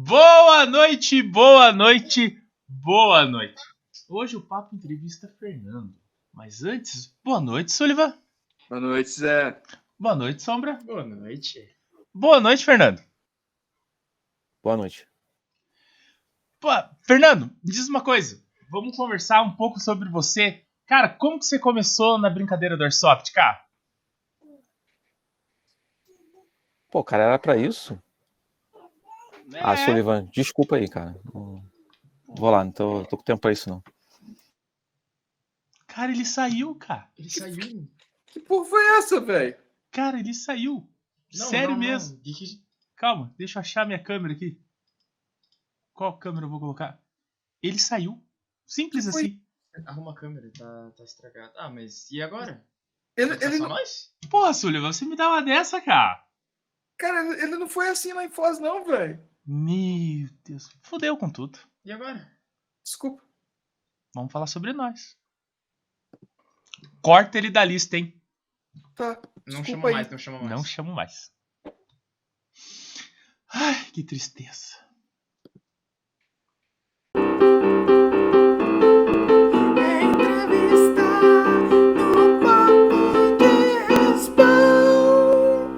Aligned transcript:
Boa 0.00 0.64
noite, 0.64 1.20
boa 1.24 1.72
noite, 1.72 2.40
boa 2.68 3.26
noite. 3.26 3.60
Hoje 4.08 4.36
o 4.36 4.40
Papo 4.40 4.76
Entrevista 4.76 5.26
Fernando. 5.40 5.92
Mas 6.32 6.62
antes, 6.62 7.12
boa 7.24 7.40
noite, 7.40 7.72
Sullivan. 7.72 8.16
Boa 8.68 8.80
noite, 8.80 9.10
Zé. 9.10 9.60
Boa 9.98 10.14
noite, 10.14 10.40
Sombra. 10.40 10.74
Boa 10.84 11.04
noite. 11.04 11.68
Boa 12.14 12.38
noite, 12.38 12.64
Fernando. 12.64 13.02
Boa 14.62 14.76
noite. 14.76 15.04
Pô, 16.60 16.68
Fernando, 17.02 17.46
me 17.46 17.72
diz 17.72 17.88
uma 17.88 18.00
coisa. 18.00 18.40
Vamos 18.70 18.96
conversar 18.96 19.42
um 19.42 19.56
pouco 19.56 19.80
sobre 19.80 20.08
você. 20.08 20.64
Cara, 20.86 21.08
como 21.08 21.40
que 21.40 21.44
você 21.44 21.58
começou 21.58 22.18
na 22.18 22.30
brincadeira 22.30 22.76
do 22.76 22.84
Airsoft, 22.84 23.32
cara? 23.32 23.60
Pô, 26.88 27.02
cara, 27.02 27.24
era 27.24 27.38
pra 27.40 27.56
isso? 27.56 28.00
Ah, 29.62 29.72
É. 29.74 29.84
Sullivan, 29.84 30.26
desculpa 30.26 30.76
aí, 30.76 30.88
cara. 30.88 31.18
Não- 31.32 31.62
Vou 32.26 32.50
lá, 32.50 32.62
não 32.64 32.70
tô, 32.72 33.04
tô 33.06 33.16
com 33.16 33.22
tempo 33.22 33.40
pra 33.40 33.52
isso, 33.52 33.70
não. 33.70 33.82
Cara, 35.86 36.12
ele 36.12 36.24
saiu, 36.24 36.74
cara. 36.74 37.10
Ele 37.18 37.30
saiu. 37.30 37.88
Que 38.26 38.38
porra 38.40 38.64
foi 38.68 38.86
essa, 38.98 39.20
velho? 39.20 39.56
Cara, 39.90 40.20
ele 40.20 40.34
saiu. 40.34 40.86
Não, 41.34 41.46
Sério 41.46 41.70
não, 41.70 41.76
não. 41.76 41.80
mesmo. 41.88 42.18
Que- 42.20 42.62
Calma, 42.96 43.32
deixa 43.38 43.58
eu 43.58 43.60
achar 43.60 43.86
minha 43.86 44.02
câmera 44.02 44.34
aqui. 44.34 44.60
Qual 45.94 46.18
câmera 46.18 46.46
eu 46.46 46.50
vou 46.50 46.60
colocar? 46.60 47.00
Ele 47.62 47.78
saiu. 47.78 48.22
Simples 48.66 49.06
Que 49.06 49.12
foi? 49.12 49.22
assim. 49.24 49.42
Arruma 49.86 50.10
a 50.12 50.14
câmera, 50.14 50.50
tá, 50.56 50.90
tá 50.96 51.04
estragado. 51.04 51.52
Ah, 51.56 51.70
mas 51.70 52.10
e 52.10 52.20
agora? 52.20 52.64
Ele, 53.16 53.32
ele 53.32 53.56
só 53.58 53.62
não, 53.62 53.68
nós? 53.70 54.12
Porra, 54.30 54.52
Sullivan, 54.52 54.92
você 54.92 55.04
me 55.04 55.16
dá 55.16 55.28
uma 55.28 55.42
dessa, 55.42 55.80
cara. 55.80 56.24
cara, 56.96 57.20
ele 57.42 57.56
não 57.56 57.68
foi 57.68 57.88
assim 57.88 58.12
lá 58.12 58.24
em 58.24 58.28
Foz, 58.28 58.58
não, 58.58 58.84
velho. 58.84 59.26
Meu 59.50 60.28
Deus. 60.44 60.68
Fudeu 60.82 61.16
com 61.16 61.30
tudo. 61.30 61.58
E 61.82 61.90
agora? 61.90 62.30
Desculpa. 62.84 63.24
Vamos 64.14 64.30
falar 64.30 64.46
sobre 64.46 64.74
nós. 64.74 65.16
Corta 67.00 67.38
ele 67.38 67.50
da 67.50 67.64
lista, 67.64 67.96
hein? 67.96 68.20
Tá. 68.94 69.18
Não 69.46 69.64
chama 69.64 69.88
aí. 69.88 69.94
mais, 69.94 70.10
não 70.10 70.18
chama 70.18 70.38
mais. 70.40 70.50
Não 70.50 70.64
chamo 70.64 70.92
mais. 70.92 71.32
Ai, 73.50 73.90
que 73.90 74.04
tristeza. 74.04 74.86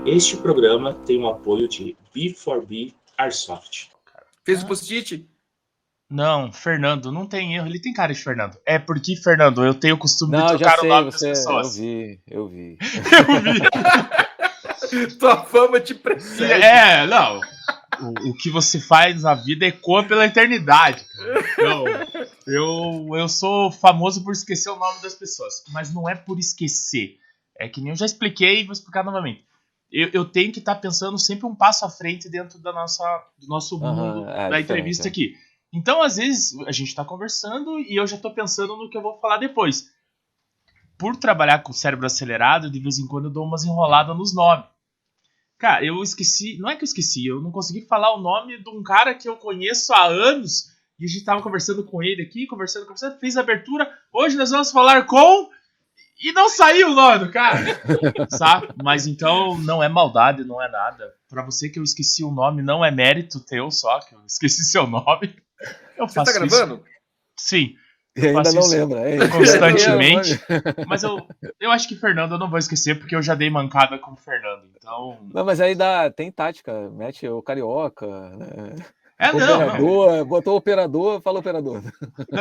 Este 0.05 0.36
programa 0.38 0.92
tem 1.05 1.22
o 1.22 1.28
apoio 1.28 1.68
de 1.68 1.96
B4B 2.12 2.99
Airsoft. 3.22 3.88
Fez 4.44 4.62
o 4.62 4.66
post-it? 4.66 5.28
Não, 6.10 6.52
Fernando, 6.52 7.12
não 7.12 7.27
tem 7.27 7.54
erro. 7.54 7.68
Ele 7.68 7.80
tem 7.80 7.92
cara 7.92 8.12
de 8.12 8.20
Fernando. 8.20 8.58
É 8.66 8.78
porque, 8.78 9.14
Fernando, 9.16 9.64
eu 9.64 9.74
tenho 9.74 9.94
o 9.94 9.98
costume 9.98 10.32
de 10.36 10.42
Não, 10.42 10.48
trocar 10.48 10.77
já 10.78 10.82
o 10.82 10.88
nome 10.88 11.12
sei, 11.12 11.12
das 11.12 11.14
você, 11.14 11.28
eu 11.28 11.32
pessoas. 11.54 11.77
vi, 11.77 12.20
eu 12.27 12.48
vi. 12.48 12.78
Eu 14.90 15.08
vi. 15.08 15.14
Tua 15.18 15.44
fama 15.44 15.78
te 15.78 15.94
precede. 15.94 16.52
É, 16.52 17.06
não. 17.06 17.40
O, 18.00 18.30
o 18.30 18.34
que 18.34 18.50
você 18.50 18.80
faz 18.80 19.22
na 19.22 19.34
vida 19.34 19.66
ecoa 19.66 20.02
pela 20.02 20.27
eternidade. 20.27 21.05
Então, 21.52 21.84
eu, 22.46 23.08
eu 23.14 23.28
sou 23.28 23.70
famoso 23.70 24.24
por 24.24 24.32
esquecer 24.32 24.70
o 24.70 24.77
nome 24.77 25.00
das 25.02 25.14
pessoas. 25.14 25.62
Mas 25.70 25.94
não 25.94 26.08
é 26.08 26.16
por 26.16 26.38
esquecer. 26.40 27.18
É 27.56 27.68
que 27.68 27.80
nem 27.80 27.90
eu 27.90 27.96
já 27.96 28.06
expliquei 28.06 28.60
e 28.60 28.64
vou 28.64 28.72
explicar 28.72 29.05
novamente. 29.05 29.44
Eu, 29.92 30.08
eu 30.12 30.24
tenho 30.24 30.52
que 30.52 30.60
estar 30.60 30.77
pensando 30.77 31.19
sempre 31.19 31.46
um 31.46 31.55
passo 31.55 31.84
à 31.84 31.91
frente 31.91 32.28
dentro 32.28 32.58
da 32.58 32.72
nossa, 32.72 33.05
do 33.38 33.48
nosso 33.48 33.78
mundo 33.78 34.28
é, 34.28 34.48
da 34.48 34.60
entrevista 34.60 35.08
é. 35.08 35.10
aqui. 35.10 35.34
Então, 35.72 36.02
às 36.02 36.16
vezes, 36.16 36.58
a 36.66 36.72
gente 36.72 36.94
tá 36.94 37.05
conversando 37.05 37.78
e 37.78 37.98
eu 37.98 38.06
já 38.06 38.16
tô 38.16 38.33
pensando 38.33 38.77
no 38.77 38.88
que 38.88 38.96
eu 38.96 39.02
vou 39.02 39.18
falar 39.20 39.38
depois. 39.38 39.88
Por 40.98 41.16
trabalhar 41.16 41.62
com 41.62 41.70
o 41.70 41.74
cérebro 41.74 42.06
acelerado, 42.06 42.70
de 42.70 42.78
vez 42.78 42.98
em 42.98 43.06
quando 43.06 43.27
eu 43.27 43.30
dou 43.30 43.46
umas 43.46 43.64
enroladas 43.64 44.17
nos 44.17 44.34
nomes. 44.34 44.67
Cara, 45.58 45.84
eu 45.84 46.02
esqueci. 46.02 46.58
Não 46.58 46.70
é 46.70 46.77
que 46.77 46.83
eu 46.83 46.86
esqueci, 46.86 47.27
eu 47.27 47.40
não 47.40 47.51
consegui 47.51 47.83
falar 47.83 48.14
o 48.14 48.20
nome 48.20 48.62
de 48.62 48.68
um 48.70 48.83
cara 48.83 49.14
que 49.14 49.28
eu 49.28 49.36
conheço 49.36 49.92
há 49.92 50.07
anos. 50.07 50.67
E 50.98 51.05
a 51.05 51.08
gente 51.08 51.24
tava 51.24 51.42
conversando 51.42 51.84
com 51.84 52.02
ele 52.02 52.22
aqui, 52.22 52.46
conversando, 52.46 52.84
conversando, 52.84 53.18
fez 53.18 53.36
a 53.36 53.40
abertura. 53.40 53.90
Hoje 54.12 54.36
nós 54.36 54.51
vamos 54.51 54.70
falar 54.70 55.07
com. 55.07 55.51
E 56.23 56.33
não 56.33 56.48
saiu 56.48 56.89
o 56.91 56.95
nome 56.95 57.19
do 57.27 57.31
cara. 57.31 57.64
sabe? 58.31 58.69
Mas 58.83 59.07
então 59.07 59.57
não 59.58 59.83
é 59.83 59.89
maldade, 59.89 60.45
não 60.45 60.63
é 60.63 60.69
nada. 60.70 61.14
Pra 61.29 61.42
você 61.45 61.69
que 61.69 61.79
eu 61.79 61.83
esqueci 61.83 62.23
o 62.23 62.31
nome, 62.31 62.63
não 62.63 62.85
é 62.85 62.91
mérito 62.91 63.41
teu 63.41 63.70
só, 63.70 64.01
que 64.01 64.14
eu 64.14 64.20
esqueci 64.27 64.64
seu 64.64 64.86
nome. 64.86 65.35
Eu 65.97 66.07
Você 66.08 66.14
tá 66.14 66.25
faço 66.25 66.45
isso. 66.45 66.57
gravando? 66.57 66.85
Sim, 67.39 67.75
E 68.17 68.27
ainda 68.27 68.53
não 68.53 68.61
isso 68.61 68.70
lembra, 68.70 69.11
hein? 69.11 69.19
constantemente. 69.31 70.41
Mas 70.86 71.03
eu, 71.03 71.27
eu 71.58 71.70
acho 71.70 71.89
que 71.89 71.97
Fernando 71.97 72.33
eu 72.33 72.39
não 72.39 72.51
vou 72.51 72.58
esquecer, 72.58 72.98
porque 72.98 73.14
eu 73.14 73.23
já 73.23 73.35
dei 73.35 73.48
mancada 73.48 73.98
com 73.98 74.13
o 74.13 74.17
Fernando. 74.17 74.69
Então. 74.77 75.19
Não, 75.33 75.45
mas 75.45 75.61
aí 75.61 75.75
dá, 75.75 76.11
tem 76.11 76.31
tática, 76.31 76.91
mete 76.91 77.29
o 77.29 77.41
carioca, 77.42 78.07
né? 78.07 78.75
É, 79.19 79.33
não, 79.33 79.39
não. 79.39 79.55
operador, 79.57 80.25
botou 80.25 80.57
operador, 80.57 81.20
fala 81.20 81.39
operador. 81.39 81.83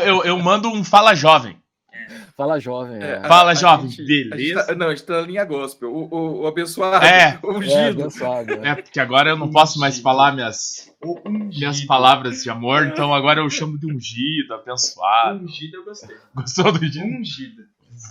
Eu, 0.05 0.23
eu 0.23 0.37
mando 0.39 0.69
um 0.69 0.83
fala 0.83 1.13
jovem. 1.13 1.61
Fala 2.35 2.59
jovem. 2.59 3.01
É, 3.01 3.11
É, 3.23 3.27
Fala, 3.27 3.51
a 3.51 3.53
jovem, 3.53 3.89
gente- 3.89 4.05
beleza? 4.05 4.35
a 4.35 4.37
gente 4.37 4.67
tá- 4.67 4.75
não, 4.75 4.87
a 4.87 4.89
gente 4.95 5.03
tá 5.05 5.21
na 5.21 5.27
linha 5.27 5.45
gospel. 5.45 5.93
O, 5.93 6.07
o, 6.13 6.41
o 6.41 6.47
abençoado. 6.47 7.05
É. 7.05 7.39
O 7.43 7.51
é, 7.53 7.57
ungido. 7.57 8.01
abençoado. 8.01 8.53
É, 8.65 8.75
porque 8.75 8.99
agora 8.99 9.29
eu 9.31 9.37
não 9.37 9.51
posso 9.51 9.79
mais 9.79 9.99
falar 9.99 10.31
minhas, 10.33 10.91
minhas 11.23 11.83
palavras 11.85 12.43
de 12.43 12.49
amor, 12.49 12.85
então 12.87 13.13
agora 13.13 13.41
eu 13.41 13.49
chamo 13.49 13.77
de 13.77 13.85
ungido, 13.85 14.53
abençoado. 14.53 15.43
Ungido 15.43 15.77
eu 15.77 15.85
gostei. 15.85 16.15
Gostou 16.35 16.71
do 16.71 16.79
ungido? 16.79 17.05
Ungido. 17.05 17.63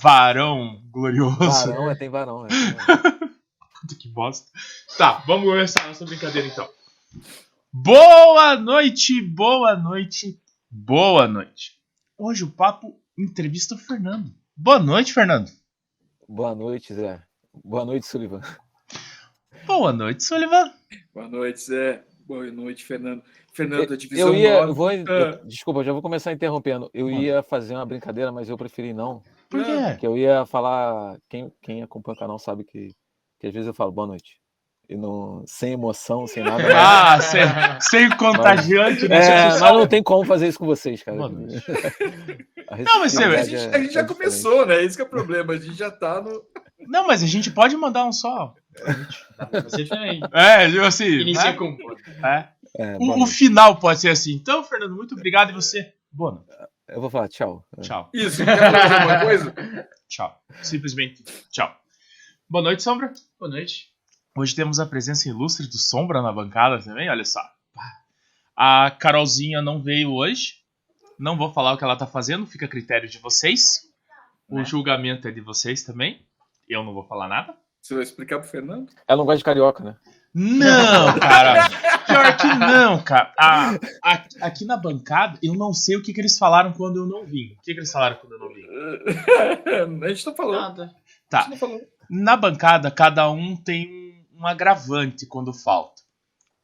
Varão 0.02 0.82
glorioso. 0.90 1.38
Varão, 1.70 1.90
é, 1.90 1.94
tem 1.94 2.08
varão. 2.10 2.46
É. 2.46 2.48
Puta 3.80 3.94
que 3.98 4.08
bosta. 4.08 4.46
Tá, 4.98 5.22
vamos 5.26 5.44
começar 5.48 5.84
a 5.84 5.88
nossa 5.88 6.04
brincadeira 6.04 6.46
então. 6.48 6.68
Boa 7.72 8.56
noite, 8.56 9.22
boa 9.22 9.76
noite, 9.76 10.38
boa 10.70 11.28
noite. 11.28 11.72
Hoje 12.18 12.42
o 12.44 12.50
papo 12.50 12.98
entrevista 13.18 13.74
o 13.74 13.78
Fernando. 13.78 14.32
Boa 14.56 14.78
noite, 14.78 15.12
Fernando. 15.12 15.50
Boa 16.28 16.54
noite, 16.54 16.94
Zé. 16.94 17.22
Boa 17.64 17.84
noite, 17.84 18.06
Sullivan. 18.06 18.40
Boa 19.66 19.92
noite, 19.92 20.22
Sullivan. 20.24 20.72
Boa 21.12 21.28
noite, 21.28 21.60
Zé. 21.60 22.04
Boa 22.26 22.50
noite, 22.50 22.84
Fernando. 22.84 23.22
Fernando, 23.52 23.88
da 23.88 23.96
divisão 23.96 24.28
Eu 24.28 24.34
ia, 24.34 24.66
vou, 24.66 24.88
Ah. 24.88 25.40
desculpa, 25.44 25.82
já 25.82 25.92
vou 25.92 26.02
começar 26.02 26.32
interrompendo. 26.32 26.90
Eu 26.94 27.10
ia 27.10 27.42
fazer 27.42 27.74
uma 27.74 27.86
brincadeira, 27.86 28.30
mas 28.30 28.48
eu 28.48 28.56
preferi 28.56 28.92
não. 28.92 29.22
Por 29.48 29.64
quê? 29.64 29.96
Que 29.98 30.06
eu 30.06 30.16
ia 30.16 30.44
falar, 30.46 31.18
quem, 31.28 31.50
quem 31.62 31.82
acompanha 31.82 32.14
o 32.14 32.18
canal 32.18 32.38
sabe 32.38 32.64
que, 32.64 32.94
que 33.40 33.46
às 33.46 33.52
vezes 33.52 33.66
eu 33.66 33.74
falo 33.74 33.90
boa 33.90 34.06
noite. 34.06 34.38
E 34.88 34.96
não, 34.96 35.44
sem 35.46 35.72
emoção, 35.74 36.26
sem 36.26 36.42
nada. 36.42 36.62
mas- 36.62 36.72
Ah, 36.74 37.20
sem, 37.20 37.40
sem 37.80 38.16
contagiante, 38.16 39.06
né? 39.06 39.18
É, 39.18 39.48
mas 39.50 39.60
não 39.60 39.86
tem 39.86 40.02
como 40.02 40.24
fazer 40.24 40.48
isso 40.48 40.58
com 40.58 40.64
vocês, 40.64 41.02
cara. 41.02 41.16
Boa 41.18 41.28
noite. 41.28 41.62
A 42.68 42.76
Não, 42.78 43.00
mas 43.00 43.12
você- 43.12 43.24
A 43.24 43.42
gente, 43.44 43.54
é- 43.54 43.76
a 43.76 43.78
gente 43.80 43.92
já 43.92 44.00
é 44.00 44.02
diferente. 44.02 44.06
começou, 44.06 44.66
né? 44.66 44.82
Esse 44.82 44.96
que 44.96 45.02
é 45.02 45.04
o 45.04 45.08
problema. 45.08 45.52
A 45.52 45.56
gente 45.58 45.74
já 45.76 45.90
tá 45.90 46.20
no. 46.22 46.42
Não, 46.86 47.06
mas 47.06 47.22
a 47.22 47.26
gente 47.26 47.50
pode 47.50 47.76
mandar 47.76 48.04
um 48.04 48.12
só. 48.12 48.54
É, 50.32 50.64
assim. 50.86 51.06
Inicia 51.06 51.52
né? 51.52 51.52
com. 51.54 51.76
É. 52.26 52.48
É, 52.78 52.96
O, 53.00 53.22
o 53.22 53.26
final 53.26 53.76
pode 53.76 54.00
ser 54.00 54.10
assim. 54.10 54.34
Então, 54.34 54.62
Fernando, 54.62 54.94
muito 54.94 55.14
obrigado 55.14 55.50
e 55.50 55.54
você. 55.54 55.92
Boa 56.12 56.32
noite. 56.32 56.46
Eu 56.88 57.00
vou 57.00 57.10
falar 57.10 57.28
tchau. 57.28 57.66
Tchau. 57.82 58.08
Isso, 58.14 58.42
quer 58.44 58.56
falar 58.58 58.94
alguma 59.00 59.20
coisa? 59.20 59.54
Tchau. 60.08 60.40
Simplesmente 60.62 61.22
tchau. 61.50 61.74
Boa 62.48 62.62
noite, 62.64 62.82
Sombra. 62.82 63.12
Boa 63.38 63.50
noite. 63.50 63.88
Hoje 64.38 64.54
temos 64.54 64.78
a 64.78 64.86
presença 64.86 65.28
ilustre 65.28 65.66
do 65.66 65.76
Sombra 65.78 66.22
na 66.22 66.32
bancada 66.32 66.80
também, 66.80 67.10
olha 67.10 67.24
só. 67.24 67.40
A 68.56 68.88
Carolzinha 68.90 69.60
não 69.60 69.82
veio 69.82 70.12
hoje. 70.12 70.54
Não 71.18 71.36
vou 71.36 71.52
falar 71.52 71.72
o 71.72 71.76
que 71.76 71.82
ela 71.82 71.96
tá 71.96 72.06
fazendo, 72.06 72.46
fica 72.46 72.66
a 72.66 72.68
critério 72.68 73.08
de 73.08 73.18
vocês. 73.18 73.80
O 74.48 74.58
Né? 74.58 74.64
julgamento 74.64 75.26
é 75.26 75.32
de 75.32 75.40
vocês 75.40 75.82
também. 75.82 76.20
Eu 76.68 76.84
não 76.84 76.94
vou 76.94 77.02
falar 77.04 77.26
nada. 77.26 77.52
Você 77.82 77.94
vai 77.94 78.02
explicar 78.04 78.38
pro 78.38 78.48
Fernando? 78.48 78.92
Ela 79.08 79.18
não 79.18 79.24
gosta 79.24 79.38
de 79.38 79.44
carioca, 79.44 79.82
né? 79.82 79.96
Não, 80.32 81.18
cara. 81.18 81.68
Pior 82.06 82.36
que 82.36 82.46
não, 82.46 83.02
cara. 83.02 83.32
A- 83.38 83.74
a- 84.04 84.24
aqui 84.42 84.64
na 84.64 84.76
bancada, 84.76 85.36
eu 85.42 85.54
não 85.54 85.72
sei 85.72 85.96
o 85.96 86.02
que, 86.02 86.12
que 86.12 86.20
eles 86.20 86.38
falaram 86.38 86.72
quando 86.72 86.96
eu 86.98 87.06
não 87.06 87.24
vim. 87.24 87.54
O 87.58 87.62
que, 87.62 87.72
que 87.74 87.80
eles 87.80 87.90
falaram 87.90 88.16
quando 88.16 88.34
eu 88.34 88.38
não 88.38 88.54
vim? 88.54 88.62
a 90.04 90.08
gente 90.10 90.24
tá 90.24 90.32
falando. 90.32 90.60
Nada. 90.60 90.94
Tá. 91.28 91.38
A 91.38 91.42
gente 91.42 91.50
não 91.50 91.56
falou. 91.58 91.80
Na 92.08 92.36
bancada, 92.36 92.90
cada 92.90 93.28
um 93.30 93.56
tem 93.56 93.97
um 94.38 94.46
agravante 94.46 95.26
quando 95.26 95.52
falta. 95.52 96.02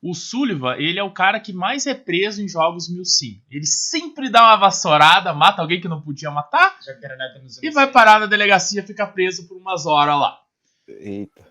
O 0.00 0.15
Sullivan, 0.15 0.76
ele 0.76 0.99
é 0.99 1.03
o 1.03 1.12
cara 1.12 1.41
que 1.41 1.53
mais 1.53 1.87
é 1.87 1.94
preso 1.94 2.43
em 2.43 2.49
jogos 2.49 2.93
mil 2.93 3.05
sim. 3.05 3.43
Ele 3.50 3.67
sempre 3.67 4.29
dá 4.29 4.43
uma 4.43 4.56
vassourada, 4.56 5.32
mata 5.32 5.62
alguém 5.62 5.81
que 5.81 5.88
não 5.88 6.03
podia 6.03 6.31
matar 6.31 6.76
Já 6.82 6.94
que 6.94 7.05
era 7.05 7.17
nada 7.17 7.41
nos 7.41 7.56
e 7.62 7.71
vai 7.71 7.87
100. 7.87 7.93
parar 7.93 8.21
na 8.21 8.26
delegacia 8.26 8.82
e 8.82 8.87
fica 8.87 9.06
preso 9.06 9.49
por 9.49 9.56
umas 9.56 9.87
horas 9.87 10.19
lá. 10.19 10.41
Eita. 10.87 11.43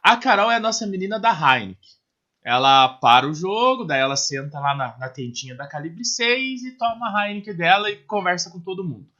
A 0.00 0.16
Carol 0.16 0.50
é 0.50 0.56
a 0.56 0.60
nossa 0.60 0.86
menina 0.86 1.18
da 1.18 1.30
Heineken. 1.32 1.76
Ela 2.44 2.88
para 2.88 3.28
o 3.28 3.34
jogo, 3.34 3.84
daí 3.84 4.00
ela 4.00 4.16
senta 4.16 4.60
lá 4.60 4.72
na, 4.72 4.96
na 4.98 5.08
tentinha 5.08 5.56
da 5.56 5.66
Calibre 5.66 6.04
6 6.04 6.62
e 6.62 6.78
toma 6.78 7.08
a 7.08 7.28
Heineken 7.28 7.56
dela 7.56 7.90
e 7.90 7.96
conversa 7.96 8.50
com 8.50 8.60
todo 8.60 8.84
mundo. 8.84 9.10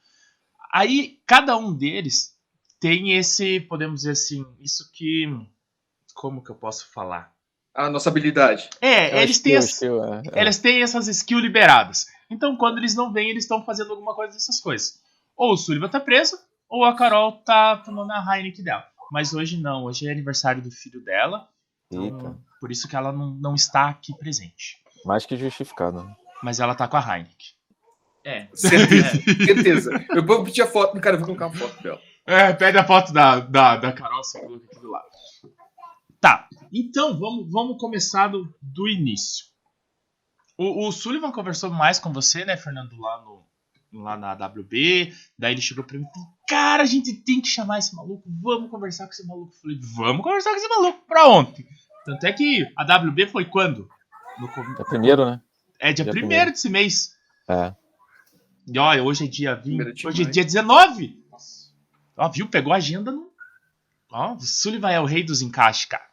Aí, 0.73 1.20
cada 1.26 1.56
um 1.56 1.75
deles 1.75 2.37
tem 2.79 3.14
esse, 3.14 3.58
podemos 3.61 4.03
dizer 4.03 4.12
assim, 4.12 4.47
isso 4.61 4.91
que. 4.93 5.26
Como 6.17 6.43
que 6.43 6.51
eu 6.51 6.55
posso 6.55 6.91
falar? 6.93 7.31
A 7.75 7.91
nossa 7.91 8.09
habilidade. 8.09 8.71
É, 8.81 9.19
É 9.19 9.23
eles 9.23 9.39
têm, 9.39 9.55
as- 9.55 9.67
skill, 9.67 10.03
é, 10.03 10.23
é. 10.33 10.41
eles 10.41 10.59
têm 10.59 10.83
essas 10.83 11.07
skills 11.09 11.43
liberadas. 11.43 12.07
Então, 12.31 12.57
quando 12.57 12.79
eles 12.79 12.95
não 12.97 13.13
vêm, 13.13 13.29
eles 13.29 13.45
estão 13.45 13.63
fazendo 13.65 13.91
alguma 13.93 14.15
coisa 14.15 14.33
dessas 14.33 14.59
coisas. 14.61 14.99
Ou 15.37 15.53
o 15.53 15.57
Sullivan 15.59 15.89
tá 15.89 16.01
preso, 16.01 16.39
ou 16.71 16.85
a 16.87 16.97
Carol 16.97 17.33
tá 17.45 17.77
tomando 17.77 18.11
a 18.13 18.25
Heineken 18.39 18.65
dela. 18.65 18.85
Mas 19.13 19.35
hoje 19.35 19.61
não, 19.61 19.85
hoje 19.85 20.09
é 20.09 20.11
aniversário 20.11 20.63
do 20.63 20.71
filho 20.71 21.05
dela. 21.05 21.49
Então, 21.93 22.03
Eita, 22.05 22.39
por 22.61 22.73
isso 22.73 22.89
que 22.89 22.97
ela 22.97 23.13
não, 23.13 23.31
não 23.35 23.55
está 23.55 23.89
aqui 23.91 24.17
presente. 24.17 24.79
mais 25.05 25.27
que 25.27 25.37
justificado. 25.37 26.03
né? 26.03 26.17
Mas 26.43 26.59
ela 26.61 26.75
tá 26.75 26.89
com 26.89 26.97
a 26.97 27.01
Heineken. 27.17 27.47
É. 28.25 28.49
Certeza. 28.55 29.11
certeza. 29.45 30.07
Eu 30.11 30.25
vou 30.27 30.43
pedir 30.43 30.63
a 30.63 30.67
foto, 30.67 30.99
cara, 31.01 31.15
eu 31.17 31.21
vou 31.21 31.27
colocar 31.27 31.47
uma 31.49 31.55
foto 31.55 31.81
dela. 31.83 32.01
É, 32.27 32.53
pede 32.55 32.77
a 32.79 32.85
foto 32.85 33.13
da, 33.13 33.39
da, 33.39 33.77
da 33.77 33.93
Carol, 33.93 34.25
você 34.25 34.41
coloca 34.41 34.65
aqui 34.67 34.81
do 34.81 34.91
lado. 34.91 35.05
Tá, 36.21 36.49
então 36.73 37.19
vamos, 37.19 37.51
vamos 37.51 37.79
começar 37.79 38.29
do, 38.29 38.53
do 38.61 38.89
início. 38.89 39.47
O, 40.59 40.89
o 40.89 40.93
Sullivan 40.93 41.31
conversou 41.33 41.71
mais 41.71 41.99
com 41.99 42.13
você, 42.13 42.45
né, 42.45 42.57
Fernando, 42.57 42.97
lá, 42.99 43.23
no, 43.23 43.47
lá 44.03 44.17
na 44.17 44.33
WB. 44.33 45.13
Daí 45.39 45.53
ele 45.53 45.61
chegou 45.61 45.85
pra 45.85 45.99
mim 45.99 46.05
e 46.05 46.13
falou: 46.15 46.29
Cara, 46.49 46.83
a 46.83 46.87
gente 46.87 47.13
tem 47.13 47.41
que 47.41 47.49
chamar 47.49 47.79
esse 47.79 47.95
maluco, 47.95 48.23
vamos 48.43 48.71
conversar 48.71 49.05
com 49.07 49.13
esse 49.13 49.27
maluco. 49.27 49.53
Eu 49.55 49.61
falei: 49.61 49.79
Vamos 49.95 50.23
conversar 50.23 50.51
com 50.51 50.57
esse 50.57 50.69
maluco, 50.69 51.05
pra 51.07 51.29
ontem. 51.29 51.67
Tanto 52.05 52.25
é 52.25 52.33
que 52.33 52.67
a 52.77 52.97
WB 52.97 53.27
foi 53.27 53.45
quando? 53.45 53.89
No 54.39 54.49
É 54.81 54.85
primeiro, 54.85 55.27
né? 55.27 55.41
é 55.79 55.93
dia 55.93 56.05
Dia 56.05 56.13
1 56.13 56.15
primeiro. 56.15 56.51
desse 56.51 56.69
mês. 56.71 57.15
É. 57.49 57.75
E 58.67 58.79
olha, 58.79 59.03
hoje 59.03 59.25
é 59.25 59.29
dia 59.29 59.55
20. 59.55 59.63
Primeiro 59.63 59.93
de 59.95 60.07
Hoje 60.07 60.23
é 60.23 60.25
dia 60.27 60.45
19. 60.45 61.23
Ó, 62.17 62.29
viu? 62.31 62.49
Pegou 62.49 62.73
a 62.73 62.77
agenda 62.77 63.13
no. 63.13 63.31
Ó, 64.11 64.35
o 64.35 64.41
Sullivan 64.41 64.91
é 64.91 65.01
o 65.01 65.05
rei 65.05 65.23
dos 65.23 65.43
encaixes, 65.43 65.85
cara. 65.85 66.06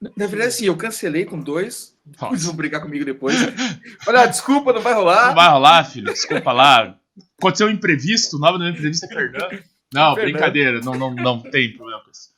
Na 0.00 0.26
verdade, 0.26 0.48
assim, 0.48 0.66
eu 0.66 0.76
cancelei 0.76 1.24
com 1.24 1.38
dois. 1.38 1.94
Eles 2.28 2.44
vão 2.44 2.54
brigar 2.54 2.80
comigo 2.80 3.04
depois. 3.04 3.36
Olha, 4.08 4.26
desculpa, 4.26 4.72
não 4.72 4.80
vai 4.80 4.94
rolar. 4.94 5.28
Não 5.28 5.34
vai 5.34 5.50
rolar, 5.50 5.84
filho. 5.84 6.12
Desculpa 6.12 6.52
lá. 6.52 6.96
Aconteceu 7.38 7.66
um 7.66 7.70
imprevisto. 7.70 8.36
O 8.36 8.40
nome 8.40 8.58
do 8.58 8.68
imprevisto 8.68 9.04
é 9.04 9.08
Fernando. 9.08 9.62
Não, 9.92 10.14
Fernando. 10.14 10.32
brincadeira. 10.32 10.80
Não, 10.80 10.94
não, 10.94 11.14
não 11.14 11.40
tem 11.40 11.76
problema 11.76 12.02
com 12.02 12.10
isso. 12.10 12.30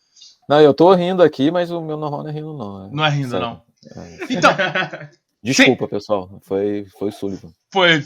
Não, 0.48 0.60
eu 0.60 0.74
tô 0.74 0.92
rindo 0.94 1.22
aqui, 1.22 1.50
mas 1.50 1.70
o 1.70 1.80
meu 1.80 1.96
normal 1.96 2.24
não 2.24 2.30
é 2.30 2.32
rindo, 2.32 2.56
não. 2.56 2.90
Não 2.90 3.04
é 3.04 3.10
rindo, 3.10 3.30
Sério. 3.30 3.46
não. 3.46 3.62
É. 4.02 4.18
Então, 4.30 4.50
Desculpa, 5.42 5.88
pessoal. 5.88 6.40
Foi, 6.42 6.86
foi 6.98 7.08
o 7.08 7.12
Sullivan. 7.12 7.52
foi. 7.72 8.00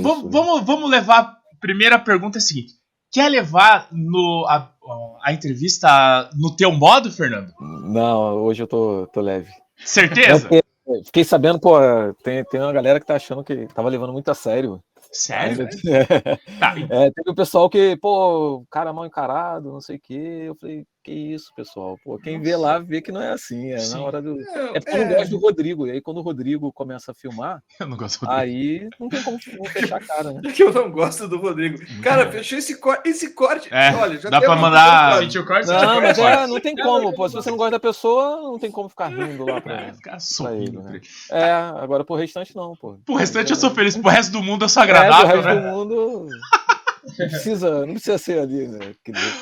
Vamos, 0.00 0.30
vamos, 0.30 0.66
vamos 0.66 0.90
levar. 0.90 1.20
A 1.20 1.56
primeira 1.60 1.98
pergunta 1.98 2.38
é 2.38 2.40
a 2.40 2.42
seguinte: 2.42 2.74
Quer 3.12 3.28
levar 3.28 3.88
no, 3.90 4.46
a, 4.48 4.72
a 5.22 5.32
entrevista 5.32 6.28
no 6.34 6.54
teu 6.54 6.72
modo, 6.72 7.10
Fernando? 7.10 7.52
Não, 7.60 8.36
hoje 8.36 8.62
eu 8.62 8.66
tô, 8.66 9.06
tô 9.12 9.20
leve. 9.20 9.50
Certeza? 9.78 10.36
É 10.36 10.40
porque- 10.40 10.70
Fiquei 11.04 11.22
sabendo, 11.22 11.60
pô, 11.60 11.78
tem, 12.24 12.42
tem 12.46 12.60
uma 12.60 12.72
galera 12.72 12.98
que 12.98 13.06
tá 13.06 13.14
achando 13.14 13.44
que 13.44 13.66
tava 13.68 13.88
levando 13.88 14.12
muito 14.12 14.28
a 14.28 14.34
sério. 14.34 14.82
Sério? 15.12 15.68
É, 15.86 16.36
Tá, 16.58 16.74
é, 16.78 17.10
teve 17.12 17.30
o 17.30 17.34
pessoal 17.34 17.70
que, 17.70 17.96
pô, 17.96 18.64
cara 18.68 18.92
mal 18.92 19.06
encarado, 19.06 19.70
não 19.72 19.80
sei 19.80 19.96
o 19.96 20.00
quê. 20.00 20.42
Eu 20.46 20.56
falei, 20.56 20.84
que 21.10 21.34
isso, 21.34 21.52
pessoal? 21.56 21.98
Pô, 22.04 22.18
quem 22.18 22.40
vê 22.40 22.54
lá 22.56 22.78
vê 22.78 23.00
que 23.02 23.10
não 23.10 23.20
é 23.20 23.32
assim. 23.32 23.72
É 23.72 23.78
Sim. 23.78 23.94
na 23.94 24.02
hora 24.02 24.22
do. 24.22 24.36
não, 24.36 24.74
É 24.76 24.80
porque 24.80 24.96
eu 24.96 25.06
não 25.06 25.14
gosto 25.16 25.30
do 25.30 25.38
Rodrigo. 25.38 25.86
E 25.86 25.90
aí, 25.90 26.00
quando 26.00 26.18
o 26.18 26.22
Rodrigo 26.22 26.72
começa 26.72 27.10
a 27.10 27.14
filmar, 27.14 27.62
eu 27.80 27.86
não 27.88 27.96
gosto 27.96 28.24
do 28.24 28.30
aí 28.30 28.88
não 28.98 29.08
tem 29.08 29.22
como 29.22 29.38
não 29.58 29.64
fechar 29.66 29.96
a 29.96 30.00
cara, 30.00 30.32
né? 30.32 30.40
é 30.44 30.52
que 30.52 30.62
eu 30.62 30.72
não 30.72 30.90
gosto 30.90 31.26
do 31.26 31.38
Rodrigo. 31.38 31.78
Cara, 32.02 32.30
fechou 32.30 32.58
esse, 32.58 32.76
cor 32.78 33.00
esse 33.04 33.34
corte. 33.34 33.68
É, 33.72 33.92
Olha, 33.94 34.18
já 34.20 34.30
dá 34.30 34.40
pra 34.40 34.54
mandar- 34.56 35.18
corte? 35.46 35.66
Não, 35.68 36.00
mas 36.00 36.18
é, 36.18 36.46
não 36.46 36.60
tem 36.60 36.76
como, 36.76 37.12
pô. 37.14 37.28
Se 37.28 37.34
você 37.34 37.50
não 37.50 37.56
gosta 37.58 37.72
da 37.72 37.80
pessoa, 37.80 38.36
não 38.42 38.58
tem 38.58 38.70
como 38.70 38.88
ficar 38.88 39.08
rindo 39.08 39.44
lá 39.44 39.56
É, 39.56 39.60
pra. 39.60 39.94
ficar 39.94 40.18
sorrindo. 40.20 40.80
né? 40.82 40.88
pra 40.88 40.96
ele. 40.96 41.06
É, 41.30 41.52
agora 41.52 42.04
pro 42.04 42.14
restante 42.16 42.54
não, 42.54 42.74
pô. 42.76 42.98
Pro 43.04 43.16
restante 43.16 43.50
eu 43.50 43.56
sou 43.56 43.70
feliz, 43.70 43.96
pro 43.96 44.10
resto 44.10 44.30
do 44.32 44.42
mundo 44.42 44.64
eu 44.64 44.68
sou 44.68 44.82
É, 44.82 44.86
do 44.86 44.90
agradável, 44.92 45.40
resto 45.42 45.48
né? 45.48 45.54
do 45.60 45.76
mundo. 45.76 46.28
Não 47.02 47.14
precisa, 47.28 47.86
não 47.86 47.94
precisa 47.94 48.18
ser 48.18 48.38
ali, 48.40 48.68
né? 48.68 48.92
Que 49.02 49.10
dizer, 49.10 49.32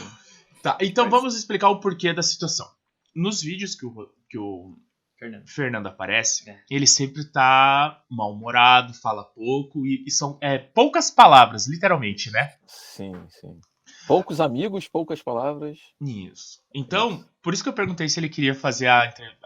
Tá, 0.62 0.76
então 0.80 1.04
Mas- 1.04 1.10
vamos 1.12 1.36
explicar 1.36 1.68
o 1.70 1.80
porquê 1.80 2.12
da 2.12 2.22
situação. 2.22 2.66
Nos 3.14 3.42
vídeos 3.42 3.74
que 3.74 3.86
o, 3.86 4.08
que 4.28 4.38
o 4.38 4.76
Fernando. 5.18 5.48
Fernando 5.48 5.86
aparece, 5.88 6.48
É. 6.48 6.58
ele 6.70 6.86
sempre 6.86 7.24
tá 7.30 8.02
mal-humorado, 8.10 8.94
fala 8.94 9.24
pouco, 9.24 9.84
e, 9.86 10.04
e 10.06 10.10
são 10.10 10.38
é, 10.40 10.58
poucas 10.58 11.10
palavras, 11.10 11.66
literalmente, 11.66 12.30
né? 12.30 12.54
Sim, 12.66 13.12
sim. 13.28 13.60
Poucos 14.06 14.40
amigos, 14.40 14.86
poucas 14.88 15.22
palavras. 15.22 15.78
Isso. 16.00 16.60
Então, 16.74 17.24
por 17.42 17.52
isso 17.52 17.62
que 17.62 17.68
eu 17.68 17.72
perguntei 17.74 18.08
se 18.08 18.20
ele 18.20 18.28
queria 18.28 18.54
fazer 18.54 18.86
a, 18.86 19.02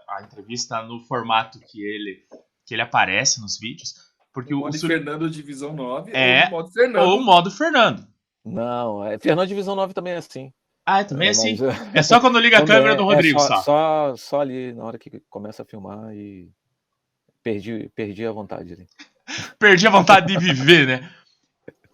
a 0.09 0.23
entrevista 0.23 0.83
no 0.83 1.01
formato 1.01 1.59
que 1.61 1.81
ele, 1.83 2.23
que 2.67 2.75
ele 2.75 2.83
aparece 2.83 3.41
nos 3.41 3.59
vídeos, 3.59 3.95
porque 4.33 4.53
O 4.55 4.59
o, 4.59 4.61
modo 4.63 4.77
Sul- 4.79 4.89
Fernando 4.89 5.31
Divisão 5.31 5.73
9 5.75 6.11
É, 6.13 6.43
ou 6.45 6.49
o 6.49 6.51
modo 6.51 6.71
Fernando. 6.73 7.03
ou 7.09 7.19
o 7.19 7.25
modo 7.25 7.51
Fernando. 7.51 8.07
Não, 8.45 9.05
é, 9.05 9.19
Fernando 9.19 9.49
Divisão 9.49 9.75
9 9.77 9.95
também 9.95 10.13
é 10.15 10.17
assim. 10.17 10.53
Ah, 10.85 11.01
é 11.01 11.05
também 11.05 11.29
É, 11.29 11.31
assim? 11.31 11.57
mas, 11.59 11.63
é, 11.95 11.99
É 11.99 12.03
só 12.03 12.21
quando 12.21 12.39
liga 12.39 12.59
a 12.59 12.65
câmera 12.67 12.93
é- 12.93 12.97
do 12.97 13.03
é 13.03 13.15
Rodrigo, 13.15 13.39
só, 13.39 13.47
só. 13.49 13.63
só. 13.63 14.17
Só 14.17 14.41
ali, 14.41 14.73
na 14.73 14.85
hora 14.85 14.99
que 14.99 15.21
começa 15.31 15.63
a 15.63 15.67
filmar 15.67 16.15
e 16.15 16.51
perdi, 17.43 17.89
perdi 17.95 18.27
a 18.27 18.33
vontade 18.33 18.73
ali. 18.73 18.87
perdi 19.59 19.87
a 19.87 19.91
vontade 19.91 20.27
de 20.27 20.39
viver, 20.39 20.87
né? 20.87 21.13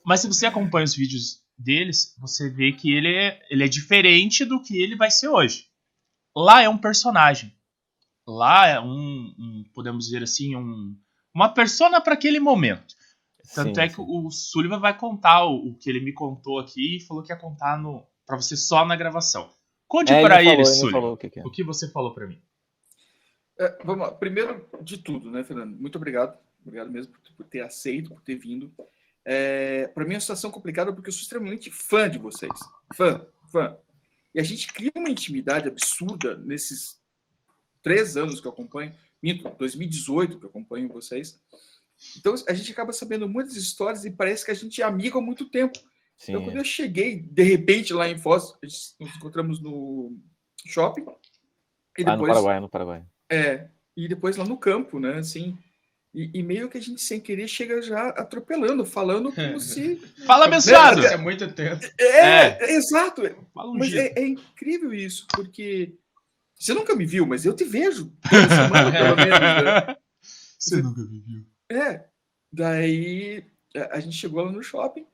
Mas 0.05 0.21
se 0.21 0.27
você 0.27 0.47
acompanha 0.47 0.85
os 0.85 0.95
vídeos 0.95 1.43
deles, 1.57 2.15
você 2.19 2.49
vê 2.49 2.73
que 2.73 2.93
ele 2.93 3.15
é, 3.15 3.41
ele 3.51 3.65
é 3.65 3.69
diferente 3.69 4.45
do 4.45 4.63
que 4.63 4.81
ele 4.81 4.97
vai 4.97 5.11
ser 5.11 5.29
hoje. 5.29 5.67
Lá 6.35 6.63
é 6.63 6.69
um 6.69 6.79
personagem. 6.79 7.55
Lá 8.27 8.67
é 8.69 8.81
um, 8.81 9.35
um, 9.39 9.65
podemos 9.75 10.05
dizer 10.07 10.23
assim, 10.23 10.55
um, 10.57 10.97
uma 11.35 11.49
persona 11.49 12.01
para 12.01 12.15
aquele 12.15 12.39
momento. 12.41 12.95
Tanto 13.55 13.75
Sim, 13.77 13.81
é 13.81 13.89
que 13.89 13.95
sim. 13.97 14.05
o 14.07 14.31
Sullivan 14.31 14.79
vai 14.79 14.97
contar 14.97 15.45
o, 15.47 15.69
o 15.71 15.75
que 15.79 15.89
ele 15.91 16.01
me 16.01 16.13
contou 16.13 16.59
aqui 16.59 16.97
e 16.97 17.01
falou 17.01 17.23
que 17.23 17.33
ia 17.33 17.39
contar 17.39 17.79
no, 17.79 18.07
para 18.29 18.37
você 18.37 18.59
só 18.59 18.85
na 18.85 18.95
gravação. 18.95 19.51
Conte 19.89 20.13
É, 20.13 20.21
para 20.21 20.43
ele, 20.43 20.61
ele, 20.61 20.95
o 20.95 21.17
que, 21.17 21.31
que 21.31 21.41
é. 21.41 21.47
O 21.47 21.51
que 21.51 21.65
você 21.65 21.91
falou 21.91 22.13
para 22.13 22.27
mim? 22.27 22.39
É, 23.59 23.79
vamos 23.83 24.07
lá. 24.07 24.13
Primeiro 24.13 24.69
de 24.83 24.99
tudo, 24.99 25.31
né, 25.31 25.43
Fernando? 25.43 25.75
Muito 25.81 25.97
obrigado. 25.97 26.39
Obrigado 26.61 26.91
mesmo 26.91 27.15
por, 27.15 27.21
por 27.39 27.47
ter 27.47 27.63
aceito, 27.63 28.11
por 28.11 28.21
ter 28.21 28.37
vindo. 28.37 28.71
É, 29.25 29.89
para 29.89 30.05
mim 30.05 30.13
é 30.13 30.17
uma 30.17 30.21
situação 30.21 30.51
complicada 30.51 30.93
porque 30.93 31.09
eu 31.09 31.13
sou 31.13 31.23
extremamente 31.23 31.71
fã 31.71 32.09
de 32.09 32.19
vocês. 32.19 32.53
Fã, 32.95 33.27
fã. 33.51 33.79
E 34.35 34.41
a 34.41 34.43
gente 34.43 34.71
cria 34.75 34.93
uma 34.95 35.09
intimidade 35.09 35.67
absurda 35.67 36.37
nesses 36.37 37.01
três 37.83 38.15
anos 38.15 38.43
que 38.43 38.47
eu 38.47 38.53
acompanho. 38.53 38.95
Minto, 39.23 39.49
2018 39.57 40.39
que 40.39 40.45
eu 40.45 40.51
acompanho 40.51 40.87
vocês. 40.87 41.41
Então 42.19 42.35
a 42.47 42.53
gente 42.53 42.71
acaba 42.71 42.93
sabendo 42.93 43.27
muitas 43.27 43.57
histórias 43.57 44.05
e 44.05 44.11
parece 44.11 44.45
que 44.45 44.51
a 44.51 44.55
gente 44.55 44.83
é 44.83 44.85
amigo 44.85 45.19
há 45.19 45.23
muito 45.23 45.49
tempo. 45.49 45.79
Sim, 46.19 46.33
Então, 46.33 46.45
quando 46.45 46.57
eu 46.57 46.65
cheguei, 46.65 47.17
de 47.21 47.43
repente, 47.45 47.93
lá 47.95 48.09
em 48.09 48.19
Foz, 48.19 48.53
nos 48.63 48.97
encontramos 49.17 49.61
no 49.61 50.17
shopping. 50.67 51.07
E 51.97 52.03
Ah, 52.05 52.17
no 52.17 52.27
Paraguai, 52.27 52.61
no 52.61 52.69
Paraguai. 52.69 53.05
é, 53.31 53.69
e 53.97 54.09
depois 54.09 54.37
lá 54.37 54.45
no 54.45 54.57
campo, 54.59 54.99
né? 55.01 55.15
Assim, 55.15 55.57
e, 56.15 56.31
e 56.35 56.43
meio 56.43 56.69
que 56.69 56.77
a 56.79 56.81
gente 56.81 57.01
sem 57.01 57.21
querer 57.21 57.47
chega 57.49 57.81
já 57.83 58.09
atropelando, 58.11 58.85
falando 58.85 59.33
como 59.33 59.59
se. 59.61 59.97
Fala, 60.27 60.47
abençoado! 60.47 61.01
Isso 61.01 61.15
é 61.15 61.17
muito 61.17 61.53
tempo. 61.53 61.85
É, 61.99 62.65
é, 62.65 62.73
exato. 62.75 63.23
Fala 63.55 63.71
um 63.71 63.75
Mas 63.79 63.95
é, 63.95 64.13
é 64.17 64.27
incrível 64.27 64.93
isso, 64.93 65.27
porque 65.35 65.95
você 66.59 66.75
nunca 66.75 66.95
me 66.97 67.07
viu, 67.07 67.25
mas 67.27 67.45
eu 67.47 67.55
te 67.55 67.63
vejo 67.65 68.13
toda 68.29 68.49
semana, 68.49 68.91
pelo 68.91 69.17
menos. 69.17 69.87
né? 69.87 69.97
Você 70.59 70.83
nunca 70.83 71.01
me 71.03 71.21
viu. 71.21 71.47
É. 71.71 72.05
Daí 72.53 73.45
a 73.93 74.01
gente 74.01 74.17
chegou 74.17 74.45
lá 74.45 74.51
no 74.51 74.61
shopping. 74.61 75.07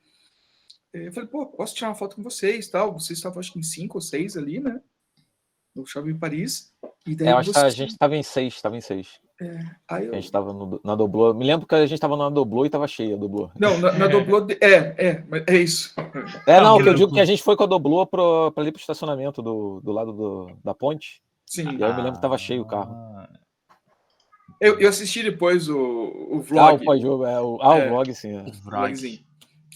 Eu 1.03 1.11
falei, 1.13 1.27
pô, 1.29 1.45
posso 1.45 1.75
tirar 1.75 1.89
uma 1.89 1.95
foto 1.95 2.15
com 2.15 2.23
vocês 2.23 2.67
tal? 2.69 2.93
Vocês 2.93 3.17
estavam, 3.19 3.39
acho 3.39 3.51
que 3.53 3.59
em 3.59 3.63
cinco 3.63 3.97
ou 3.97 4.01
seis 4.01 4.37
ali, 4.37 4.59
né? 4.59 4.79
No 5.75 5.85
shopping 5.85 6.11
em 6.11 6.17
Paris. 6.17 6.71
E 7.05 7.15
daí 7.15 7.27
É, 7.27 7.31
eu 7.33 7.37
acho 7.37 7.51
que 7.51 7.57
a 7.59 7.69
gente 7.69 7.97
tava 7.97 8.15
em 8.15 8.23
seis, 8.23 8.61
tava 8.61 8.77
em 8.77 8.81
seis. 8.81 9.19
Aí 9.89 10.05
eu- 10.05 10.13
A 10.13 10.15
gente 10.15 10.31
tava 10.31 10.53
no- 10.53 10.79
na 10.83 10.95
Doblô. 10.95 11.33
Me 11.33 11.43
lembro 11.45 11.67
que 11.67 11.75
a 11.75 11.85
gente 11.85 11.99
tava 11.99 12.15
na 12.15 12.29
Doblô 12.29 12.65
e 12.65 12.69
tava 12.69 12.87
cheia 12.87 13.15
a 13.15 13.17
Doblô. 13.17 13.51
Não, 13.59 13.77
na, 13.79 13.91
na 13.91 14.07
Doblô. 14.07 14.39
de- 14.39 14.57
É, 14.61 14.95
é, 14.97 15.23
é 15.47 15.57
isso. 15.57 15.93
É, 16.47 16.61
Não, 16.61 16.77
não, 16.77 16.77
que 16.77 16.87
eu 16.87 16.93
digo 16.93 16.99
loucura. 17.07 17.13
que 17.15 17.19
a 17.19 17.25
gente 17.25 17.43
foi 17.43 17.57
com 17.57 17.63
a 17.63 17.67
Doblô 17.67 18.05
pro, 18.07 18.51
pra 18.53 18.63
ali 18.63 18.71
pro 18.71 18.79
estacionamento 18.79 19.41
do, 19.41 19.81
do 19.81 19.91
lado 19.91 20.13
do- 20.13 20.57
da 20.63 20.73
ponte. 20.73 21.21
Sim. 21.45 21.63
E 21.77 21.83
aí 21.83 21.89
eu 21.91 21.95
me 21.95 22.01
lembro 22.03 22.13
que 22.13 22.21
tava 22.21 22.37
cheio 22.37 22.61
o 22.61 22.65
carro. 22.65 22.93
Ah. 22.95 23.29
Eu, 24.61 24.79
eu 24.79 24.87
assisti 24.87 25.21
depois 25.21 25.67
o, 25.67 25.77
o 25.77 26.37
Ah, 26.39 26.41
vlog. 26.41 26.81
o 26.81 26.85
pós-jogo, 26.85 27.25
é, 27.25 27.41
o, 27.41 27.59
ah, 27.61 27.77
É. 27.77 27.85
o 27.85 27.89
vlog, 27.89 28.13
sim. 28.15 28.31
É. 28.37 28.41
O 28.41 28.47
o 28.47 28.51
vlogzinho. 28.53 29.19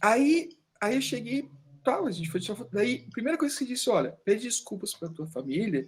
Aí, 0.02 0.50
aí 0.82 0.96
eu 0.96 1.02
cheguei, 1.02 1.50
tal, 1.84 2.08
a 2.08 2.12
gente 2.12 2.30
foi 2.30 2.40
tirar 2.40 2.56
foto. 2.56 2.70
Daí, 2.72 3.06
a 3.08 3.12
primeira 3.12 3.38
coisa 3.38 3.54
que 3.54 3.60
você 3.60 3.66
disse, 3.66 3.90
olha, 3.90 4.16
pede 4.24 4.44
desculpas 4.44 4.94
pra 4.94 5.10
tua 5.10 5.28
família, 5.28 5.88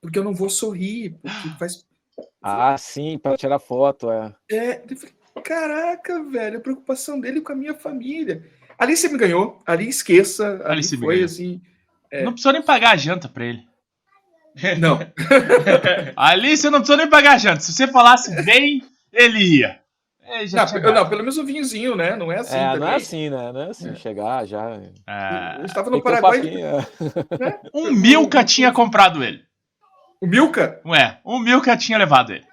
porque 0.00 0.18
eu 0.18 0.24
não 0.24 0.34
vou 0.34 0.50
sorrir, 0.50 1.18
porque 1.22 1.48
faz, 1.58 1.86
Ah, 2.42 2.76
sim, 2.78 3.18
para 3.18 3.36
tirar 3.36 3.58
foto, 3.58 4.10
é. 4.10 4.34
É, 4.50 4.82
eu 4.88 4.96
falei, 4.96 5.14
caraca, 5.44 6.22
velho, 6.24 6.58
a 6.58 6.60
preocupação 6.60 7.20
dele 7.20 7.40
com 7.40 7.52
a 7.52 7.56
minha 7.56 7.74
família. 7.74 8.44
Ali 8.78 8.96
você 8.96 9.08
me 9.08 9.18
ganhou, 9.18 9.62
ali 9.66 9.88
esqueça, 9.88 10.60
ali, 10.64 10.80
Ali 10.86 10.96
foi 10.98 11.22
assim. 11.22 11.60
É. 12.10 12.24
Não 12.24 12.32
precisou 12.32 12.52
nem 12.52 12.62
pagar 12.62 12.92
a 12.92 12.96
janta 12.96 13.28
pra 13.28 13.44
ele. 13.44 13.66
Não, 14.78 14.98
Ali 16.14 16.56
você 16.56 16.68
não 16.68 16.80
precisou 16.80 16.98
nem 16.98 17.08
pagar 17.08 17.34
a 17.34 17.38
janta. 17.38 17.60
Se 17.60 17.72
você 17.72 17.86
falasse 17.86 18.30
bem, 18.44 18.82
ele 19.12 19.58
ia. 19.60 19.81
É, 20.32 20.80
não, 20.80 20.94
não, 20.94 21.08
pelo 21.08 21.20
menos 21.20 21.36
um 21.38 21.44
vinhozinho, 21.44 21.94
né? 21.94 22.16
Não 22.16 22.32
é 22.32 22.38
assim. 22.38 22.56
é, 22.56 22.76
não 22.78 22.88
é 22.88 22.94
assim, 22.96 23.28
né? 23.30 23.52
Não 23.52 23.60
é 23.62 23.70
assim, 23.70 23.90
É. 23.90 23.94
chegar 23.96 24.46
já. 24.46 24.80
Ah, 25.06 25.56
Eu 25.60 25.66
estava 25.66 25.90
Tem 25.90 25.98
no 25.98 26.02
que 26.04 26.10
ter 26.10 26.18
um 26.18 26.20
Paraguai. 26.20 26.40
papinho, 26.40 26.66
é. 26.66 27.60
um 27.74 27.90
Milka 27.92 28.44
tinha 28.44 28.72
comprado 28.72 29.22
ele. 29.22 29.44
O 30.20 30.26
Milka? 30.26 30.80
Ué, 30.86 31.20
um 31.24 31.38
Milka 31.38 31.76
tinha 31.76 31.98
levado 31.98 32.32
ele. 32.32 32.46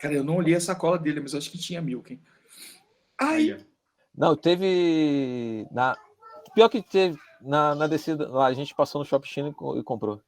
Cara, 0.00 0.14
eu 0.14 0.22
não 0.22 0.36
olhei 0.36 0.54
a 0.54 0.60
sacola 0.60 0.98
dele, 0.98 1.20
mas 1.20 1.32
eu 1.32 1.38
acho 1.38 1.50
que 1.50 1.58
tinha 1.58 1.80
Milka, 1.82 2.12
hein? 2.12 2.20
Ó. 3.20 3.56
Não, 4.16 4.36
teve. 4.36 5.66
Na... 5.72 5.96
Pior 6.54 6.68
que 6.68 6.82
teve. 6.82 7.18
Na, 7.40 7.74
na 7.74 7.86
descida, 7.86 8.28
lá 8.28 8.46
a 8.46 8.52
gente 8.52 8.74
passou 8.74 9.00
no 9.00 9.04
shopping 9.04 9.28
China 9.28 9.48
e 9.48 9.52
co- 9.54 9.82
comprou. 9.84 10.20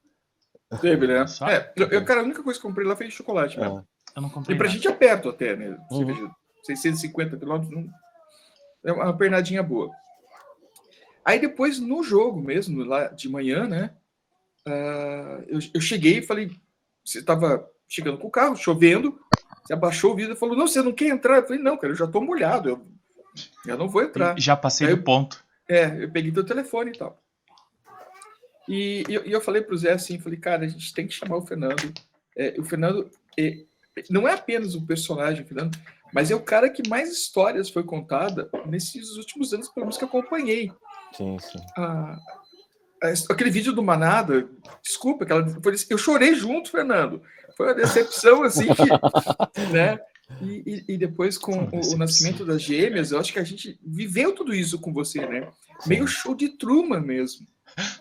teve, 0.81 1.07
né? 1.09 1.25
É, 1.49 1.73
eu, 1.77 1.89
eu, 1.89 2.05
cara, 2.05 2.21
a 2.21 2.25
única 2.25 2.43
coisa 2.43 2.59
que 2.59 2.65
eu 2.65 2.71
comprei 2.71 2.87
lá 2.87 2.95
foi 2.95 3.11
chocolate 3.11 3.59
mesmo. 3.59 3.79
É. 3.79 3.83
Eu 4.17 4.23
não 4.23 4.29
comprei 4.31 4.55
E 4.55 4.59
pra 4.59 4.67
nada. 4.69 4.77
gente 4.77 4.89
é 4.89 4.93
perto 4.93 5.29
até, 5.29 5.57
né? 5.57 5.77
Uhum. 5.91 6.31
Cerveja, 6.63 6.83
650 6.83 7.37
quilômetros. 7.37 7.91
É 8.85 8.93
uma 8.93 9.17
pernadinha 9.17 9.63
boa. 9.63 9.91
Aí 11.25 11.39
depois, 11.39 11.79
no 11.79 12.03
jogo 12.03 12.41
mesmo, 12.41 12.85
lá 12.85 13.09
de 13.09 13.29
manhã, 13.29 13.67
né? 13.67 13.91
ah, 14.67 15.41
eu, 15.49 15.59
eu 15.75 15.81
cheguei 15.81 16.19
e 16.19 16.27
falei: 16.27 16.51
você 17.05 17.19
estava 17.19 17.69
chegando 17.89 18.19
com 18.19 18.29
o 18.29 18.31
carro, 18.31 18.57
chovendo, 18.57 19.19
você 19.63 19.73
abaixou 19.73 20.13
o 20.13 20.17
vidro 20.17 20.35
e 20.35 20.37
falou: 20.37 20.57
não, 20.57 20.67
você 20.67 20.83
não 20.83 20.93
quer 20.93 21.09
entrar? 21.09 21.39
Eu 21.39 21.47
falei: 21.47 21.63
não, 21.63 21.77
cara, 21.77 21.93
eu 21.93 21.97
já 21.97 22.07
tô 22.07 22.21
molhado, 22.21 22.69
eu, 22.69 22.87
eu 23.67 23.79
não 23.79 23.89
vou 23.89 24.03
entrar. 24.03 24.39
Já 24.39 24.57
passei 24.57 24.89
Aí 24.89 24.97
do 24.97 25.03
ponto. 25.03 25.45
É, 25.69 26.05
eu 26.05 26.11
peguei 26.11 26.33
teu 26.33 26.45
telefone 26.45 26.91
e 26.91 26.99
tal. 26.99 27.23
E, 28.69 29.05
e 29.09 29.33
eu, 29.33 29.41
falei 29.41 29.63
pro 29.63 29.77
Zé 29.77 29.93
assim, 29.93 30.19
falei, 30.19 30.39
cara, 30.39 30.65
a 30.65 30.69
gente 30.69 30.95
tem 30.95 31.07
que 31.07 31.15
chamar 31.15 31.37
o 31.37 31.47
Fernando. 31.47 31.93
É, 32.37 32.55
o 32.59 32.65
Fernando 32.65 33.11
é, 33.37 33.65
não 34.11 34.27
é 34.29 34.35
apenas 34.35 34.75
o 34.75 34.87
personagem, 34.87 35.45
Fernando, 35.45 35.77
mas 36.13 36.31
é 36.31 36.35
o 36.35 36.41
cara 36.43 36.69
que 36.71 36.89
mais 36.89 37.11
histórias 37.13 37.71
foi 37.71 37.83
contada 37.85 38.49
nesses 38.67 39.17
últimos 39.17 39.53
anos, 39.53 39.69
pelo 39.69 39.87
menos 39.87 39.97
que 39.97 40.05
eu 40.05 40.09
acompanhei. 40.09 40.73
Sim, 41.17 41.37
sim. 41.39 41.59
A- 41.77 42.17
a- 43.03 43.13
aquele 43.31 43.51
vídeo 43.51 43.73
do 43.73 43.83
Manada, 43.83 44.49
desculpa, 44.83 45.25
aquela, 45.25 45.45
eu 45.89 45.99
chorei 45.99 46.35
junto, 46.35 46.71
Fernando. 46.71 47.23
Foi 47.57 47.67
uma 47.69 47.75
decepção, 47.75 48.43
assim, 48.43 48.67
que, 48.75 48.83
né? 49.73 49.99
E, 50.41 50.63
e- 50.89 50.95
e 50.95 50.97
depois 50.99 51.37
com 51.37 51.53
o- 51.65 51.95
o, 51.95 51.97
nascimento 51.97 52.45
das 52.45 52.63
gêmeas, 52.63 53.11
eu 53.11 53.19
acho 53.19 53.33
que 53.33 53.39
a 53.41 53.45
gente 53.45 53.79
viveu 53.85 54.33
tudo 54.33 54.55
isso 54.55 54.79
com 54.79 54.93
você, 54.93 55.27
né? 55.27 55.49
Meio 55.87 56.07
show 56.07 56.35
de 56.35 56.51
Truman 56.51 57.01
mesmo. 57.01 57.47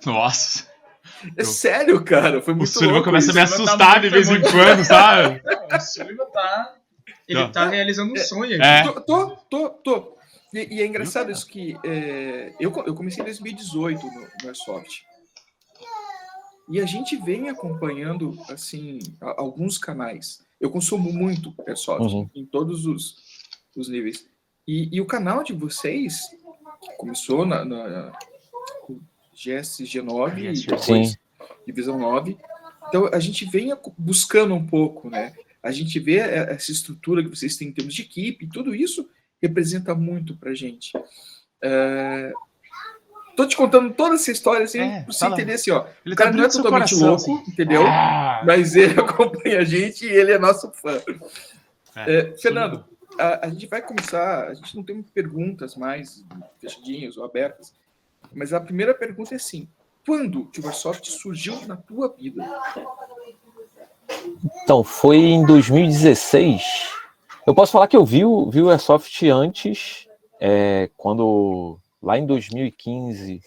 Nossa. 0.05 0.67
É 1.37 1.43
sério, 1.43 2.03
cara. 2.03 2.41
Foi 2.41 2.53
O 2.53 2.57
muito 2.57 2.69
Sullivan 2.69 2.91
louco 2.93 3.05
começa 3.05 3.31
a 3.31 3.33
me. 3.33 3.47
Sullivan 3.47 3.65
tá 3.65 3.73
assustar 3.73 4.01
de 4.01 4.09
muito- 4.09 4.13
vez 4.13 4.29
em 4.29 4.41
quando, 4.51 4.85
sabe? 4.85 5.41
Não, 5.69 5.77
o 5.77 5.81
Sullivan 5.81 6.25
tá. 6.31 6.75
Ele 7.27 7.39
Não. 7.39 7.51
tá 7.51 7.67
realizando 7.67 8.11
um 8.13 8.17
sonho 8.17 8.55
aqui. 8.55 8.63
É. 8.63 8.83
Tô, 8.83 9.01
tô, 9.01 9.29
tô. 9.49 9.69
tô. 9.69 10.17
E, 10.53 10.77
e 10.77 10.81
é 10.81 10.85
engraçado 10.87 11.31
isso 11.31 11.45
que 11.45 11.77
é, 11.85 12.53
eu, 12.59 12.73
eu 12.87 12.95
comecei 12.95 13.21
em 13.21 13.25
2018 13.25 14.03
no, 14.05 14.11
no 14.21 14.27
Airsoft. 14.47 15.03
E 16.69 16.79
a 16.79 16.85
gente 16.85 17.15
vem 17.17 17.49
acompanhando 17.49 18.37
assim 18.49 18.99
a- 19.21 19.35
alguns 19.41 19.77
canais. 19.77 20.41
Eu 20.59 20.69
consumo 20.69 21.11
muito 21.11 21.53
Airsoft 21.67 22.01
Uhum. 22.13 22.29
em 22.35 22.45
todos 22.45 22.85
os, 22.85 23.15
os 23.75 23.89
níveis. 23.89 24.25
E, 24.67 24.89
e 24.95 25.01
o 25.01 25.05
canal 25.05 25.43
de 25.43 25.53
vocês 25.53 26.19
que 26.81 26.95
começou 26.97 27.45
na, 27.45 27.63
na 27.65 28.11
GSG9 29.39 30.37
e 30.39 30.65
depois 30.65 31.17
Divisão 31.65 31.97
9. 31.97 32.37
Então 32.87 33.09
a 33.13 33.19
gente 33.19 33.45
vem 33.45 33.71
buscando 33.97 34.53
um 34.53 34.65
pouco, 34.65 35.09
né? 35.09 35.33
A 35.61 35.71
gente 35.71 35.99
vê 35.99 36.17
eh, 36.17 36.47
essa 36.51 36.71
estrutura 36.71 37.23
que 37.23 37.29
vocês 37.29 37.55
têm 37.55 37.69
em 37.69 37.71
termos 37.71 37.93
de 37.93 38.01
equipe, 38.01 38.47
tudo 38.47 38.73
isso 38.75 39.09
representa 39.41 39.93
muito 39.95 40.35
pra 40.35 40.53
gente. 40.53 40.91
É... 41.61 42.31
Tô 43.35 43.45
te 43.45 43.55
contando 43.55 43.93
toda 43.93 44.15
essa 44.15 44.31
história 44.31 44.65
assim, 44.65 44.79
É, 44.79 45.03
pra 45.03 45.13
você 45.13 45.25
entender 45.25 45.53
assim, 45.53 45.71
ó. 45.71 45.85
Ele 46.05 46.13
O 46.13 46.17
cara 46.17 46.31
tá 46.31 46.37
não 46.37 46.43
é 46.43 46.49
totalmente 46.49 46.95
coração, 46.95 47.07
louco, 47.07 47.41
assim. 47.41 47.51
entendeu? 47.51 47.87
Ah, 47.87 48.43
Mas 48.45 48.75
ele 48.75 48.99
acompanha 48.99 49.59
a 49.59 49.63
gente 49.63 50.05
e 50.05 50.09
ele 50.09 50.33
é 50.33 50.39
nosso 50.39 50.69
fã. 50.71 51.01
É, 51.95 52.19
É, 52.19 52.37
Fernando, 52.37 52.83
a, 53.17 53.45
a 53.45 53.49
gente 53.49 53.65
vai 53.67 53.81
começar. 53.81 54.47
A 54.49 54.53
gente 54.53 54.75
não 54.75 54.83
tem 54.83 55.01
perguntas 55.01 55.75
mais 55.75 56.25
fechadinhas 56.59 57.15
ou 57.17 57.23
abertas, 57.23 57.73
mas 58.33 58.53
a 58.53 58.59
primeira 58.59 58.93
pergunta 58.93 59.33
é 59.33 59.37
assim: 59.37 59.67
quando 60.05 60.49
o 60.57 60.65
Warsoft 60.65 61.05
surgiu 61.09 61.65
na 61.67 61.77
tua 61.77 62.09
vida? 62.09 62.43
Então, 64.63 64.83
foi 64.83 65.17
em 65.17 65.45
2016. 65.45 66.99
Eu 67.45 67.53
posso 67.53 67.71
falar 67.71 67.87
que 67.87 67.97
eu 67.97 68.05
vi 68.05 68.23
o, 68.23 68.49
vi 68.49 68.61
o 68.61 68.69
Airsoft 68.69 69.27
antes, 69.27 70.07
é, 70.39 70.89
quando 70.97 71.79
lá 72.01 72.17
em 72.17 72.25
2015 72.25 73.41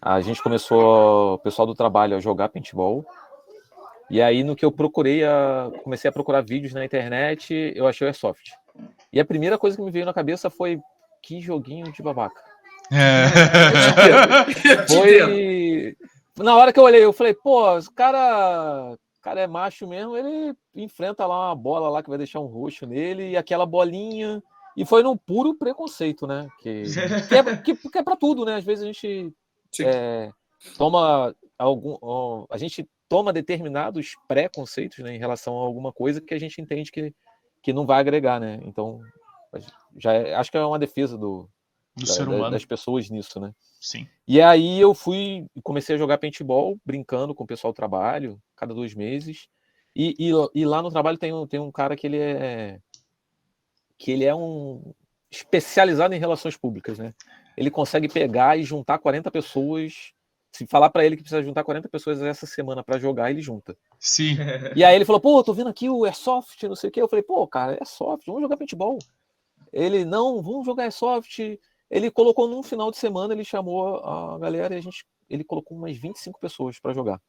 a 0.00 0.20
gente 0.20 0.42
começou, 0.42 1.34
o 1.34 1.38
pessoal 1.38 1.66
do 1.66 1.74
trabalho, 1.74 2.16
a 2.16 2.20
jogar 2.20 2.48
paintball. 2.48 3.04
E 4.10 4.20
aí, 4.20 4.44
no 4.44 4.54
que 4.54 4.64
eu 4.64 4.70
procurei, 4.70 5.24
a, 5.24 5.70
comecei 5.82 6.08
a 6.08 6.12
procurar 6.12 6.42
vídeos 6.42 6.74
na 6.74 6.84
internet, 6.84 7.72
eu 7.74 7.86
achei 7.86 8.06
o 8.06 8.08
Airsoft. 8.08 8.52
E 9.12 9.18
a 9.18 9.24
primeira 9.24 9.56
coisa 9.56 9.76
que 9.76 9.82
me 9.82 9.90
veio 9.90 10.04
na 10.04 10.12
cabeça 10.12 10.50
foi: 10.50 10.80
que 11.22 11.40
joguinho 11.40 11.90
de 11.90 12.02
babaca. 12.02 12.53
É. 12.92 13.26
Foi. 14.88 15.96
Na 16.38 16.56
hora 16.56 16.72
que 16.72 16.78
eu 16.78 16.84
olhei, 16.84 17.04
eu 17.04 17.12
falei, 17.12 17.34
pô, 17.34 17.78
o 17.78 17.92
cara, 17.94 18.92
o 18.92 19.20
cara 19.22 19.40
é 19.40 19.46
macho 19.46 19.86
mesmo, 19.86 20.16
ele 20.16 20.54
enfrenta 20.74 21.26
lá 21.26 21.48
uma 21.48 21.54
bola 21.54 21.88
lá 21.88 22.02
que 22.02 22.08
vai 22.08 22.18
deixar 22.18 22.40
um 22.40 22.46
roxo 22.46 22.86
nele 22.86 23.30
e 23.30 23.36
aquela 23.36 23.64
bolinha. 23.64 24.42
E 24.76 24.84
foi 24.84 25.02
num 25.04 25.16
puro 25.16 25.54
preconceito, 25.54 26.26
né? 26.26 26.48
Que, 26.60 26.82
que, 27.28 27.34
é, 27.36 27.56
que, 27.58 27.76
que 27.76 27.98
é 27.98 28.02
pra 28.02 28.16
tudo, 28.16 28.44
né? 28.44 28.56
Às 28.56 28.64
vezes 28.64 28.82
a 28.82 28.86
gente 28.86 29.32
é, 29.80 30.30
toma 30.76 31.32
algum. 31.56 31.96
ó, 32.02 32.44
A 32.50 32.58
gente 32.58 32.84
toma 33.08 33.32
determinados 33.32 34.14
preconceitos 34.26 34.98
né, 34.98 35.14
em 35.14 35.18
relação 35.18 35.56
a 35.56 35.62
alguma 35.64 35.92
coisa 35.92 36.20
que 36.20 36.34
a 36.34 36.38
gente 36.40 36.60
entende 36.60 36.90
que, 36.90 37.14
que 37.62 37.72
não 37.72 37.86
vai 37.86 38.00
agregar, 38.00 38.40
né? 38.40 38.58
Então, 38.64 39.00
já 39.96 40.12
é- 40.12 40.34
acho 40.34 40.50
que 40.50 40.56
é 40.56 40.64
uma 40.64 40.78
defesa 40.78 41.16
do, 41.16 41.48
Do 41.96 42.06
da- 42.06 42.12
ser 42.12 42.28
humano. 42.28 42.50
das 42.50 42.64
pessoas 42.64 43.08
nisso, 43.08 43.38
né? 43.38 43.52
Sim. 43.80 44.08
E 44.26 44.40
aí 44.40 44.80
eu 44.80 44.94
fui 44.94 45.46
e 45.54 45.62
comecei 45.62 45.94
a 45.94 45.98
jogar 45.98 46.18
paintball, 46.18 46.76
brincando 46.84 47.34
com 47.34 47.44
o 47.44 47.46
pessoal 47.46 47.72
do 47.72 47.76
trabalho, 47.76 48.40
cada 48.56 48.74
dois 48.74 48.94
meses. 48.94 49.48
E, 49.94 50.14
e, 50.18 50.30
e 50.54 50.64
lá 50.66 50.82
no 50.82 50.90
trabalho 50.90 51.16
tem 51.18 51.32
um, 51.32 51.46
tem 51.46 51.60
um 51.60 51.70
cara 51.70 51.94
que 51.96 52.06
ele 52.06 52.18
é 52.18 52.80
que 53.96 54.10
ele 54.10 54.24
é 54.24 54.34
um 54.34 54.92
especializado 55.30 56.14
em 56.14 56.18
relações 56.18 56.56
públicas, 56.56 56.98
né? 56.98 57.14
Ele 57.56 57.70
consegue 57.70 58.08
pegar 58.08 58.58
e 58.58 58.64
juntar 58.64 58.98
40 58.98 59.30
pessoas. 59.30 60.12
Se 60.52 60.66
falar 60.66 60.90
para 60.90 61.04
ele 61.04 61.16
que 61.16 61.22
precisa 61.22 61.42
juntar 61.42 61.64
40 61.64 61.88
pessoas 61.88 62.20
essa 62.22 62.46
semana 62.46 62.82
para 62.82 62.98
jogar, 62.98 63.30
ele 63.30 63.40
junta. 63.40 63.76
Sim. 63.98 64.36
E 64.74 64.84
aí 64.84 64.94
ele 64.94 65.04
falou, 65.04 65.20
pô, 65.20 65.42
tô 65.42 65.52
vendo 65.52 65.68
aqui 65.68 65.88
o 65.88 66.04
Airsoft, 66.04 66.62
não 66.64 66.76
sei 66.76 66.90
o 66.90 66.92
quê. 66.92 67.02
Eu 67.02 67.08
falei, 67.08 67.22
pô, 67.22 67.46
cara, 67.46 67.72
é 67.72 67.78
Airsoft, 67.80 68.26
vamos 68.26 68.42
jogar 68.42 68.56
paintball. 68.56 68.98
Ele, 69.72 70.04
não, 70.04 70.40
vamos 70.42 70.64
jogar 70.66 70.84
Airsoft. 70.84 71.58
Ele 71.94 72.10
colocou 72.10 72.48
num 72.48 72.60
final 72.60 72.90
de 72.90 72.96
semana, 72.96 73.32
ele 73.32 73.44
chamou 73.44 73.98
a 73.98 74.36
galera 74.36 74.74
e 74.74 74.78
a 74.78 74.80
gente, 74.80 75.06
ele 75.30 75.44
colocou 75.44 75.78
umas 75.78 75.96
25 75.96 76.40
pessoas 76.40 76.80
para 76.80 76.92
jogar. 76.92 77.22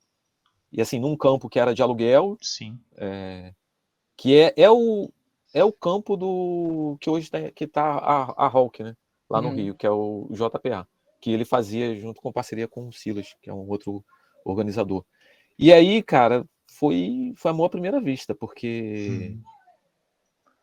E 0.72 0.82
assim, 0.82 0.98
num 1.00 1.16
campo 1.16 1.48
que 1.48 1.60
era 1.60 1.72
de 1.72 1.84
aluguel, 1.84 2.36
Sim. 2.42 2.80
é, 2.98 3.54
que 4.18 4.36
é, 4.36 4.56
é, 4.58 4.72
o, 4.72 5.12
é 5.54 5.64
o 5.64 5.72
campo 5.72 6.18
do 6.18 6.98
que 7.00 7.08
hoje 7.08 7.30
tá, 7.30 7.52
que 7.52 7.68
tá 7.68 7.84
a, 7.84 8.46
a 8.46 8.48
Hulk, 8.48 8.82
né? 8.82 8.98
Lá 9.30 9.40
no 9.40 9.50
Uhum. 9.50 9.56
Rio, 9.56 9.76
que 9.76 9.86
é 9.86 9.92
o 9.92 10.28
JPA, 10.32 10.88
que 11.22 11.30
ele 11.30 11.46
fazia 11.46 11.96
junto 12.00 12.20
com 12.20 12.32
parceria 12.32 12.68
com 12.68 12.88
o 12.88 12.92
Silas, 12.92 13.36
que 13.44 13.52
é 13.52 13.54
um 13.54 13.70
outro 13.70 14.04
organizador. 14.44 15.06
E 15.60 15.72
aí, 15.72 16.02
cara, 16.02 16.44
foi, 16.66 17.34
foi 17.36 17.52
amor 17.52 17.66
à 17.66 17.70
primeira 17.70 18.02
vista, 18.02 18.34
porque 18.34 19.38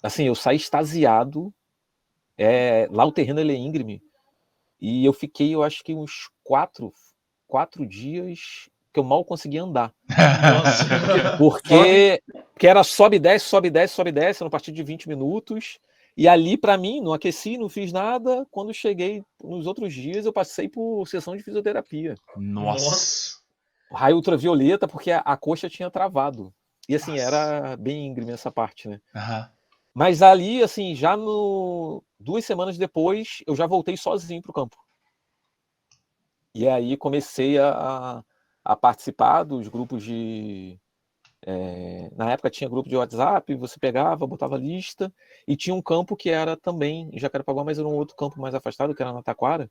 assim, 0.03 0.25
eu 0.25 0.35
saí 0.35 0.57
extasiado. 0.57 1.55
É, 2.37 2.89
lá 2.91 3.05
o 3.05 3.13
terreno 3.13 3.41
ele 3.41 3.53
é 3.53 3.57
íngreme. 3.57 4.03
E 4.81 5.05
eu 5.05 5.13
fiquei, 5.13 5.55
eu 5.55 5.63
acho 5.63 5.83
que 5.85 5.95
uns 5.95 6.29
quatro, 6.43 6.93
quatro 7.47 7.87
dias 7.87 8.69
que 8.93 9.01
eu 9.01 9.05
mal 9.05 9.25
conseguia 9.25 9.63
andar. 9.63 9.95
Nossa. 10.09 10.85
Porque, 11.39 12.23
porque 12.53 12.67
era 12.67 12.85
sobe 12.85 13.17
e 13.17 13.19
desce, 13.19 13.47
sobe 13.47 13.69
e 13.69 13.71
desce, 13.71 13.95
sobe 13.95 14.11
e 14.11 14.13
desce, 14.13 14.45
no 14.45 14.51
partido 14.51 14.75
de 14.75 14.83
20 14.83 15.09
minutos. 15.09 15.79
E 16.15 16.29
ali, 16.29 16.59
para 16.59 16.77
mim, 16.77 17.01
não 17.01 17.15
aqueci, 17.15 17.57
não 17.57 17.69
fiz 17.69 17.91
nada. 17.91 18.47
Quando 18.51 18.75
cheguei 18.75 19.25
nos 19.43 19.67
outros 19.67 19.95
dias, 19.95 20.27
eu 20.27 20.33
passei 20.33 20.69
por 20.69 21.07
sessão 21.07 21.35
de 21.35 21.43
fisioterapia. 21.43 22.17
Nossa. 22.37 23.41
Raio 23.91 24.17
ultravioleta, 24.17 24.87
porque 24.87 25.11
a, 25.11 25.21
a 25.21 25.37
coxa 25.37 25.71
tinha 25.71 25.91
travado. 25.91 26.53
E 26.89 26.95
assim, 26.95 27.13
Nossa. 27.13 27.23
era 27.23 27.77
bem 27.77 28.07
íngreme 28.07 28.33
essa 28.33 28.51
parte, 28.51 28.89
né? 28.89 29.01
Aham. 29.15 29.51
Mas 29.95 30.23
ali, 30.23 30.63
assim, 30.63 30.95
já 30.95 31.17
no 31.17 32.03
duas 32.19 32.45
semanas 32.45 32.79
depois, 32.79 33.43
eu 33.47 33.55
já 33.55 33.67
voltei 33.67 33.97
sozinho 33.97 34.43
pro 34.43 34.53
campo. 34.53 34.77
E 36.55 36.69
aí 36.69 36.97
comecei 36.97 37.59
a, 37.59 38.23
a 38.65 38.77
participar 38.77 39.45
dos 39.45 39.69
grupos 39.69 40.03
de. 40.03 40.79
eh, 41.47 42.11
na 42.17 42.33
época 42.33 42.51
tinha 42.51 42.69
grupo 42.71 42.89
de 42.89 42.97
WhatsApp, 42.97 43.55
você 43.55 43.79
pegava, 43.79 44.27
botava 44.27 44.57
lista, 44.57 45.13
e 45.49 45.57
tinha 45.57 45.75
um 45.75 45.83
campo 45.83 46.17
que 46.17 46.31
era 46.31 46.57
também 46.57 47.11
em 47.13 47.19
Jacarepaguá, 47.19 47.65
mas 47.65 47.79
era 47.79 47.89
um 47.89 47.95
outro 47.95 48.17
campo 48.17 48.41
mais 48.41 48.55
afastado, 48.55 48.95
que 48.95 49.03
era 49.03 49.13
na 49.13 49.23
Taquara, 49.23 49.71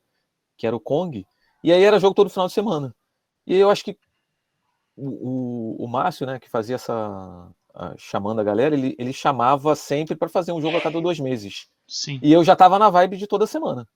que 0.57 0.67
era 0.67 0.75
o 0.75 0.79
Kong. 0.79 1.25
E 1.63 1.71
aí 1.73 1.83
era 1.83 1.99
jogo 1.99 2.15
todo 2.15 2.29
final 2.29 2.47
de 2.47 2.53
semana. 2.53 2.95
E 3.47 3.55
eu 3.55 3.69
acho 3.69 3.83
que 3.83 3.97
o, 4.95 5.79
o, 5.81 5.85
o 5.85 5.87
Márcio, 5.87 6.25
né, 6.27 6.39
que 6.39 6.49
fazia 6.49 6.75
essa. 6.75 7.51
Chamando 7.97 8.39
a 8.39 8.43
galera, 8.43 8.75
ele, 8.75 8.95
ele 8.99 9.13
chamava 9.13 9.75
sempre 9.75 10.15
para 10.15 10.29
fazer 10.29 10.51
um 10.51 10.61
jogo 10.61 10.77
a 10.77 10.81
cada 10.81 10.99
dois 11.01 11.19
meses. 11.19 11.67
Sim. 11.87 12.19
E 12.21 12.31
eu 12.31 12.43
já 12.43 12.55
tava 12.55 12.77
na 12.79 12.89
vibe 12.89 13.17
de 13.17 13.27
toda 13.27 13.45
semana. 13.47 13.87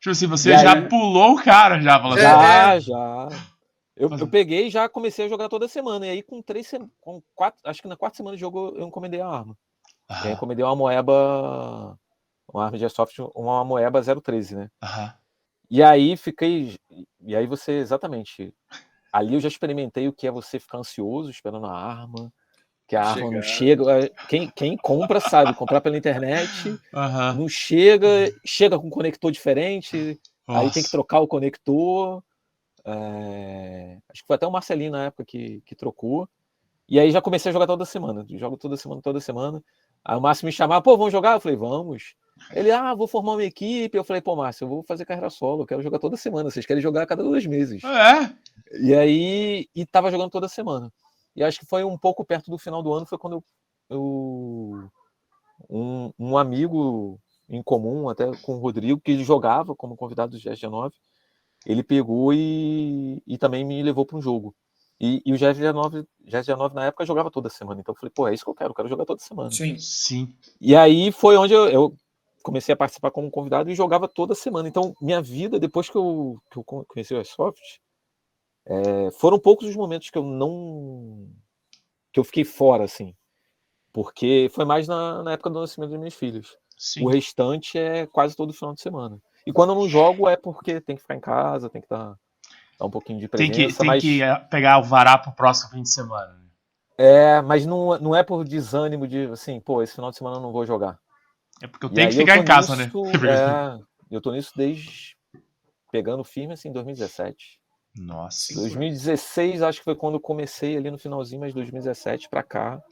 Tipo 0.00 0.10
assim, 0.10 0.26
você 0.26 0.52
E 0.52 0.58
já 0.58 0.74
aí- 0.74 0.88
pulou 0.88 1.34
o 1.34 1.42
cara, 1.42 1.80
já 1.80 1.98
falou 1.98 2.14
assim. 2.14 2.22
Já, 2.22 2.78
já. 2.80 3.28
Eu, 3.96 4.10
eu 4.18 4.26
peguei 4.28 4.66
e 4.66 4.70
já 4.70 4.88
comecei 4.88 5.24
a 5.26 5.28
jogar 5.28 5.48
toda 5.48 5.68
semana. 5.68 6.06
E 6.06 6.10
aí, 6.10 6.22
com 6.22 6.42
três 6.42 6.66
semanas, 6.66 6.92
com 7.00 7.22
quatro, 7.34 7.60
acho 7.64 7.80
que 7.80 7.88
na 7.88 7.96
quarta 7.96 8.16
semana 8.16 8.36
de 8.36 8.40
jogo 8.40 8.74
eu 8.76 8.86
encomendei 8.88 9.20
a 9.20 9.28
arma. 9.28 9.56
Ah, 10.08 10.30
encomendei 10.30 10.64
uma 10.64 10.74
Moeba, 10.76 11.98
uma 12.52 12.64
arma 12.66 12.76
de 12.76 12.84
airsoft, 12.84 13.18
uma 13.34 13.64
Moeba 13.64 14.02
013, 14.02 14.56
né? 14.56 14.70
E 15.70 15.82
aí 15.82 16.16
fiquei. 16.16 16.76
E 17.20 17.34
aí 17.34 17.46
você, 17.46 17.72
exatamente. 17.72 18.52
Ali 19.12 19.34
eu 19.34 19.40
já 19.40 19.48
experimentei 19.48 20.08
o 20.08 20.12
que 20.12 20.26
é 20.26 20.30
você 20.30 20.58
ficar 20.58 20.78
ansioso 20.78 21.30
esperando 21.30 21.66
a 21.66 21.72
arma, 21.72 22.32
que 22.86 22.94
a 22.96 23.02
arma 23.02 23.30
não 23.30 23.42
chega. 23.42 24.04
é, 24.04 24.08
Quem, 24.28 24.50
quem 24.54 24.76
compra 24.76 25.20
sabe, 25.20 25.54
comprar 25.54 25.80
pela 25.80 25.96
internet, 25.96 26.78
não 27.36 27.48
chega, 27.48 28.08
chega 28.44 28.78
com 28.78 28.86
um 28.86 28.90
conector 28.90 29.30
diferente, 29.32 30.20
aí 30.46 30.64
tem 30.64 30.70
que 30.70 30.78
Nossa. 30.80 30.90
trocar 30.90 31.20
o 31.20 31.28
conector. 31.28 32.22
é, 32.84 33.98
Acho 34.10 34.22
que 34.22 34.26
foi 34.26 34.36
até 34.36 34.46
o 34.46 34.50
Marcelinho 34.50 34.92
na 34.92 35.04
época 35.06 35.24
que, 35.24 35.60
que 35.64 35.74
trocou. 35.74 36.28
E 36.88 37.00
aí 37.00 37.10
já 37.10 37.20
comecei 37.22 37.48
a 37.50 37.52
jogar 37.52 37.66
toda 37.66 37.84
semana. 37.86 38.26
Jogo 38.28 38.56
toda 38.58 38.76
semana, 38.76 39.00
toda 39.00 39.20
semana. 39.20 39.62
Aí 40.04 40.16
o 40.16 40.20
Márcio 40.20 40.44
me 40.44 40.52
chamava, 40.52 40.82
pô, 40.82 40.96
vamos 40.98 41.12
jogar? 41.12 41.32
Eu 41.32 41.40
falei, 41.40 41.56
vamos. 41.56 42.14
Ele, 42.52 42.70
ah, 42.70 42.94
vou 42.94 43.08
formar 43.08 43.32
uma 43.32 43.44
equipe. 43.44 43.96
Eu 43.96 44.04
falei, 44.04 44.20
pô, 44.20 44.36
Márcio, 44.36 44.64
eu 44.64 44.68
vou 44.68 44.82
fazer 44.82 45.06
carreira 45.06 45.30
solo, 45.30 45.62
eu 45.62 45.66
quero 45.66 45.80
jogar 45.80 45.98
toda 45.98 46.16
semana. 46.18 46.50
Vocês 46.50 46.66
querem 46.66 46.82
jogar 46.82 47.02
a 47.02 47.06
cada 47.06 47.22
dois 47.22 47.46
meses. 47.46 47.82
É? 47.82 48.30
E 48.82 48.94
aí, 48.94 49.66
e 49.74 49.86
tava 49.86 50.10
jogando 50.10 50.30
toda 50.30 50.46
semana. 50.46 50.92
E 51.36 51.42
acho 51.42 51.58
que 51.60 51.66
foi 51.66 51.84
um 51.84 51.98
pouco 51.98 52.24
perto 52.24 52.50
do 52.50 52.58
final 52.58 52.82
do 52.82 52.92
ano, 52.92 53.06
foi 53.06 53.18
quando 53.18 53.34
eu, 53.34 53.44
eu- 53.90 54.90
um, 55.70 56.12
um 56.18 56.38
amigo 56.38 57.18
em 57.48 57.62
comum, 57.62 58.08
até 58.08 58.30
com 58.42 58.56
o 58.56 58.58
Rodrigo, 58.60 59.00
que 59.00 59.22
jogava 59.22 59.74
como 59.74 59.96
convidado 59.96 60.32
do 60.32 60.38
GS19, 60.38 60.92
ele 61.66 61.82
pegou 61.82 62.32
e, 62.32 63.22
e 63.26 63.38
também 63.38 63.64
me 63.64 63.82
levou 63.82 64.04
para 64.04 64.16
um 64.18 64.22
jogo. 64.22 64.54
E, 65.00 65.20
e 65.26 65.32
o 65.32 65.36
GS19, 65.36 66.06
GS19 66.26 66.74
na 66.74 66.86
época 66.86 67.04
jogava 67.04 67.30
toda 67.30 67.50
semana, 67.50 67.80
então 67.80 67.92
eu 67.94 67.98
falei, 67.98 68.12
pô, 68.14 68.28
é 68.28 68.34
isso 68.34 68.44
que 68.44 68.50
eu 68.50 68.54
quero, 68.54 68.70
eu 68.70 68.74
quero 68.74 68.88
jogar 68.88 69.04
toda 69.04 69.20
semana. 69.20 69.50
Sim. 69.50 69.76
Sim. 69.78 70.34
E 70.60 70.74
aí 70.76 71.10
foi 71.10 71.36
onde 71.36 71.52
eu, 71.52 71.68
eu 71.68 71.94
comecei 72.42 72.72
a 72.72 72.76
participar 72.76 73.10
como 73.10 73.30
convidado 73.30 73.70
e 73.70 73.74
jogava 73.74 74.06
toda 74.06 74.34
semana. 74.34 74.68
Então, 74.68 74.94
minha 75.00 75.20
vida, 75.20 75.58
depois 75.58 75.90
que 75.90 75.96
eu, 75.96 76.38
que 76.50 76.58
eu 76.58 76.64
con- 76.64 76.84
conheci 76.84 77.12
o 77.12 77.16
Airsoft, 77.16 77.60
é, 78.66 79.10
foram 79.12 79.38
poucos 79.38 79.68
os 79.68 79.76
momentos 79.76 80.10
que 80.10 80.18
eu 80.18 80.24
não. 80.24 81.28
que 82.12 82.20
eu 82.20 82.24
fiquei 82.24 82.44
fora, 82.44 82.84
assim. 82.84 83.14
Porque 83.92 84.50
foi 84.52 84.64
mais 84.64 84.88
na, 84.88 85.22
na 85.22 85.32
época 85.32 85.50
do 85.50 85.60
nascimento 85.60 85.90
dos 85.90 85.98
meus 86.00 86.14
filhos. 86.14 86.56
Sim. 86.76 87.04
O 87.04 87.08
restante 87.08 87.78
é 87.78 88.06
quase 88.06 88.34
todo 88.34 88.52
final 88.52 88.74
de 88.74 88.80
semana. 88.80 89.18
E 89.46 89.52
quando 89.52 89.70
eu 89.70 89.76
não 89.76 89.88
jogo 89.88 90.28
é 90.28 90.36
porque 90.36 90.80
tem 90.80 90.96
que 90.96 91.02
ficar 91.02 91.14
em 91.14 91.20
casa, 91.20 91.70
tem 91.70 91.80
que 91.80 91.88
dar, 91.88 92.16
um 92.80 92.90
pouquinho 92.90 93.20
de 93.20 93.28
Tem 93.28 93.48
presença. 93.50 93.72
que, 93.72 93.78
tem 93.78 93.86
mas, 93.86 94.02
que 94.02 94.22
eh, 94.22 94.34
pegar 94.50 94.78
o 94.78 94.82
vará 94.82 95.16
pro 95.16 95.32
próximo 95.32 95.70
fim 95.70 95.82
de 95.82 95.90
semana. 95.92 96.32
né? 96.32 96.44
É, 96.96 97.40
mas 97.42 97.66
não, 97.66 97.98
não 97.98 98.14
é 98.16 98.22
por 98.22 98.44
desânimo 98.44 99.06
de 99.06 99.26
assim, 99.26 99.60
pô, 99.60 99.82
esse 99.82 99.94
final 99.94 100.10
de 100.10 100.16
semana 100.16 100.36
eu 100.36 100.40
não 100.40 100.52
vou 100.52 100.64
jogar. 100.66 100.98
É 101.62 101.66
porque 101.66 101.86
eu 101.86 101.90
E 101.90 101.94
tenho 101.94 102.10
que 102.10 102.16
ficar 102.16 102.36
em 102.36 102.44
casa, 102.44 102.74
né? 102.76 102.84
nisso, 102.86 103.02
é, 103.26 103.80
eu 104.10 104.20
tô 104.20 104.32
nisso 104.32 104.52
desde 104.56 105.16
pegando 105.92 106.24
firme 106.24 106.54
assim 106.54 106.68
em 106.68 106.72
2017. 106.72 107.60
Nossa. 107.96 108.54
2016 108.54 109.62
acho 109.62 109.78
que 109.78 109.84
foi 109.84 109.94
quando 109.94 110.14
eu 110.14 110.20
comecei 110.20 110.76
ali 110.76 110.90
no 110.90 110.98
finalzinho, 110.98 111.40
mas 111.40 111.54
2017 111.54 112.28
pra 112.28 112.42
cá 112.42 112.82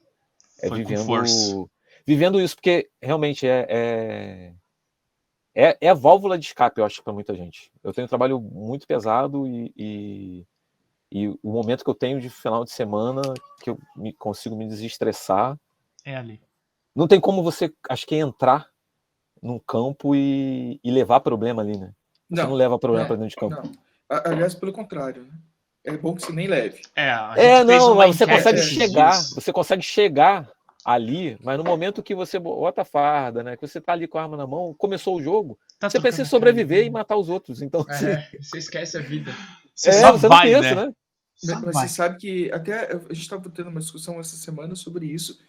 é 0.60 0.68
Foi 0.68 0.78
vivendo 0.78 1.04
força. 1.06 1.68
vivendo 2.06 2.40
isso 2.40 2.54
porque 2.54 2.88
realmente 3.00 3.46
é 3.46 3.66
é, 3.68 4.54
é, 5.54 5.78
é 5.80 5.88
a 5.88 5.94
válvula 5.94 6.38
de 6.38 6.46
escape, 6.46 6.80
eu 6.80 6.84
acho, 6.84 7.02
para 7.02 7.12
muita 7.12 7.34
gente. 7.34 7.70
Eu 7.82 7.92
tenho 7.92 8.06
um 8.06 8.08
trabalho 8.08 8.40
muito 8.40 8.86
pesado 8.86 9.46
e, 9.46 9.72
e, 9.76 10.46
e 11.10 11.28
o 11.28 11.52
momento 11.52 11.84
que 11.84 11.90
eu 11.90 11.94
tenho 11.94 12.20
de 12.20 12.30
final 12.30 12.64
de 12.64 12.70
semana 12.70 13.20
que 13.62 13.70
eu 13.70 13.78
me, 13.96 14.12
consigo 14.12 14.56
me 14.56 14.66
desestressar 14.66 15.58
É 16.04 16.16
ali. 16.16 16.40
não 16.94 17.06
tem 17.06 17.20
como 17.20 17.42
você, 17.42 17.72
acho 17.90 18.06
que 18.06 18.14
entrar 18.16 18.70
num 19.42 19.58
campo 19.58 20.14
e, 20.14 20.80
e 20.82 20.90
levar 20.90 21.20
problema 21.20 21.60
ali, 21.60 21.76
né? 21.76 21.92
Você 22.30 22.42
não, 22.42 22.50
Não, 22.50 22.54
leva 22.56 22.78
problema 22.78 23.04
é, 23.04 23.08
para 23.08 23.16
dentro 23.16 23.30
de 23.30 23.36
campo. 23.36 23.56
não. 23.56 23.91
Aliás, 24.24 24.54
pelo 24.54 24.72
contrário, 24.72 25.22
né? 25.22 25.32
É 25.84 25.96
bom 25.96 26.14
que 26.14 26.22
você 26.22 26.32
nem 26.32 26.46
leve. 26.46 26.80
É, 26.94 27.10
a 27.10 27.34
É, 27.36 27.64
não, 27.64 27.94
mas 27.96 28.16
você 28.16 28.26
consegue 28.26 28.62
chegar, 28.62 29.12
dias. 29.12 29.30
você 29.34 29.52
consegue 29.52 29.82
chegar 29.82 30.48
ali, 30.84 31.36
mas 31.42 31.58
no 31.58 31.64
momento 31.64 32.02
que 32.02 32.14
você 32.14 32.38
bota 32.38 32.82
a 32.82 32.84
farda, 32.84 33.42
né? 33.42 33.56
Que 33.56 33.66
você 33.66 33.80
tá 33.80 33.92
ali 33.92 34.06
com 34.06 34.18
a 34.18 34.22
arma 34.22 34.36
na 34.36 34.46
mão, 34.46 34.74
começou 34.74 35.16
o 35.16 35.22
jogo, 35.22 35.58
Tá 35.78 35.90
você 35.90 36.00
precisa 36.00 36.22
cara. 36.22 36.30
sobreviver 36.30 36.86
e 36.86 36.90
matar 36.90 37.16
os 37.16 37.28
outros. 37.28 37.62
Então, 37.62 37.84
É, 37.88 38.28
você 38.40 38.58
esquece 38.58 38.96
a 38.96 39.00
vida. 39.00 39.32
Você 39.74 39.90
é, 39.90 39.92
só 39.94 40.12
você 40.12 40.28
vai, 40.28 40.52
não 40.52 40.60
pensa, 40.60 40.74
né? 40.74 40.86
né? 40.86 40.92
Mas, 41.44 41.60
mas 41.62 41.76
você 41.76 41.88
sabe 41.88 42.18
que 42.18 42.52
até 42.52 42.92
a 42.92 42.98
gente 42.98 43.22
estava 43.22 43.50
tendo 43.50 43.70
uma 43.70 43.80
discussão 43.80 44.20
essa 44.20 44.36
semana 44.36 44.76
sobre 44.76 45.06
isso. 45.06 45.40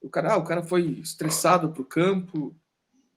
O 0.00 0.08
cara, 0.08 0.34
ah, 0.34 0.36
o 0.38 0.44
cara 0.44 0.62
foi 0.62 0.82
estressado 1.00 1.70
pro 1.70 1.84
campo. 1.84 2.54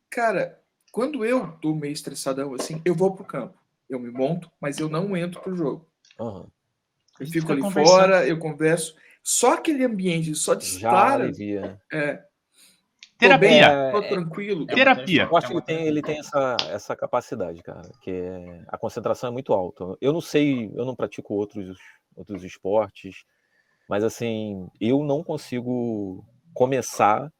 Cara, 0.09 0.59
quando 0.91 1.23
eu 1.23 1.53
tô 1.61 1.73
meio 1.73 1.93
estressadão 1.93 2.53
assim, 2.53 2.81
eu 2.83 2.93
vou 2.93 3.13
pro 3.13 3.23
campo. 3.23 3.57
Eu 3.89 3.99
me 3.99 4.11
monto, 4.11 4.51
mas 4.59 4.79
eu 4.79 4.89
não 4.89 5.15
entro 5.15 5.41
pro 5.41 5.55
jogo. 5.55 5.87
Aham. 6.19 6.47
Eu 7.19 7.27
fico 7.27 7.51
ali 7.51 7.61
fora, 7.71 8.27
eu 8.27 8.37
converso. 8.37 8.95
Só 9.23 9.53
aquele 9.53 9.83
ambiente 9.83 10.33
só 10.35 10.53
de 10.53 10.65
Já 10.65 10.75
estar, 10.77 11.21
alivia. 11.21 11.81
é, 11.91 12.17
tô 12.17 12.23
Terapia. 13.17 13.49
bem, 13.49 13.61
É, 13.61 13.91
tô 13.91 14.01
tranquilo. 14.03 14.65
Terapia. 14.67 15.23
Eu 15.23 15.35
acho 15.35 15.47
que 15.47 15.53
ele 15.53 15.61
tem, 15.61 15.87
ele 15.87 16.01
tem 16.01 16.19
essa, 16.19 16.55
essa 16.69 16.95
capacidade, 16.95 17.61
cara, 17.63 17.89
que 18.01 18.11
é, 18.11 18.63
a 18.67 18.77
concentração 18.77 19.29
é 19.29 19.33
muito 19.33 19.51
alta. 19.53 19.83
Eu 19.99 20.13
não 20.13 20.21
sei, 20.21 20.71
eu 20.75 20.85
não 20.85 20.95
pratico 20.95 21.33
outros, 21.33 21.77
outros 22.15 22.43
esportes, 22.43 23.23
mas 23.89 24.03
assim, 24.03 24.69
eu 24.79 25.03
não 25.03 25.23
consigo 25.23 26.23
começar 26.53 27.31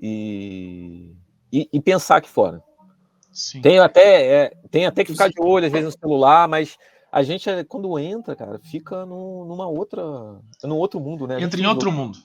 e, 0.00 1.14
e, 1.52 1.68
e 1.72 1.80
pensar 1.80 2.16
aqui 2.16 2.28
fora. 2.28 2.62
Sim. 3.36 3.60
Tem 3.60 3.78
até, 3.78 4.44
é, 4.44 4.52
tem 4.70 4.86
até 4.86 5.04
que 5.04 5.12
ficar 5.12 5.28
de 5.28 5.38
olho, 5.38 5.66
às 5.66 5.72
vezes, 5.72 5.94
no 5.94 6.00
celular, 6.00 6.48
mas 6.48 6.78
a 7.12 7.22
gente, 7.22 7.50
é, 7.50 7.62
quando 7.62 7.98
entra, 7.98 8.34
cara, 8.34 8.58
fica 8.58 9.04
num- 9.04 9.44
numa 9.44 9.68
outra. 9.68 10.02
num 10.64 10.76
outro 10.76 10.98
mundo, 10.98 11.26
né? 11.26 11.36
A 11.36 11.40
Entra 11.40 11.58
gente 11.58 11.66
em 11.66 11.68
outro 11.68 11.92
mundo. 11.92 12.16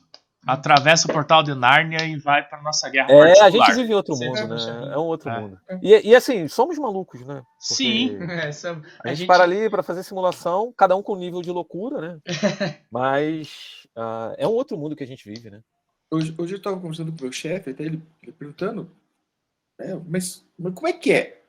Atravessa 0.47 1.09
o 1.09 1.11
portal 1.11 1.43
de 1.43 1.53
Nárnia 1.53 2.05
e 2.05 2.17
vai 2.17 2.47
pra 2.47 2.61
nossa 2.61 2.89
guerra 2.89 3.11
É, 3.11 3.13
a 3.13 3.25
particular. 3.25 3.51
gente 3.51 3.75
vive 3.75 3.91
em 3.91 3.95
outro 3.95 4.15
Você 4.15 4.25
mundo, 4.25 4.47
né? 4.47 4.57
É 4.93 4.97
um 4.97 5.03
outro 5.05 5.29
É. 5.29 5.39
mundo. 5.39 5.59
E, 5.81 6.09
e 6.09 6.15
assim, 6.15 6.47
somos 6.47 6.79
malucos, 6.79 7.25
né? 7.25 7.43
Porque 7.67 7.75
Sim. 7.75 8.17
É, 9.03 9.11
A 9.11 9.13
gente, 9.13 9.27
para 9.27 9.43
ali 9.43 9.69
para 9.69 9.83
fazer 9.83 10.03
simulação, 10.03 10.73
cada 10.77 10.95
um 10.95 11.03
com 11.03 11.13
um 11.13 11.19
nível 11.19 11.41
de 11.41 11.51
loucura, 11.51 11.99
né? 11.99 12.19
Mas 12.89 13.85
ah, 13.95 14.33
é 14.37 14.47
um 14.47 14.51
outro 14.51 14.77
mundo 14.77 14.95
que 14.95 15.03
a 15.03 15.07
gente 15.07 15.27
vive, 15.29 15.49
né? 15.49 15.61
Hoje, 16.09 16.33
hoje 16.37 16.53
eu 16.53 16.57
estava 16.57 16.79
conversando 16.79 17.11
com 17.11 17.19
o 17.19 17.21
meu 17.23 17.31
chefe, 17.31 17.69
até 17.71 17.83
ele, 17.83 18.01
ele 18.23 18.31
perguntando, 18.31 18.89
é, 19.81 19.99
mas, 20.07 20.43
mas 20.57 20.73
como 20.73 20.87
é 20.87 20.93
que 20.93 21.11
é? 21.11 21.41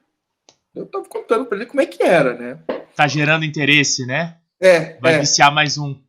Eu 0.74 0.84
estava 0.84 1.04
contando 1.06 1.44
para 1.46 1.58
ele 1.58 1.66
como 1.66 1.80
é 1.80 1.86
que 1.86 2.02
era, 2.02 2.34
né? 2.34 2.58
Tá 2.96 3.06
gerando 3.06 3.44
interesse, 3.44 4.06
né? 4.06 4.38
É, 4.60 4.98
Vai 5.00 5.14
é. 5.14 5.18
viciar 5.20 5.52
mais 5.54 5.76
um. 5.76 6.00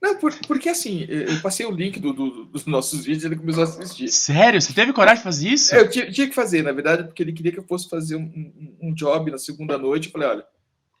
Não, 0.00 0.16
por- 0.16 0.34
porque 0.48 0.68
assim, 0.68 1.04
eu 1.08 1.40
passei 1.40 1.64
o 1.64 1.70
link 1.70 2.00
do- 2.00 2.12
do- 2.12 2.44
dos 2.46 2.66
nossos 2.66 3.04
vídeos 3.04 3.22
e 3.22 3.26
ele 3.28 3.36
começou 3.36 3.62
a 3.62 3.66
assistir. 3.66 4.08
Sério? 4.08 4.60
Você 4.60 4.72
teve 4.72 4.92
coragem 4.92 5.18
de 5.18 5.22
fazer 5.24 5.48
isso? 5.48 5.74
É, 5.74 5.80
eu 5.80 5.88
tinha, 5.88 6.10
tinha 6.10 6.28
que 6.28 6.34
fazer, 6.34 6.62
na 6.62 6.72
verdade, 6.72 7.04
porque 7.04 7.22
ele 7.22 7.32
queria 7.32 7.52
que 7.52 7.58
eu 7.60 7.66
fosse 7.66 7.88
fazer 7.88 8.16
um, 8.16 8.22
um- 8.22 8.76
um 8.88 8.94
job 8.94 9.30
na 9.30 9.38
segunda 9.38 9.78
noite. 9.78 10.06
Eu 10.06 10.12
falei, 10.12 10.28
olha, 10.28 10.46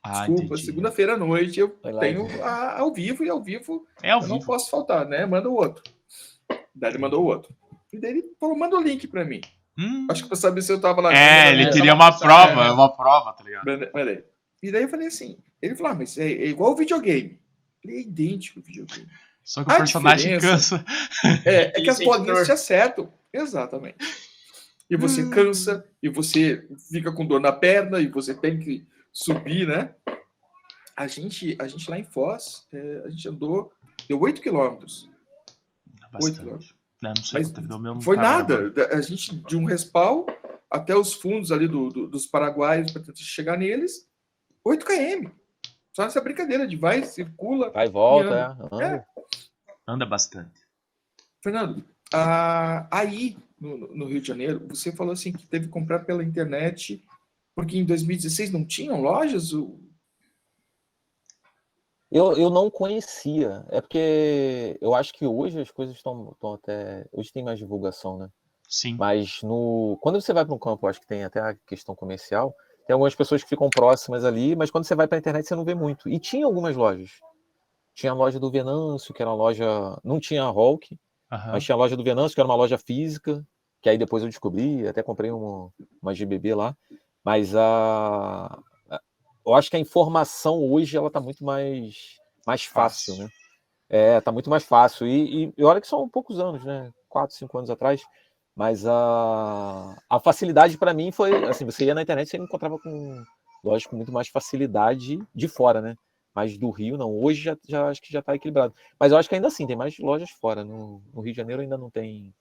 Ah, 0.04 0.26
desculpa, 0.26 0.56
segunda-feira 0.56 1.14
à 1.14 1.16
noite 1.16 1.58
eu 1.60 1.76
lá, 1.84 2.00
tenho 2.00 2.26
a- 2.44 2.78
ao 2.80 2.92
vivo 2.92 3.24
e 3.24 3.28
ao 3.30 3.42
vivo 3.42 3.84
É 4.02 4.10
ao 4.12 4.22
eu 4.22 4.28
não 4.28 4.36
vivo. 4.36 4.46
posso 4.46 4.70
faltar, 4.70 5.04
né? 5.06 5.26
Manda 5.26 5.48
o 5.48 5.54
outro. 5.54 5.82
Daí 6.74 6.90
ele 6.92 6.98
mandou 6.98 7.22
o 7.22 7.26
outro. 7.26 7.52
E 7.92 7.98
daí 7.98 8.12
ele 8.12 8.24
falou, 8.40 8.56
manda 8.56 8.76
o 8.76 8.80
link 8.82 9.06
para 9.08 9.24
mim. 9.24 9.40
Hum. 9.78 10.06
Acho 10.10 10.22
que 10.24 10.28
para 10.28 10.36
saber 10.36 10.62
se 10.62 10.72
eu 10.72 10.80
tava 10.80 11.00
lá. 11.00 11.14
É, 11.14 11.52
ele 11.52 11.64
É, 11.64 11.70
queria 11.70 11.94
uma 11.94 12.10
pra 12.10 12.18
prova, 12.18 12.64
né? 12.64 12.70
uma 12.70 12.94
prova, 12.94 13.32
tá 13.32 13.42
ligado? 13.44 13.64
Pera- 13.64 13.86
pera 13.86 14.10
aí. 14.10 14.24
E 14.62 14.70
daí 14.70 14.82
eu 14.82 14.88
falei 14.88 15.08
assim, 15.08 15.38
ele 15.60 15.74
falou, 15.74 15.92
ah, 15.92 15.94
mas 15.96 16.16
é, 16.18 16.30
é 16.30 16.46
igual 16.46 16.72
o 16.72 16.76
videogame. 16.76 17.40
Ele 17.82 17.96
é 17.96 18.00
idêntico 18.02 18.60
ao 18.60 18.64
videogame. 18.64 19.08
Só 19.42 19.64
que 19.64 19.70
o 19.70 19.74
A 19.74 19.78
personagem 19.78 20.38
cansa. 20.38 20.84
É, 21.44 21.78
é 21.78 21.82
que 21.82 21.90
as 21.90 21.98
bolinhas 21.98 22.46
te 22.46 22.52
acertam. 22.52 23.12
Exatamente. 23.32 23.96
E 24.88 24.96
você 24.96 25.22
Hum. 25.22 25.30
cansa, 25.30 25.84
e 26.02 26.08
você 26.08 26.68
fica 26.90 27.10
com 27.10 27.24
dor 27.26 27.40
na 27.40 27.50
perna, 27.50 27.98
e 27.98 28.06
você 28.08 28.34
tem 28.34 28.58
que 28.60 28.86
subir, 29.10 29.66
né? 29.66 29.94
A 30.94 31.06
gente, 31.06 31.56
a 31.58 31.66
gente 31.66 31.90
lá 31.90 31.98
em 31.98 32.04
Foz, 32.04 32.66
é, 32.72 33.02
a 33.06 33.08
gente 33.10 33.26
andou, 33.28 33.72
deu 34.06 34.20
8 34.20 34.40
quilômetros. 34.42 35.08
Bastante. 36.12 36.74
Não, 37.02 37.12
não 37.16 37.24
sei 37.24 37.42
é 37.42 37.78
mesmo. 37.78 38.00
Foi 38.00 38.16
nada. 38.16 38.72
A 38.92 39.00
gente, 39.00 39.34
de 39.36 39.56
um 39.56 39.64
respal 39.64 40.24
até 40.70 40.96
os 40.96 41.12
fundos 41.12 41.50
ali 41.50 41.66
do, 41.68 41.88
do- 41.90 42.06
dos 42.08 42.26
paraguaios, 42.26 42.92
para 42.92 43.02
tentar 43.02 43.18
chegar 43.18 43.58
neles, 43.58 44.08
8 44.64 44.86
km. 44.86 45.28
Só 45.92 46.04
nessa 46.04 46.20
brincadeira 46.20 46.66
de 46.66 46.76
vai, 46.76 47.04
circula. 47.04 47.70
Vai 47.70 47.88
e 47.88 47.90
volta, 47.90 48.56
E 48.72 48.82
é, 48.82 48.86
anda. 48.86 49.06
Anda 49.86 50.06
bastante. 50.06 50.60
Fernando, 51.42 51.84
ah, 52.14 52.86
aí 52.90 53.36
no, 53.60 53.76
no 53.94 54.06
Rio 54.06 54.20
de 54.20 54.28
Janeiro, 54.28 54.64
você 54.68 54.92
falou 54.92 55.12
assim 55.12 55.32
que 55.32 55.46
teve 55.46 55.66
que 55.66 55.72
comprar 55.72 56.00
pela 56.00 56.22
internet, 56.24 57.04
porque 57.54 57.76
em 57.76 57.84
2016 57.84 58.50
não 58.52 58.64
tinham 58.64 59.02
lojas? 59.02 59.52
O- 59.52 59.78
Eu, 62.12 62.36
eu 62.36 62.50
não 62.50 62.70
conhecia. 62.70 63.64
É 63.70 63.80
porque 63.80 64.76
eu 64.80 64.94
acho 64.94 65.14
que 65.14 65.26
hoje 65.26 65.58
as 65.60 65.70
coisas 65.70 65.96
estão 65.96 66.36
até. 66.54 67.06
Hoje 67.10 67.32
tem 67.32 67.42
mais 67.42 67.58
divulgação, 67.58 68.18
né? 68.18 68.28
Sim. 68.68 68.96
Mas 68.98 69.42
no 69.42 69.98
quando 70.02 70.20
você 70.20 70.32
vai 70.32 70.44
para 70.44 70.54
um 70.54 70.58
campo, 70.58 70.86
acho 70.86 71.00
que 71.00 71.06
tem 71.06 71.24
até 71.24 71.40
a 71.40 71.54
questão 71.66 71.94
comercial. 71.94 72.54
Tem 72.86 72.92
algumas 72.92 73.14
pessoas 73.14 73.42
que 73.42 73.48
ficam 73.48 73.70
próximas 73.70 74.24
ali, 74.24 74.54
mas 74.54 74.70
quando 74.70 74.84
você 74.84 74.94
vai 74.94 75.06
para 75.08 75.16
a 75.16 75.20
internet 75.20 75.46
você 75.46 75.54
não 75.54 75.64
vê 75.64 75.74
muito. 75.74 76.08
E 76.08 76.18
tinha 76.18 76.44
algumas 76.44 76.76
lojas. 76.76 77.12
Tinha 77.94 78.12
a 78.12 78.14
loja 78.14 78.38
do 78.38 78.50
Venâncio, 78.50 79.14
que 79.14 79.22
era 79.22 79.30
uma 79.30 79.36
loja. 79.36 79.64
Não 80.04 80.20
tinha 80.20 80.42
a 80.44 80.50
Hulk, 80.50 80.98
Aham. 81.30 81.52
mas 81.52 81.64
tinha 81.64 81.74
a 81.74 81.78
loja 81.78 81.96
do 81.96 82.04
Venâncio, 82.04 82.34
que 82.34 82.40
era 82.40 82.48
uma 82.48 82.56
loja 82.56 82.76
física, 82.76 83.42
que 83.80 83.88
aí 83.88 83.96
depois 83.96 84.22
eu 84.22 84.28
descobri, 84.28 84.86
até 84.86 85.02
comprei 85.02 85.30
uma, 85.30 85.70
uma 86.02 86.14
GBB 86.14 86.54
lá. 86.54 86.76
Mas 87.24 87.54
a- 87.54 88.58
eu 89.46 89.54
acho 89.54 89.70
que 89.70 89.76
a 89.76 89.80
informação 89.80 90.58
hoje 90.70 90.96
ela 90.96 91.10
tá 91.10 91.20
muito 91.20 91.44
mais, 91.44 92.18
mais 92.46 92.64
fácil, 92.64 93.14
Fácil. 93.14 93.24
né? 93.24 93.30
É, 93.88 94.20
tá 94.20 94.32
muito 94.32 94.48
mais 94.48 94.64
fácil. 94.64 95.06
E, 95.06 95.44
e, 95.44 95.54
e 95.56 95.64
olha 95.64 95.80
que 95.80 95.86
são 95.86 96.08
poucos 96.08 96.38
anos, 96.40 96.64
né? 96.64 96.90
Quatro, 97.08 97.36
cinco 97.36 97.58
anos 97.58 97.68
atrás. 97.68 98.02
Mas 98.54 98.86
a, 98.86 99.96
a 100.08 100.20
facilidade 100.20 100.78
para 100.78 100.94
mim 100.94 101.10
foi 101.10 101.44
assim: 101.46 101.64
você 101.64 101.84
ia 101.84 101.94
na 101.94 102.02
internet, 102.02 102.28
você 102.28 102.36
encontrava 102.36 102.78
com, 102.78 103.22
lógico, 103.62 103.96
muito 103.96 104.12
mais 104.12 104.28
facilidade 104.28 105.18
de 105.34 105.48
fora, 105.48 105.80
né? 105.80 105.96
Mas 106.34 106.56
do 106.56 106.70
Rio, 106.70 106.96
não. 106.96 107.10
Hoje 107.10 107.42
já, 107.42 107.56
já 107.68 107.88
acho 107.88 108.00
que 108.00 108.12
já 108.12 108.20
está 108.20 108.34
equilibrado. 108.34 108.74
Mas 108.98 109.12
eu 109.12 109.18
acho 109.18 109.28
que 109.28 109.34
ainda 109.34 109.48
assim, 109.48 109.66
tem 109.66 109.76
mais 109.76 109.98
lojas 109.98 110.30
fora. 110.30 110.64
No, 110.64 111.02
no 111.12 111.20
Rio 111.20 111.32
de 111.32 111.36
Janeiro 111.36 111.60
ainda 111.60 111.76
não 111.76 111.90
tem. 111.90 112.34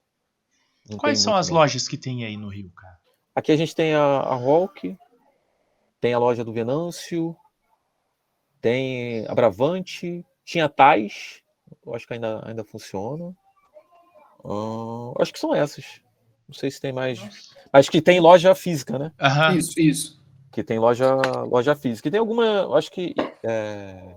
não 0.90 0.98
Quais 0.98 1.18
tem 1.20 1.24
são 1.24 1.36
as 1.36 1.50
lojas 1.50 1.88
que 1.88 1.98
tem 1.98 2.24
aí 2.26 2.38
no 2.38 2.48
Rio, 2.48 2.72
cara? 2.72 2.98
Aqui 3.36 3.52
a 3.52 3.58
gente 3.58 3.76
tem 3.76 3.94
a, 3.94 4.02
a 4.02 4.36
Hulk, 4.36 4.98
tem 6.02 6.14
a 6.16 6.20
loja 6.20 6.44
do 6.44 6.52
Venâncio, 6.52 7.36
tem 8.60 9.26
a 9.28 9.36
Bravante, 9.36 10.26
tinha 10.44 10.66
a 10.66 10.70
Tais, 10.70 11.42
eu 11.86 11.96
acho 11.96 12.08
que 12.08 12.14
ainda, 12.14 12.42
ainda 12.46 12.64
funciona. 12.64 13.34
Ahn, 14.44 15.14
acho 15.20 15.32
que 15.32 15.40
são 15.40 15.54
essas. 15.54 16.02
Não 16.48 16.56
sei 16.56 16.72
se 16.72 16.82
tem 16.82 16.92
mais. 16.92 17.54
Acho 17.72 17.92
que 17.92 18.02
tem 18.02 18.20
loja 18.20 18.54
física, 18.56 18.98
né? 18.98 19.12
Aham. 19.20 19.56
Isso, 19.56 19.80
isso. 19.80 20.22
Que 20.52 20.64
tem 20.64 20.80
loja, 20.80 21.16
loja 21.46 21.76
física. 21.76 22.08
E 22.08 22.12
tem 22.12 22.20
alguma. 22.20 22.76
Acho 22.76 22.92
que. 22.92 23.14
É, 23.44 24.16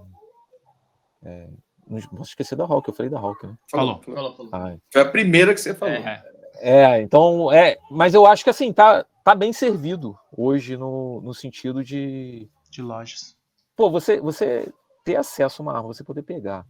é, 1.23 1.49
não 1.87 2.01
posso 2.01 2.31
esquecer 2.31 2.57
da 2.57 2.65
Hulk, 2.65 2.89
eu 2.89 2.95
falei 2.95 3.11
da 3.11 3.19
Hulk, 3.19 3.47
né? 3.47 3.55
Falou. 3.71 4.01
Falou, 4.03 4.35
falou. 4.35 4.51
Ah, 4.53 4.75
Foi 4.91 5.03
a 5.03 5.09
primeira 5.09 5.55
que 5.55 5.61
você 5.61 5.75
falou. 5.75 5.95
É. 5.95 6.25
É, 6.57 7.03
então, 7.03 7.53
é, 7.53 7.77
mas 7.91 8.15
eu 8.15 8.25
acho 8.27 8.43
que 8.43 8.51
assim, 8.51 8.73
tá, 8.73 9.05
tá 9.25 9.35
bem 9.35 9.53
servido 9.53 10.17
hoje 10.37 10.77
no, 10.77 11.21
no 11.23 11.35
sentido 11.35 11.83
de, 11.83 12.49
De 12.71 12.83
lojas. 12.83 13.37
pô, 13.75 13.91
você, 13.91 14.21
você 14.21 14.71
ter 15.05 15.17
acesso 15.17 15.61
a 15.61 15.65
uma 15.65 15.73
arma, 15.77 15.89
você 15.93 16.05
poder 16.05 16.23
pegar, 16.23 16.65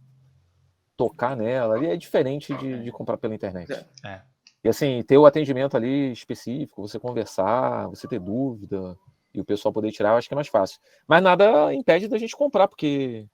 tocar 0.97 1.35
nela, 1.35 1.75
ali 1.75 1.87
é 1.87 1.97
diferente 1.97 2.53
de, 2.55 2.83
de 2.83 2.91
comprar 2.91 3.17
pela 3.17 3.35
internet. 3.35 3.71
É. 4.03 4.21
E 4.63 4.69
assim, 4.69 5.03
ter 5.03 5.17
o 5.17 5.25
atendimento 5.25 5.75
ali 5.77 6.11
específico, 6.11 6.81
você 6.87 6.97
conversar, 6.99 7.87
você 7.87 8.07
ter 8.07 8.19
dúvida 8.19 8.97
e 9.33 9.39
o 9.39 9.45
pessoal 9.45 9.71
poder 9.73 9.91
tirar, 9.91 10.11
eu 10.11 10.17
acho 10.17 10.27
que 10.27 10.33
é 10.33 10.35
mais 10.35 10.47
fácil. 10.47 10.79
Mas 11.07 11.21
nada 11.21 11.73
impede 11.73 12.07
da 12.07 12.17
gente 12.17 12.35
comprar, 12.35 12.67
porque 12.67 13.27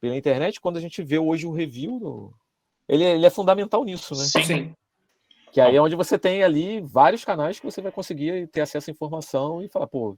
pela 0.00 0.16
internet, 0.16 0.60
quando 0.60 0.78
a 0.78 0.80
gente 0.80 1.02
vê 1.02 1.18
hoje 1.18 1.46
o 1.46 1.52
review, 1.52 2.32
ele, 2.88 3.04
é- 3.04 3.14
ele 3.14 3.26
é 3.26 3.30
fundamental 3.30 3.84
nisso, 3.84 4.14
né? 4.14 4.24
Sim. 4.24 4.42
Sim. 4.42 4.74
Que 5.52 5.60
aí 5.60 5.76
é 5.76 5.80
onde 5.82 5.94
você 5.94 6.18
tem 6.18 6.42
ali 6.42 6.80
vários 6.80 7.24
canais 7.24 7.60
que 7.60 7.66
você 7.66 7.80
vai 7.82 7.92
conseguir 7.92 8.46
ter 8.48 8.62
acesso 8.62 8.90
à 8.90 8.92
informação 8.92 9.62
e 9.62 9.68
falar, 9.68 9.86
pô, 9.86 10.16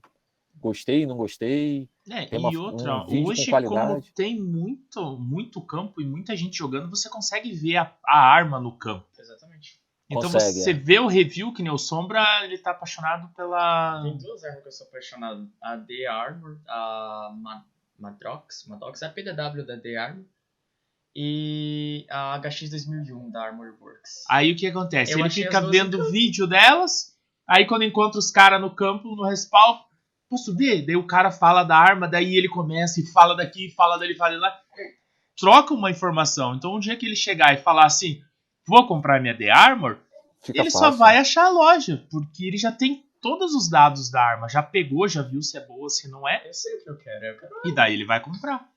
gostei, 0.55 1.05
não 1.05 1.17
gostei. 1.17 1.89
É, 2.09 2.25
Tem 2.25 2.39
uma- 2.39 2.51
e 2.51 2.57
outra, 2.57 3.03
um 3.03 3.05
vídeo 3.07 3.23
com 3.25 3.29
hoje, 3.31 3.51
como 3.67 4.01
tem 4.15 4.39
muito, 4.41 5.17
muito 5.17 5.61
campo 5.61 6.01
e 6.01 6.05
muita 6.05 6.35
gente 6.35 6.57
jogando, 6.57 6.89
você 6.89 7.09
consegue 7.09 7.51
ver 7.51 7.77
a, 7.77 7.93
a 8.05 8.17
arma 8.17 8.59
no 8.59 8.71
campo. 8.71 9.05
Exatamente. 9.19 9.77
Então 10.09 10.31
Consegue, 10.31 10.59
você 10.61 10.69
é. 10.69 10.73
vê 10.73 10.99
o 10.99 11.07
review, 11.07 11.51
que 11.51 11.63
nem 11.63 11.71
o 11.71 11.79
Sombra, 11.79 12.23
ele 12.43 12.57
tá 12.59 12.71
apaixonado 12.71 13.27
pela. 13.35 14.03
Tem 14.03 14.15
duas 14.17 14.43
armas 14.43 14.61
que 14.61 14.67
eu 14.67 14.71
sou 14.71 14.87
apaixonado. 14.87 15.49
A 15.59 15.75
The 15.77 16.05
Armor, 16.05 16.59
a 16.67 17.33
Ma- 17.35 17.65
Madrox. 17.97 18.67
Madrox 18.67 19.01
é 19.01 19.07
a 19.07 19.09
PDW 19.09 19.65
da 19.65 19.77
The 19.79 19.97
Armor. 19.97 20.23
E 21.15 22.05
a 22.09 22.37
HX 22.39 22.69
2001 22.69 23.31
da 23.31 23.45
Armor 23.45 23.73
Works. 23.79 24.25
Aí 24.29 24.51
o 24.51 24.55
que 24.55 24.67
acontece? 24.67 25.13
Eu 25.13 25.19
ele 25.19 25.29
fica 25.29 25.59
as 25.59 25.63
duas 25.63 25.71
vendo 25.75 26.11
vídeo 26.11 26.45
delas, 26.45 27.15
aí 27.47 27.65
quando 27.65 27.83
encontra 27.83 28.19
os 28.19 28.29
caras 28.29 28.59
no 28.59 28.75
campo, 28.75 29.15
no 29.15 29.25
respaldo, 29.25 29.79
posso 30.29 30.45
subir? 30.45 30.85
Daí 30.85 30.97
o 30.97 31.07
cara 31.07 31.31
fala 31.31 31.63
da 31.63 31.77
arma, 31.77 32.07
daí 32.07 32.35
ele 32.35 32.49
começa 32.49 32.99
e 32.99 33.05
fala 33.07 33.35
daqui, 33.35 33.71
fala 33.71 33.97
dali, 33.97 34.15
fala 34.15 34.33
de 34.33 34.39
lá. 34.39 34.53
Troca 35.37 35.73
uma 35.73 35.89
informação. 35.89 36.55
Então 36.55 36.75
um 36.75 36.79
dia 36.79 36.97
que 36.97 37.05
ele 37.05 37.15
chegar 37.15 37.53
e 37.53 37.61
falar 37.61 37.85
assim, 37.85 38.21
vou 38.67 38.85
comprar 38.85 39.21
minha 39.21 39.37
The 39.37 39.49
Armor, 39.51 39.97
Fica 40.41 40.59
ele 40.59 40.69
só 40.69 40.79
fácil. 40.79 40.99
vai 40.99 41.17
achar 41.17 41.45
a 41.45 41.49
loja, 41.49 42.05
porque 42.11 42.45
ele 42.45 42.57
já 42.57 42.71
tem 42.71 43.05
todos 43.21 43.55
os 43.55 43.67
dados 43.67 44.11
da 44.11 44.21
arma, 44.21 44.47
já 44.47 44.61
pegou, 44.61 45.07
já 45.07 45.23
viu 45.23 45.41
se 45.41 45.57
é 45.57 45.65
boa, 45.65 45.89
se 45.89 46.07
não 46.09 46.27
é, 46.27 46.47
Eu 46.47 46.53
sei 46.53 46.75
o 46.75 46.83
que 46.83 46.89
eu 46.91 46.97
quero. 46.97 47.25
Eu 47.25 47.39
quero 47.39 47.51
e 47.65 47.73
daí 47.73 47.93
ele 47.93 48.05
vai 48.05 48.19
comprar. 48.19 48.69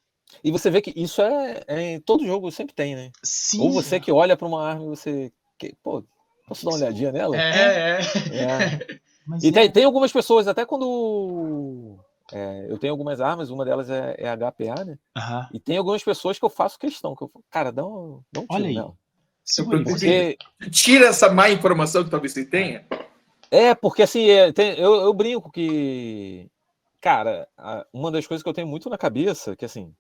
E 0.44 0.50
você 0.50 0.70
vê 0.70 0.80
que 0.80 0.92
isso 0.96 1.20
é, 1.22 1.62
é 1.66 1.80
em 1.94 2.00
todo 2.00 2.24
jogo, 2.26 2.50
sempre 2.50 2.74
tem, 2.74 2.94
né? 2.94 3.10
Sim. 3.22 3.60
Ou 3.62 3.72
você 3.72 3.98
que 3.98 4.12
olha 4.12 4.36
para 4.36 4.46
uma 4.46 4.62
arma 4.66 4.84
e 4.84 4.88
você. 4.88 5.32
Que, 5.58 5.74
pô, 5.82 6.04
posso 6.46 6.64
dar 6.64 6.70
uma 6.72 6.76
olhadinha 6.78 7.10
nela? 7.12 7.36
É, 7.36 7.98
é. 7.98 8.00
É. 8.30 8.98
Mas 9.26 9.42
E 9.42 9.48
é- 9.48 9.52
tem, 9.52 9.70
tem 9.70 9.84
algumas 9.84 10.12
pessoas, 10.12 10.46
até 10.46 10.64
quando. 10.64 11.96
é, 12.32 12.66
eu 12.68 12.78
tenho 12.78 12.92
algumas 12.92 13.20
armas, 13.20 13.50
uma 13.50 13.64
delas 13.64 13.90
é, 13.90 14.14
é 14.18 14.28
HPA, 14.36 14.84
né? 14.84 14.98
Aham. 15.16 15.48
E 15.52 15.58
tem 15.58 15.76
algumas 15.76 16.02
pessoas 16.04 16.38
que 16.38 16.44
eu 16.44 16.50
faço 16.50 16.78
questão, 16.78 17.16
que 17.16 17.22
eu 17.24 17.28
falo, 17.28 17.44
cara, 17.50 17.72
dá 17.72 17.84
um, 17.84 18.20
dá 18.32 18.40
um 18.40 18.46
tiro 18.46 18.54
Olha 18.54 18.68
aí. 18.68 18.74
nela. 18.74 18.94
Porque, 19.84 20.36
Tira 20.70 21.06
essa 21.06 21.30
má 21.32 21.48
informação 21.48 22.04
que 22.04 22.10
talvez 22.10 22.32
você 22.32 22.44
tenha. 22.44 22.86
é, 23.50 23.74
porque 23.74 24.02
assim, 24.02 24.28
é, 24.28 24.52
tem- 24.52 24.78
eu, 24.78 24.94
eu 24.96 25.12
brinco 25.14 25.50
que, 25.50 26.50
cara, 27.00 27.48
uma 27.92 28.10
das 28.10 28.26
coisas 28.26 28.42
que 28.42 28.48
eu 28.48 28.52
tenho 28.52 28.66
muito 28.68 28.90
na 28.90 28.98
cabeça, 28.98 29.56
que 29.56 29.64
assim, 29.64 29.94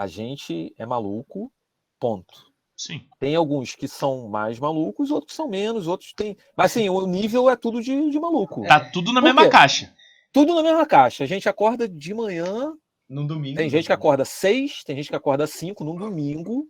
a 0.00 0.06
gente 0.06 0.74
é 0.78 0.86
maluco, 0.86 1.52
ponto. 2.00 2.46
Sim. 2.74 3.06
Tem 3.18 3.36
alguns 3.36 3.74
que 3.74 3.86
são 3.86 4.28
mais 4.28 4.58
malucos, 4.58 5.10
outros 5.10 5.32
que 5.32 5.36
são 5.36 5.46
menos, 5.46 5.86
outros 5.86 6.14
tem. 6.14 6.38
Mas 6.56 6.70
assim, 6.70 6.88
o 6.88 7.06
nível 7.06 7.50
é 7.50 7.54
tudo 7.54 7.82
de, 7.82 8.08
de 8.08 8.18
maluco. 8.18 8.62
Tá 8.62 8.80
tudo 8.80 9.12
na 9.12 9.20
Por 9.20 9.26
mesma 9.26 9.42
quê? 9.42 9.50
caixa. 9.50 9.94
Tudo 10.32 10.54
na 10.54 10.62
mesma 10.62 10.86
caixa. 10.86 11.22
A 11.22 11.26
gente 11.26 11.50
acorda 11.50 11.86
de 11.86 12.14
manhã, 12.14 12.72
Num 13.06 13.26
domingo. 13.26 13.58
tem 13.58 13.68
gente 13.68 13.84
que 13.84 13.92
acorda 13.92 14.24
seis, 14.24 14.82
tem 14.84 14.96
gente 14.96 15.10
que 15.10 15.16
acorda 15.16 15.46
cinco 15.46 15.84
num 15.84 15.96
domingo. 15.96 16.66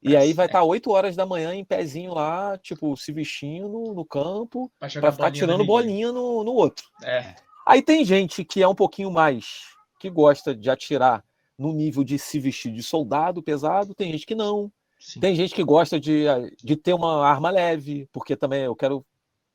E 0.00 0.14
aí 0.14 0.32
vai 0.32 0.46
estar 0.46 0.62
8 0.62 0.88
horas 0.88 1.16
da 1.16 1.26
manhã 1.26 1.52
em 1.52 1.64
pezinho 1.64 2.14
lá, 2.14 2.56
tipo, 2.58 2.96
se 2.96 3.10
vestindo 3.10 3.68
no, 3.68 3.92
no 3.92 4.04
campo, 4.04 4.70
pra, 4.78 4.88
ficar 4.88 5.10
bolinha 5.10 5.32
tirando 5.32 5.58
no 5.58 5.66
bolinha 5.66 6.12
no, 6.12 6.44
no 6.44 6.52
outro. 6.52 6.86
É. 7.02 7.34
Aí 7.66 7.82
tem 7.82 8.04
gente 8.04 8.44
que 8.44 8.62
é 8.62 8.68
um 8.68 8.74
pouquinho 8.74 9.10
mais, 9.10 9.62
que 9.98 10.08
gosta 10.08 10.54
de 10.54 10.70
atirar 10.70 11.25
no 11.58 11.72
nível 11.72 12.04
de 12.04 12.18
se 12.18 12.38
vestir 12.38 12.72
de 12.72 12.82
soldado 12.82 13.42
pesado, 13.42 13.94
tem 13.94 14.12
gente 14.12 14.26
que 14.26 14.34
não. 14.34 14.70
Sim. 14.98 15.20
Tem 15.20 15.34
gente 15.34 15.54
que 15.54 15.62
gosta 15.64 16.00
de, 16.00 16.24
de 16.62 16.76
ter 16.76 16.94
uma 16.94 17.26
arma 17.26 17.50
leve, 17.50 18.08
porque 18.12 18.34
também 18.36 18.62
eu 18.62 18.74
quero, 18.74 19.04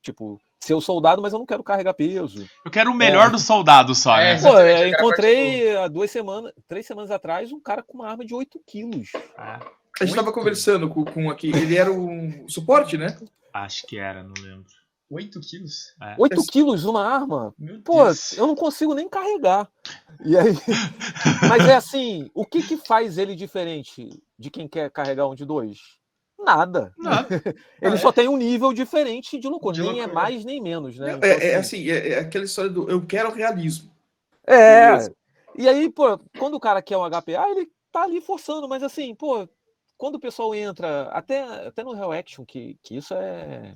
tipo, 0.01 0.39
ser 0.59 0.73
o 0.75 0.81
soldado, 0.81 1.21
mas 1.21 1.33
eu 1.33 1.39
não 1.39 1.45
quero 1.45 1.63
carregar 1.63 1.93
peso. 1.95 2.47
Eu 2.63 2.69
quero 2.71 2.91
o 2.91 2.95
melhor 2.95 3.27
É. 3.27 3.29
do 3.31 3.39
soldado 3.39 3.93
só, 3.95 4.17
né? 4.17 4.33
É, 4.33 4.39
Pô, 4.39 4.47
Exatamente, 4.49 4.69
eu 4.69 4.89
quero 4.91 5.03
encontrei 5.03 5.75
há 5.77 5.87
duas 5.87 6.11
semanas, 6.11 6.53
três 6.67 6.85
semanas 6.85 7.09
atrás, 7.11 7.51
um 7.51 7.59
cara 7.59 7.81
com 7.83 7.97
uma 7.97 8.07
arma 8.07 8.23
de 8.23 8.33
8 8.35 8.61
quilos. 8.67 9.09
Ah, 9.37 9.59
A 9.99 10.05
gente 10.05 10.11
estava 10.15 10.31
conversando 10.31 10.87
com, 10.89 11.03
com 11.03 11.29
aqui. 11.29 11.47
Ele 11.49 11.75
era 11.75 11.91
um 11.91 12.47
suporte, 12.47 12.97
né? 12.97 13.17
acho 13.53 13.85
que 13.85 13.97
era, 13.97 14.23
não 14.23 14.33
lembro. 14.41 14.65
8 15.11 15.39
quilos? 15.41 15.93
8 16.17 16.35
Esse- 16.39 16.47
quilos 16.51 16.85
uma 16.85 17.05
arma? 17.05 17.53
Meu 17.59 17.79
Pô, 17.81 18.05
Deus. 18.05 18.33
eu 18.37 18.47
não 18.47 18.55
consigo 18.55 18.93
nem 18.93 19.09
carregar. 19.09 19.69
E 20.23 20.37
aí, 20.37 20.53
mas 21.49 21.67
é 21.67 21.75
assim, 21.75 22.29
o 22.33 22.45
que 22.45 22.61
que 22.63 22.77
faz 22.77 23.17
ele 23.17 23.35
diferente 23.35 24.07
de 24.37 24.49
quem 24.49 24.67
quer 24.67 24.89
carregar 24.91 25.27
um 25.27 25.35
de 25.35 25.45
dois? 25.45 25.79
Nada. 26.39 26.93
Nada. 26.97 27.27
Ele 27.81 27.95
Ah, 27.95 27.97
só 27.97 28.11
tem 28.11 28.27
um 28.27 28.37
nível 28.37 28.73
diferente 28.73 29.37
de 29.39 29.47
loucura, 29.47 29.75
De 29.75 29.81
nem 29.81 29.89
é 29.89 29.93
loucura. 30.07 30.15
mais 30.15 30.43
nem 30.45 30.61
menos, 30.61 30.97
né? 30.97 31.11
É, 31.11 31.17
Então, 31.17 31.29
é 31.29 31.55
assim, 31.55 31.77
assim, 31.77 31.89
é, 31.91 32.09
é 32.13 32.19
aquela 32.19 32.45
história 32.45 32.71
do 32.71 32.89
eu 32.89 33.05
quero 33.05 33.31
realismo. 33.31 33.91
É. 34.47 35.09
E 35.57 35.67
aí, 35.67 35.89
pô, 35.89 36.17
quando 36.39 36.55
o 36.55 36.59
cara 36.59 36.81
quer 36.81 36.97
um 36.97 37.03
HPA, 37.09 37.49
ele 37.49 37.69
tá 37.91 38.03
ali 38.03 38.21
forçando, 38.21 38.67
mas 38.67 38.81
assim, 38.83 39.13
pô, 39.15 39.47
quando 39.97 40.15
o 40.15 40.19
pessoal 40.19 40.55
entra, 40.55 41.03
até, 41.09 41.41
até 41.67 41.83
no 41.83 41.93
Real 41.93 42.11
Action, 42.11 42.45
que, 42.45 42.77
que 42.81 42.95
isso 42.97 43.13
é, 43.13 43.75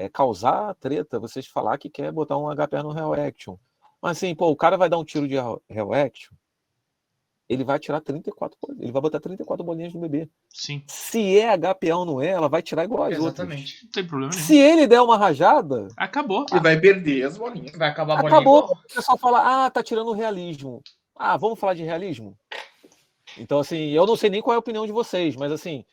é 0.00 0.08
causar 0.08 0.74
treta, 0.76 1.18
vocês 1.18 1.46
falar 1.46 1.76
que 1.76 1.90
quer 1.90 2.12
botar 2.12 2.36
um 2.38 2.48
HPA 2.54 2.82
no 2.84 2.92
Real 2.92 3.12
Action. 3.14 3.56
Mas 4.00 4.16
assim, 4.18 4.32
pô, 4.34 4.48
o 4.48 4.56
cara 4.56 4.76
vai 4.76 4.88
dar 4.88 4.96
um 4.98 5.04
tiro 5.04 5.26
de 5.26 5.34
Real 5.68 5.92
Action, 5.92 6.32
ele 7.48 7.64
vai 7.64 7.78
tirar 7.80 8.00
34, 8.00 8.56
bol- 8.60 8.76
ele 8.78 8.92
vai 8.92 9.02
botar 9.02 9.18
34 9.18 9.64
bolinhas 9.64 9.92
no 9.92 10.00
bebê. 10.00 10.28
Sim. 10.50 10.84
Se 10.86 11.38
é 11.40 11.56
HPA 11.56 11.96
ou 11.96 12.04
não 12.04 12.20
é, 12.20 12.28
ela 12.28 12.48
vai 12.48 12.62
tirar 12.62 12.84
igual 12.84 13.04
as 13.04 13.18
outras. 13.18 13.38
Exatamente. 13.48 13.84
Não 13.84 13.90
tem 13.90 14.06
problema 14.06 14.30
nenhum. 14.32 14.44
Se 14.44 14.56
ele 14.56 14.86
der 14.86 15.00
uma 15.00 15.16
rajada, 15.16 15.88
Acabou. 15.96 16.44
E 16.54 16.60
vai 16.60 16.78
perder 16.78 17.24
as 17.24 17.36
bolinhas. 17.38 17.72
Vai 17.76 17.88
acabar 17.88 18.14
a 18.14 18.16
bolinha 18.22 18.36
Acabou. 18.36 18.64
igual. 18.64 18.78
O 18.88 18.94
pessoal 18.94 19.18
fala, 19.18 19.64
ah, 19.66 19.70
tá 19.70 19.82
tirando 19.82 20.08
o 20.08 20.12
realismo. 20.12 20.80
Ah, 21.16 21.36
vamos 21.36 21.58
falar 21.58 21.74
de 21.74 21.82
realismo? 21.82 22.36
Então, 23.36 23.58
assim, 23.58 23.88
eu 23.90 24.06
não 24.06 24.14
sei 24.14 24.30
nem 24.30 24.42
qual 24.42 24.52
é 24.54 24.56
a 24.56 24.60
opinião 24.60 24.86
de 24.86 24.92
vocês, 24.92 25.34
mas 25.34 25.50
assim, 25.50 25.84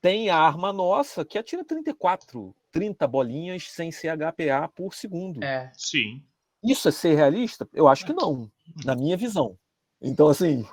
tem 0.00 0.30
a 0.30 0.38
arma 0.38 0.72
nossa 0.72 1.24
que 1.24 1.38
atira 1.38 1.64
34, 1.64 2.54
30 2.74 3.06
bolinhas 3.06 3.70
sem 3.70 3.90
ser 3.92 4.08
HPA 4.16 4.68
por 4.74 4.92
segundo. 4.94 5.42
É. 5.42 5.70
Sim. 5.74 6.22
Isso 6.62 6.88
é 6.88 6.90
ser 6.90 7.14
realista? 7.14 7.68
Eu 7.72 7.86
acho 7.88 8.04
que 8.04 8.12
não, 8.12 8.50
na 8.84 8.96
minha 8.96 9.16
visão. 9.16 9.56
Então, 10.02 10.28
assim. 10.28 10.66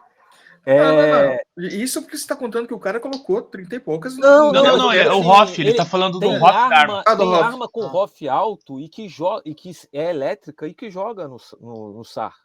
É... 0.65 0.77
Não, 0.79 0.95
não, 0.95 1.35
não. 1.57 1.67
Isso 1.67 1.99
é 1.99 2.01
porque 2.01 2.17
você 2.17 2.23
está 2.23 2.35
contando 2.35 2.67
que 2.67 2.73
o 2.73 2.79
cara 2.79 2.99
colocou 2.99 3.41
30 3.41 3.75
e 3.75 3.79
poucas. 3.79 4.17
Não, 4.17 4.51
Não, 4.51 4.63
não, 4.63 4.77
não. 4.77 4.91
É 4.91 5.03
quero 5.03 5.15
o 5.17 5.19
assim, 5.19 5.29
Hoff, 5.29 5.61
ele 5.61 5.69
ele 5.71 5.77
tá 5.77 5.85
falando 5.85 6.19
do 6.19 6.27
Hoff 6.29 6.43
arma. 6.45 6.75
arma, 6.75 7.03
Ah, 7.05 7.13
do 7.15 7.23
tem 7.23 7.33
Hoff. 7.33 7.43
arma 7.43 7.67
com 7.69 7.83
Ah. 7.83 7.87
ROF 7.87 8.27
alto 8.29 8.79
e 8.79 8.87
que, 8.89 9.07
e 9.45 9.53
que 9.55 9.71
é 9.93 10.09
elétrica 10.09 10.67
e 10.67 10.73
que 10.73 10.89
joga 10.89 11.27
no, 11.27 11.37
no, 11.59 11.93
no 11.93 12.03
SAR. 12.05 12.35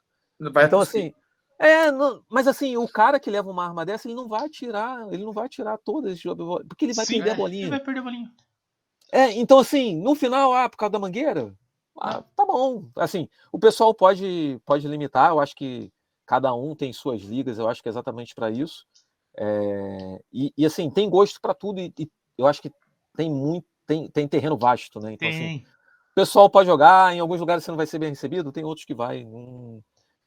Vai 0.40 0.64
então, 0.66 0.80
assim, 0.80 1.12
é, 1.58 1.90
não- 1.90 2.22
mas 2.28 2.46
assim, 2.48 2.76
o 2.76 2.86
cara 2.88 3.18
que 3.20 3.30
leva 3.30 3.50
uma 3.50 3.64
arma 3.66 3.84
dessa, 3.86 4.06
ele 4.08 4.14
não 4.14 4.28
vai 4.28 4.44
atirar, 4.46 5.06
ele 5.12 5.24
não 5.24 5.32
vai 5.32 5.46
atirar 5.46 5.78
todas 5.78 6.20
porque 6.68 6.84
ele 6.86 6.92
vai 6.94 7.06
Sim, 7.06 7.14
perder 7.22 7.30
a 7.30 7.32
é, 7.32 7.34
Ele 7.34 7.42
bolinha. 7.42 7.68
vai 7.70 7.80
perder 7.80 8.00
a 8.00 8.02
bolinha. 8.02 8.32
É, 9.12 9.32
então 9.32 9.58
assim, 9.58 9.96
no 10.00 10.14
final, 10.14 10.52
ah, 10.54 10.68
por 10.68 10.76
causa 10.76 10.92
da 10.92 10.98
mangueira, 10.98 11.54
ah, 11.98 12.22
tá 12.34 12.44
bom. 12.44 12.88
Assim, 12.96 13.28
o 13.52 13.58
pessoal 13.58 13.94
pode 13.94 14.60
pode 14.64 14.86
limitar, 14.86 15.30
eu 15.30 15.40
acho 15.40 15.54
que 15.54 15.92
cada 16.26 16.52
um 16.54 16.74
tem 16.74 16.92
suas 16.92 17.22
ligas, 17.22 17.58
eu 17.58 17.68
acho 17.68 17.82
que 17.82 17.88
é 17.88 17.90
exatamente 17.90 18.34
para 18.34 18.50
isso. 18.50 18.84
É, 19.38 20.20
e, 20.32 20.52
e, 20.56 20.64
assim, 20.66 20.90
tem 20.90 21.08
gosto 21.10 21.40
para 21.40 21.54
tudo 21.54 21.78
e, 21.78 21.92
e 21.98 22.08
eu 22.38 22.46
acho 22.46 22.60
que 22.62 22.72
tem 23.16 23.30
muito 23.30 23.66
tem, 23.86 24.10
tem 24.10 24.26
terreno 24.26 24.56
vasto, 24.58 24.98
né? 24.98 25.12
Então 25.12 25.28
assim, 25.28 25.38
Tem. 25.38 25.66
o 26.10 26.14
pessoal 26.14 26.50
pode 26.50 26.68
jogar, 26.68 27.14
em 27.14 27.20
alguns 27.20 27.38
lugares 27.40 27.62
você 27.64 27.70
não 27.70 27.76
vai 27.76 27.86
ser 27.86 27.98
bem 27.98 28.10
recebido, 28.10 28.50
tem 28.52 28.64
outros 28.64 28.84
que 28.84 28.94
vai. 28.94 29.24
não- 29.24 29.82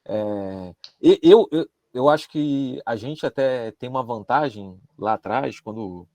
é, 0.06 0.74
eu, 1.02 1.48
eu, 1.52 1.68
eu 1.94 2.10
acho 2.10 2.30
que 2.30 2.82
a 2.86 2.96
gente 2.96 3.26
até 3.26 3.72
tem 3.72 3.90
uma 3.90 4.02
vantagem 4.04 4.80
lá 4.98 5.14
atrás, 5.14 5.60
quando, 5.60 6.08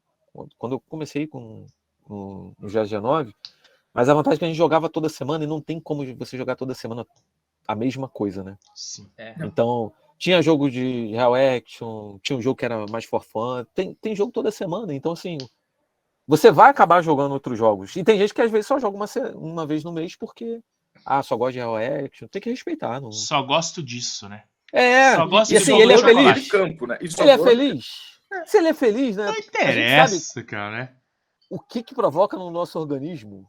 quando 0.59 0.73
eu 0.73 0.81
comecei 0.81 1.27
com, 1.27 1.67
no, 2.09 2.55
no 2.59 2.69
GG9, 2.69 3.33
mas 3.93 4.09
a 4.09 4.15
vantagem 4.15 4.37
é 4.37 4.39
que 4.39 4.45
a 4.45 4.49
gente 4.49 4.57
jogava 4.57 4.89
toda 4.89 5.09
semana 5.09 5.45
e 5.45 5.47
não 5.47 5.61
tem 5.61 5.81
como 5.81 6.05
você 6.17 6.37
jogar 6.37 6.57
toda 6.57 6.75
semana 6.75 7.07
a 7.67 7.75
mesma 7.75 8.09
coisa, 8.09 8.43
né? 8.43 8.57
Sim. 8.75 9.11
É. 9.17 9.35
Então, 9.41 9.93
tinha 10.19 10.43
jogo 10.43 10.71
de 10.71 11.09
Real 11.09 11.35
Action, 11.35 12.19
tinha 12.23 12.39
um 12.39 12.43
jogo 12.43 12.57
que 12.57 12.65
era 12.65 12.87
mais 12.87 13.05
for 13.05 13.23
fun, 13.25 13.65
tem, 13.75 13.95
tem 13.95 14.17
jogo 14.17 14.33
toda 14.33 14.51
semana, 14.51 14.95
então 14.95 15.13
assim, 15.13 15.39
você 16.27 16.51
vai 16.51 16.71
acabar 16.71 17.03
jogando 17.03 17.33
outros 17.33 17.59
jogos. 17.59 17.95
E 17.97 18.05
tem 18.05 18.19
gente 18.19 18.35
que 18.35 18.43
às 18.43 18.51
vezes 18.51 18.67
só 18.67 18.79
joga 18.79 18.97
uma, 18.97 19.07
uma 19.35 19.67
vez 19.67 19.85
no 19.85 19.93
mês 19.93 20.17
porque, 20.17 20.61
ah, 21.05 21.23
só 21.23 21.37
gosta 21.37 21.53
de 21.53 21.59
Real 21.59 21.77
Action, 21.77 22.29
tem 22.29 22.43
que 22.43 22.51
respeitar. 22.51 23.01
Não... 23.01 23.13
Só 23.13 23.43
gosto 23.43 23.83
disso, 23.83 24.29
né? 24.29 24.45
É, 24.73 25.15
Só 25.15 25.27
gosto 25.27 25.53
e 25.53 25.55
de 25.55 25.63
assim, 25.63 25.71
jogo 25.71 25.83
ele 25.83 25.93
é 25.93 25.97
de 25.97 26.03
feliz. 26.03 26.43
de 26.43 26.51
campo, 26.51 26.87
né? 26.89 26.99
E 27.01 27.09
só 27.09 27.23
Ele 27.23 27.31
é 27.31 27.39
feliz. 27.39 27.87
Se 28.47 28.59
ele 28.59 28.69
é 28.69 28.75
feliz, 28.75 29.17
né? 29.17 29.27
Não 29.27 29.35
gente 29.35 29.47
interessa, 29.47 30.43
cara, 30.43 30.77
né? 30.77 30.97
O 31.55 31.61
que 31.61 31.85
que 31.85 31.95
provoca 31.95 32.37
no 32.37 32.51
nosso 32.51 32.77
organismo 32.81 33.49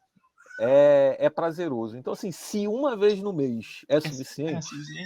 é, 0.59 1.17
é 1.19 1.27
prazeroso. 1.27 1.97
Então, 1.97 2.13
assim, 2.13 2.31
se 2.31 2.67
uma 2.67 2.95
vez 2.95 3.19
no 3.19 3.33
mês 3.33 3.83
é 3.89 3.97
É 3.97 3.99
suficiente, 3.99 4.57
assim, 4.57 5.05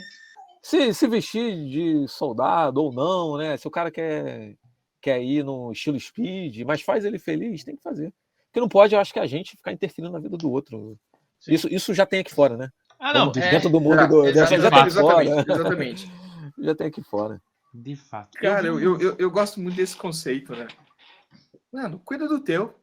se, 0.62 0.94
se 0.94 1.08
vestir 1.08 1.66
de 1.70 2.08
soldado 2.10 2.84
ou 2.84 2.92
não, 2.92 3.38
né? 3.38 3.56
Se 3.56 3.66
o 3.66 3.72
cara 3.72 3.90
quer, 3.90 4.58
quer 5.00 5.24
ir 5.24 5.46
no 5.46 5.72
estilo 5.72 5.98
speed, 5.98 6.66
mas 6.66 6.82
faz 6.82 7.06
ele 7.06 7.18
feliz, 7.18 7.64
tem 7.64 7.78
que 7.78 7.82
fazer. 7.82 8.14
Porque 8.48 8.60
não 8.60 8.68
pode, 8.68 8.94
eu 8.94 9.00
acho 9.00 9.14
que 9.14 9.20
a 9.20 9.26
gente 9.26 9.56
ficar 9.56 9.72
interferindo 9.72 10.12
na 10.12 10.20
vida 10.20 10.36
do 10.36 10.52
outro. 10.52 11.00
Isso, 11.48 11.74
isso 11.74 11.94
já 11.94 12.06
tem 12.06 12.20
aqui 12.20 12.34
fora, 12.34 12.58
né? 12.58 12.70
Ah, 13.00 13.14
não, 13.14 13.32
é, 13.34 13.50
dentro 13.50 13.70
do 13.70 13.80
mundo 13.80 14.02
é, 14.02 14.08
do, 14.08 14.34
já, 14.34 14.54
exatamente, 14.54 14.62
já 14.62 14.70
tem 14.70 14.82
aqui 14.82 14.92
fora. 14.92 15.24
exatamente, 15.24 15.52
exatamente. 15.52 16.12
Já 16.60 16.76
tem 16.76 16.88
aqui 16.88 17.02
fora. 17.02 17.42
de 17.74 17.96
fato. 17.96 18.38
Cara, 18.38 18.68
eu, 18.68 18.78
eu, 18.82 19.00
eu, 19.00 19.16
eu 19.18 19.32
gosto 19.32 19.62
muito 19.62 19.78
desse 19.78 19.96
conceito, 19.96 20.54
né? 20.54 20.68
Mano, 21.72 22.02
cuida 22.04 22.28
do 22.28 22.40
teu. 22.40 22.76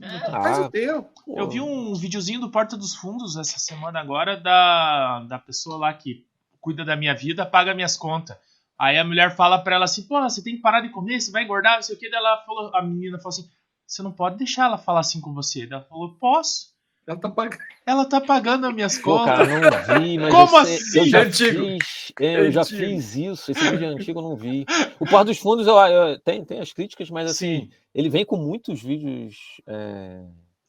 É. 0.00 0.30
Faz 0.30 0.58
Ah, 0.58 0.66
o 0.66 0.70
teu. 0.70 1.02
pô, 1.02 1.34
Eu 1.36 1.48
vi 1.48 1.60
um 1.60 1.94
videozinho 1.94 2.40
do 2.40 2.50
Porta 2.50 2.76
dos 2.76 2.94
Fundos 2.94 3.36
essa 3.36 3.58
semana 3.58 4.00
agora 4.00 4.36
da, 4.36 5.24
da 5.28 5.38
pessoa 5.38 5.76
lá 5.78 5.92
que 5.92 6.24
cuida 6.60 6.84
da 6.84 6.96
minha 6.96 7.14
vida, 7.14 7.46
paga 7.46 7.74
minhas 7.74 7.96
contas. 7.96 8.36
Aí 8.78 8.96
a 8.96 9.04
mulher 9.04 9.34
fala 9.34 9.58
pra 9.58 9.74
ela 9.74 9.84
assim, 9.86 10.02
pô, 10.02 10.20
você 10.20 10.42
tem 10.42 10.56
que 10.56 10.62
parar 10.62 10.80
de 10.80 10.88
comer, 10.90 11.20
você 11.20 11.30
vai 11.30 11.42
engordar, 11.44 11.76
não 11.76 11.82
sei 11.82 11.96
o 11.96 11.98
que. 11.98 12.08
Daí 12.10 12.18
ela 12.20 12.42
falou, 12.44 12.74
a 12.74 12.82
menina 12.82 13.18
falou 13.18 13.30
assim, 13.30 13.48
você 13.86 14.02
não 14.02 14.12
pode 14.12 14.36
deixar 14.36 14.66
ela 14.66 14.78
falar 14.78 15.00
assim 15.00 15.20
com 15.20 15.32
você. 15.34 15.66
Daí 15.66 15.78
ela 15.78 15.88
falou, 15.88 16.14
posso. 16.14 16.76
Ela 17.08 17.16
tá 17.18 17.30
pagando. 17.30 17.62
Ela 17.86 18.04
tá 18.04 18.20
pagando 18.20 18.66
as 18.66 18.74
minhas 18.74 18.98
Pô, 18.98 19.18
contas. 19.18 19.48
cara, 19.48 19.94
não 19.96 20.00
vi, 20.04 20.18
mas 20.18 20.34
Como 20.34 20.56
eu, 20.56 20.60
assim? 20.60 20.98
eu 20.98 21.06
já 21.06 21.22
Antigo. 21.22 21.64
fiz, 21.64 22.12
é, 22.20 22.40
eu 22.40 22.52
já 22.52 22.60
Antigo. 22.60 22.78
fiz 22.80 23.16
isso. 23.16 23.50
Esse 23.50 23.70
vídeo 23.70 23.84
é 23.86 23.88
antigo 23.88 24.18
eu 24.18 24.22
não 24.24 24.36
vi. 24.36 24.66
O 25.00 25.06
Porta 25.06 25.24
dos 25.26 25.38
Fundos 25.38 25.66
eu, 25.66 25.74
eu- 25.76 26.20
tem, 26.20 26.44
tem 26.44 26.60
as 26.60 26.72
críticas, 26.72 27.08
mas 27.10 27.30
assim, 27.30 27.60
Sim. 27.62 27.70
ele 27.94 28.10
vem 28.10 28.26
com 28.26 28.36
muitos 28.36 28.82
vídeos. 28.82 29.36
é, 29.66 30.20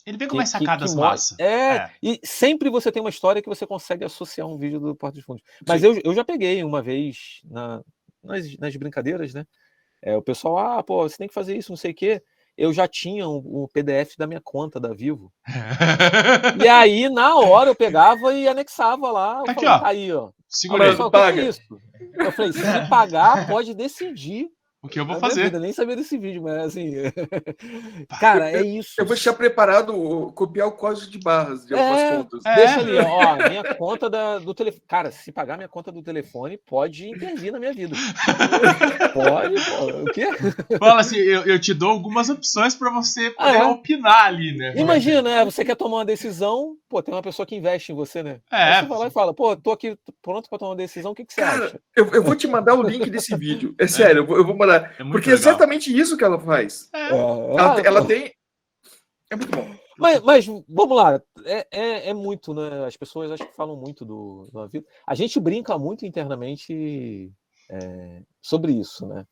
Ele 0.06 0.17
vem 0.17 0.28
com 0.30 0.38
mais 0.38 0.49
que- 0.52 0.58
sacadas 0.60 0.93
que 0.93 0.99
massa. 0.99 1.36
É, 1.39 1.45
É. 1.75 1.91
e 2.02 2.19
sempre 2.23 2.69
você 2.69 2.89
tem 2.91 3.02
uma 3.02 3.10
história 3.10 3.41
que 3.41 3.49
você 3.49 3.67
consegue 3.67 4.06
associar 4.06 4.47
um 4.47 4.58
vídeo 4.58 4.80
do 4.80 4.95
Porta 4.95 5.15
dos 5.15 5.25
Fundos. 5.25 5.43
Mas 5.67 5.84
eu, 5.84 5.99
eu 6.06 6.13
já 6.13 6.23
peguei 6.23 6.63
uma 6.63 6.82
vez 6.82 7.41
na, 7.43 7.82
nas, 8.23 8.58
nas 8.58 8.75
brincadeiras, 8.78 9.34
né? 9.34 9.45
É, 10.02 10.15
o 10.15 10.21
pessoal, 10.21 10.58
ah, 10.58 10.82
pô, 10.82 11.04
você 11.08 11.17
tem 11.17 11.28
que 11.28 11.34
fazer 11.34 11.58
isso, 11.58 11.69
não 11.71 11.75
sei 11.78 11.91
o 11.91 11.95
quê. 11.95 12.23
Eu 12.60 12.74
já 12.74 12.89
tinha 12.89 13.26
um, 13.26 13.38
um 13.38 13.67
PDF 13.74 14.17
da 14.17 14.28
minha 14.28 14.41
conta 14.43 14.82
da 14.82 14.93
Vivo. 14.93 15.32
E 16.62 16.67
aí, 16.67 17.08
na 17.08 17.36
hora, 17.36 17.69
eu 17.69 17.76
pegava 17.76 18.34
e 18.34 18.50
anexava 18.50 19.10
lá. 19.12 19.43
Aqui, 19.48 19.65
falei, 19.65 19.69
ó. 19.69 19.80
tá 19.80 19.88
aí, 19.88 20.12
ó. 20.12 20.30
Segura 20.48 20.89
aí. 20.89 20.93
o 20.93 21.10
paga. 21.10 21.41
é 21.41 21.45
isso? 21.48 21.62
Eu 22.15 22.32
falei, 22.34 22.52
se 22.52 22.89
pagar, 22.89 23.48
pode 23.48 23.74
decidir. 23.74 24.50
O 24.82 24.88
que 24.88 24.98
eu 25.00 25.06
vou 25.06 25.15
na 25.15 25.20
minha 25.20 25.30
fazer. 25.30 25.44
vida. 25.44 25.60
Nem 25.60 25.74
sabia 25.74 25.96
desse 25.96 26.18
vídeo, 26.18 26.42
mas 26.42 26.58
assim. 26.58 26.94
Cara, 28.20 28.50
é 28.50 28.62
isso. 28.62 28.94
Eu 28.98 29.06
vou 29.06 29.13
deixar 29.13 29.34
preparado 29.34 29.94
copiar 30.34 30.68
o 30.68 30.72
código 30.72 31.12
de 31.12 31.20
barras 31.20 31.65
de 31.65 31.74
algumas 31.74 32.00
É. 32.00 32.15
contas. 32.15 32.46
É. 32.46 32.56
Deixa 32.56 32.80
ali, 32.80 32.98
ó, 32.98 33.50
minha 33.50 33.76
conta 33.76 34.10
da- 34.10 34.39
do 34.39 34.54
telefone. 34.54 34.84
Cara, 34.88 35.12
se 35.12 35.32
pagar 35.32 35.58
minha 35.58 35.68
conta 35.68 35.92
do 35.92 36.02
telefone, 36.02 36.58
pode 36.58 37.10
intervir 37.10 37.52
na 37.52 37.60
minha 37.60 37.74
vida. 37.74 37.94
pode, 39.13 39.56
pô. 39.65 40.02
O 40.02 40.06
quê? 40.13 40.28
Fala 40.78 41.02
assim, 41.02 41.18
eu, 41.18 41.44
eu 41.44 41.60
te 41.60 41.74
dou 41.74 41.89
algumas 41.92 42.30
opções 42.30 42.76
pra 42.76 42.89
você 42.92 43.34
Ah, 43.38 43.46
poder 43.48 43.58
é? 43.58 43.65
opinar 43.65 44.26
ali, 44.26 44.56
né? 44.58 44.74
Imagina, 44.78 45.22
né? 45.22 45.46
Você 45.46 45.65
quer 45.65 45.76
tomar 45.76 45.98
uma 45.98 46.06
decisão, 46.06 46.76
pô, 46.88 47.02
tem 47.04 47.13
uma 47.13 47.22
pessoa 47.22 47.46
que 47.46 47.56
investe 47.56 47.92
em 47.92 47.96
você, 47.96 48.24
né? 48.24 48.39
Aí 48.50 48.78
É, 48.78 48.82
você 48.82 48.88
vai 48.88 48.98
lá 49.00 49.08
e 49.08 49.12
fala, 49.12 49.34
pô, 49.34 49.56
tô 49.56 49.72
aqui 49.72 49.98
pronto 50.22 50.50
pra 50.50 50.58
tomar 50.58 50.72
uma 50.72 50.78
decisão, 50.78 51.12
o 51.12 51.15
que, 51.15 51.26
que 51.26 51.34
você 51.34 51.42
Cara, 51.42 51.65
acha? 51.65 51.80
Eu, 51.96 52.08
eu 52.13 52.24
vou 52.24 52.36
te 52.36 52.48
mandar 52.48 52.76
o 52.76 52.84
link 52.84 53.10
desse 53.10 53.36
vídeo. 53.36 53.76
É 53.80 53.88
sério, 53.88 54.20
eu 54.22 54.26
vou, 54.26 54.38
eu 54.38 54.46
vou 54.46 54.56
mandar. 54.56 54.68
É 54.75 55.03
muito 55.03 55.12
Porque 55.12 55.29
é 55.29 55.34
legal. 55.34 55.51
exatamente 55.51 55.97
isso 55.97 56.17
que 56.17 56.23
ela 56.23 56.39
faz. 56.39 56.89
É. 56.93 56.99
É, 56.99 57.10
Ela, 57.12 57.75
ah, 57.75 57.82
ela 57.86 58.05
tem. 58.05 58.34
É 59.29 59.36
muito 59.36 59.51
bom. 59.55 59.67
Mas, 59.97 60.21
mas 60.21 60.45
vamos 60.67 60.95
lá, 60.95 61.21
é, 61.45 61.67
é, 61.71 62.10
é 62.10 62.13
muito, 62.13 62.53
né? 62.53 62.86
As 62.86 62.95
pessoas 62.95 63.32
acho 63.32 63.45
que 63.45 63.55
falam 63.55 63.75
muito 63.75 64.05
do, 64.05 64.47
do 64.51 64.67
vida. 64.69 64.86
A 65.05 65.13
gente 65.13 65.39
brinca 65.41 65.77
muito 65.77 66.05
internamente 66.05 67.29
é, 67.69 68.21
sobre 68.41 68.71
isso, 68.71 69.05
né? 69.05 69.25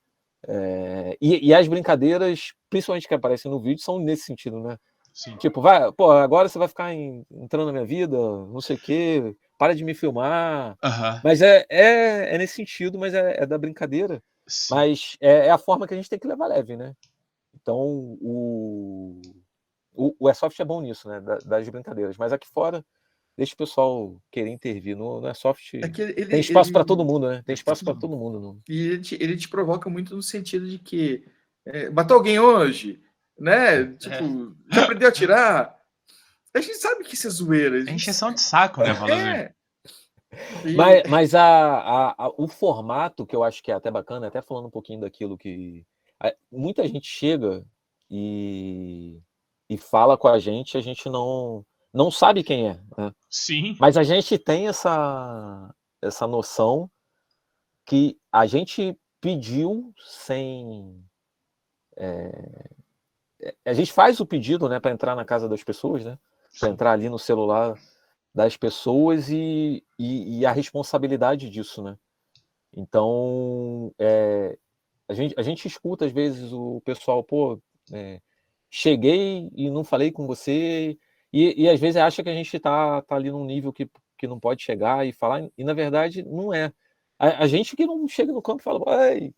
É, 0.45 1.17
e, 1.21 1.47
e 1.47 1.53
as 1.53 1.67
brincadeiras, 1.67 2.51
principalmente 2.69 3.07
que 3.07 3.13
aparecem 3.13 3.49
no 3.49 3.59
vídeo, 3.61 3.81
são 3.81 3.97
nesse 3.97 4.23
sentido, 4.23 4.59
né? 4.59 4.77
Sim. 5.13 5.35
Tipo, 5.37 5.61
vai, 5.61 5.91
pô, 5.93 6.11
agora 6.11 6.47
você 6.47 6.59
vai 6.59 6.67
ficar 6.67 6.93
em- 6.93 7.25
entrando 7.31 7.67
na 7.67 7.71
minha 7.71 7.85
vida, 7.85 8.15
não 8.17 8.61
sei 8.61 8.75
o 8.75 8.79
quê, 8.79 9.35
para 9.57 9.73
de 9.73 9.83
me 9.83 9.95
filmar. 9.95 10.77
Aham. 10.83 11.21
Mas 11.23 11.41
é, 11.41 11.65
é, 11.69 12.35
é 12.35 12.37
nesse 12.37 12.53
sentido, 12.55 12.99
mas 12.99 13.13
é, 13.13 13.41
é 13.41 13.45
da 13.45 13.57
brincadeira. 13.57 14.21
Sim. 14.47 14.73
Mas 14.75 15.17
é, 15.19 15.47
é 15.47 15.51
a 15.51 15.57
forma 15.57 15.85
que 15.87 15.93
a 15.93 15.97
gente 15.97 16.09
tem 16.09 16.17
que 16.19 16.27
levar 16.27 16.47
leve, 16.47 16.75
né? 16.77 16.93
Então, 17.53 17.77
o, 18.21 19.21
o, 19.93 20.15
o 20.19 20.27
Airsoft 20.27 20.59
é 20.59 20.65
bom 20.65 20.81
nisso, 20.81 21.07
né? 21.09 21.19
da- 21.19 21.37
Das 21.39 21.67
brincadeiras. 21.69 22.15
Mas 22.17 22.31
aqui 22.31 22.47
fora, 22.47 22.85
deixa 23.37 23.53
o 23.53 23.57
pessoal 23.57 24.21
querer 24.31 24.49
intervir. 24.49 24.95
No, 24.95 25.19
no 25.19 25.27
Airsoft 25.27 25.73
É 25.75 25.89
que 25.89 26.01
ele, 26.01 26.25
tem 26.27 26.39
espaço 26.39 26.71
para 26.71 26.85
todo 26.85 27.03
mundo, 27.03 27.27
né? 27.29 27.41
Tem 27.45 27.53
espaço 27.53 27.83
para 27.83 27.95
todo 27.95 28.15
mundo. 28.17 28.39
no- 28.39 28.61
E 28.69 28.87
ele 28.87 29.01
te, 29.01 29.15
ele 29.21 29.35
te 29.35 29.49
provoca 29.49 29.89
muito 29.89 30.15
no 30.15 30.23
sentido 30.23 30.67
de 30.67 30.77
que 30.79 31.25
é, 31.65 31.89
matou 31.89 32.15
alguém 32.15 32.39
hoje, 32.39 33.01
né? 33.37 33.85
Tipo, 33.95 34.55
já 34.71 34.83
aprendeu 34.83 35.07
a 35.07 35.09
atirar. 35.09 35.77
A 36.53 36.61
gente 36.61 36.77
sabe 36.77 37.03
que 37.03 37.13
isso 37.15 37.27
é 37.27 37.29
zoeira. 37.29 37.75
a 37.75 37.79
É 37.79 37.81
gente- 37.81 37.95
encheção 37.95 38.31
de 38.33 38.39
saco, 38.39 38.81
né, 38.81 38.93
Valazir? 38.93 39.27
É. 39.27 39.53
E- 40.65 40.73
Mas, 40.75 41.09
mas 41.09 41.35
a, 41.35 41.41
a- 41.79 42.15
a- 42.25 42.33
o 42.37 42.47
formato 42.47 43.25
que 43.25 43.35
eu 43.35 43.43
acho 43.43 43.63
que 43.63 43.71
é 43.71 43.75
até 43.75 43.89
bacana, 43.89 44.27
até 44.27 44.41
falando 44.41 44.67
um 44.67 44.71
pouquinho 44.71 44.99
daquilo 45.01 45.37
que. 45.37 45.85
a- 46.19 46.33
muita 46.51 46.87
gente 46.87 47.07
chega 47.07 47.65
e, 48.09 49.19
e 49.69 49.77
fala 49.77 50.17
com 50.17 50.27
a 50.27 50.37
gente, 50.39 50.77
a 50.77 50.81
gente 50.81 51.09
não, 51.09 51.65
não 51.93 52.11
sabe 52.11 52.43
quem 52.43 52.69
é. 52.69 52.79
né? 52.97 53.11
Sim. 53.29 53.75
Mas 53.79 53.97
a 53.97 54.03
gente 54.03 54.37
tem 54.37 54.67
essa, 54.67 55.73
essa 56.01 56.27
noção 56.27 56.89
que 57.85 58.17
a 58.31 58.45
gente 58.45 58.97
pediu 59.21 59.93
sem. 59.97 61.01
é, 61.95 62.69
a 63.65 63.73
gente 63.73 63.93
faz 63.93 64.19
o 64.19 64.25
pedido 64.25 64.67
né, 64.67 64.79
para 64.79 64.91
entrar 64.91 65.15
na 65.15 65.23
casa 65.23 65.47
das 65.47 65.63
pessoas, 65.63 66.03
né? 66.03 66.17
Para 66.59 66.69
entrar 66.69 66.91
ali 66.91 67.07
no 67.09 67.19
celular 67.19 67.77
das 68.33 68.55
pessoas 68.55 69.29
e, 69.29 69.83
e, 69.97 70.39
e 70.39 70.45
a 70.45 70.51
responsabilidade 70.51 71.49
disso, 71.49 71.81
né? 71.81 71.97
Então, 72.75 73.93
é, 73.97 74.57
a, 75.07 75.13
gente, 75.13 75.33
a 75.37 75.41
gente 75.41 75.67
escuta 75.67 76.05
às 76.05 76.11
vezes 76.11 76.51
o 76.51 76.81
pessoal, 76.85 77.23
pô, 77.23 77.59
é, 77.91 78.21
cheguei 78.69 79.49
e 79.55 79.69
não 79.69 79.83
falei 79.83 80.11
com 80.11 80.27
você, 80.27 80.97
e, 81.31 81.63
e 81.63 81.69
às 81.69 81.79
vezes 81.79 81.97
acha 81.97 82.23
que 82.23 82.29
a 82.29 82.33
gente 82.33 82.59
tá, 82.59 83.01
tá 83.01 83.15
ali 83.15 83.31
num 83.31 83.45
nível 83.45 83.73
que, 83.73 83.89
que 84.17 84.27
não 84.27 84.39
pode 84.39 84.63
chegar 84.63 85.05
e 85.07 85.11
falar, 85.11 85.47
e 85.57 85.63
na 85.63 85.73
verdade 85.73 86.23
não 86.23 86.53
é. 86.53 86.71
A, 87.17 87.43
a 87.43 87.47
gente 87.47 87.75
que 87.75 87.85
não 87.85 88.07
chega 88.07 88.31
no 88.31 88.41
campo 88.41 88.61
e 88.61 88.63
fala, 88.63 88.83
ai, 88.87 89.33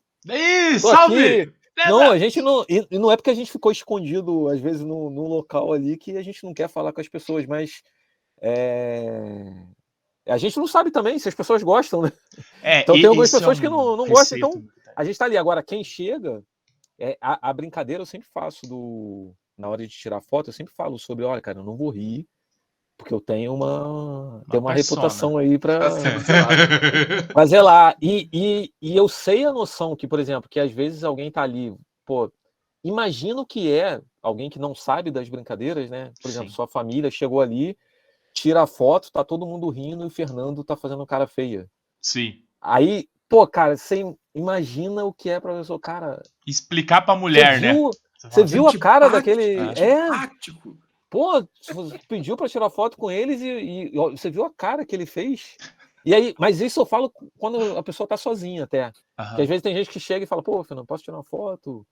tô 0.81 0.89
salve! 0.89 1.41
aqui. 1.41 1.59
Não, 1.87 2.11
a 2.11 2.17
gente 2.17 2.41
não. 2.41 2.65
E 2.67 2.85
e 2.91 2.99
não 2.99 3.11
é 3.11 3.15
porque 3.15 3.29
a 3.29 3.33
gente 3.33 3.51
ficou 3.51 3.71
escondido, 3.71 4.49
às 4.49 4.59
vezes, 4.59 4.81
num, 4.81 5.09
num 5.09 5.27
local 5.27 5.71
ali 5.71 5.95
que 5.97 6.17
a 6.17 6.21
gente 6.21 6.43
não 6.43 6.53
quer 6.53 6.67
falar 6.67 6.91
com 6.91 6.99
as 6.99 7.07
pessoas, 7.07 7.45
mas. 7.45 7.81
É, 8.41 9.53
A 10.27 10.37
gente 10.37 10.57
não 10.57 10.67
sabe 10.67 10.91
também 10.91 11.17
se 11.17 11.27
as 11.27 11.35
pessoas 11.35 11.63
gostam, 11.63 12.01
né? 12.03 12.11
É, 12.61 12.81
Então 12.81 12.95
tem 12.95 13.05
algumas 13.05 13.33
é 13.33 13.37
pessoas 13.37 13.59
que 13.59 13.67
um 13.67 13.71
não- 13.71 13.97
não 13.97 14.07
gostam, 14.07 14.37
então- 14.37 14.51
né? 14.55 14.61
A 14.95 15.03
gente 15.03 15.17
tá 15.17 15.25
ali. 15.25 15.37
Agora, 15.37 15.63
quem 15.63 15.83
chega, 15.83 16.43
é, 16.99 17.17
a, 17.21 17.49
a 17.49 17.53
brincadeira 17.53 18.01
eu 18.01 18.05
sempre 18.05 18.27
faço 18.33 18.67
do. 18.67 19.33
Na 19.57 19.67
hora 19.69 19.81
de 19.85 19.89
tirar 19.93 20.21
foto, 20.21 20.49
eu 20.49 20.53
sempre 20.53 20.73
falo 20.73 20.97
sobre, 20.97 21.23
olha, 21.25 21.41
cara, 21.41 21.59
eu 21.59 21.63
não 21.63 21.75
vou 21.77 21.89
rir, 21.89 22.25
porque 22.97 23.13
eu 23.13 23.21
tenho 23.21 23.53
uma. 23.53 23.83
Uma 23.87 24.43
persona. 24.45 24.73
reputação 24.73 25.37
aí 25.37 25.57
pra. 25.57 25.79
Tá 25.79 25.91
sendo 25.91 26.19
zoado. 26.19 27.29
Mas 27.35 27.51
lá, 27.51 27.95
e, 28.01 28.29
e, 28.33 28.73
e 28.81 28.95
eu 28.95 29.07
sei 29.07 29.45
a 29.45 29.51
noção 29.53 29.95
que, 29.95 30.07
por 30.07 30.19
exemplo, 30.19 30.49
que 30.49 30.59
às 30.59 30.71
vezes 30.71 31.03
alguém 31.03 31.31
tá 31.31 31.41
ali, 31.43 31.73
pô, 32.05 32.31
imagina 32.83 33.39
o 33.41 33.45
que 33.45 33.71
é 33.71 34.01
alguém 34.21 34.49
que 34.49 34.59
não 34.59 34.75
sabe 34.75 35.11
das 35.11 35.29
brincadeiras, 35.29 35.89
né? 35.89 36.11
Por 36.21 36.29
exemplo, 36.29 36.49
Sim. 36.49 36.55
sua 36.55 36.67
família 36.67 37.09
chegou 37.11 37.39
ali, 37.41 37.77
tira 38.33 38.63
a 38.63 38.67
foto, 38.67 39.11
tá 39.11 39.23
todo 39.23 39.45
mundo 39.45 39.69
rindo 39.69 40.03
e 40.03 40.07
o 40.07 40.09
Fernando 40.09 40.63
tá 40.63 40.75
fazendo 40.75 41.05
cara 41.05 41.27
feia. 41.27 41.69
Sim. 42.01 42.41
Aí, 42.61 43.07
pô, 43.27 43.45
cara, 43.47 43.77
você 43.77 44.03
imagina 44.33 45.03
o 45.05 45.13
que 45.13 45.29
é 45.29 45.39
pra 45.39 45.55
pessoa, 45.55 45.79
cara. 45.79 46.21
Explicar 46.45 47.01
pra 47.01 47.13
Você 47.13 47.19
mulher, 47.19 47.61
né? 47.61 47.73
viu, 47.73 47.91
você 48.17 48.29
fala, 48.29 48.45
viu 48.45 48.67
a 48.67 48.77
cara 48.77 49.09
daquele. 49.09 49.55
É, 49.77 50.09
antipático. 50.09 50.77
pô, 51.09 51.47
você 51.73 51.99
pediu 52.07 52.35
pra 52.35 52.49
tirar 52.49 52.69
foto 52.69 52.97
com 52.97 53.09
eles 53.09 53.41
e, 53.41 53.47
e 53.47 53.91
você 53.95 54.29
viu 54.29 54.45
a 54.45 54.51
cara 54.51 54.85
que 54.85 54.95
ele 54.95 55.05
fez. 55.05 55.57
E 56.05 56.13
aí, 56.13 56.33
mas 56.39 56.61
isso 56.61 56.79
eu 56.79 56.85
falo 56.85 57.11
quando 57.37 57.77
a 57.77 57.83
pessoa 57.83 58.07
tá 58.07 58.17
sozinha 58.17 58.63
até. 58.63 58.91
Porque 59.15 59.41
às 59.41 59.47
vezes 59.47 59.61
tem 59.61 59.75
gente 59.75 59.89
que 59.89 59.99
chega 59.99 60.23
e 60.23 60.27
fala, 60.27 60.41
pô, 60.41 60.63
Fernando, 60.63 60.85
posso 60.85 61.03
tirar 61.03 61.17
uma 61.17 61.23
foto? 61.23 61.85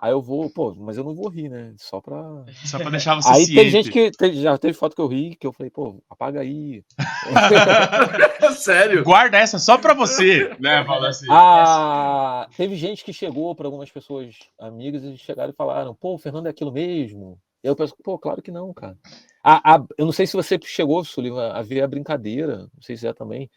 Aí 0.00 0.12
eu 0.12 0.22
vou, 0.22 0.48
pô, 0.48 0.72
mas 0.78 0.96
eu 0.96 1.02
não 1.02 1.12
vou 1.12 1.28
rir, 1.28 1.48
né? 1.48 1.74
Só 1.76 2.00
pra. 2.00 2.22
Só 2.64 2.78
pra 2.78 2.88
deixar 2.90 3.16
você 3.16 3.28
Aí 3.30 3.44
ciente. 3.46 3.54
tem 3.54 3.68
gente 3.70 3.90
que 3.90 4.10
teve- 4.12 4.40
já 4.40 4.56
teve 4.56 4.72
foto 4.74 4.94
que 4.94 5.02
eu 5.02 5.08
ri, 5.08 5.34
que 5.34 5.44
eu 5.44 5.52
falei, 5.52 5.70
pô, 5.70 6.00
apaga 6.08 6.40
aí. 6.40 6.84
Sério? 8.56 9.02
Guarda 9.04 9.36
essa 9.38 9.58
só 9.58 9.76
pra 9.76 9.94
você, 9.94 10.54
né, 10.60 10.82
Valazir? 10.84 11.28
Ah, 11.30 12.48
teve 12.56 12.76
gente 12.76 13.04
que 13.04 13.12
chegou 13.12 13.54
para 13.54 13.66
algumas 13.66 13.90
pessoas 13.90 14.36
amigas 14.58 15.02
e 15.02 15.16
chegaram 15.18 15.50
e 15.50 15.56
falaram, 15.56 15.94
pô, 15.94 16.14
o 16.14 16.18
Fernando 16.18 16.46
é 16.46 16.50
aquilo 16.50 16.72
mesmo. 16.72 17.38
E 17.62 17.66
eu 17.66 17.74
penso, 17.74 17.94
pô, 18.04 18.16
claro 18.18 18.40
que 18.40 18.52
não, 18.52 18.72
cara. 18.72 18.96
A, 19.42 19.74
a- 19.74 19.84
eu 19.96 20.04
não 20.06 20.12
sei 20.12 20.26
se 20.26 20.36
você 20.36 20.58
chegou, 20.64 21.04
Sullivan, 21.04 21.50
a 21.52 21.62
ver 21.62 21.82
a 21.82 21.88
brincadeira, 21.88 22.58
não 22.72 22.82
sei 22.82 22.96
se 22.96 23.06
é 23.06 23.12
também, 23.12 23.50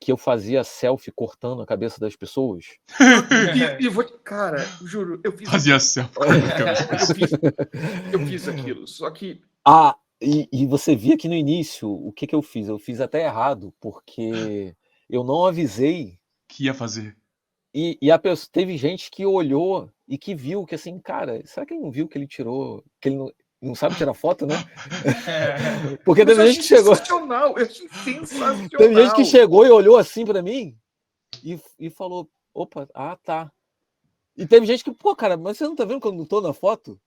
que 0.00 0.12
eu 0.12 0.16
fazia 0.16 0.62
selfie 0.62 1.10
cortando 1.10 1.62
a 1.62 1.66
cabeça 1.66 1.98
das 2.00 2.14
pessoas. 2.14 2.66
E, 3.80 3.86
e 3.86 3.88
vou, 3.88 4.04
cara, 4.04 4.58
juro, 4.84 5.20
eu 5.24 5.32
fiz, 5.32 5.48
Fazia 5.50 5.80
selfie. 5.80 6.18
eu 6.92 7.14
fiz, 7.14 7.30
eu 8.12 8.26
fiz 8.26 8.48
aquilo. 8.48 8.86
Só 8.86 9.10
que 9.10 9.40
Ah, 9.66 9.96
e, 10.20 10.48
e 10.52 10.66
você 10.66 10.94
via 10.96 11.16
que 11.16 11.28
no 11.28 11.34
início, 11.34 11.90
o 11.90 12.12
que, 12.12 12.26
que 12.26 12.34
eu 12.34 12.42
fiz? 12.42 12.68
Eu 12.68 12.78
fiz 12.78 13.00
até 13.00 13.24
errado, 13.24 13.72
porque 13.80 14.74
eu 15.08 15.24
não 15.24 15.46
avisei 15.46 16.18
que 16.48 16.64
ia 16.64 16.74
fazer. 16.74 17.16
E, 17.74 17.98
e 18.00 18.10
a 18.10 18.18
pessoa, 18.18 18.48
teve 18.50 18.76
gente 18.76 19.10
que 19.10 19.26
olhou 19.26 19.90
e 20.08 20.16
que 20.16 20.34
viu 20.34 20.64
que 20.64 20.74
assim, 20.74 20.98
cara, 20.98 21.42
será 21.44 21.66
que 21.66 21.74
ele 21.74 21.82
não 21.82 21.90
viu 21.90 22.08
que 22.08 22.16
ele 22.16 22.26
tirou, 22.26 22.82
que 23.00 23.08
ele 23.10 23.16
não, 23.16 23.30
não 23.60 23.74
sabe 23.74 23.96
tirar 23.96 24.14
foto, 24.14 24.46
né? 24.46 24.54
Porque 26.04 26.24
Mas 26.24 26.30
eu 26.30 26.36
teve 26.36 26.52
gente 26.52 26.62
que 26.62 26.68
chegou, 26.68 26.94
sensacional, 26.94 27.58
eu 27.58 27.64
achei 27.66 27.88
sensacional. 28.04 28.68
teve 28.68 28.94
gente 28.94 29.14
que 29.14 29.24
chegou 29.24 29.66
e 29.66 29.70
olhou 29.70 29.96
assim 29.96 30.24
pra 30.24 30.42
mim 30.42 30.76
e, 31.42 31.58
e 31.78 31.90
falou, 31.90 32.28
opa, 32.54 32.88
ah 32.94 33.16
tá. 33.22 33.50
E 34.36 34.46
teve 34.46 34.66
gente 34.66 34.84
que, 34.84 34.92
pô, 34.92 35.16
cara, 35.16 35.36
mas 35.36 35.58
você 35.58 35.64
não 35.64 35.74
tá 35.74 35.84
vendo 35.84 36.00
que 36.00 36.06
eu 36.06 36.12
não 36.12 36.24
tô 36.24 36.40
na 36.40 36.52
foto? 36.52 37.00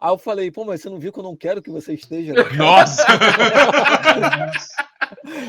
Aí 0.00 0.10
eu 0.10 0.18
falei, 0.18 0.50
pô, 0.50 0.64
mas 0.64 0.82
você 0.82 0.90
não 0.90 0.98
viu 0.98 1.12
que 1.12 1.18
eu 1.20 1.22
não 1.22 1.36
quero 1.36 1.62
que 1.62 1.70
você 1.70 1.94
esteja. 1.94 2.32
né?" 2.32 2.42
Nossa! 2.56 3.04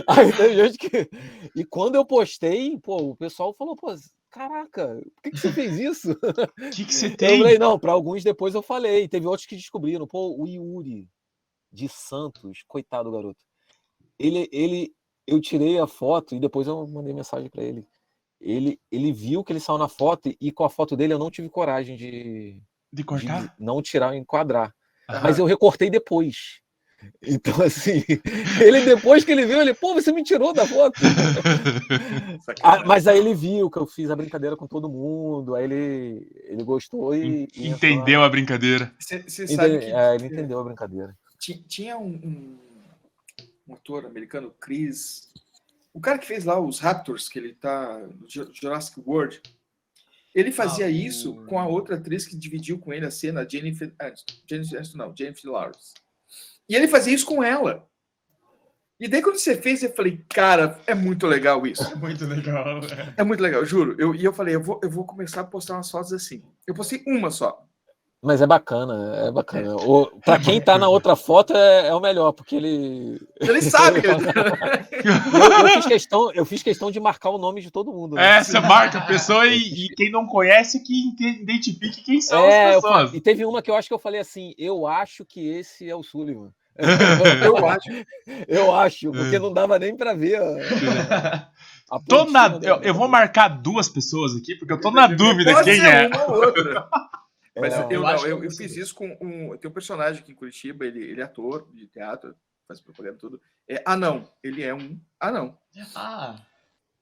Aí 0.07 0.31
teve 0.33 0.55
gente 0.55 0.77
que. 0.77 1.09
E 1.55 1.65
quando 1.65 1.95
eu 1.95 2.05
postei, 2.05 2.77
pô, 2.79 2.97
o 2.97 3.15
pessoal 3.15 3.53
falou, 3.57 3.75
pô, 3.75 3.93
caraca, 4.35 5.01
por 5.15 5.23
que, 5.23 5.31
que 5.31 5.39
você 5.39 5.51
fez 5.53 5.79
isso? 5.79 6.11
O 6.11 6.15
que, 6.69 6.85
que 6.85 6.93
você 6.93 7.09
Eu 7.09 7.15
tem? 7.15 7.39
falei, 7.39 7.57
não, 7.57 7.79
para 7.79 7.93
alguns 7.93 8.21
depois 8.21 8.53
eu 8.53 8.61
falei. 8.61 9.07
Teve 9.07 9.25
outros 9.25 9.47
que 9.47 9.55
descobriram. 9.55 10.05
Pô, 10.05 10.35
o 10.37 10.45
Yuri 10.45 11.07
de 11.71 11.87
Santos, 11.87 12.63
coitado 12.67 13.09
do 13.09 13.15
garoto. 13.15 13.39
Ele, 14.19 14.49
ele, 14.51 14.93
eu 15.25 15.39
tirei 15.39 15.79
a 15.79 15.87
foto 15.87 16.35
e 16.35 16.39
depois 16.39 16.67
eu 16.67 16.85
mandei 16.87 17.13
mensagem 17.13 17.49
para 17.49 17.63
ele. 17.63 17.87
Ele, 18.41 18.79
ele 18.91 19.13
viu 19.13 19.43
que 19.43 19.53
ele 19.53 19.59
saiu 19.61 19.77
na 19.77 19.87
foto 19.87 20.29
e 20.39 20.51
com 20.51 20.65
a 20.65 20.69
foto 20.69 20.95
dele 20.97 21.13
eu 21.13 21.19
não 21.19 21.31
tive 21.31 21.49
coragem 21.49 21.95
de, 21.95 22.61
De 22.91 23.01
de 23.01 23.05
cortar? 23.05 23.55
não 23.57 23.81
tirar, 23.81 24.15
enquadrar. 24.15 24.75
Aham. 25.09 25.23
Mas 25.23 25.39
eu 25.39 25.45
recortei 25.45 25.89
depois. 25.89 26.61
Então, 27.21 27.61
assim, 27.61 28.03
ele 28.61 28.81
depois 28.85 29.23
que 29.23 29.31
ele 29.31 29.45
viu, 29.45 29.61
ele, 29.61 29.73
pô, 29.73 29.93
você 29.93 30.11
me 30.11 30.23
tirou 30.23 30.53
da 30.53 30.65
foto. 30.65 30.99
Ah, 31.03 32.39
Sacanagem. 32.41 32.87
mas 32.87 33.07
aí 33.07 33.17
ele 33.19 33.33
viu 33.33 33.69
que 33.69 33.77
eu 33.77 33.85
fiz 33.85 34.09
a 34.09 34.15
brincadeira 34.15 34.55
com 34.55 34.67
todo 34.67 34.89
mundo, 34.89 35.55
aí 35.55 35.65
ele, 35.65 36.27
ele 36.45 36.63
gostou 36.63 37.13
e. 37.15 37.47
e 37.55 37.67
Entendeu 37.69 38.23
a 38.23 38.29
brincadeira. 38.29 38.93
Você 38.99 39.47
sabe 39.47 39.79
que 39.79 39.85
é, 39.85 40.15
ele 40.15 40.25
entendeu 40.27 40.59
a 40.59 40.63
brincadeira. 40.63 41.15
ti- 41.39 41.63
tinha 41.67 41.97
um, 41.97 42.07
um, 42.07 42.57
um 43.67 43.73
ator 43.73 44.05
americano, 44.05 44.53
Chris, 44.59 45.29
o 45.93 45.99
cara 45.99 46.17
que 46.17 46.25
fez 46.27 46.43
lá 46.45 46.59
os 46.59 46.79
Raptors, 46.79 47.27
que 47.29 47.39
ele 47.39 47.53
tá 47.53 48.01
Jurassic 48.53 49.01
World, 49.05 49.41
ele 50.33 50.51
fazia 50.51 50.85
Ah, 50.87 50.89
isso 50.89 51.35
com 51.45 51.57
a 51.59 51.67
outra 51.67 51.95
atriz 51.95 52.25
que 52.25 52.35
dividiu 52.35 52.77
com 52.77 52.91
ele 52.91 53.05
a 53.05 53.11
cena, 53.11 53.41
a 53.41 53.47
Jennifer, 53.47 53.93
ah, 53.99 54.11
Jennifer 54.49 54.81
não, 54.95 55.15
Jennifer 55.15 55.49
Lawrence. 55.51 55.93
E 56.69 56.75
ele 56.75 56.87
fazia 56.87 57.13
isso 57.13 57.25
com 57.25 57.43
ela. 57.43 57.87
E 58.99 59.09
daí 59.09 59.21
quando 59.21 59.37
você 59.37 59.61
fez, 59.61 59.83
eu 59.83 59.93
falei, 59.93 60.23
cara, 60.29 60.79
é 60.87 60.95
muito 60.95 61.27
legal 61.27 61.67
isso. 61.67 61.83
É 61.83 61.95
muito 61.95 62.25
legal. 62.25 62.79
É 63.17 63.23
muito 63.23 63.41
legal, 63.41 63.65
juro. 63.65 63.95
Eu, 63.99 64.15
e 64.15 64.23
eu 64.23 64.31
falei, 64.31 64.55
eu 64.55 64.63
vou, 64.63 64.79
eu 64.81 64.89
vou 64.89 65.05
começar 65.05 65.41
a 65.41 65.45
postar 65.45 65.73
umas 65.73 65.91
fotos 65.91 66.13
assim. 66.13 66.41
Eu 66.65 66.73
postei 66.73 67.03
uma 67.05 67.29
só. 67.29 67.67
Mas 68.25 68.41
é 68.41 68.47
bacana, 68.47 69.27
é 69.27 69.31
bacana. 69.31 69.75
O, 69.75 70.07
pra 70.21 70.39
quem 70.39 70.59
tá 70.59 70.79
na 70.79 70.87
outra 70.89 71.15
foto 71.15 71.53
é, 71.55 71.89
é 71.89 71.93
o 71.93 71.99
melhor, 72.01 72.31
porque 72.31 72.55
ele. 72.55 73.19
Ele 73.39 73.61
sabe. 73.61 74.01
Eu, 75.05 75.51
eu 75.51 75.69
fiz 75.69 75.85
questão, 75.85 76.31
eu 76.33 76.45
fiz 76.45 76.63
questão 76.63 76.89
de 76.89 76.99
marcar 76.99 77.29
o 77.29 77.37
nome 77.37 77.61
de 77.61 77.69
todo 77.69 77.93
mundo. 77.93 78.15
né? 78.15 78.37
É, 78.39 78.43
você 78.43 78.59
marca 78.59 78.97
a 78.97 79.01
pessoa 79.05 79.45
e, 79.45 79.57
e 79.85 79.89
quem 79.89 80.09
não 80.09 80.25
conhece 80.25 80.81
que 80.83 81.09
identifique 81.41 82.01
quem 82.03 82.19
são 82.21 82.39
É, 82.43 82.69
as 82.69 82.75
eu 82.75 82.81
pessoas. 82.81 83.11
fa- 83.11 83.15
e 83.17 83.21
teve 83.21 83.45
uma 83.45 83.61
que 83.61 83.69
eu 83.69 83.75
acho 83.75 83.87
que 83.87 83.93
eu 83.93 83.99
falei 83.99 84.19
assim: 84.19 84.53
eu 84.57 84.87
acho 84.87 85.23
que 85.23 85.47
esse 85.47 85.87
é 85.87 85.95
o 85.95 86.01
Sullivan. 86.01 86.49
eu 87.45 87.67
acho. 87.67 87.89
Eu 88.47 88.75
acho, 88.75 89.11
porque 89.11 89.39
não 89.39 89.53
dava 89.53 89.77
nem 89.79 89.95
pra 89.95 90.13
ver. 90.13 90.41
A, 90.41 91.47
a 91.91 91.99
Tô 92.07 92.25
na, 92.25 92.59
eu, 92.61 92.81
eu 92.81 92.93
vou 92.93 93.07
marcar 93.07 93.47
duas 93.47 93.87
pessoas 93.87 94.35
aqui, 94.35 94.55
porque 94.55 94.73
eu 94.73 94.81
tô 94.81 94.91
na 94.91 95.07
dúvida 95.07 95.53
Pode 95.53 95.71
quem 95.71 95.85
é. 95.85 96.07
uma 96.07 96.25
ou 96.25 96.45
outra. 96.45 96.87
Mas 97.57 97.73
É, 97.73 97.83
eu, 97.83 97.91
eu 97.91 98.01
não, 98.01 98.25
eu, 98.27 98.43
eu 98.43 98.51
fiz 98.51 98.75
isso 98.75 98.93
com 98.93 99.17
um. 99.21 99.57
Tem 99.57 99.69
um 99.69 99.73
personagem 99.73 100.21
aqui 100.21 100.31
em 100.31 100.35
Curitiba, 100.35 100.85
ele, 100.85 101.01
ele 101.03 101.21
é 101.21 101.23
ator 101.23 101.67
de 101.73 101.87
teatro. 101.87 102.35
faz 102.67 102.81
propaganda 102.81 103.17
tudo. 103.17 103.39
É 103.67 103.81
anão. 103.85 104.27
Ele 104.43 104.61
é 104.63 104.73
um 104.73 104.99
anão. 105.19 105.57
Ah, 105.95 106.35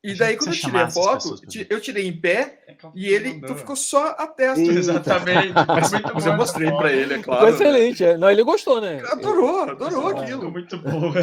E 0.03 0.11
A 0.13 0.17
daí, 0.17 0.37
quando 0.37 0.49
eu 0.53 0.59
tirei 0.59 0.81
a 0.81 0.89
foto, 0.89 1.39
pessoas 1.39 1.67
eu 1.69 1.79
tirei 1.81 2.07
em 2.07 2.19
pé 2.19 2.61
é 2.67 2.75
eu 2.83 2.91
e 2.93 3.07
ele 3.07 3.39
tu 3.41 3.55
ficou 3.55 3.75
só 3.75 4.09
a 4.17 4.27
testa. 4.27 4.59
Eita. 4.61 4.73
Exatamente. 4.73 5.53
Mas, 5.67 5.91
Muito 5.91 6.13
mas 6.13 6.25
eu 6.25 6.31
bom 6.33 6.37
mostrei 6.37 6.69
foto. 6.69 6.87
ele, 6.87 7.13
é 7.15 7.23
claro. 7.23 7.45
né? 7.45 7.51
excelente. 7.51 8.03
é. 8.03 8.17
Não, 8.17 8.29
ele 8.29 8.43
gostou, 8.43 8.79
né? 8.81 9.01
Adorou, 9.11 9.61
adorou 9.61 10.07
Ficou 10.09 10.21
aquilo. 10.21 10.51
muito 10.51 10.77
boa. 10.77 11.13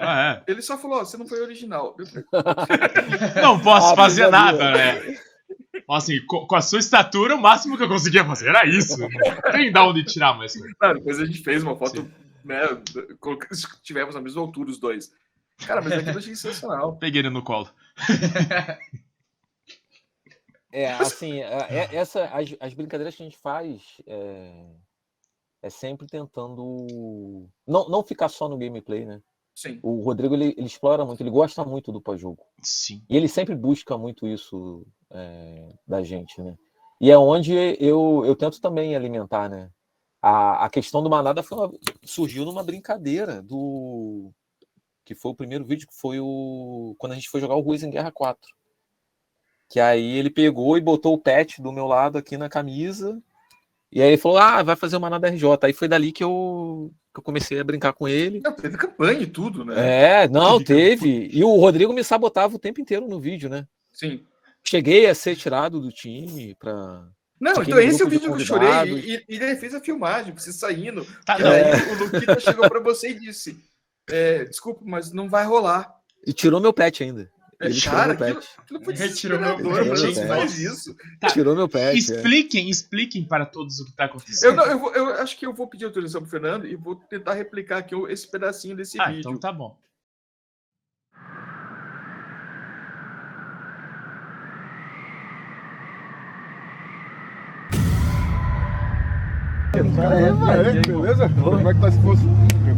Ah, 0.00 0.42
Ele 0.46 0.60
só 0.62 0.76
falou, 0.78 0.98
ó, 0.98 1.04
você 1.04 1.16
não 1.16 1.26
foi 1.26 1.40
original. 1.40 1.96
É. 1.98 3.40
Não 3.42 3.58
posso 3.60 3.92
Ah, 3.92 3.96
fazer 3.96 4.28
nada, 4.30 4.70
né? 4.72 5.18
Assim, 5.88 6.24
co- 6.26 6.46
com, 6.46 6.56
a 6.56 6.60
sua 6.60 6.78
estatura, 6.80 7.36
o 7.36 7.40
máximo 7.40 7.76
que 7.76 7.82
eu 7.84 7.88
conseguia 7.88 8.24
fazer 8.24 8.48
era 8.48 8.66
isso. 8.66 8.98
Não 8.98 9.08
tem 9.52 9.70
da 9.70 9.86
onde 9.86 10.04
tirar 10.04 10.36
mais. 10.36 10.56
coisa. 10.56 10.74
Não, 10.80 10.94
depois 10.94 11.20
a 11.20 11.24
gente 11.26 11.38
fez 11.42 11.62
uma 11.62 11.76
foto, 11.76 12.10
né? 12.44 12.60
Tivemos 13.82 14.14
na 14.14 14.20
mesma 14.20 14.42
altura 14.42 14.70
os 14.70 14.78
dois. 14.78 15.12
Cara, 15.66 15.80
mas 15.80 15.92
aquilo 15.92 16.10
eu 16.10 16.18
achei 16.18 16.34
sensacional. 16.34 16.96
Peguei 16.98 17.20
ele 17.20 17.30
no 17.30 17.42
colo. 17.42 17.70
É, 20.72 20.92
assim, 20.94 21.40
é- 21.40 21.94
essa, 21.94 22.24
as, 22.26 22.54
as 22.60 22.74
brincadeiras 22.74 23.14
que 23.14 23.22
a 23.22 23.26
gente 23.26 23.38
faz 23.38 24.00
é, 24.06 24.66
é 25.62 25.70
sempre 25.70 26.06
tentando 26.06 27.48
não, 27.66 27.88
não 27.88 28.02
ficar 28.02 28.28
só 28.28 28.48
no 28.48 28.58
gameplay, 28.58 29.04
né? 29.04 29.20
Sim. 29.56 29.80
O 29.82 30.02
Rodrigo 30.02 30.34
ele, 30.34 30.54
ele 30.54 30.66
explora 30.66 31.02
muito, 31.02 31.22
ele 31.22 31.30
gosta 31.30 31.64
muito 31.64 31.90
do 31.90 31.98
pós-jogo. 31.98 32.44
Sim. 32.62 33.02
E 33.08 33.16
ele 33.16 33.26
sempre 33.26 33.54
busca 33.54 33.96
muito 33.96 34.28
isso 34.28 34.86
é, 35.10 35.72
da 35.88 36.02
gente, 36.02 36.42
né? 36.42 36.58
E 37.00 37.10
é 37.10 37.16
onde 37.16 37.54
eu, 37.80 38.22
eu 38.26 38.36
tento 38.36 38.60
também 38.60 38.94
alimentar, 38.94 39.48
né? 39.48 39.70
A, 40.20 40.66
a 40.66 40.68
questão 40.70 41.02
do 41.02 41.08
Manada 41.08 41.42
uma- 41.50 41.72
surgiu 42.04 42.44
numa 42.44 42.62
brincadeira 42.62 43.40
do. 43.40 44.30
Que 45.06 45.14
foi 45.14 45.30
o 45.30 45.36
primeiro 45.36 45.64
vídeo, 45.64 45.88
que 45.88 45.94
foi 45.94 46.20
o. 46.20 46.94
Quando 46.98 47.12
a 47.12 47.14
gente 47.14 47.30
foi 47.30 47.40
jogar 47.40 47.54
o 47.54 47.60
Ruiz 47.60 47.82
em 47.82 47.90
Guerra 47.90 48.12
4. 48.12 48.50
Que 49.70 49.80
aí 49.80 50.16
ele 50.18 50.28
pegou 50.28 50.76
e 50.76 50.82
botou 50.82 51.14
o 51.14 51.18
pet 51.18 51.62
do 51.62 51.72
meu 51.72 51.86
lado 51.86 52.18
aqui 52.18 52.36
na 52.36 52.48
camisa. 52.48 53.22
E 53.92 54.02
aí 54.02 54.08
ele 54.08 54.16
falou: 54.16 54.38
Ah, 54.38 54.62
vai 54.62 54.76
fazer 54.76 54.96
o 54.96 55.00
Manada 55.00 55.28
RJ. 55.28 55.44
Aí 55.62 55.72
foi 55.72 55.88
dali 55.88 56.12
que 56.12 56.24
eu, 56.24 56.92
que 57.14 57.20
eu 57.20 57.22
comecei 57.22 57.58
a 57.60 57.64
brincar 57.64 57.92
com 57.92 58.08
ele. 58.08 58.40
Não, 58.40 58.52
teve 58.52 58.76
campanha 58.76 59.20
e 59.20 59.26
tudo, 59.26 59.64
né? 59.64 60.22
É, 60.22 60.28
não, 60.28 60.62
teve. 60.62 61.30
E 61.32 61.42
o 61.44 61.56
Rodrigo 61.56 61.92
me 61.92 62.04
sabotava 62.04 62.56
o 62.56 62.58
tempo 62.58 62.80
inteiro 62.80 63.08
no 63.08 63.20
vídeo, 63.20 63.48
né? 63.48 63.66
Sim. 63.92 64.22
Cheguei 64.64 65.06
a 65.06 65.14
ser 65.14 65.36
tirado 65.36 65.80
do 65.80 65.90
time 65.90 66.54
pra. 66.56 67.06
Não, 67.40 67.62
então 67.62 67.78
esse 67.78 68.02
é 68.02 68.04
o 68.04 68.08
vídeo 68.08 68.34
que 68.34 68.42
eu 68.42 68.46
chorei. 68.46 68.68
E, 68.94 69.24
e 69.28 69.36
ele 69.36 69.56
fez 69.56 69.74
a 69.74 69.80
filmagem, 69.80 70.34
você 70.34 70.52
saindo. 70.52 71.06
Tá, 71.24 71.38
não. 71.38 71.50
aí 71.50 71.62
o 71.90 71.98
Luquita 71.98 72.40
chegou 72.40 72.68
pra 72.68 72.80
você 72.80 73.10
e 73.10 73.20
disse: 73.20 73.56
é, 74.08 74.44
Desculpa, 74.44 74.80
mas 74.84 75.12
não 75.12 75.28
vai 75.28 75.44
rolar. 75.44 75.94
E 76.26 76.32
tirou 76.32 76.60
meu 76.60 76.72
pet 76.72 77.04
ainda. 77.04 77.30
Ele 77.58 77.72
tirou 77.74 77.94
Cara, 77.96 78.14
meu 78.14 78.22
aquilo, 78.22 78.40
pet. 78.40 78.48
aquilo 78.58 78.84
foi 78.84 78.94
Retirou 78.94 79.40
meu 79.40 79.56
pet. 79.56 80.18
É. 80.20 80.26
faz 80.26 80.58
isso. 80.58 80.94
Tá. 81.18 81.28
Tirou 81.28 81.56
meu 81.56 81.68
pet. 81.68 81.94
é. 81.94 81.94
Expliquem, 81.96 82.68
expliquem 82.68 83.24
para 83.24 83.46
todos 83.46 83.80
o 83.80 83.86
que 83.86 83.92
tá 83.92 84.04
acontecendo. 84.04 84.50
Eu, 84.50 84.56
não, 84.56 84.64
eu, 84.66 84.78
vou- 84.78 84.92
eu 84.94 85.06
acho 85.14 85.38
que 85.38 85.46
eu 85.46 85.54
vou 85.54 85.66
pedir 85.66 85.86
autorização 85.86 86.20
pro 86.20 86.30
Fernando 86.30 86.66
e 86.66 86.76
vou 86.76 86.96
tentar 86.96 87.32
replicar 87.32 87.78
aqui 87.78 87.94
esse 88.10 88.30
pedacinho 88.30 88.76
desse 88.76 89.00
Ah, 89.00 89.06
vídeo. 89.06 89.20
então 89.20 89.38
tá 89.38 89.50
bom. 89.52 89.78
beleza? 100.86 101.28
Como 101.42 101.68
é 101.70 101.74
que 101.74 101.80
tá 101.80 101.88
esse 101.88 102.00
fosse? 102.02 102.22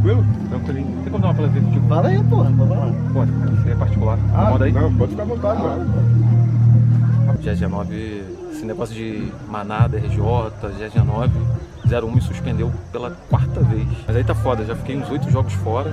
Tranquilo? 0.01 0.25
Tranquilinho. 0.49 1.03
Tem 1.03 1.13
como 1.13 1.19
dar 1.23 1.29
uma 1.29 1.35
palavra 1.35 1.61
tipo, 1.61 1.89
Fala 1.89 2.09
aí, 2.09 2.25
porra. 2.25 2.51
Vai 2.51 2.69
lá. 2.69 2.93
pode, 3.13 3.33
cara, 3.33 3.53
isso 3.53 3.63
aí 3.67 3.73
é 3.73 3.75
particular. 3.75 4.19
Ah, 4.35 4.51
Moda 4.51 4.65
aí. 4.65 4.73
não, 4.73 4.95
pode 4.95 5.11
ficar 5.11 5.23
à 5.23 5.27
vontade, 5.27 5.63
mano. 5.63 6.19
GG9, 7.43 8.23
esse 8.53 8.65
negócio 8.65 8.95
de 8.95 9.33
manada, 9.49 9.97
RJ, 9.99 10.19
GG9, 10.19 11.31
01 12.05 12.11
me 12.15 12.21
suspendeu 12.21 12.73
pela 12.93 13.11
quarta 13.31 13.61
vez. 13.61 13.87
Mas 14.07 14.17
aí 14.17 14.25
tá 14.25 14.35
foda, 14.35 14.65
já 14.65 14.75
fiquei 14.75 14.97
uns 14.97 15.09
oito 15.11 15.31
jogos 15.31 15.53
fora. 15.55 15.93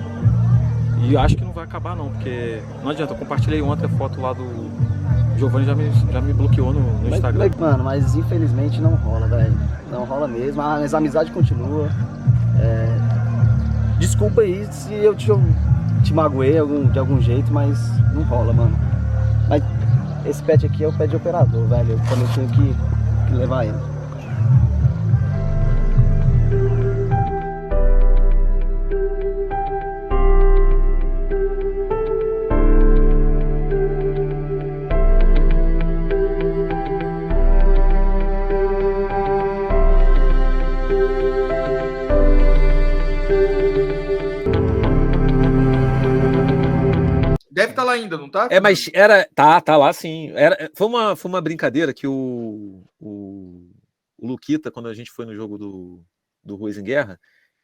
E 1.01 1.15
acho 1.15 1.35
que 1.35 1.43
não 1.45 1.51
vai 1.51 1.63
acabar 1.65 1.95
não, 1.95 2.09
porque 2.09 2.61
não 2.83 2.89
adianta, 2.89 3.13
eu 3.13 3.17
compartilhei 3.17 3.61
ontem 3.61 3.85
a 3.85 3.89
foto 3.89 4.19
lá 4.19 4.33
do. 4.33 4.45
Giovanni 5.37 5.65
já 5.65 5.75
me, 5.75 5.91
já 6.11 6.21
me 6.21 6.31
bloqueou 6.33 6.71
no, 6.73 6.79
no 7.01 7.09
Instagram. 7.13 7.49
mas, 7.49 7.55
mano, 7.59 7.83
mas 7.83 8.15
infelizmente 8.15 8.79
não 8.81 8.95
rola, 8.95 9.27
velho. 9.27 9.53
Não 9.91 10.05
rola 10.05 10.27
mesmo. 10.27 10.61
Ah, 10.61 10.77
Mas 10.79 10.93
a 10.93 10.97
amizade 10.97 11.29
continua. 11.31 11.89
É, 12.57 12.97
Desculpa 13.99 14.41
aí 14.41 14.67
se 14.71 14.93
eu 14.93 15.15
te, 15.15 15.27
te 16.03 16.13
magoei 16.13 16.57
algum- 16.57 16.85
de 16.89 16.99
algum 16.99 17.19
jeito, 17.19 17.51
mas 17.51 17.77
não 18.13 18.23
rola, 18.23 18.53
mano. 18.53 18.77
Mas 19.47 19.63
esse 20.25 20.43
pet 20.43 20.65
aqui 20.65 20.83
é 20.83 20.87
o 20.87 20.93
pet 20.93 21.09
de 21.09 21.15
operador, 21.15 21.65
velho. 21.67 21.91
Eu 21.93 21.99
também 22.09 22.27
tenho 22.35 22.47
que, 22.49 22.75
que 23.27 23.33
levar 23.35 23.65
ele. 23.65 23.77
Estar 47.75 47.83
lá 47.83 47.93
ainda, 47.93 48.17
não 48.17 48.29
tá? 48.29 48.47
É, 48.51 48.59
mas 48.59 48.89
era. 48.93 49.27
Tá, 49.35 49.59
tá 49.61 49.77
lá 49.77 49.91
sim. 49.93 50.31
Era, 50.33 50.71
foi, 50.75 50.87
uma, 50.87 51.15
foi 51.15 51.29
uma 51.29 51.41
brincadeira 51.41 51.93
que 51.93 52.07
o, 52.07 52.83
o, 52.99 53.69
o 54.17 54.27
Luquita, 54.27 54.71
quando 54.71 54.87
a 54.89 54.93
gente 54.93 55.11
foi 55.11 55.25
no 55.25 55.35
jogo 55.35 55.57
do, 55.57 56.03
do 56.43 56.55
Ruiz 56.55 56.77
em 56.77 56.83
Guerra, 56.83 57.19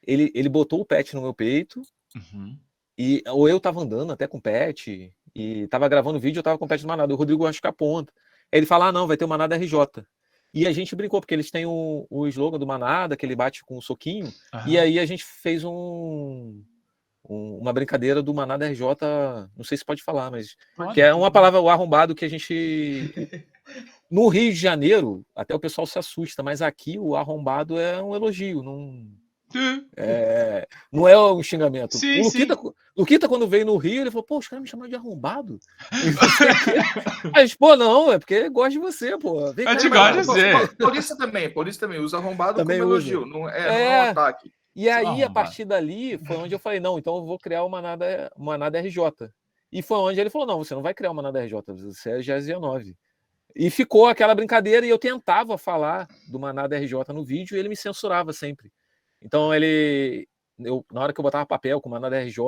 ele, 0.06 0.32
ele 0.36 0.50
botou 0.50 0.82
o 0.82 0.86
pet 0.86 1.14
no 1.16 1.22
meu 1.22 1.34
peito, 1.34 1.82
Uhum. 2.16 2.58
e, 2.98 3.24
ou 3.28 3.48
eu 3.48 3.60
tava 3.60 3.82
andando 3.82 4.12
até 4.12 4.28
com 4.28 4.38
o 4.38 4.42
pet, 4.42 5.14
e 5.34 5.68
tava 5.68 5.88
gravando 5.88 6.20
vídeo, 6.20 6.40
eu 6.40 6.44
tava 6.44 6.58
com 6.58 6.66
o 6.66 6.68
pet 6.68 6.82
do 6.82 6.88
Manada. 6.88 7.14
O 7.14 7.18
Rodrigo 7.18 7.46
acho 7.46 7.62
que 7.62 7.68
aponta. 7.68 8.12
Aí 8.52 8.60
ele 8.60 8.66
fala: 8.66 8.88
ah, 8.88 8.92
não, 8.92 9.08
vai 9.08 9.16
ter 9.18 9.26
o 9.26 9.30
Manada 9.30 9.56
RJ. 9.56 10.04
E 10.54 10.68
a 10.68 10.74
gente 10.74 10.94
brincou, 10.96 11.22
porque 11.22 11.34
eles 11.34 11.50
têm 11.50 11.66
o, 11.66 12.06
o 12.10 12.28
slogan 12.28 12.60
do 12.60 12.68
Manada, 12.68 13.16
que 13.16 13.26
ele 13.26 13.38
bate 13.38 13.64
com 13.64 13.78
o 13.78 13.82
soquinho, 13.82 14.28
e 14.68 14.76
Aham. 14.78 14.82
aí 14.82 15.00
a 15.00 15.06
gente 15.06 15.24
fez 15.24 15.64
um, 15.64 16.62
um- 17.34 17.58
uma 17.60 17.72
brincadeira 17.74 18.22
do 18.22 18.34
Manada 18.34 18.66
RJ, 18.68 18.84
não 19.58 19.64
sei 19.64 19.78
se 19.78 19.86
pode 19.86 20.04
falar, 20.04 20.30
mas 20.32 20.56
Pode. 20.76 20.94
que 20.94 21.02
é 21.02 21.14
uma 21.14 21.32
palavra 21.32 21.60
o 21.62 21.70
arrombado 21.70 22.14
que 22.16 22.26
a 22.26 22.30
gente 22.30 23.14
no 24.10 24.28
Rio 24.28 24.52
de 24.52 24.58
Janeiro 24.60 25.24
até 25.36 25.56
o 25.56 25.60
pessoal 25.60 25.88
se 25.88 25.98
assusta, 25.98 26.44
mas 26.44 26.62
aqui 26.62 26.98
o 27.00 27.16
arrombado 27.16 27.80
é 27.80 28.02
um 28.02 28.16
elogio, 28.16 28.62
não 28.62 29.06
é, 29.98 30.66
não 30.92 31.08
é 31.08 31.18
um 31.34 31.44
xingamento. 31.44 31.98
Sim, 31.98 32.22
o 32.22 32.24
Luquita, 32.24 32.58
Luquita, 32.96 33.28
quando 33.28 33.48
veio 33.48 33.66
no 33.66 33.76
Rio, 33.76 34.02
ele 34.02 34.10
falou: 34.12 34.24
pô, 34.26 34.38
os 34.38 34.48
caras 34.48 34.64
me 34.64 34.70
chamaram 34.70 34.90
de 34.90 34.96
arrombado. 34.96 35.60
Gente, 37.36 37.58
pô, 37.60 37.76
não, 37.76 38.12
é 38.14 38.18
porque 38.20 38.48
gosta 38.50 38.70
de 38.72 38.80
você, 38.80 39.18
pô. 39.18 39.52
Vem 39.54 39.66
Eu 39.66 39.72
cá, 39.74 39.76
te 39.78 39.90
mano." 39.90 40.02
gosto 40.16 40.20
de 40.20 40.26
você. 40.26 40.52
Pa- 40.54 40.68
pa- 40.68 40.74
Paulista 40.80 41.18
também, 41.18 41.50
Paulista 41.54 41.86
também. 41.88 42.00
Usa 42.02 42.18
arrombado 42.18 42.60
Também 42.60 42.80
como 42.80 42.92
elogio. 42.94 43.26
Não 43.26 43.50
é, 43.50 43.60
É. 43.60 43.68
não 43.68 43.74
é 43.76 44.08
um 44.08 44.10
ataque. 44.12 44.54
E 44.76 44.90
aí, 44.90 45.06
a 45.24 45.30
partir 45.30 45.66
dali, 45.66 46.18
foi 46.18 46.38
onde 46.38 46.56
eu 46.56 46.60
falei, 46.60 46.80
não, 46.80 46.98
então 46.98 47.18
eu 47.18 47.26
vou 47.26 47.38
criar 47.38 47.64
uma 47.66 47.82
nada, 47.82 48.32
uma 48.38 48.58
nada 48.58 48.80
RJ. 48.80 49.30
E 49.72 49.82
foi 49.82 49.98
onde 49.98 50.20
ele 50.20 50.30
falou, 50.30 50.48
não, 50.48 50.58
você 50.64 50.74
não 50.74 50.82
vai 50.82 50.94
criar 50.94 51.12
uma 51.12 51.22
nada 51.22 51.40
RJ, 51.44 51.62
você 51.68 52.12
é 52.12 52.20
GZ 52.22 52.48
9. 52.60 52.96
E 53.56 53.70
ficou 53.70 54.08
aquela 54.08 54.34
brincadeira 54.34 54.86
e 54.86 54.90
eu 54.90 54.98
tentava 54.98 55.58
falar 55.58 56.08
do 56.30 56.40
Manada 56.40 56.78
RJ 56.78 57.14
no 57.14 57.24
vídeo 57.24 57.56
e 57.56 57.60
ele 57.60 57.68
me 57.70 57.76
censurava 57.76 58.32
sempre. 58.32 58.72
Então 59.22 59.54
ele, 59.54 60.26
eu, 60.58 60.86
na 60.92 61.02
hora 61.02 61.14
que 61.14 61.20
eu 61.20 61.24
botava 61.24 61.46
papel 61.46 61.82
com 61.82 61.90
Manada 61.90 62.18
RJ, 62.18 62.40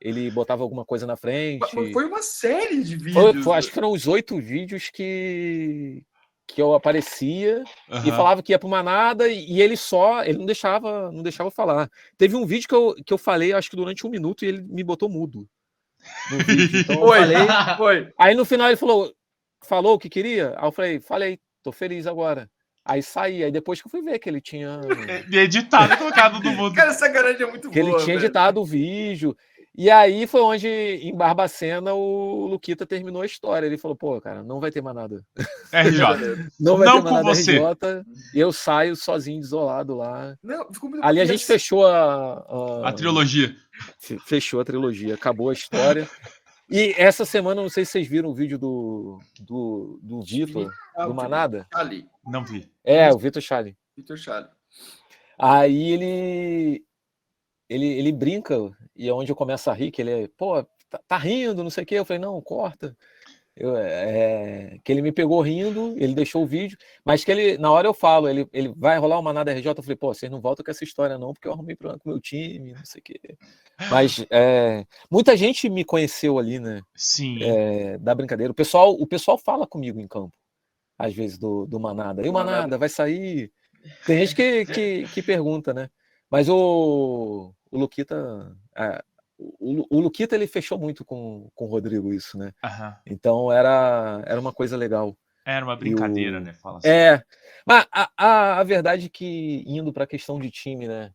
ele 0.00 0.28
botava 0.32 0.64
alguma 0.64 0.84
coisa 0.84 1.06
na 1.06 1.16
frente. 1.16 1.60
Foi 1.92 2.04
uma 2.06 2.22
série 2.22 2.82
de 2.82 2.96
vídeos. 2.96 3.14
Foi- 3.14 3.42
foi- 3.42 3.56
acho 3.56 3.68
que 3.68 3.74
foram 3.74 3.92
os 3.92 4.08
oito 4.08 4.36
vídeos 4.40 4.90
que, 4.90 6.02
que 6.46 6.62
eu 6.62 6.74
aparecia 6.74 7.64
e 7.88 7.94
Aham. 7.94 8.16
falava 8.16 8.42
que 8.42 8.52
ia 8.52 8.58
pro 8.58 8.68
Manada 8.68 9.28
e, 9.28 9.52
e 9.52 9.60
ele 9.60 9.76
só, 9.76 10.22
ele 10.24 10.38
não 10.38 10.46
deixava, 10.46 11.10
não 11.10 11.22
deixava 11.22 11.50
falar. 11.50 11.90
Teve 12.16 12.36
um 12.36 12.46
vídeo 12.46 12.68
que 12.68 12.74
eu, 12.74 12.94
que 13.04 13.12
eu 13.12 13.18
falei, 13.18 13.52
acho 13.52 13.68
que 13.68 13.76
durante 13.76 14.06
um 14.06 14.10
minuto, 14.10 14.44
e 14.44 14.48
ele 14.48 14.62
me 14.62 14.84
botou 14.84 15.08
mudo. 15.08 15.48
No 16.30 16.38
vídeo. 16.38 16.80
Então 16.80 17.00
Foi, 17.00 17.18
falei. 17.18 17.36
foi. 17.76 18.12
Aí 18.18 18.34
no 18.34 18.44
final 18.44 18.68
ele 18.68 18.76
falou, 18.76 19.12
falou 19.64 19.94
o 19.94 19.98
que 19.98 20.08
queria? 20.08 20.54
Aí 20.56 20.66
eu 20.68 20.72
falei, 20.72 21.00
falei, 21.00 21.40
tô 21.62 21.72
feliz 21.72 22.06
agora. 22.06 22.48
Aí 22.84 23.02
saí, 23.02 23.42
aí 23.42 23.50
depois 23.50 23.80
que 23.82 23.88
eu 23.88 23.90
fui 23.90 24.00
ver 24.00 24.20
que 24.20 24.28
ele 24.28 24.40
tinha. 24.40 24.80
E 25.28 25.36
editado 25.36 25.92
e 25.92 25.96
colocado 25.96 26.40
no 26.40 26.52
mundo. 26.52 26.72
Cara, 26.76 26.90
essa 26.90 27.08
garante 27.08 27.42
é 27.42 27.46
muito 27.46 27.68
que 27.68 27.78
ele 27.80 27.90
boa. 27.90 28.04
tinha 28.04 28.14
velho. 28.14 28.26
editado 28.26 28.60
o 28.60 28.64
vídeo. 28.64 29.36
E 29.76 29.90
aí 29.90 30.26
foi 30.26 30.40
onde, 30.40 30.66
em 30.68 31.14
Barbacena, 31.14 31.92
o 31.92 32.46
Luquita 32.46 32.86
terminou 32.86 33.20
a 33.20 33.26
história. 33.26 33.66
Ele 33.66 33.76
falou, 33.76 33.94
pô, 33.96 34.18
cara, 34.20 34.42
não 34.42 34.58
vai 34.58 34.70
ter 34.70 34.80
mais 34.80 34.96
nada. 34.96 35.22
RJ. 35.70 36.00
Não 36.58 36.78
vai 36.78 36.86
Não 36.86 36.96
ter 37.02 37.10
mais 37.10 37.14
nada 37.24 37.34
você. 37.34 37.58
RJ. 37.58 38.04
Eu 38.34 38.52
saio 38.52 38.96
sozinho, 38.96 39.38
isolado 39.40 39.94
lá. 39.94 40.34
Não, 40.42 40.72
ficou 40.72 40.88
muito 40.88 41.04
Ali 41.04 41.20
a 41.20 41.26
gente 41.26 41.44
fechou 41.44 41.86
a, 41.86 42.88
A 42.88 42.92
trilogia. 42.92 43.54
Fe- 43.98 44.18
Fechou 44.18 44.60
a 44.60 44.64
trilogia, 44.64 45.14
acabou 45.14 45.50
a 45.50 45.52
história. 45.52 46.08
E 46.70 46.94
essa 46.96 47.24
semana, 47.26 47.60
não 47.60 47.68
sei 47.68 47.84
se 47.84 47.92
vocês 47.92 48.08
viram 48.08 48.30
o 48.30 48.34
vídeo 48.34 48.58
do, 48.58 49.20
do, 49.40 50.00
do 50.02 50.22
Vitor, 50.22 50.72
do 51.06 51.14
Manada. 51.14 51.66
Ali, 51.72 52.06
Não 52.26 52.42
vi. 52.44 52.68
É, 52.82 53.12
o 53.12 53.18
Vitor 53.18 53.42
Chale. 53.42 53.76
Vitor 53.96 54.16
Chale. 54.16 54.48
Aí 55.38 55.92
ele, 55.92 56.82
ele 57.68 57.86
ele 57.86 58.12
brinca, 58.12 58.54
e 58.94 59.08
é 59.08 59.12
onde 59.12 59.30
eu 59.30 59.36
começo 59.36 59.70
a 59.70 59.74
rir, 59.74 59.90
que 59.90 60.02
ele 60.02 60.24
é, 60.24 60.28
pô, 60.36 60.62
tá, 60.88 61.00
tá 61.06 61.16
rindo, 61.16 61.62
não 61.62 61.70
sei 61.70 61.84
o 61.84 61.86
quê. 61.86 61.94
Eu 61.96 62.04
falei, 62.04 62.20
não, 62.20 62.40
corta. 62.40 62.96
Eu, 63.58 63.74
é, 63.74 64.78
que 64.84 64.92
ele 64.92 65.00
me 65.00 65.10
pegou 65.10 65.40
rindo, 65.40 65.94
ele 65.96 66.14
deixou 66.14 66.42
o 66.42 66.46
vídeo, 66.46 66.76
mas 67.02 67.24
que 67.24 67.30
ele, 67.30 67.56
na 67.56 67.72
hora 67.72 67.88
eu 67.88 67.94
falo, 67.94 68.28
ele, 68.28 68.46
ele 68.52 68.68
vai 68.76 68.98
rolar 68.98 69.18
uma 69.18 69.32
nada 69.32 69.50
RJ, 69.50 69.68
eu 69.68 69.82
falei, 69.82 69.96
pô, 69.96 70.12
vocês 70.12 70.30
não 70.30 70.42
voltam 70.42 70.62
com 70.62 70.70
essa 70.70 70.84
história 70.84 71.16
não, 71.16 71.32
porque 71.32 71.48
eu 71.48 71.52
arrumei 71.52 71.74
problema 71.74 71.98
com 71.98 72.10
o 72.10 72.12
meu 72.12 72.20
time, 72.20 72.74
não 72.74 72.84
sei 72.84 73.00
o 73.00 73.02
quê. 73.02 73.18
Mas 73.88 74.26
é, 74.28 74.84
muita 75.10 75.34
gente 75.34 75.70
me 75.70 75.86
conheceu 75.86 76.38
ali, 76.38 76.58
né, 76.58 76.82
Sim. 76.94 77.42
é, 77.42 77.96
da 77.96 78.14
brincadeira. 78.14 78.50
O 78.50 78.54
pessoal, 78.54 78.92
o 78.92 79.06
pessoal 79.06 79.38
fala 79.38 79.66
comigo 79.66 79.98
em 79.98 80.06
campo, 80.06 80.36
às 80.98 81.14
vezes, 81.14 81.38
do, 81.38 81.64
do 81.64 81.80
Manada. 81.80 82.26
E 82.26 82.28
o 82.28 82.34
Manada. 82.34 82.76
Vai 82.76 82.90
sair? 82.90 83.50
Tem 84.04 84.18
gente 84.18 84.36
que, 84.36 84.66
que, 84.66 85.08
que 85.14 85.22
pergunta, 85.22 85.72
né? 85.72 85.88
Mas 86.30 86.48
o, 86.48 87.52
o 87.70 87.78
Luquita, 87.78 88.56
ah, 88.74 89.02
o, 89.38 89.96
o 89.96 90.00
Luquita 90.00 90.34
ele 90.34 90.46
fechou 90.46 90.78
muito 90.78 91.04
com, 91.04 91.48
com 91.54 91.64
o 91.66 91.68
Rodrigo 91.68 92.12
isso, 92.12 92.36
né? 92.38 92.52
Aham. 92.64 92.96
Então 93.06 93.52
era, 93.52 94.22
era 94.26 94.40
uma 94.40 94.52
coisa 94.52 94.76
legal. 94.76 95.16
Era 95.44 95.64
uma 95.64 95.76
brincadeira, 95.76 96.38
o- 96.38 96.40
né? 96.40 96.52
Fala 96.54 96.78
assim. 96.78 96.88
É, 96.88 97.22
mas 97.64 97.86
a, 97.92 98.10
a, 98.16 98.58
a 98.60 98.64
verdade 98.64 99.06
é 99.06 99.08
que 99.08 99.62
indo 99.66 99.92
para 99.92 100.04
a 100.04 100.08
questão 100.08 100.40
de 100.40 100.50
time, 100.50 100.88
né? 100.88 101.12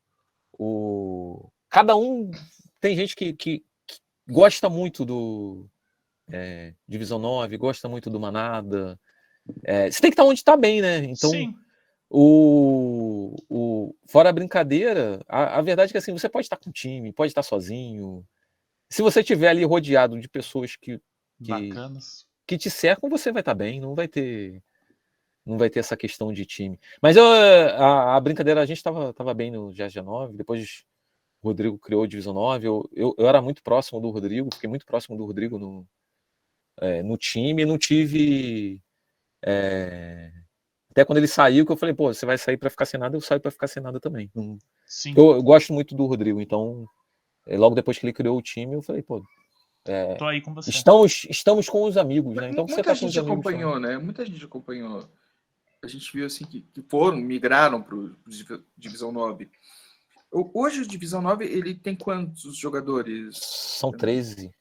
O, 0.57 1.49
cada 1.69 1.95
um 1.95 2.29
tem 2.79 2.95
gente 2.95 3.15
que, 3.15 3.33
que, 3.33 3.59
que 3.87 3.97
gosta 4.29 4.69
muito 4.69 5.03
do 5.03 5.67
é, 6.29 6.73
Divisão 6.87 7.19
9, 7.19 7.57
gosta 7.57 7.89
muito 7.89 8.09
do 8.09 8.19
Manada. 8.19 8.97
É, 9.63 9.89
você 9.91 9.99
tem 9.99 10.11
que 10.11 10.13
estar 10.13 10.23
onde 10.23 10.39
está 10.39 10.55
bem, 10.55 10.81
né? 10.81 10.97
Então, 10.99 11.31
Sim. 11.31 11.53
O, 12.13 13.37
o, 13.49 13.95
fora 14.05 14.29
a 14.29 14.33
brincadeira, 14.33 15.23
a, 15.29 15.59
a 15.59 15.61
verdade 15.61 15.91
é 15.91 15.93
que 15.93 15.97
assim, 15.97 16.11
você 16.11 16.27
pode 16.27 16.45
estar 16.45 16.57
com 16.57 16.69
time, 16.69 17.13
pode 17.13 17.31
estar 17.31 17.41
sozinho. 17.41 18.27
Se 18.89 19.01
você 19.01 19.21
estiver 19.21 19.47
ali 19.47 19.63
rodeado 19.63 20.19
de 20.19 20.27
pessoas 20.27 20.75
que, 20.75 20.99
que, 21.41 21.69
Bacanas. 21.69 22.27
que 22.45 22.57
te 22.57 22.69
cercam, 22.69 23.09
você 23.09 23.31
vai 23.31 23.41
estar 23.41 23.53
bem, 23.53 23.79
não 23.79 23.95
vai 23.95 24.09
ter 24.09 24.61
não 25.45 25.57
vai 25.57 25.69
ter 25.69 25.79
essa 25.79 25.95
questão 25.95 26.33
de 26.33 26.45
time. 26.45 26.77
Mas 27.01 27.15
eu, 27.15 27.23
a, 27.25 28.17
a 28.17 28.19
brincadeira, 28.19 28.61
a 28.61 28.65
gente 28.65 28.77
estava 28.77 29.13
tava 29.13 29.33
bem 29.33 29.49
no 29.49 29.69
GG9, 29.69 30.35
depois 30.35 30.83
o 31.41 31.47
Rodrigo 31.47 31.79
criou 31.79 32.03
a 32.03 32.07
Divisão 32.07 32.33
9, 32.33 32.67
eu, 32.67 32.89
eu, 32.93 33.15
eu 33.17 33.27
era 33.27 33.41
muito 33.41 33.63
próximo 33.63 34.01
do 34.01 34.09
Rodrigo, 34.09 34.53
fiquei 34.53 34.69
muito 34.69 34.85
próximo 34.85 35.15
do 35.17 35.25
Rodrigo 35.25 35.57
no, 35.57 35.87
é, 36.77 37.01
no 37.01 37.17
time, 37.17 37.65
não 37.65 37.77
tive... 37.77 38.81
é, 39.43 40.31
até 40.91 41.03
quando 41.05 41.17
ele 41.17 41.27
saiu, 41.27 41.65
que 41.65 41.71
eu 41.71 41.77
falei, 41.77 41.95
pô, 41.95 42.13
você 42.13 42.25
vai 42.25 42.37
sair 42.37 42.57
para 42.57 42.69
ficar 42.69 42.85
sem 42.85 42.99
nada, 42.99 43.15
eu 43.15 43.21
saio 43.21 43.41
para 43.41 43.49
ficar 43.51 43.67
sem 43.67 43.81
nada 43.81 43.99
também. 43.99 44.29
Sim. 44.85 45.13
eu, 45.17 45.31
eu 45.31 45.41
gosto 45.43 45.73
muito 45.73 45.95
do 45.95 46.05
Rodrigo, 46.05 46.39
então, 46.41 46.85
é, 47.47 47.57
logo 47.57 47.73
depois 47.75 47.97
que 47.97 48.05
ele 48.05 48.13
criou 48.13 48.37
o 48.37 48.41
time, 48.41 48.75
eu 48.75 48.81
falei, 48.81 49.01
pô, 49.01 49.23
é, 49.85 50.15
Tô 50.15 50.25
aí 50.25 50.41
com 50.41 50.53
você. 50.53 50.69
estamos, 50.69 51.25
estamos 51.29 51.67
com 51.67 51.83
os 51.83 51.97
amigos, 51.97 52.35
né? 52.35 52.49
Então 52.51 52.67
você 52.67 52.75
Muita 52.75 52.93
tá 52.93 52.99
com 52.99 53.05
os 53.07 53.11
gente 53.13 53.19
acompanhou, 53.19 53.79
né? 53.79 53.97
Muita 53.97 54.23
gente 54.25 54.45
acompanhou. 54.45 55.09
A 55.83 55.87
gente 55.87 56.11
viu 56.13 56.27
assim 56.27 56.45
que, 56.45 56.61
que 56.61 56.83
foram, 56.83 57.17
migraram 57.17 57.81
para 57.81 57.95
o 57.95 58.15
Divisão 58.77 59.11
9. 59.11 59.49
O- 60.31 60.51
Hoje 60.61 60.81
o 60.81 60.87
Divisão 60.87 61.19
9 61.21 61.45
ele 61.45 61.73
tem 61.73 61.95
quantos 61.95 62.55
jogadores? 62.55 63.39
São 63.41 63.91
13. 63.91 64.51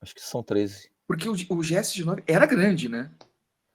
Acho 0.00 0.14
que 0.14 0.20
são 0.20 0.40
13. 0.42 0.88
Porque 1.08 1.28
o, 1.28 1.32
o 1.32 1.36
GS9 1.58 2.22
era 2.24 2.46
grande, 2.46 2.88
né? 2.88 3.10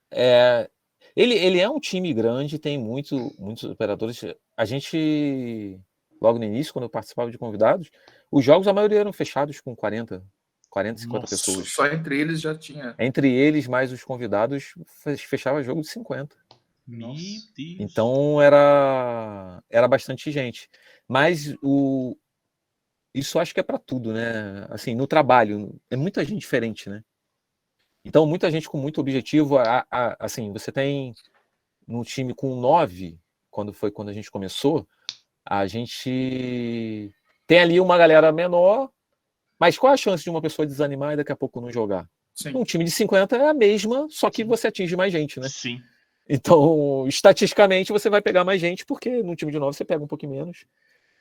É, 0.09 0.69
ele, 1.17 1.33
ele 1.33 1.59
é 1.59 1.67
um 1.69 1.79
time 1.79 2.13
grande, 2.13 2.59
tem 2.59 2.77
muito, 2.77 3.33
muitos 3.39 3.63
operadores. 3.63 4.21
A 4.55 4.65
gente, 4.65 5.79
logo 6.21 6.37
no 6.37 6.45
início, 6.45 6.71
quando 6.71 6.83
eu 6.83 6.89
participava 6.89 7.31
de 7.31 7.37
convidados, 7.37 7.89
os 8.31 8.45
jogos, 8.45 8.67
a 8.67 8.73
maioria 8.73 8.99
eram 8.99 9.11
fechados 9.11 9.59
com 9.59 9.75
40, 9.75 10.23
40, 10.69 11.01
50 11.01 11.19
Nossa. 11.21 11.35
pessoas. 11.35 11.71
Só 11.73 11.87
entre 11.87 12.19
eles 12.19 12.39
já 12.39 12.55
tinha. 12.55 12.93
Entre 12.99 13.33
eles, 13.33 13.67
mais 13.67 13.91
os 13.91 14.03
convidados, 14.03 14.73
fe- 14.85 15.17
fechava 15.17 15.63
jogo 15.63 15.81
de 15.81 15.87
50. 15.87 16.35
Meu 16.87 17.09
Deus. 17.09 17.51
Então 17.79 18.41
era, 18.41 19.61
era 19.69 19.87
bastante 19.87 20.31
gente. 20.31 20.69
Mas 21.07 21.55
o, 21.61 22.15
isso 23.13 23.39
acho 23.39 23.53
que 23.53 23.59
é 23.59 23.63
para 23.63 23.79
tudo, 23.79 24.13
né? 24.13 24.67
Assim, 24.69 24.93
no 24.93 25.07
trabalho, 25.07 25.75
é 25.89 25.95
muita 25.95 26.23
gente 26.23 26.39
diferente, 26.39 26.89
né? 26.89 27.03
Então, 28.07 28.25
muita 28.25 28.49
gente 28.49 28.69
com 28.69 28.77
muito 28.77 29.01
objetivo. 29.01 29.57
a- 29.57 29.85
a- 29.91 30.15
assim, 30.19 30.51
você 30.53 30.71
tem 30.71 31.13
no 31.85 32.05
time 32.05 32.33
com 32.33 32.55
nove, 32.59 33.19
quando 33.51 33.73
foi 33.73 33.91
quando 33.91 34.09
a 34.09 34.13
gente 34.13 34.31
começou, 34.31 34.87
a 35.45 35.67
gente 35.67 37.11
tem 37.45 37.59
ali 37.59 37.79
uma 37.81 37.97
galera 37.97 38.31
menor, 38.31 38.89
mas 39.59 39.77
qual 39.77 39.91
a 39.91 39.97
chance 39.97 40.23
de 40.23 40.29
uma 40.29 40.41
pessoa 40.41 40.65
desanimar 40.65 41.13
e 41.13 41.17
daqui 41.17 41.31
a 41.33 41.35
pouco 41.35 41.59
não 41.59 41.69
jogar? 41.69 42.09
Sim. 42.33 42.55
Um 42.55 42.63
time 42.63 42.85
de 42.85 42.91
50 42.91 43.35
é 43.35 43.49
a 43.49 43.53
mesma, 43.53 44.07
só 44.09 44.29
que 44.29 44.43
você 44.43 44.67
atinge 44.67 44.95
mais 44.95 45.11
gente, 45.11 45.39
né? 45.39 45.49
Sim. 45.49 45.81
Então, 46.29 47.05
estatisticamente, 47.07 47.91
você 47.91 48.09
vai 48.09 48.21
pegar 48.21 48.43
mais 48.45 48.61
gente, 48.61 48.85
porque 48.85 49.21
no 49.21 49.35
time 49.35 49.51
de 49.51 49.59
9 49.59 49.75
você 49.75 49.83
pega 49.83 50.03
um 50.03 50.07
pouquinho 50.07 50.33
menos. 50.33 50.65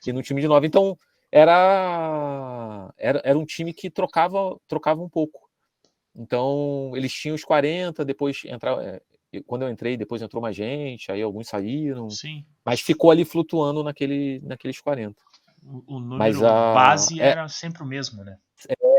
E 0.05 0.13
no 0.13 0.21
time 0.21 0.39
de 0.39 0.47
9, 0.47 0.67
então, 0.67 0.97
era, 1.31 2.93
era, 2.97 3.21
era 3.25 3.37
um 3.37 3.45
time 3.45 3.73
que 3.73 3.89
trocava, 3.89 4.57
trocava 4.67 5.01
um 5.01 5.09
pouco. 5.09 5.46
Então, 6.17 6.91
eles 6.95 7.13
tinham 7.13 7.35
os 7.35 7.43
40, 7.43 8.03
depois 8.03 8.41
entrava. 8.45 8.83
é, 8.83 9.01
eu- 9.31 9.43
quando 9.43 9.61
eu 9.63 9.69
entrei, 9.69 9.95
depois 9.95 10.21
entrou 10.21 10.41
mais 10.41 10.55
gente, 10.55 11.11
aí 11.11 11.21
alguns 11.21 11.47
saíram, 11.47 12.09
Sim. 12.09 12.43
mas 12.65 12.81
ficou 12.81 13.11
ali 13.11 13.23
flutuando 13.23 13.83
naquele, 13.83 14.39
naqueles 14.43 14.81
40. 14.81 15.21
O, 15.63 15.95
o 15.95 15.99
número 15.99 16.17
Mas 16.17 16.41
a- 16.41 16.73
base 16.73 17.21
é- 17.21 17.25
era 17.29 17.47
sempre 17.49 17.83
o 17.83 17.85
mesmo, 17.85 18.23
né? 18.23 18.37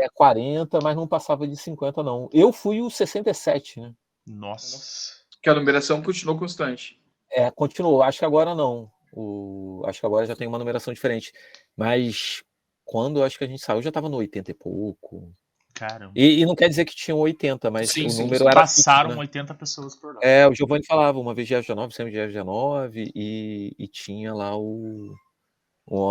É 0.01 0.07
40, 0.13 0.79
mas 0.81 0.95
não 0.95 1.07
passava 1.07 1.45
de 1.47 1.57
50, 1.57 2.01
não. 2.01 2.29
Eu 2.31 2.53
fui 2.53 2.79
o 2.81 2.89
67, 2.89 3.81
né? 3.81 3.93
Nossa. 4.25 5.19
Que 5.41 5.49
a 5.49 5.53
numeração 5.55 6.01
continuou 6.01 6.37
constante. 6.37 6.97
É, 7.31 7.49
continuou. 7.51 8.01
Acho 8.01 8.19
que 8.19 8.25
agora 8.25 8.55
não. 8.55 8.89
O... 9.11 9.81
Acho 9.85 9.99
que 9.99 10.05
agora 10.05 10.25
já 10.25 10.35
tem 10.35 10.47
uma 10.47 10.57
numeração 10.59 10.93
diferente. 10.93 11.33
Mas 11.75 12.43
quando 12.85 13.19
eu 13.19 13.23
acho 13.23 13.37
que 13.37 13.43
a 13.43 13.47
gente 13.47 13.61
saiu, 13.63 13.81
já 13.81 13.89
estava 13.89 14.07
no 14.09 14.17
80 14.17 14.51
e 14.51 14.53
pouco. 14.53 15.33
Caramba. 15.79 16.11
E, 16.13 16.41
e 16.41 16.45
não 16.45 16.55
quer 16.55 16.67
dizer 16.67 16.83
que 16.83 16.93
tinham 16.93 17.17
80, 17.19 17.71
mas 17.71 17.89
Sim, 17.89 18.07
o 18.07 18.09
sim, 18.09 18.23
número 18.23 18.43
era. 18.43 18.53
Passaram 18.53 19.11
fixo, 19.11 19.15
né? 19.15 19.21
80 19.21 19.53
pessoas 19.53 19.95
por 19.95 20.13
lá. 20.13 20.19
É, 20.21 20.45
o 20.45 20.53
Giovanni 20.53 20.85
falava, 20.85 21.17
uma 21.17 21.33
vez 21.33 21.47
GF19, 21.47 21.91
sempre 21.93 22.13
GF19, 22.13 23.09
e, 23.15 23.73
e 23.79 23.87
tinha 23.87 24.33
lá 24.33 24.57
o, 24.57 25.15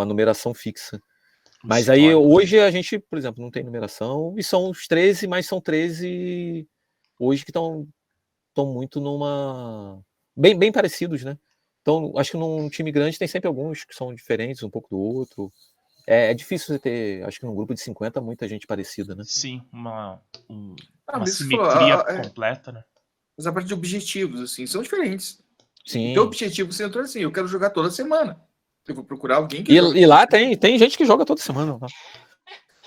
a 0.00 0.06
numeração 0.06 0.54
fixa. 0.54 0.98
Mas 1.62 1.90
aí 1.90 2.06
História. 2.06 2.18
hoje 2.18 2.58
a 2.58 2.70
gente, 2.70 2.98
por 2.98 3.18
exemplo, 3.18 3.42
não 3.42 3.50
tem 3.50 3.62
numeração, 3.62 4.34
e 4.38 4.42
são 4.42 4.70
os 4.70 4.86
13, 4.86 5.26
mas 5.26 5.44
são 5.44 5.60
13 5.60 6.66
hoje 7.20 7.44
que 7.44 7.50
estão 7.50 7.86
muito 8.56 9.00
numa. 9.00 10.00
Bem, 10.34 10.58
bem 10.58 10.72
parecidos, 10.72 11.24
né? 11.24 11.36
Então, 11.82 12.12
acho 12.16 12.30
que 12.30 12.36
num 12.38 12.70
time 12.70 12.90
grande 12.90 13.18
tem 13.18 13.28
sempre 13.28 13.48
alguns 13.48 13.84
que 13.84 13.94
são 13.94 14.14
diferentes 14.14 14.62
um 14.62 14.70
pouco 14.70 14.88
do 14.88 14.98
outro. 14.98 15.52
É, 16.10 16.30
é 16.30 16.34
difícil 16.34 16.68
você 16.68 16.78
ter, 16.78 17.22
acho 17.24 17.38
que 17.38 17.44
num 17.44 17.54
grupo 17.54 17.74
de 17.74 17.80
50, 17.82 18.18
muita 18.22 18.48
gente 18.48 18.66
parecida, 18.66 19.14
né? 19.14 19.22
Sim, 19.26 19.62
uma, 19.70 20.22
um- 20.48 20.74
Ah, 21.06 21.18
uma 21.18 21.26
simetria 21.26 21.70
falou, 21.70 22.04
ah, 22.08 22.12
é. 22.12 22.22
completa, 22.22 22.72
né? 22.72 22.82
Mas 23.36 23.46
a 23.46 23.52
parte 23.52 23.66
de 23.66 23.74
objetivos, 23.74 24.40
assim, 24.40 24.66
são 24.66 24.80
diferentes. 24.82 25.38
Sim. 25.84 26.14
Teu 26.14 26.22
objetivo 26.22 26.72
você 26.72 26.84
entrou 26.84 27.04
assim, 27.04 27.20
eu 27.20 27.30
quero 27.30 27.46
jogar 27.46 27.68
toda 27.70 27.90
semana. 27.90 28.40
Eu 28.86 28.94
vou 28.94 29.04
procurar 29.04 29.36
alguém 29.36 29.62
que. 29.62 29.70
E, 29.70 29.76
e 29.76 30.06
lá 30.06 30.26
tem, 30.26 30.56
tem 30.56 30.78
gente 30.78 30.96
que 30.96 31.04
joga 31.04 31.26
toda 31.26 31.42
semana. 31.42 31.78
tá? 31.78 31.86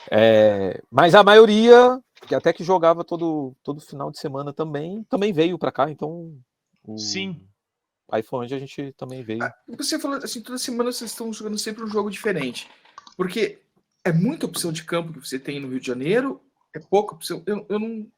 É, 0.10 0.82
mas 0.90 1.14
a 1.14 1.24
maioria, 1.24 2.00
que 2.28 2.34
até 2.34 2.52
que 2.52 2.64
jogava 2.64 3.04
todo, 3.04 3.56
todo 3.64 3.80
final 3.82 4.10
de 4.12 4.18
semana 4.20 4.52
também, 4.52 5.04
também 5.04 5.32
veio 5.32 5.60
para 5.60 5.72
cá. 5.72 5.90
Então, 5.92 6.36
o- 6.84 6.98
Sim. 6.98 7.40
aí 8.12 8.24
foi 8.24 8.40
onde 8.46 8.56
a 8.56 8.60
gente 8.60 8.94
também 8.94 9.22
veio. 9.24 9.44
Ah, 9.44 9.54
Você 9.78 10.00
falou 10.00 10.18
assim, 10.18 10.42
toda 10.42 10.58
semana 10.58 10.92
vocês 10.92 11.12
estão 11.12 11.32
jogando 11.32 11.58
sempre 11.60 11.84
um 11.84 11.88
jogo 11.88 12.10
diferente. 12.10 12.68
Porque 13.16 13.62
é 14.04 14.12
muita 14.12 14.46
opção 14.46 14.72
de 14.72 14.84
campo 14.84 15.14
que 15.14 15.20
você 15.20 15.38
tem 15.40 15.60
no 15.60 15.70
Rio 15.70 15.80
de 15.80 15.88
Janeiro, 15.88 16.42
é 16.74 16.80
pouca 16.80 17.16
opção. 17.16 17.44
Eu, 17.46 17.66
eu 17.70 17.80
não. 17.80 18.12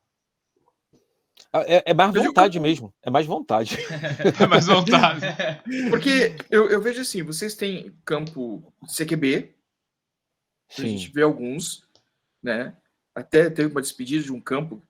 É, 1.54 1.92
é 1.92 1.94
mais 1.94 2.10
Eu 2.10 2.22
digo- 2.22 2.26
vontade 2.28 2.60
mesmo. 2.60 2.94
É 3.02 3.10
mais 3.10 3.26
vontade. 3.26 3.78
É 4.42 4.48
mais 4.48 4.66
vontade. 4.66 5.26
Porque 5.90 6.36
eu, 6.50 6.70
eu 6.70 6.82
vejo 6.82 7.02
assim, 7.02 7.22
vocês 7.24 7.54
têm 7.56 7.96
campo 8.06 8.74
CQB, 8.88 9.54
a 10.78 10.82
gente 10.82 11.06
Sim. 11.08 11.12
vê 11.14 11.22
alguns, 11.22 11.88
né? 12.42 12.76
Até 13.14 13.50
teve 13.50 13.72
uma 13.72 13.82
despedida 13.82 14.24
de 14.24 14.32
um 14.32 14.42
campo, 14.42 14.82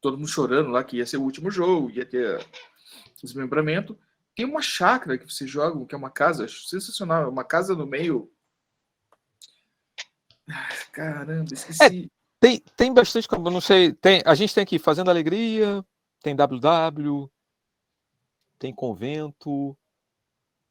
todo 0.00 0.16
mundo 0.16 0.28
chorando 0.28 0.70
lá 0.70 0.84
que 0.84 0.98
ia 0.98 1.06
ser 1.06 1.16
o 1.16 1.22
último 1.22 1.50
jogo, 1.50 1.90
ia 1.90 2.04
ter 2.06 2.44
desmembramento. 3.22 3.98
Tem 4.36 4.44
uma 4.44 4.62
chácara 4.62 5.16
que 5.18 5.28
vocês 5.30 5.50
jogam, 5.50 5.84
que 5.86 5.94
é 5.94 5.98
uma 5.98 6.10
casa 6.10 6.44
acho 6.44 6.66
sensacional, 6.68 7.24
é 7.24 7.28
uma 7.28 7.44
casa 7.44 7.74
no 7.74 7.86
meio. 7.86 8.30
Caramba, 10.92 11.52
esqueci. 11.52 12.10
Tem, 12.40 12.60
tem 12.76 12.92
bastante 12.92 13.26
campo, 13.26 13.50
não 13.50 13.60
sei. 13.60 13.92
Tem, 13.94 14.22
a 14.24 14.34
gente 14.34 14.54
tem 14.54 14.62
aqui 14.62 14.78
Fazenda 14.78 15.10
Alegria, 15.10 15.84
tem 16.22 16.36
WW, 16.36 17.30
tem 18.58 18.74
Convento, 18.74 19.76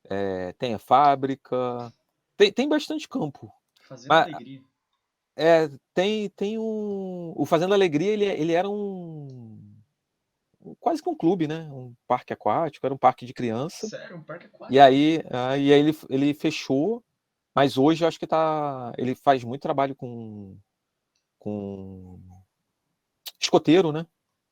é, 0.10 0.54
tem 0.54 0.74
a 0.74 0.80
Fábrica. 0.80 1.92
Tem, 2.38 2.52
tem 2.52 2.68
bastante 2.70 3.08
campo. 3.08 3.52
Fazendo 3.82 4.10
Mas- 4.10 4.34
alegria. 4.34 4.62
É, 5.36 5.68
tem, 5.96 6.30
tem 6.30 6.60
um. 6.60 7.34
O 7.36 7.44
Fazenda 7.44 7.74
Alegria, 7.74 8.12
ele, 8.12 8.26
ele 8.26 8.54
era 8.54 8.70
um. 8.70 9.60
Quase 10.80 11.02
que 11.02 11.10
um 11.10 11.16
clube, 11.16 11.48
né? 11.48 11.68
Um 11.72 11.94
parque 12.08 12.32
aquático, 12.32 12.86
era 12.86 12.94
um 12.94 13.00
parque 13.00 13.26
de 13.26 13.34
criança. 13.34 13.88
Sério, 13.88 14.18
um 14.18 14.22
parque 14.24 14.46
aquático. 14.46 14.72
E 14.72 14.80
aí, 14.80 15.24
ah, 15.32 15.58
e 15.58 15.74
aí 15.74 15.80
ele, 15.80 15.98
ele 16.08 16.34
fechou, 16.36 17.04
mas 17.56 17.78
hoje 17.78 18.04
eu 18.04 18.08
acho 18.08 18.20
que 18.20 18.28
tá. 18.28 18.94
Ele 18.98 19.16
faz 19.16 19.44
muito 19.44 19.62
trabalho 19.62 19.96
com. 19.96 20.58
com 21.40 22.20
escoteiro, 23.40 23.92
né? 23.92 24.06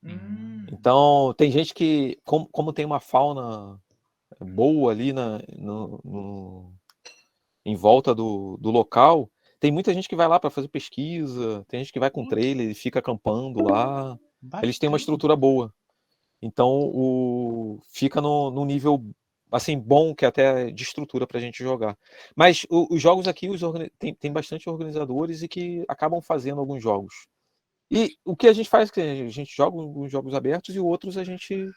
Hum, 0.03 0.65
Então, 0.71 1.33
tem 1.37 1.51
gente 1.51 1.73
que, 1.73 2.17
como, 2.23 2.47
como 2.47 2.73
tem 2.73 2.85
uma 2.85 2.99
fauna 2.99 3.79
boa 4.39 4.91
ali 4.91 5.13
na, 5.13 5.39
no, 5.57 5.99
no- 6.03 6.73
em 7.65 7.75
volta 7.75 8.13
do, 8.15 8.57
do 8.59 8.71
local, 8.71 9.29
tem 9.59 9.71
muita 9.71 9.93
gente 9.93 10.09
que 10.09 10.15
vai 10.15 10.27
lá 10.27 10.39
para 10.39 10.49
fazer 10.49 10.67
pesquisa, 10.67 11.63
tem 11.67 11.79
gente 11.81 11.93
que 11.93 11.99
vai 11.99 12.09
com 12.09 12.25
trailer 12.27 12.69
e 12.69 12.73
fica 12.73 12.99
acampando 12.99 13.63
lá. 13.63 14.17
Eles 14.63 14.79
têm 14.79 14.89
uma 14.89 14.97
estrutura 14.97 15.35
boa. 15.35 15.73
Então, 16.41 16.69
o, 16.93 17.79
fica 17.93 18.21
no, 18.21 18.51
no 18.51 18.65
nível 18.65 19.03
assim 19.51 19.77
bom 19.77 20.15
que 20.15 20.25
até 20.25 20.71
de 20.71 20.83
estrutura 20.83 21.27
para 21.27 21.37
a 21.37 21.41
gente 21.41 21.61
jogar. 21.63 21.97
Mas 22.35 22.65
o- 22.69 22.93
os 22.95 23.01
jogos 23.01 23.27
aqui 23.27 23.49
os 23.49 23.61
tem, 23.99 24.13
tem 24.15 24.31
bastante 24.31 24.69
organizadores 24.69 25.41
e 25.43 25.47
que 25.47 25.83
acabam 25.87 26.21
fazendo 26.21 26.59
alguns 26.59 26.81
jogos. 26.81 27.13
E 27.91 28.15
o 28.23 28.35
que 28.35 28.47
a 28.47 28.53
gente 28.53 28.69
faz 28.69 28.89
é 28.89 28.93
que 28.93 29.01
a 29.01 29.29
gente 29.29 29.53
joga 29.53 29.77
alguns 29.77 30.11
jogos 30.11 30.33
abertos 30.33 30.73
e 30.73 30.79
outros 30.79 31.17
a 31.17 31.23
gente 31.25 31.69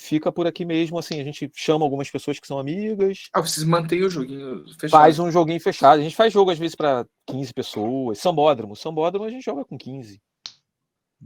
fica 0.00 0.30
por 0.30 0.46
aqui 0.46 0.64
mesmo, 0.64 0.96
assim, 0.98 1.20
a 1.20 1.24
gente 1.24 1.50
chama 1.56 1.84
algumas 1.84 2.08
pessoas 2.10 2.38
que 2.38 2.46
são 2.46 2.58
amigas, 2.58 3.28
Ah, 3.32 3.40
vocês 3.40 3.66
mantêm 3.66 4.02
o 4.04 4.10
joguinho 4.10 4.64
fechado. 4.78 4.90
faz 4.90 5.18
um 5.18 5.30
joguinho 5.30 5.60
fechado. 5.60 5.98
A 5.98 6.02
gente 6.02 6.14
faz 6.14 6.32
jogo 6.32 6.50
às 6.52 6.58
vezes 6.58 6.76
para 6.76 7.04
15 7.26 7.52
pessoas. 7.52 8.18
Sambódromo, 8.20 8.76
Sambódromo 8.76 9.24
a 9.26 9.30
gente 9.30 9.44
joga 9.44 9.64
com 9.64 9.76
15. 9.76 10.20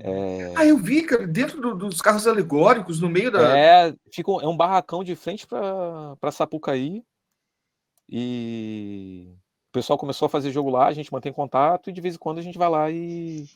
É, 0.01 0.53
Ah, 0.57 0.65
eu 0.65 0.79
vi, 0.79 1.03
cara, 1.03 1.27
dentro 1.27 1.61
do- 1.61 1.75
dos 1.75 2.01
carros 2.01 2.27
alegóricos, 2.27 3.01
no 3.01 3.09
meio 3.11 3.31
da. 3.31 3.57
É, 3.59 3.95
fica 4.11 4.31
um, 4.31 4.41
é 4.41 4.49
um 4.49 4.57
barracão 4.57 5.05
de 5.05 5.15
frente 5.15 5.47
para 5.47 6.33
Sapucaí. 6.33 7.05
E 8.09 9.27
o 9.69 9.73
pessoal 9.73 9.99
começou 9.99 10.27
a 10.27 10.29
fazer 10.29 10.51
jogo 10.51 10.71
lá, 10.71 10.87
a 10.87 10.93
gente 10.93 11.13
mantém 11.13 11.33
contato 11.33 11.89
e 11.89 11.93
de 11.93 12.01
vez 12.01 12.15
em 12.15 12.19
quando 12.19 12.39
a 12.39 12.43
gente 12.43 12.59
vai 12.59 12.69
lá 12.69 12.91
e, 12.91 13.49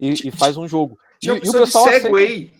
e, 0.00 0.28
e 0.28 0.30
faz 0.30 0.56
um 0.56 0.66
jogo. 0.66 0.98
E, 1.22 1.26
e 1.26 1.30
o 1.30 1.40
pessoal 1.40 1.86
aceita- 1.86 2.06
Segway. 2.06 2.52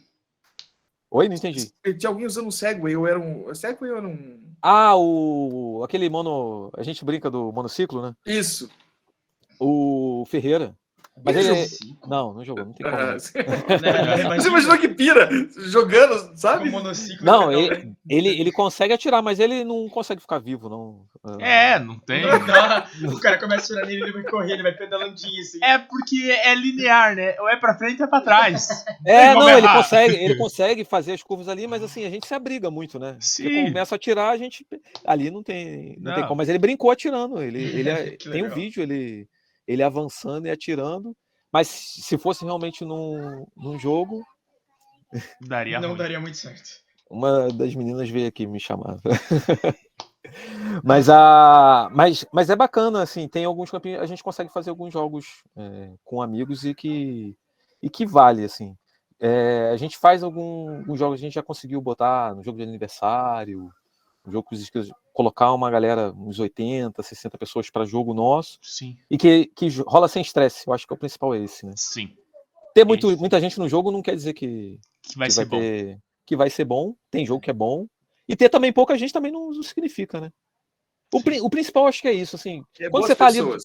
Oi, 1.10 1.28
não 1.28 1.36
entendi. 1.36 1.72
Tinha 1.98 2.10
alguém 2.10 2.26
usando 2.26 2.46
um 2.48 2.50
Segway, 2.50 2.94
ou 2.94 3.06
era 3.06 3.18
um. 3.18 3.52
Segway 3.54 3.90
ou 3.90 3.96
era 3.96 4.06
um. 4.06 4.42
Ah, 4.60 4.94
o 4.96 5.80
aquele 5.84 6.08
mono, 6.10 6.70
a 6.76 6.82
gente 6.82 7.04
brinca 7.04 7.30
do 7.30 7.50
monociclo, 7.50 8.02
né? 8.02 8.14
Isso. 8.26 8.70
O 9.58 10.24
Ferreira. 10.28 10.76
Mas 11.24 11.36
Ele 11.36 11.46
ele 11.48 11.54
Monociclo. 11.56 12.08
não, 12.08 12.34
não 12.34 12.44
jogou, 12.44 12.64
não 12.64 12.72
tem 12.72 12.84
como. 12.88 12.96
Ah, 13.02 13.06
não. 13.12 13.18
você 13.18 13.38
Né, 13.42 14.38
você 14.40 14.48
imaginou 14.48 14.78
que 14.78 14.88
pira 14.88 15.28
jogando, 15.66 16.32
sabe? 16.36 16.70
Não, 17.22 17.48
pegar 17.48 17.58
ele, 17.58 17.92
ele, 18.08 18.28
ele 18.40 18.52
consegue 18.52 18.92
atirar, 18.92 19.22
mas 19.22 19.38
ele 19.38 19.64
não 19.64 19.88
consegue 19.88 20.20
ficar 20.20 20.38
vivo, 20.38 20.68
não. 20.68 21.04
É, 21.40 21.78
não 21.78 21.98
tem. 21.98 22.22
Não 22.28 22.46
dá. 22.46 22.88
O 23.12 23.20
cara 23.20 23.38
começa 23.38 23.74
a 23.74 23.76
atirar 23.78 23.86
nele, 23.86 24.02
ele 24.02 24.12
vai 24.12 24.22
correr, 24.24 24.52
ele 24.52 24.62
vai 24.62 24.72
pedalandinho 24.72 25.40
assim. 25.40 25.58
É 25.62 25.78
porque 25.78 26.30
é 26.30 26.54
linear, 26.54 27.14
né? 27.16 27.34
Ou 27.40 27.48
é 27.48 27.56
pra 27.56 27.76
frente 27.76 28.00
ou 28.00 28.06
é 28.06 28.08
pra 28.10 28.20
trás. 28.20 28.84
É, 29.04 29.34
não, 29.34 29.48
ele 29.50 29.66
errar. 29.66 29.76
consegue, 29.82 30.14
ele 30.14 30.34
consegue 30.36 30.84
fazer 30.84 31.12
as 31.12 31.22
curvas 31.22 31.48
ali, 31.48 31.66
mas 31.66 31.82
assim, 31.82 32.04
a 32.06 32.10
gente 32.10 32.26
se 32.26 32.34
abriga 32.34 32.70
muito, 32.70 32.98
né? 32.98 33.16
Sim. 33.20 33.66
começa 33.66 33.94
a 33.94 33.96
atirar, 33.96 34.32
a 34.32 34.36
gente. 34.36 34.66
Ali 35.04 35.30
não 35.30 35.42
tem, 35.42 35.96
não, 36.00 36.12
tem 36.12 36.22
Não. 36.22 36.28
como. 36.28 36.38
Mas 36.38 36.48
ele 36.48 36.58
brincou 36.58 36.90
atirando. 36.90 37.42
Ele, 37.42 37.62
ele 37.62 37.88
é- 37.90 38.16
tem 38.30 38.44
um 38.46 38.50
vídeo, 38.50 38.82
ele, 38.82 39.26
ele 39.68 39.82
avançando 39.84 40.46
e 40.46 40.50
atirando. 40.50 41.14
Mas 41.52 41.68
se 41.68 42.18
fosse 42.18 42.44
realmente 42.44 42.84
num, 42.84 43.46
num 43.56 43.78
jogo, 43.78 44.24
Daria 45.40 45.80
não 45.80 45.90
ruim. 45.90 45.98
daria 45.98 46.20
muito 46.20 46.36
certo. 46.36 46.68
uma 47.10 47.48
das 47.48 47.74
meninas 47.74 48.10
veio 48.10 48.26
aqui 48.28 48.46
me 48.46 48.58
chamar. 48.60 48.98
mas, 50.84 51.08
a, 51.08 51.88
mas, 51.92 52.24
mas 52.32 52.50
é 52.50 52.56
bacana, 52.56 53.02
assim, 53.02 53.26
tem 53.28 53.44
alguns 53.44 53.70
campinhos, 53.70 54.00
a 54.02 54.06
gente 54.06 54.22
consegue 54.22 54.52
fazer 54.52 54.70
alguns 54.70 54.92
jogos 54.92 55.42
é, 55.56 55.92
com 56.04 56.20
amigos 56.20 56.64
e 56.64 56.74
que, 56.74 57.36
e 57.82 57.88
que 57.88 58.04
vale, 58.06 58.44
assim. 58.44 58.76
É, 59.20 59.70
a 59.72 59.76
gente 59.76 59.96
faz 59.98 60.22
algum- 60.22 60.78
alguns 60.78 60.98
jogos, 60.98 61.18
a 61.18 61.22
gente 61.22 61.34
já 61.34 61.42
conseguiu 61.42 61.80
botar 61.80 62.34
no 62.34 62.42
jogo 62.42 62.58
de 62.58 62.64
aniversário, 62.64 63.70
jogo 64.32 64.48
com 64.48 64.54
os 64.54 64.60
inscritos, 64.60 64.90
colocar 65.12 65.52
uma 65.52 65.70
galera, 65.70 66.12
uns 66.12 66.38
80, 66.38 67.02
60 67.02 67.36
pessoas 67.38 67.70
para 67.70 67.84
jogo 67.84 68.14
nosso, 68.14 68.58
Sim, 68.62 68.96
e 69.10 69.16
que, 69.18 69.46
que 69.46 69.68
rola 69.86 70.08
sem 70.08 70.22
estresse, 70.22 70.66
eu 70.66 70.72
acho 70.72 70.86
que 70.86 70.94
o 70.94 70.98
principal 70.98 71.34
é 71.34 71.38
esse, 71.42 71.64
né? 71.66 71.72
sim. 71.76 72.14
Ter 72.74 72.84
muito, 72.84 73.16
muita 73.18 73.40
gente 73.40 73.58
no 73.58 73.68
jogo 73.68 73.90
não 73.90 74.02
quer 74.02 74.14
dizer 74.14 74.34
que, 74.34 74.78
Que 75.02 75.18
vai 75.18 75.28
que 75.28 75.34
ser 75.34 75.44
vai 75.44 75.46
bom. 75.46 75.58
ter 75.58 75.98
que 76.26 76.36
vai 76.36 76.50
ser 76.50 76.64
bom, 76.66 76.94
tem 77.10 77.24
jogo 77.24 77.40
que 77.40 77.50
é 77.50 77.54
bom, 77.54 77.86
e 78.28 78.36
ter 78.36 78.50
também 78.50 78.70
pouca 78.72 78.96
gente 78.98 79.12
também 79.14 79.32
não, 79.32 79.50
não 79.50 79.62
significa, 79.62 80.20
né? 80.20 80.30
O, 81.12 81.22
pri- 81.22 81.40
o 81.40 81.48
principal 81.48 81.86
acho 81.86 82.02
que 82.02 82.08
é 82.08 82.12
isso, 82.12 82.36
assim, 82.36 82.62
É 82.78 82.90
Quando 82.90 83.06
você 83.06 83.16
tá 83.16 83.26
ali- 83.26 83.38
pessoas. 83.38 83.62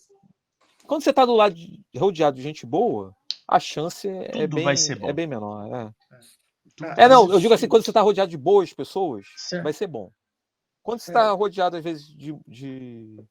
quando 0.88 1.03
você 1.03 1.11
tá 1.11 1.26
do 1.26 1.34
lado 1.36 1.53
de, 1.53 1.82
rodeado 1.97 2.38
de 2.38 2.41
gente 2.41 2.66
boa, 2.66 3.14
a 3.45 3.59
chance 3.59 4.07
é, 4.07 4.24
é 4.24 4.32
Tudo 4.32 4.55
bem, 4.55 4.64
vai 4.64 4.78
ser 4.78 4.95
bom. 4.97 5.09
é 5.09 5.14
bem 5.14 5.28
menor. 5.28 5.68
É. 5.68 5.93
Ah, 6.82 6.95
É, 6.97 7.07
não, 7.09 7.30
eu 7.32 7.39
digo 7.41 7.53
assim, 7.53 7.68
quando 7.68 7.84
você 7.84 7.91
tá 7.91 7.99
rodeado 8.01 8.32
de 8.32 8.38
boas 8.38 8.74
pessoas, 8.74 9.26
Certo. 9.36 9.64
vai 9.64 9.74
ser 9.74 9.88
bom. 9.88 10.09
Quando 10.84 10.99
você 10.99 11.11
É. 11.11 11.13
tá 11.13 11.31
rodeado, 11.31 11.77
às 11.77 11.84
vezes, 11.84 12.05
de, 12.07 12.38
de, 12.47 13.23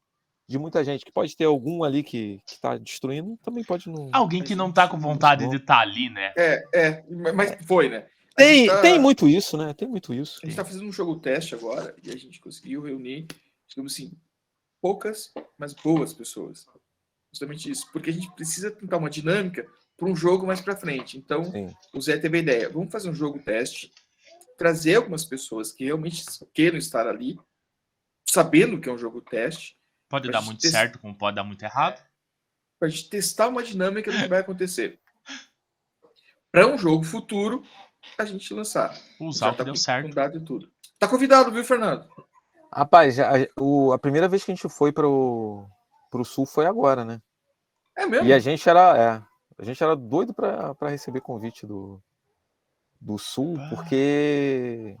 de 0.49 0.57
muita 0.57 0.83
gente, 0.83 1.05
que 1.05 1.11
pode 1.11 1.37
ter 1.37 1.45
algum 1.45 1.83
ali 1.83 2.03
que, 2.03 2.41
que 2.45 2.59
tá 2.59 2.77
destruindo, 2.77 3.37
também 3.43 3.63
pode 3.63 3.87
não. 3.87 4.09
Alguém 4.11 4.43
que 4.43 4.55
não 4.55 4.71
tá 4.71 4.87
com 4.87 4.97
vontade 4.99 5.47
de 5.47 5.57
estar 5.57 5.79
ali, 5.79 6.09
né? 6.09 6.33
É, 6.35 6.63
é, 6.73 7.03
mas 7.33 7.55
foi, 7.65 7.89
né? 7.89 8.07
A 8.33 8.37
Tem, 8.37 8.65
tá- 8.65 8.81
tem 8.81 8.99
muito 8.99 9.27
isso, 9.29 9.55
né? 9.55 9.73
Tem 9.73 9.87
muito 9.87 10.11
isso. 10.11 10.39
A 10.41 10.45
gente 10.47 10.53
está 10.53 10.65
fazendo 10.65 10.87
um 10.87 10.91
jogo 10.91 11.15
teste 11.19 11.53
agora 11.53 11.95
e 12.03 12.09
a 12.09 12.17
gente 12.17 12.41
conseguiu 12.41 12.81
reunir, 12.81 13.27
digamos 13.69 13.93
assim, 13.93 14.11
poucas, 14.81 15.31
mas 15.57 15.73
boas 15.73 16.13
pessoas. 16.13 16.65
Justamente 17.31 17.69
isso, 17.69 17.87
porque 17.91 18.09
a 18.09 18.13
gente 18.13 18.31
precisa 18.31 18.71
tentar 18.71 18.97
uma 18.97 19.09
dinâmica 19.09 19.67
para 19.95 20.07
um 20.09 20.15
jogo 20.15 20.45
mais 20.47 20.59
para 20.61 20.75
frente. 20.75 21.17
Então, 21.17 21.45
Sim. 21.45 21.73
o 21.93 22.01
Zé 22.01 22.17
teve 22.17 22.37
a 22.37 22.41
ideia: 22.41 22.69
vamos 22.69 22.91
fazer 22.91 23.09
um 23.09 23.13
jogo 23.13 23.37
teste, 23.39 23.91
trazer 24.63 24.95
algumas 24.95 25.25
pessoas 25.25 25.73
que 25.73 25.83
realmente 25.83 26.23
queiram 26.53 26.77
estar 26.77 27.05
ali, 27.05 27.37
sabendo 28.25 28.79
que 28.79 28.87
é 28.87 28.93
um 28.93 28.97
jogo 28.97 29.19
teste, 29.21 29.77
Pode 30.07 30.31
dar 30.31 30.41
muito 30.41 30.61
ter- 30.61 30.69
certo, 30.71 30.99
como 30.99 31.13
pode 31.17 31.35
dar 31.35 31.43
muito 31.43 31.61
errado. 31.63 32.01
para 32.79 32.87
a 32.87 32.89
gente 32.89 33.09
testar 33.09 33.49
uma 33.49 33.61
dinâmica 33.61 34.09
do 34.09 34.17
que 34.17 34.27
vai 34.27 34.39
acontecer. 34.39 35.01
Para 36.49 36.65
um 36.67 36.77
jogo 36.77 37.03
futuro, 37.03 37.61
a 38.17 38.23
gente 38.23 38.53
lançar. 38.53 38.97
Usar 39.19 39.49
o 39.49 39.51
que 39.51 39.57
tá 39.57 39.63
deu 39.65 39.75
certo. 39.75 40.13
dado 40.15 40.37
e 40.37 40.41
tudo. 40.45 40.71
Tá 40.97 41.09
convidado, 41.09 41.51
viu, 41.51 41.63
Fernando? 41.65 42.07
Rapaz, 42.73 43.19
a, 43.19 43.31
o- 43.59 43.91
a 43.91 43.99
primeira 43.99 44.29
vez 44.29 44.45
que 44.45 44.51
a 44.51 44.55
gente 44.55 44.69
foi 44.69 44.93
pro, 44.93 45.67
pro 46.09 46.23
sul 46.23 46.45
foi 46.45 46.65
agora, 46.67 47.03
né? 47.03 47.21
É 47.97 48.05
mesmo? 48.05 48.27
E 48.27 48.31
a 48.33 48.39
gente 48.39 48.67
era, 48.69 48.97
é, 48.97 49.61
a 49.61 49.65
gente 49.65 49.83
era 49.83 49.93
doido 49.93 50.33
para 50.33 50.73
receber 50.89 51.19
convite 51.19 51.65
do, 51.67 52.01
do 53.03 53.17
sul, 53.17 53.55
Ah. 53.59 53.69
porque 53.69 54.95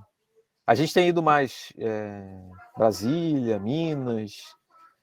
a 0.67 0.75
gente 0.75 0.93
tem 0.93 1.07
ido 1.07 1.23
mais 1.23 1.71
é, 1.77 2.49
Brasília, 2.77 3.59
Minas, 3.59 4.33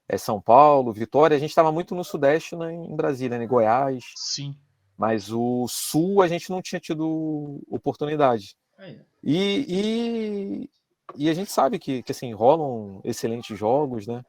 é, 0.08 0.18
São 0.18 0.40
Paulo, 0.40 0.92
Vitória. 0.92 1.36
A 1.36 1.40
gente 1.40 1.50
estava 1.50 1.72
muito 1.72 1.94
no 1.94 2.04
Sudeste, 2.04 2.54
né, 2.56 2.72
em 2.72 2.94
Brasília, 2.94 3.38
né, 3.38 3.44
em 3.44 3.48
Goiás, 3.48 4.04
Sim. 4.16 4.54
mas 4.98 5.32
o 5.32 5.66
Sul 5.68 6.20
a 6.22 6.28
gente 6.28 6.50
não 6.50 6.60
tinha 6.60 6.80
tido 6.80 7.60
oportunidade. 7.70 8.54
Aí, 8.78 9.00
E, 9.22 9.66
e, 9.68 10.70
e 11.16 11.30
a 11.30 11.34
gente 11.34 11.50
sabe 11.50 11.78
que, 11.78 12.02
que 12.02 12.12
assim, 12.12 12.32
rolam 12.34 13.00
excelentes 13.04 13.58
jogos, 13.58 14.06
né? 14.06 14.22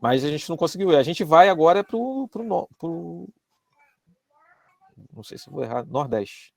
Mas 0.00 0.24
a 0.24 0.28
gente 0.28 0.48
não 0.48 0.56
conseguiu. 0.56 0.96
A 0.96 1.02
gente 1.02 1.24
vai 1.24 1.48
agora 1.48 1.84
no- 2.44 2.68
pro 2.78 3.28
não 5.12 5.22
sei 5.22 5.38
se 5.38 5.48
vou 5.50 5.62
errar, 5.62 5.84
Nordeste. 5.86 6.52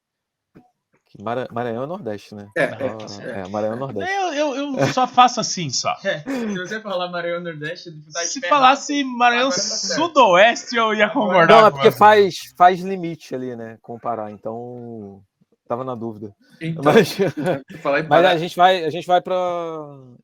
Mara- 1.18 1.48
Maranhão 1.52 1.84
é 1.84 1.88
Nordeste, 1.88 2.36
né? 2.36 2.48
É, 2.56 2.66
Ah, 2.66 2.96
tá 2.98 3.08
certo. 3.08 3.30
é, 3.30 3.48
Maranhão 3.48 3.76
é 3.76 3.80
Nordeste. 3.80 4.14
Eu, 4.14 4.54
eu, 4.54 4.78
eu 4.78 4.88
só 4.94 5.08
faço 5.08 5.40
assim, 5.40 5.70
só. 5.70 5.96
É, 6.04 6.20
se 6.20 6.58
você 6.58 6.80
falar 6.82 7.10
Maranhão 7.10 7.42
Nordeste, 7.42 7.92
tá 8.14 8.22
Se 8.22 8.42
falasse 8.42 9.04
Maranhão 9.04 9.50
tá. 9.50 9.56
Sudoeste, 9.58 10.76
eu 10.76 10.94
ia 10.94 11.10
concordar. 11.10 11.48
Não, 11.62 11.68
é 11.68 11.72
porque 11.72 11.92
faz, 11.92 12.36
faz 12.58 12.80
limite 12.82 13.34
ali, 13.34 13.56
né? 13.56 13.78
Com 13.82 13.96
o 13.96 14.00
Pará. 14.00 14.30
Então, 14.30 15.22
tava 15.68 15.84
na 15.84 15.96
dúvida. 15.96 16.34
Então, 16.62 16.84
Mas, 16.84 17.18
mas 18.10 18.26
a 18.26 18.38
gente 18.38 18.56
vai, 18.56 18.84
a 18.84 18.90
gente 18.90 19.08
vai 19.08 19.22
para 19.22 19.38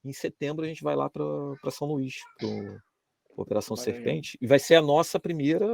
em 0.04 0.14
setembro 0.14 0.66
a 0.66 0.68
gente 0.68 0.84
vai 0.84 0.96
lá 0.96 1.10
para 1.10 1.72
São 1.72 1.88
Luís, 1.88 2.16
pro, 2.38 2.78
Operação 3.38 3.76
Maranhão. 3.76 3.96
Serpente, 4.04 4.38
e 4.42 4.48
vai 4.48 4.60
ser 4.60 4.76
a 4.76 4.82
nossa 4.82 5.20
primeira. 5.20 5.66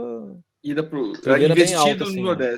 Ida 0.63 0.83
pro 0.83 1.13
Primeira 1.13 1.53
bem 1.55 1.63
investido 1.63 1.79
alta, 1.79 2.03
no 2.05 2.09
assim, 2.09 2.23
né? 2.23 2.57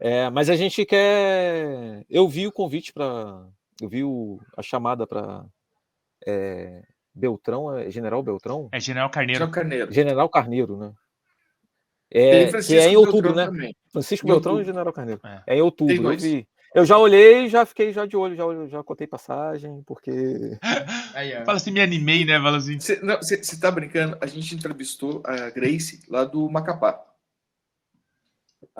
É, 0.00 0.30
mas 0.30 0.48
a 0.48 0.56
gente 0.56 0.84
quer. 0.86 2.04
Eu 2.08 2.26
vi 2.26 2.46
o 2.46 2.52
convite 2.52 2.92
para. 2.92 3.46
Eu 3.80 3.88
vi 3.88 4.02
o- 4.02 4.40
a 4.56 4.62
chamada 4.62 5.06
para 5.06 5.44
Beltrão, 7.14 7.76
é 7.76 7.90
General 7.90 8.22
Beltrão? 8.22 8.68
É 8.72 8.80
General 8.80 9.10
Carneiro. 9.10 9.38
Tiago 9.40 9.52
Carneiro. 9.52 9.92
General 9.92 10.28
Carneiro, 10.28 10.76
né? 10.76 10.92
É, 12.12 12.46
que 12.62 12.76
é 12.76 12.88
em 12.88 12.96
outubro, 12.96 13.22
Beltrão 13.32 13.34
né? 13.36 13.46
também. 13.46 13.76
Francisco 13.92 14.26
Em 14.26 14.30
Beltrão 14.30 14.54
e 14.54 14.56
outubro. 14.56 14.72
General 14.72 14.92
Carneiro. 14.92 15.20
É. 15.24 15.42
É 15.46 15.56
em 15.56 15.60
outubro, 15.62 16.12
eu 16.12 16.18
vi. 16.18 16.48
Eu 16.72 16.84
já 16.84 16.96
olhei, 16.98 17.48
já 17.48 17.66
fiquei 17.66 17.92
já 17.92 18.06
de 18.06 18.16
olho, 18.16 18.36
já, 18.36 18.44
já 18.68 18.82
cotei 18.82 19.06
passagem, 19.06 19.82
porque. 19.84 20.10
Aí. 21.14 21.32
Fala 21.44 21.56
assim, 21.56 21.72
me 21.72 21.80
animei, 21.80 22.24
né? 22.24 22.40
Fala 22.40 22.56
assim. 22.58 22.78
Você 22.78 23.60
tá 23.60 23.70
brincando? 23.70 24.16
A 24.20 24.26
gente 24.26 24.54
entrevistou 24.54 25.20
a 25.24 25.50
Grace 25.50 26.00
lá 26.08 26.24
do 26.24 26.48
Macapá. 26.48 27.04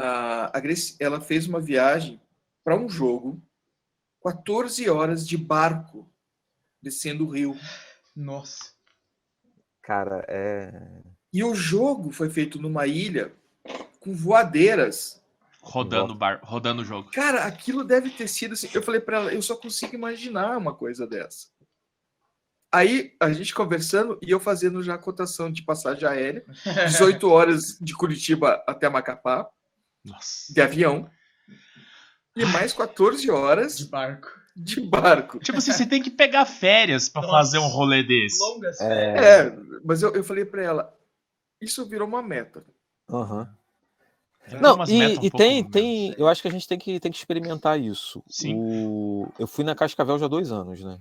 A, 0.02 0.56
a 0.56 0.60
Grace, 0.60 0.96
ela 0.98 1.20
fez 1.20 1.46
uma 1.46 1.60
viagem 1.60 2.18
para 2.64 2.74
um 2.74 2.88
jogo, 2.88 3.38
14 4.24 4.88
horas 4.88 5.28
de 5.28 5.36
barco, 5.36 6.10
descendo 6.82 7.26
o 7.26 7.30
rio. 7.30 7.54
Nossa. 8.16 8.72
Cara, 9.82 10.24
é. 10.26 11.02
E 11.30 11.44
o 11.44 11.54
jogo 11.54 12.10
foi 12.12 12.30
feito 12.30 12.60
numa 12.60 12.86
ilha 12.86 13.32
com 14.00 14.14
voadeiras. 14.14 15.22
Rodando 15.60 16.14
o 16.14 16.16
bar, 16.16 16.40
rodando 16.42 16.80
o 16.80 16.84
jogo. 16.84 17.10
Cara, 17.10 17.44
aquilo 17.44 17.84
deve 17.84 18.08
ter 18.08 18.26
sido 18.26 18.54
assim. 18.54 18.70
Eu 18.72 18.82
falei 18.82 19.02
para 19.02 19.18
ela, 19.18 19.34
eu 19.34 19.42
só 19.42 19.54
consigo 19.54 19.94
imaginar 19.94 20.56
uma 20.56 20.74
coisa 20.74 21.06
dessa. 21.06 21.48
Aí 22.72 23.14
a 23.20 23.30
gente 23.32 23.54
conversando 23.54 24.18
e 24.22 24.30
eu 24.30 24.40
fazendo 24.40 24.82
já 24.82 24.94
a 24.94 24.98
cotação 24.98 25.52
de 25.52 25.62
passagem 25.62 26.08
aérea, 26.08 26.44
18 26.88 27.28
horas 27.28 27.78
de 27.78 27.94
Curitiba 27.94 28.64
até 28.66 28.88
Macapá, 28.88 29.50
Nossa. 30.04 30.52
de 30.52 30.60
avião, 30.60 31.08
e 32.36 32.44
mais 32.46 32.72
14 32.72 33.30
horas 33.30 33.76
De 33.78 33.86
barco. 33.86 34.28
de 34.56 34.80
barco. 34.80 35.38
Tipo 35.40 35.58
assim, 35.58 35.72
você 35.72 35.86
tem 35.86 36.02
que 36.02 36.10
pegar 36.10 36.44
férias 36.46 37.08
pra 37.08 37.22
Nossa. 37.22 37.34
fazer 37.34 37.58
um 37.58 37.68
rolê 37.68 38.02
desse. 38.02 38.38
Longas 38.40 38.80
É. 38.80 39.46
É, 39.46 39.56
mas 39.84 40.02
eu, 40.02 40.14
eu 40.14 40.24
falei 40.24 40.44
para 40.44 40.62
ela, 40.62 40.98
isso 41.60 41.84
virou 41.86 42.06
uma 42.08 42.22
meta. 42.22 42.64
Aham. 43.08 43.48
Tem 44.48 44.60
Não, 44.60 44.76
e, 44.86 45.18
um 45.18 45.24
e 45.24 45.30
tem, 45.30 45.54
menos. 45.56 45.70
tem. 45.70 46.14
Eu 46.18 46.26
acho 46.26 46.40
que 46.42 46.48
a 46.48 46.50
gente 46.50 46.66
tem 46.66 46.78
que, 46.78 46.98
tem 46.98 47.12
que 47.12 47.18
experimentar 47.18 47.78
isso. 47.78 48.22
Sim. 48.28 48.54
O- 48.58 49.28
eu 49.38 49.46
fui 49.46 49.62
na 49.62 49.74
Cascavel 49.74 50.18
já 50.18 50.24
há 50.26 50.28
dois 50.28 50.50
anos, 50.50 50.82
né? 50.82 50.98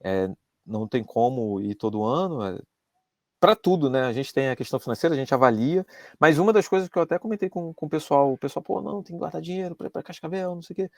É, 0.00 0.28
não 0.66 0.86
tem 0.86 1.02
como 1.02 1.60
ir 1.60 1.74
todo 1.74 2.04
ano. 2.04 2.62
Para 3.40 3.54
tudo, 3.54 3.88
né? 3.88 4.02
A 4.02 4.12
gente 4.12 4.32
tem 4.32 4.48
a 4.48 4.56
questão 4.56 4.80
financeira, 4.80 5.14
a 5.14 5.18
gente 5.18 5.32
avalia. 5.32 5.86
Mas 6.18 6.38
uma 6.38 6.52
das 6.52 6.66
coisas 6.66 6.88
que 6.88 6.98
eu 6.98 7.02
até 7.02 7.18
comentei 7.18 7.48
com, 7.48 7.72
com 7.72 7.86
o 7.86 7.88
pessoal, 7.88 8.32
o 8.32 8.38
pessoal, 8.38 8.62
pô, 8.62 8.80
não, 8.80 9.02
tem 9.02 9.14
que 9.14 9.18
guardar 9.18 9.40
dinheiro 9.40 9.74
para 9.74 9.86
ir 9.86 9.90
para 9.90 10.02
Cascavel, 10.02 10.54
não 10.54 10.62
sei 10.62 10.74
o 10.74 10.76
quê. 10.76 10.90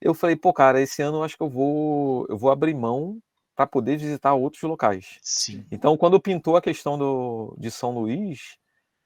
Eu 0.00 0.14
falei, 0.14 0.36
pô, 0.36 0.52
cara, 0.52 0.80
esse 0.80 1.02
ano 1.02 1.18
eu 1.18 1.22
acho 1.22 1.36
que 1.36 1.42
eu 1.42 1.48
vou, 1.48 2.26
eu 2.28 2.36
vou 2.36 2.50
abrir 2.50 2.74
mão 2.74 3.18
para 3.54 3.66
poder 3.66 3.96
visitar 3.96 4.34
outros 4.34 4.62
locais. 4.62 5.18
Sim. 5.22 5.64
Então, 5.70 5.96
quando 5.96 6.20
pintou 6.20 6.56
a 6.56 6.62
questão 6.62 6.98
do, 6.98 7.54
de 7.58 7.70
São 7.70 7.92
Luís, 7.92 8.56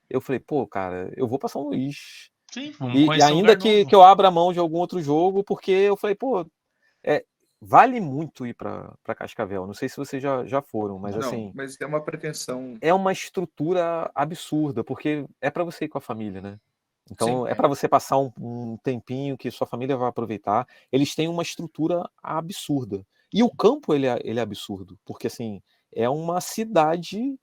eu 0.09 0.21
falei, 0.21 0.41
pô, 0.41 0.67
cara, 0.67 1.13
eu 1.17 1.29
vou 1.29 1.39
para 1.39 1.49
São 1.49 1.63
Luís. 1.63 2.31
Sim, 2.51 2.73
vamos 2.79 2.95
E, 2.95 3.05
e 3.19 3.23
ainda 3.23 3.57
que, 3.57 3.79
novo. 3.79 3.89
que 3.91 3.95
eu 3.95 4.03
abra 4.03 4.31
mão 4.31 4.53
de 4.53 4.59
algum 4.59 4.79
outro 4.79 5.03
jogo, 5.03 5.45
porque 5.45 5.71
eu 5.71 5.97
falei, 5.97 6.17
pô, 6.17 6.47
é, 7.05 7.25
vale 7.61 8.01
muito 8.01 8.47
ir 8.47 8.55
para 8.55 8.97
Cascavel. 9.17 9.67
Não 9.67 9.75
sei 9.75 9.89
se 9.89 9.97
vocês 9.97 10.23
já, 10.23 10.45
já 10.47 10.63
foram, 10.63 10.99
mas 10.99 11.17
Não, 11.17 11.29
assim, 11.29 11.53
mas 11.55 11.81
é 11.81 11.87
uma 11.87 12.03
pretensão. 12.03 12.77
é 12.81 12.93
uma 12.95 13.13
estrutura 13.13 14.11
absurda, 14.15 14.85
porque 14.85 15.27
é 15.41 15.51
para 15.51 15.65
você 15.65 15.85
ir 15.87 15.89
com 15.89 15.99
a 15.99 16.01
família, 16.01 16.41
né? 16.41 16.59
Então, 17.11 17.47
Sim. 17.47 17.51
é 17.51 17.55
para 17.55 17.69
você 17.69 17.89
passar 17.89 18.19
um, 18.19 18.31
um 18.39 18.77
tempinho 18.83 19.37
que 19.39 19.51
sua 19.51 19.67
família 19.67 19.97
vai 19.97 20.09
aproveitar. 20.09 20.67
Eles 20.93 21.15
têm 21.15 21.27
uma 21.29 21.43
estrutura 21.43 22.09
absurda. 22.23 23.05
E 23.33 23.43
o 23.43 23.51
campo, 23.51 23.95
ele 23.95 24.07
é, 24.07 24.19
ele 24.23 24.39
é 24.39 24.43
absurdo, 24.43 24.99
porque 25.05 25.27
assim, 25.27 25.63
é 25.93 26.09
uma 26.09 26.41
cidade 26.41 27.39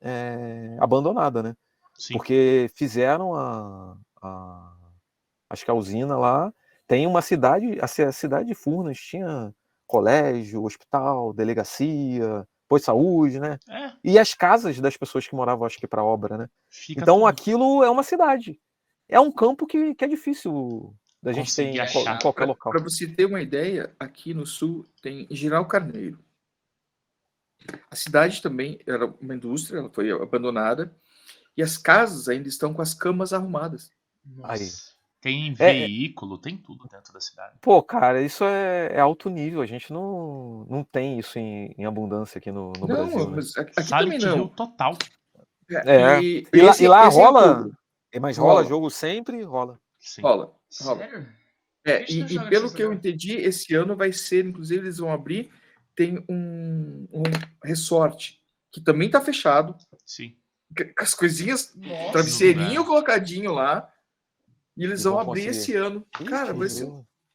é, 0.00 0.76
abandonada, 0.80 1.42
né? 1.42 1.56
Sim. 1.94 2.14
Porque 2.16 2.70
fizeram 2.74 3.34
a, 3.34 3.96
a- 4.22 4.76
acho 5.50 5.64
que 5.64 5.70
a 5.70 5.74
usina 5.74 6.16
lá 6.18 6.52
tem 6.92 7.06
uma 7.06 7.22
cidade, 7.22 7.78
a 7.80 7.86
ci- 7.86 8.02
a 8.02 8.12
cidade 8.12 8.48
de 8.48 8.54
Furnas 8.54 8.98
tinha 8.98 9.54
colégio, 9.86 10.62
hospital, 10.62 11.32
delegacia, 11.32 12.46
posto 12.68 12.82
de 12.82 12.84
saúde, 12.84 13.40
né? 13.40 13.58
É, 13.66 13.92
E 14.04 14.18
as 14.18 14.34
casas 14.34 14.78
das 14.78 14.94
pessoas 14.94 15.26
que 15.26 15.34
moravam, 15.34 15.64
acho 15.64 15.78
que 15.78 15.86
para 15.86 16.04
obra, 16.04 16.36
né? 16.36 16.50
fica 16.68 17.00
Então 17.00 17.16
tudo. 17.20 17.26
aquilo 17.28 17.82
é 17.82 17.88
uma 17.88 18.02
cidade. 18.02 18.60
É 19.08 19.18
um 19.18 19.32
campo 19.32 19.66
que, 19.66 19.94
que 19.94 20.04
é 20.04 20.06
difícil 20.08 20.94
da 21.22 21.32
gente 21.32 21.54
ter 21.54 21.62
em, 21.62 21.78
em 21.80 22.18
qualquer 22.18 22.44
local. 22.44 22.70
Para 22.70 22.82
você 22.82 23.08
ter 23.08 23.24
uma 23.24 23.40
ideia, 23.40 23.96
aqui 23.98 24.34
no 24.34 24.44
sul 24.44 24.86
tem 25.00 25.26
Geral 25.30 25.64
Carneiro. 25.64 26.18
A 27.90 27.96
cidade 27.96 28.42
também 28.42 28.78
era 28.86 29.06
uma 29.06 29.34
indústria, 29.34 29.78
ela 29.78 29.88
foi 29.88 30.10
abandonada. 30.10 30.94
E 31.56 31.62
as 31.62 31.78
casas 31.78 32.28
ainda 32.28 32.48
estão 32.50 32.74
com 32.74 32.82
as 32.82 32.92
camas 32.92 33.32
arrumadas. 33.32 33.90
Aí. 34.42 34.68
Tem 35.22 35.54
É, 35.60 35.70
é. 35.70 35.72
veículo, 35.86 36.36
tem 36.36 36.56
tudo 36.56 36.86
dentro 36.90 37.12
da 37.12 37.20
cidade. 37.20 37.54
Pô, 37.60 37.80
cara, 37.80 38.20
isso 38.20 38.42
é, 38.44 38.88
é 38.92 39.00
alto 39.00 39.30
nível. 39.30 39.62
A 39.62 39.66
gente 39.66 39.92
não, 39.92 40.66
não 40.68 40.82
tem 40.82 41.18
isso 41.18 41.38
em, 41.38 41.72
em 41.78 41.84
abundância 41.86 42.38
aqui 42.38 42.50
no, 42.50 42.72
no 42.72 42.80
não, 42.80 42.86
Brasil. 42.88 43.30
né? 43.30 43.36
mas 43.36 43.56
aqui, 43.56 43.88
também 43.88 44.18
não. 44.18 44.48
total. 44.48 44.98
É. 45.70 46.20
E, 46.20 46.46
E 46.52 46.60
lá, 46.60 46.70
esse- 46.72 46.84
e 46.84 46.88
lá 46.88 47.06
esse 47.08 47.18
é 47.18 47.22
rola. 47.22 47.54
tudo. 47.62 47.76
Mas 48.20 48.36
rola 48.36 48.52
Rola. 48.54 48.64
jogo 48.66 48.90
sempre? 48.90 49.42
Rola. 49.42 49.78
Sim. 49.98 50.22
Rola. 50.22 50.52
rola. 50.82 50.98
Sério? 50.98 51.28
É, 51.86 52.04
e, 52.12 52.20
e 52.22 52.48
pelo 52.48 52.72
que 52.72 52.82
eu 52.82 52.86
agora. 52.88 52.98
entendi, 52.98 53.36
esse 53.36 53.74
ano 53.74 53.96
vai 53.96 54.12
ser, 54.12 54.44
inclusive, 54.44 54.84
eles 54.84 54.98
vão 54.98 55.10
abrir, 55.12 55.50
tem 55.96 56.18
um, 56.28 57.08
um 57.12 57.22
resort 57.64 58.40
que 58.72 58.80
também 58.80 59.06
está 59.06 59.20
fechado, 59.20 59.76
Sim. 60.04 60.36
as 60.98 61.14
coisinhas, 61.14 61.72
Nossa. 61.76 62.12
travesseirinho 62.12 62.68
lugar. 62.82 62.86
colocadinho 62.86 63.52
lá, 63.52 63.88
e 64.76 64.84
eles 64.84 65.02
vão 65.04 65.12
vão 65.14 65.20
abrir 65.22 65.46
conseguir. 65.46 65.58
esse 65.58 65.74
ano. 65.76 66.06
Cara, 66.28 66.52
vai 66.52 66.68
ser 66.68 66.90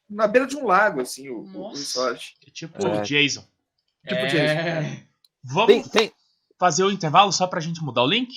na 0.08 0.26
beira 0.26 0.46
de 0.46 0.56
um 0.56 0.66
lago, 0.66 1.00
assim, 1.00 1.28
o, 1.28 1.40
o 1.42 1.46
Nossa. 1.46 1.78
resort. 1.78 2.34
É 2.46 2.50
tipo 2.50 2.86
É. 2.86 3.00
o 3.00 3.02
Jason. 3.02 3.44
Tipo 4.06 4.20
é... 4.36 5.02
Vamos 5.44 5.66
Tem, 5.66 5.82
tem, 5.82 6.12
fazer 6.58 6.82
o 6.84 6.90
intervalo 6.90 7.32
só 7.32 7.46
pra 7.46 7.60
gente 7.60 7.82
mudar 7.82 8.02
o 8.02 8.06
link? 8.06 8.32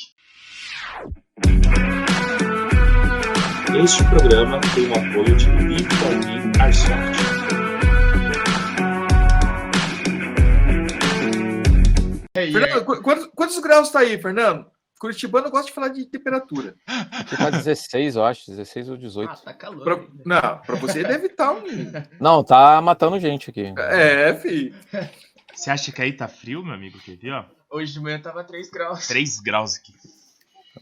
Este 3.83 4.03
programa 4.09 4.59
tem 4.75 4.85
o 4.87 4.91
apoio 4.93 5.35
de 5.37 5.45
B4B 5.47 6.61
Airsoft. 6.61 7.41
Fernando, 12.33 12.85
qu- 12.85 13.01
quantos, 13.01 13.27
quantos 13.35 13.59
graus 13.59 13.89
tá 13.89 13.99
aí, 13.99 14.19
Fernando? 14.21 14.65
Curitibano 15.01 15.49
gosta 15.49 15.65
de 15.65 15.73
falar 15.73 15.87
de 15.87 16.05
temperatura. 16.05 16.75
aqui 16.85 17.35
tá 17.35 17.49
16, 17.49 18.17
eu 18.17 18.23
acho, 18.23 18.51
16 18.51 18.87
ou 18.87 18.97
18. 18.97 19.31
Ah, 19.31 19.35
tá 19.35 19.51
calor. 19.51 19.83
Pra- 19.83 19.95
ainda. 19.95 20.11
não, 20.23 20.57
para 20.59 20.75
você 20.75 21.01
deve 21.01 21.25
estar 21.25 21.51
um. 21.53 21.63
Não, 22.21 22.43
tá 22.43 22.79
matando 22.81 23.19
gente 23.19 23.49
aqui. 23.49 23.73
É, 23.75 24.35
filho. 24.35 24.75
Você 25.55 25.71
acha 25.71 25.91
que 25.91 26.03
aí 26.03 26.13
tá 26.13 26.27
frio, 26.27 26.63
meu 26.63 26.75
amigo? 26.75 26.99
Quer 26.99 27.17
ver, 27.17 27.31
ó? 27.31 27.45
Hoje 27.71 27.93
de 27.93 27.99
manhã 27.99 28.21
tava 28.21 28.43
3 28.43 28.69
graus. 28.69 29.07
3 29.07 29.39
graus 29.39 29.75
aqui. 29.75 29.91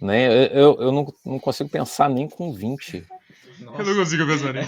Nem, 0.01 0.25
eu 0.25 0.33
eu, 0.47 0.81
eu 0.81 0.91
não, 0.91 1.13
não 1.25 1.39
consigo 1.39 1.69
pensar 1.69 2.09
nem 2.09 2.27
com 2.27 2.51
20. 2.51 3.07
Nossa. 3.61 3.95
consigo 3.95 4.27
pensar 4.27 4.51
nem 4.51 4.63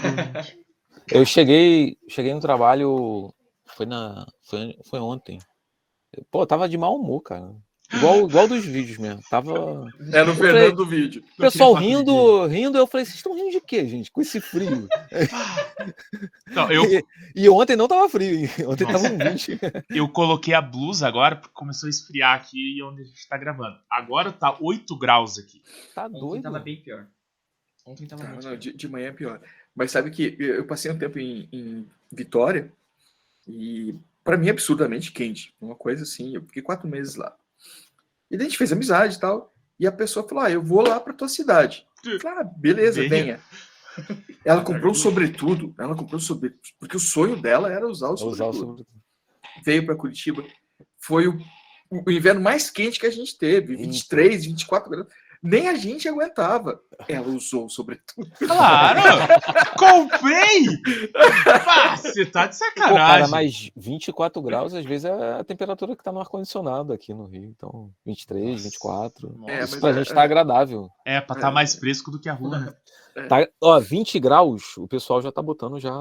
Eu 1.10 1.26
cheguei, 1.26 1.98
cheguei 2.08 2.32
no 2.32 2.40
trabalho, 2.40 3.34
foi 3.66 3.84
na, 3.84 4.26
foi, 4.44 4.78
foi 4.88 4.98
ontem. 4.98 5.38
Pô, 6.30 6.46
tava 6.46 6.66
de 6.66 6.78
mau 6.78 6.96
humor, 6.96 7.20
cara. 7.20 7.54
Igual, 7.94 8.28
igual 8.28 8.48
dos 8.48 8.64
vídeos 8.64 8.98
mesmo. 8.98 9.22
Tava. 9.28 9.90
É 10.12 10.24
no 10.24 10.34
Fernando 10.34 10.76
do 10.76 10.86
vídeo. 10.86 11.22
O 11.38 11.42
pessoal 11.42 11.74
rindo, 11.74 12.46
rindo, 12.46 12.78
eu 12.78 12.86
falei, 12.86 13.04
vocês 13.04 13.16
estão 13.16 13.34
rindo 13.34 13.50
de 13.50 13.60
quê, 13.60 13.86
gente? 13.86 14.10
Com 14.10 14.20
esse 14.22 14.40
frio. 14.40 14.88
Não, 16.52 16.70
eu, 16.70 16.84
E, 16.84 17.04
e 17.34 17.48
ontem 17.48 17.76
não 17.76 17.88
tava 17.88 18.08
frio, 18.08 18.38
hein? 18.40 18.48
Ontem 18.66 18.84
Nossa. 18.84 19.08
tava 19.10 19.14
um 19.14 19.30
20. 19.32 19.58
eu 19.90 20.08
coloquei 20.08 20.54
a 20.54 20.60
blusa 20.60 21.06
agora 21.08 21.36
porque 21.36 21.52
começou 21.54 21.86
a 21.86 21.90
esfriar 21.90 22.36
aqui 22.36 22.80
onde 22.82 23.02
a 23.02 23.04
gente 23.04 23.28
tá 23.28 23.36
gravando. 23.36 23.76
Agora 23.90 24.30
tá 24.32 24.56
8 24.60 24.96
graus 24.96 25.38
aqui. 25.38 25.62
Tá 25.94 26.06
Ontem 26.06 26.20
doido. 26.20 26.42
tava 26.42 26.58
bem 26.58 26.76
pior. 26.76 27.06
Ontem 27.84 28.06
tava 28.06 28.22
Não, 28.22 28.30
muito 28.32 28.44
não, 28.44 28.50
pior. 28.52 28.58
de, 28.58 28.72
de 28.74 28.88
manhã 28.88 29.08
é 29.08 29.12
pior. 29.12 29.40
Mas 29.74 29.90
sabe 29.90 30.10
que 30.10 30.36
eu 30.38 30.56
eu 30.56 30.64
passei 30.66 30.90
um 30.90 30.98
tempo 30.98 31.18
em, 31.18 31.48
em 31.52 31.86
Vitória 32.10 32.70
e 33.48 33.94
para 34.22 34.36
mim 34.36 34.48
é 34.48 34.50
absurdamente 34.50 35.10
quente. 35.10 35.52
Uma 35.60 35.74
coisa 35.74 36.02
assim, 36.04 36.34
eu 36.34 36.42
fiquei 36.42 36.62
quatro 36.62 36.86
meses 36.86 37.16
lá. 37.16 37.34
E 38.32 38.36
daí 38.36 38.46
a 38.46 38.48
gente 38.48 38.58
fez 38.58 38.72
amizade 38.72 39.16
e 39.16 39.20
tal. 39.20 39.54
E 39.78 39.86
a 39.86 39.92
pessoa 39.92 40.26
falou: 40.26 40.42
Ah, 40.44 40.50
eu 40.50 40.62
vou 40.62 40.80
lá 40.80 40.98
para 40.98 41.12
tua 41.12 41.28
cidade. 41.28 41.86
Falei, 42.20 42.38
ah, 42.40 42.44
beleza, 42.56 43.00
Venha. 43.06 43.38
venha. 43.38 43.40
Ela 44.44 44.62
comprou 44.64 44.90
um 44.90 44.94
sobretudo. 44.94 45.74
Ela 45.78 45.94
comprou 45.94 46.16
um 46.16 46.22
sobretudo. 46.22 46.60
Porque 46.80 46.96
o 46.96 47.00
sonho 47.00 47.36
dela 47.40 47.70
era 47.70 47.86
usar 47.86 48.08
o 48.08 48.16
Vou 48.16 48.30
usar 48.30 48.46
o 48.46 48.52
sobretudo. 48.52 48.78
sobre- 48.88 49.02
Veio 49.64 49.84
para 49.86 49.94
Curitiba. 49.96 50.44
Foi 50.98 51.28
o 51.28 51.38
o 52.06 52.10
inverno 52.10 52.40
mais 52.40 52.70
quente 52.70 52.98
que 52.98 53.04
a 53.04 53.10
gente 53.10 53.36
teve, 53.36 53.76
23, 53.76 54.46
24 54.46 54.88
graus. 54.90 55.06
Nem 55.42 55.68
a 55.68 55.74
gente 55.74 56.08
aguentava. 56.08 56.80
Ela 57.08 57.26
usou, 57.26 57.68
sobretudo. 57.68 58.30
Claro! 58.38 59.00
Comprei! 59.76 60.66
Pá, 61.64 61.96
você 61.96 62.24
tá 62.26 62.46
de 62.46 62.56
Pô, 62.56 62.64
sacanagem. 62.64 62.96
cara, 62.96 63.28
mas 63.28 63.70
24 63.74 64.40
graus 64.40 64.72
às 64.72 64.84
vezes 64.84 65.06
é 65.06 65.40
a 65.40 65.42
temperatura 65.44 65.96
que 65.96 66.04
tá 66.04 66.12
no 66.12 66.20
ar-condicionado 66.20 66.92
aqui 66.92 67.12
no 67.12 67.26
Rio. 67.26 67.44
Então, 67.56 67.90
23, 68.06 68.62
24. 68.62 69.44
É, 69.48 69.64
Isso 69.64 69.80
pra 69.80 69.90
é- 69.90 69.94
gente 69.94 70.14
tá 70.14 70.22
agradável. 70.22 70.88
É, 71.04 71.20
pra 71.20 71.34
tá 71.34 71.50
mais 71.50 71.74
fresco 71.74 72.10
do 72.10 72.20
que 72.20 72.28
a 72.28 72.34
rua, 72.34 72.58
né? 72.58 72.74
Tá, 73.28 73.46
ó, 73.60 73.78
20 73.80 74.18
graus, 74.20 74.76
o 74.78 74.86
pessoal 74.86 75.20
já 75.20 75.32
tá 75.32 75.42
botando 75.42 75.78
já, 75.80 75.92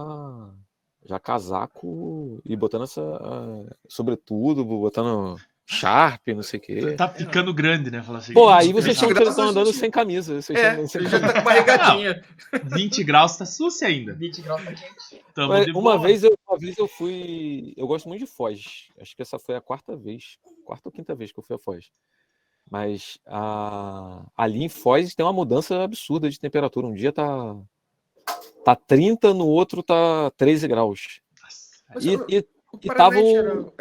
já 1.06 1.20
casaco 1.20 2.40
e 2.46 2.56
botando 2.56 2.84
essa. 2.84 3.02
ah, 3.02 3.76
sobretudo, 3.88 4.64
botando 4.64 5.36
Sharp, 5.66 6.28
não 6.30 6.44
sei 6.44 6.60
o 6.60 6.62
quê. 6.62 6.94
Tá 6.96 7.08
ficando 7.08 7.54
grande, 7.54 7.90
né? 7.90 8.04
Fala 8.04 8.18
assim, 8.18 8.34
Pô, 8.34 8.50
aí 8.50 8.68
20 8.68 8.74
vocês 8.76 9.02
estão 9.02 9.48
andando 9.50 9.72
sem 9.72 9.90
camisa. 9.90 10.42
Vocês 10.42 10.60
É, 10.60 10.70
estão 10.72 10.88
sem 10.88 11.02
ele 11.02 11.10
já 11.10 11.20
camisa. 11.20 11.34
tá 11.34 11.42
com 11.42 11.48
uma 11.50 11.54
regadinha. 11.56 12.24
20 12.64 13.04
graus 13.04 13.38
tá 13.38 13.46
sucia 13.46 13.88
ainda. 13.88 14.14
20 14.14 14.42
graus 14.42 14.62
tá 14.64 14.74
quente. 14.74 15.24
Tamo 15.34 15.50
Mas 15.50 15.68
uma 15.68 15.98
vez, 15.98 16.24
eu, 16.24 16.38
uma 16.50 16.58
vez 16.58 16.78
eu 16.78 16.88
fui. 16.88 17.74
Eu 17.78 17.88
gosto 17.88 18.10
muito 18.10 18.20
de 18.26 18.28
Foz. 18.30 18.90
Acho 19.00 19.16
que 19.16 19.22
essa 19.22 19.40
foi 19.40 19.56
a 19.56 19.62
quarta 19.62 19.96
vez. 19.96 20.38
Quarta 20.66 20.90
ou 20.90 20.92
quinta 20.92 21.16
vez 21.16 21.32
que 21.32 21.40
eu 21.40 21.44
fui 21.44 21.56
a 21.56 21.60
Foz. 21.60 21.86
Mas 22.70 23.18
a, 23.26 24.26
ali 24.36 24.64
em 24.64 24.70
Foz 24.70 25.16
tem 25.16 25.26
uma 25.26 25.32
mudança 25.34 25.84
absurda 25.84 26.30
de 26.30 26.40
temperatura. 26.40 26.86
Um 26.88 26.94
dia 26.94 27.14
tá, 27.14 27.56
tá 28.66 28.76
30, 28.76 29.34
no 29.34 29.48
outro 29.48 29.82
tá 29.82 30.30
13 30.38 30.68
graus. 30.68 31.22
Mas 31.94 32.06
E, 32.06 32.16
o- 32.16 32.26
e, 32.30 32.46
e 32.82 32.88
Paraná 32.88 33.10
tava 33.10 33.22
o- 33.22 33.74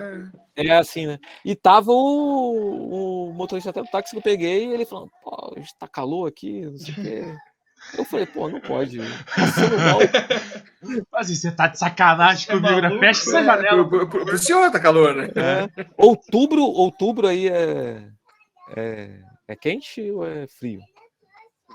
é. 0.57 0.67
é 0.67 0.77
assim, 0.79 1.07
né? 1.07 1.19
E 1.45 1.55
tava 1.55 1.93
o, 1.93 3.29
o 3.29 3.33
motorista 3.33 3.71
até 3.71 3.83
do 3.83 3.89
táxi 3.89 4.13
que 4.13 4.19
eu 4.19 4.23
peguei, 4.23 4.67
e 4.67 4.73
ele 4.73 4.87
falando, 4.87 5.11
pô, 5.23 5.55
tá 5.79 5.87
calor 5.87 6.27
aqui, 6.29 6.63
não 6.63 6.77
sei 6.79 6.95
o 6.95 6.97
quê. 6.97 7.37
Eu 7.97 8.05
falei, 8.05 8.27
pô, 8.27 8.49
não 8.49 8.61
pode. 8.61 8.99
Mal. 8.99 9.09
Mas 11.11 11.31
você 11.31 11.51
tá 11.51 11.67
de 11.67 11.79
sacanagem 11.79 12.47
Você 12.47 12.53
é 12.53 12.57
comigo, 12.57 12.75
né? 12.77 12.83
maluco, 12.83 13.01
Fecha 13.01 13.21
essa 13.23 13.41
É, 13.41 13.45
janela. 13.45 13.89
pro, 13.89 14.09
pro, 14.09 14.25
pro 14.27 14.39
senhor 14.39 14.71
tá 14.71 14.79
calor, 14.81 15.15
né? 15.15 15.29
É. 15.35 15.87
Outubro, 15.97 16.63
outubro 16.63 17.27
aí 17.27 17.49
é, 17.49 18.07
é, 18.77 19.21
é 19.49 19.57
quente 19.57 20.11
ou 20.11 20.27
é 20.27 20.47
frio? 20.47 20.81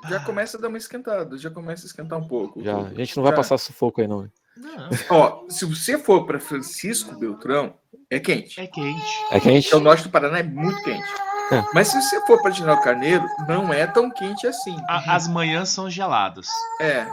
Já 0.07 0.19
começa 0.23 0.57
a 0.57 0.61
dar 0.61 0.67
uma 0.67 0.77
esquentada, 0.77 1.37
já 1.37 1.49
começa 1.49 1.85
a 1.85 1.87
esquentar 1.87 2.19
um 2.19 2.27
pouco. 2.27 2.61
Já. 2.61 2.77
A 2.77 2.93
gente 2.93 3.15
não 3.17 3.23
vai 3.23 3.31
Já. 3.31 3.37
passar 3.37 3.57
sufoco 3.57 4.01
aí, 4.01 4.07
não. 4.07 4.29
Não, 4.57 4.89
Ó, 5.09 5.43
se 5.49 5.65
você 5.65 5.97
for 5.97 6.25
para 6.25 6.39
Francisco 6.39 7.15
Beltrão, 7.19 7.73
é 8.09 8.19
quente. 8.19 8.59
é 8.59 8.67
quente. 8.67 9.05
É 9.31 9.39
quente? 9.39 9.63
Porque 9.69 9.75
o 9.75 9.79
norte 9.83 10.03
do 10.03 10.09
Paraná 10.09 10.39
é 10.39 10.43
muito 10.43 10.81
quente. 10.83 11.07
É. 11.51 11.63
Mas 11.73 11.89
se 11.89 12.01
você 12.01 12.19
for 12.25 12.41
para 12.41 12.51
General 12.51 12.79
Carneiro, 12.81 13.25
não 13.47 13.71
é 13.73 13.85
tão 13.85 14.09
quente 14.09 14.47
assim. 14.47 14.75
A- 14.87 15.15
as 15.15 15.27
manhãs 15.27 15.69
são 15.69 15.89
geladas. 15.89 16.47
É. 16.81 17.05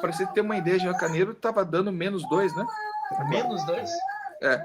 Para 0.00 0.12
você 0.12 0.26
ter 0.26 0.42
uma 0.42 0.56
ideia, 0.56 0.78
General 0.78 0.98
Carneiro 1.00 1.34
tava 1.34 1.64
dando 1.64 1.90
menos 1.90 2.22
dois, 2.28 2.54
né? 2.54 2.64
Menos 3.28 3.64
dois? 3.64 3.90
É. 4.42 4.62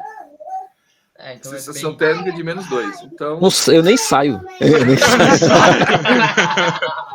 É, 1.24 1.34
então 1.36 1.53
é 1.53 1.57
Sensação 1.59 1.91
bem... 1.91 1.99
térmica 1.99 2.32
de 2.34 2.43
menos 2.43 2.67
dois. 2.67 2.99
Então, 3.03 3.39
Não 3.39 3.49
sei, 3.51 3.78
eu 3.78 3.84
nem 3.84 3.95
saio. 3.95 4.41
Eu 4.59 4.86
nem 4.86 4.97
saio. 4.97 5.11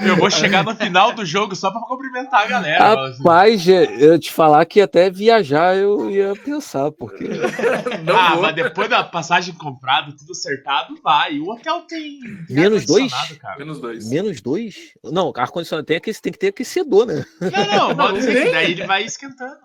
Eu 0.00 0.16
vou 0.16 0.30
chegar 0.30 0.64
no 0.64 0.74
final 0.76 1.12
do 1.12 1.24
jogo 1.24 1.54
só 1.54 1.70
pra 1.70 1.80
cumprimentar 1.82 2.42
a 2.42 2.46
galera. 2.46 2.78
fala 2.78 3.08
assim. 3.08 3.18
Rapaz, 3.18 3.68
eu 3.68 4.18
te 4.18 4.32
falar 4.32 4.64
que 4.64 4.80
até 4.80 5.10
viajar 5.10 5.76
eu 5.76 6.10
ia 6.10 6.34
pensar, 6.34 6.90
porque. 6.92 7.24
não 8.04 8.16
ah, 8.16 8.32
vou. 8.32 8.42
mas 8.42 8.54
depois 8.54 8.88
da 8.88 9.04
passagem 9.04 9.54
comprada, 9.54 10.12
tudo 10.16 10.32
acertado, 10.32 10.94
vai. 11.02 11.38
O 11.38 11.50
hotel 11.50 11.82
tem. 11.82 12.18
Menos 12.48 12.86
dois? 12.86 13.12
cara. 13.38 13.58
Menos 13.58 13.80
dois. 13.80 14.08
Menos 14.08 14.40
dois? 14.40 14.94
Não, 15.04 15.32
ar-condicionado 15.36 15.86
tem, 15.86 16.00
tem 16.00 16.32
que 16.32 16.38
ter 16.38 16.48
aquecedor, 16.48 17.06
né? 17.06 17.24
Não, 17.40 17.88
não, 17.88 17.96
pode 17.96 18.14
Não 18.14 18.22
ser 18.22 18.44
que 18.44 18.50
daí 18.52 18.72
ele 18.72 18.86
vai 18.86 19.04
esquentando. 19.04 19.58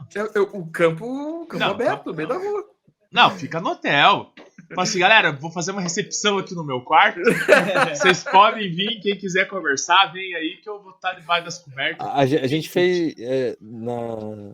O 0.53 0.65
campo, 0.67 1.05
o 1.05 1.45
campo 1.45 1.63
Não, 1.63 1.71
aberto, 1.71 2.07
no 2.07 2.13
meio 2.13 2.27
da 2.27 2.35
rua. 2.35 2.63
Não, 3.11 3.29
fica 3.31 3.61
no 3.61 3.69
hotel. 3.69 4.33
Fala 4.69 4.83
assim, 4.83 4.99
galera, 4.99 5.31
vou 5.31 5.51
fazer 5.51 5.71
uma 5.71 5.81
recepção 5.81 6.37
aqui 6.37 6.55
no 6.55 6.63
meu 6.65 6.81
quarto. 6.81 7.19
Vocês 7.93 8.23
podem 8.23 8.71
vir, 8.73 8.99
quem 9.01 9.15
quiser 9.15 9.47
conversar, 9.47 10.11
vem 10.11 10.33
aí 10.35 10.57
que 10.61 10.67
eu 10.69 10.81
vou 10.81 10.91
estar 10.91 11.13
debaixo 11.13 11.45
das 11.45 11.59
cobertas. 11.59 12.05
A, 12.05 12.19
a 12.21 12.25
gen- 12.25 12.39
a 12.39 12.47
gente 12.47 12.69
fez 12.69 13.13
é, 13.19 13.55
na, 13.61 13.93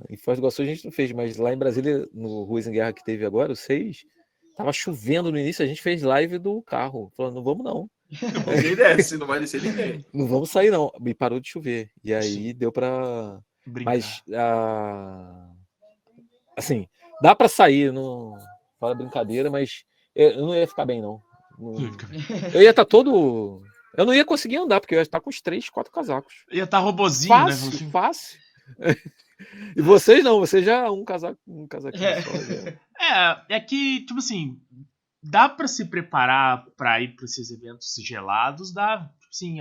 em 0.09 0.17
Foz 0.17 0.37
do 0.37 0.41
Iguaçu, 0.41 0.61
a 0.61 0.65
gente 0.65 0.83
não 0.85 0.91
fez, 0.91 1.11
mas 1.11 1.37
lá 1.37 1.53
em 1.53 1.57
Brasília, 1.57 2.07
no 2.13 2.43
Ruas 2.43 2.67
em 2.67 2.71
Guerra 2.71 2.93
que 2.93 3.03
teve 3.03 3.25
agora, 3.25 3.53
o 3.53 3.55
6, 3.55 4.03
tava 4.55 4.73
chovendo 4.73 5.31
no 5.31 5.39
início, 5.39 5.63
a 5.63 5.67
gente 5.67 5.81
fez 5.81 6.01
live 6.01 6.37
do 6.37 6.61
carro, 6.61 7.11
falando, 7.15 7.35
não 7.35 7.43
vamos 7.43 7.63
não, 7.63 7.89
Ninguém 8.53 8.75
desce, 8.75 9.17
não 9.17 9.25
vai 9.25 9.39
descer 9.39 9.61
ninguém. 9.61 10.05
não 10.13 10.27
vamos 10.27 10.49
sair 10.51 10.69
não. 10.69 10.91
E 11.05 11.13
parou 11.13 11.39
de 11.39 11.47
chover. 11.47 11.89
E 12.03 12.13
aí 12.13 12.51
deu 12.53 12.69
pra. 12.69 13.39
Brincar. 13.65 13.91
Mas, 13.91 14.21
ah, 14.33 15.49
assim, 16.57 16.87
dá 17.21 17.33
pra 17.33 17.47
sair, 17.47 17.93
não 17.93 18.37
fala 18.79 18.95
brincadeira, 18.95 19.49
mas 19.49 19.85
eu 20.15 20.45
não 20.45 20.55
ia 20.55 20.67
ficar 20.67 20.85
bem, 20.85 21.01
não. 21.01 21.21
Eu 22.53 22.61
ia 22.61 22.69
estar 22.71 22.85
todo. 22.85 23.61
Eu 23.95 24.05
não 24.05 24.13
ia 24.13 24.25
conseguir 24.25 24.57
andar, 24.57 24.79
porque 24.79 24.95
eu 24.95 24.99
ia 24.99 25.03
estar 25.03 25.19
com 25.19 25.29
os 25.29 25.41
três, 25.41 25.69
quatro 25.69 25.91
casacos. 25.91 26.33
Ia 26.51 26.63
estar 26.63 26.79
robozinho, 26.79 27.33
né? 27.45 27.51
Fácil, 27.51 27.69
Assim, 27.69 27.91
fácil. 27.91 28.39
E 29.75 29.81
vocês 29.81 30.23
não, 30.23 30.39
vocês 30.39 30.63
já 30.63 30.89
um 30.91 31.03
casaco, 31.03 31.39
um 31.47 31.67
casaquinho 31.67 32.05
É. 32.05 32.21
só. 32.21 32.31
já. 32.31 32.77
É, 33.49 33.55
é 33.55 33.59
que, 33.59 34.01
tipo 34.05 34.19
assim, 34.19 34.61
dá 35.23 35.49
pra 35.49 35.67
se 35.67 35.85
preparar 35.85 36.63
pra 36.77 37.01
ir 37.01 37.15
pra 37.15 37.25
esses 37.25 37.49
eventos 37.49 37.95
gelados, 38.05 38.71
dá, 38.71 38.99
tipo 39.19 39.29
assim, 39.31 39.57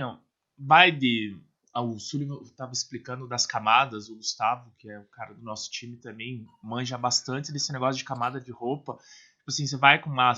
vai 0.55 0.91
de. 0.91 1.35
ah, 1.73 1.81
O 1.81 1.97
Sullivan 1.99 2.37
tava 2.55 2.71
explicando 2.71 3.27
das 3.27 3.47
camadas, 3.47 4.09
o 4.09 4.15
Gustavo, 4.15 4.71
que 4.77 4.87
é 4.91 4.99
o 4.99 5.05
cara 5.05 5.33
do 5.33 5.41
nosso 5.41 5.71
time 5.71 5.97
também, 5.97 6.45
manja 6.63 6.95
bastante 6.99 7.51
desse 7.51 7.73
negócio 7.73 7.97
de 7.97 8.03
camada 8.05 8.39
de 8.39 8.51
roupa. 8.51 8.99
Tipo 9.41 9.49
assim, 9.49 9.65
você 9.67 9.77
vai 9.77 9.99
com 9.99 10.09
uma 10.09 10.33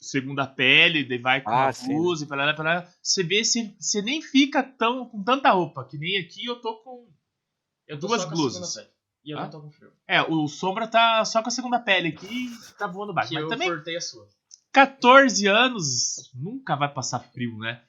segunda 0.00 0.46
pele, 0.46 1.04
daí 1.04 1.18
vai 1.18 1.40
com 1.40 1.50
Ah, 1.50 1.64
uma 1.66 1.72
sim. 1.72 1.88
blusa, 1.94 2.24
e 2.24 2.26
pra 2.28 2.44
lá, 2.44 2.54
pra 2.54 2.64
lá, 2.64 2.88
você 3.02 3.22
vê, 3.22 3.44
se 3.44 3.74
você 3.78 4.02
nem 4.02 4.20
fica 4.22 4.62
tão 4.62 5.08
com 5.08 5.22
tanta 5.22 5.50
roupa, 5.50 5.84
que 5.84 5.96
nem 5.98 6.18
aqui 6.18 6.44
eu 6.44 6.60
tô 6.60 6.76
com 6.82 7.08
Eu 7.86 7.98
tô 7.98 8.06
duas 8.06 8.24
blusas. 8.24 8.76
E 9.24 9.30
eu 9.30 9.38
Ah? 9.38 9.42
não 9.44 9.50
tô 9.50 9.60
com 9.60 9.70
frio. 9.70 9.90
É, 10.06 10.20
o 10.22 10.46
Sombra 10.48 10.86
tá 10.86 11.24
só 11.24 11.42
com 11.42 11.48
a 11.48 11.52
segunda 11.52 11.78
pele 11.78 12.08
aqui 12.08 12.46
e 12.48 12.72
tá 12.78 12.86
voando 12.86 13.12
baixo. 13.14 13.28
Que 13.30 13.34
Mas 13.36 13.44
eu 13.44 13.48
também 13.48 13.68
cortei 13.68 13.96
a 13.96 14.00
sua. 14.00 14.28
14 14.72 15.46
anos, 15.46 16.30
nunca 16.34 16.74
vai 16.76 16.92
passar 16.92 17.20
frio, 17.20 17.56
né? 17.58 17.82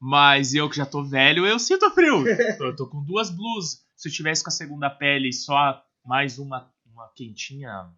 Mas 0.00 0.52
eu 0.52 0.68
que 0.68 0.76
já 0.76 0.84
tô 0.84 1.02
velho, 1.02 1.46
eu 1.46 1.58
sinto 1.58 1.90
frio. 1.90 2.24
Eu 2.60 2.76
tô 2.76 2.86
com 2.88 3.02
duas 3.04 3.30
blusas. 3.30 3.82
Se 3.96 4.08
eu 4.08 4.12
tivesse 4.12 4.42
com 4.42 4.50
a 4.50 4.52
segunda 4.52 4.90
pele 4.90 5.28
e 5.28 5.32
só 5.32 5.82
mais 6.04 6.38
uma, 6.38 6.70
uma 6.84 7.08
quentinha 7.14 7.90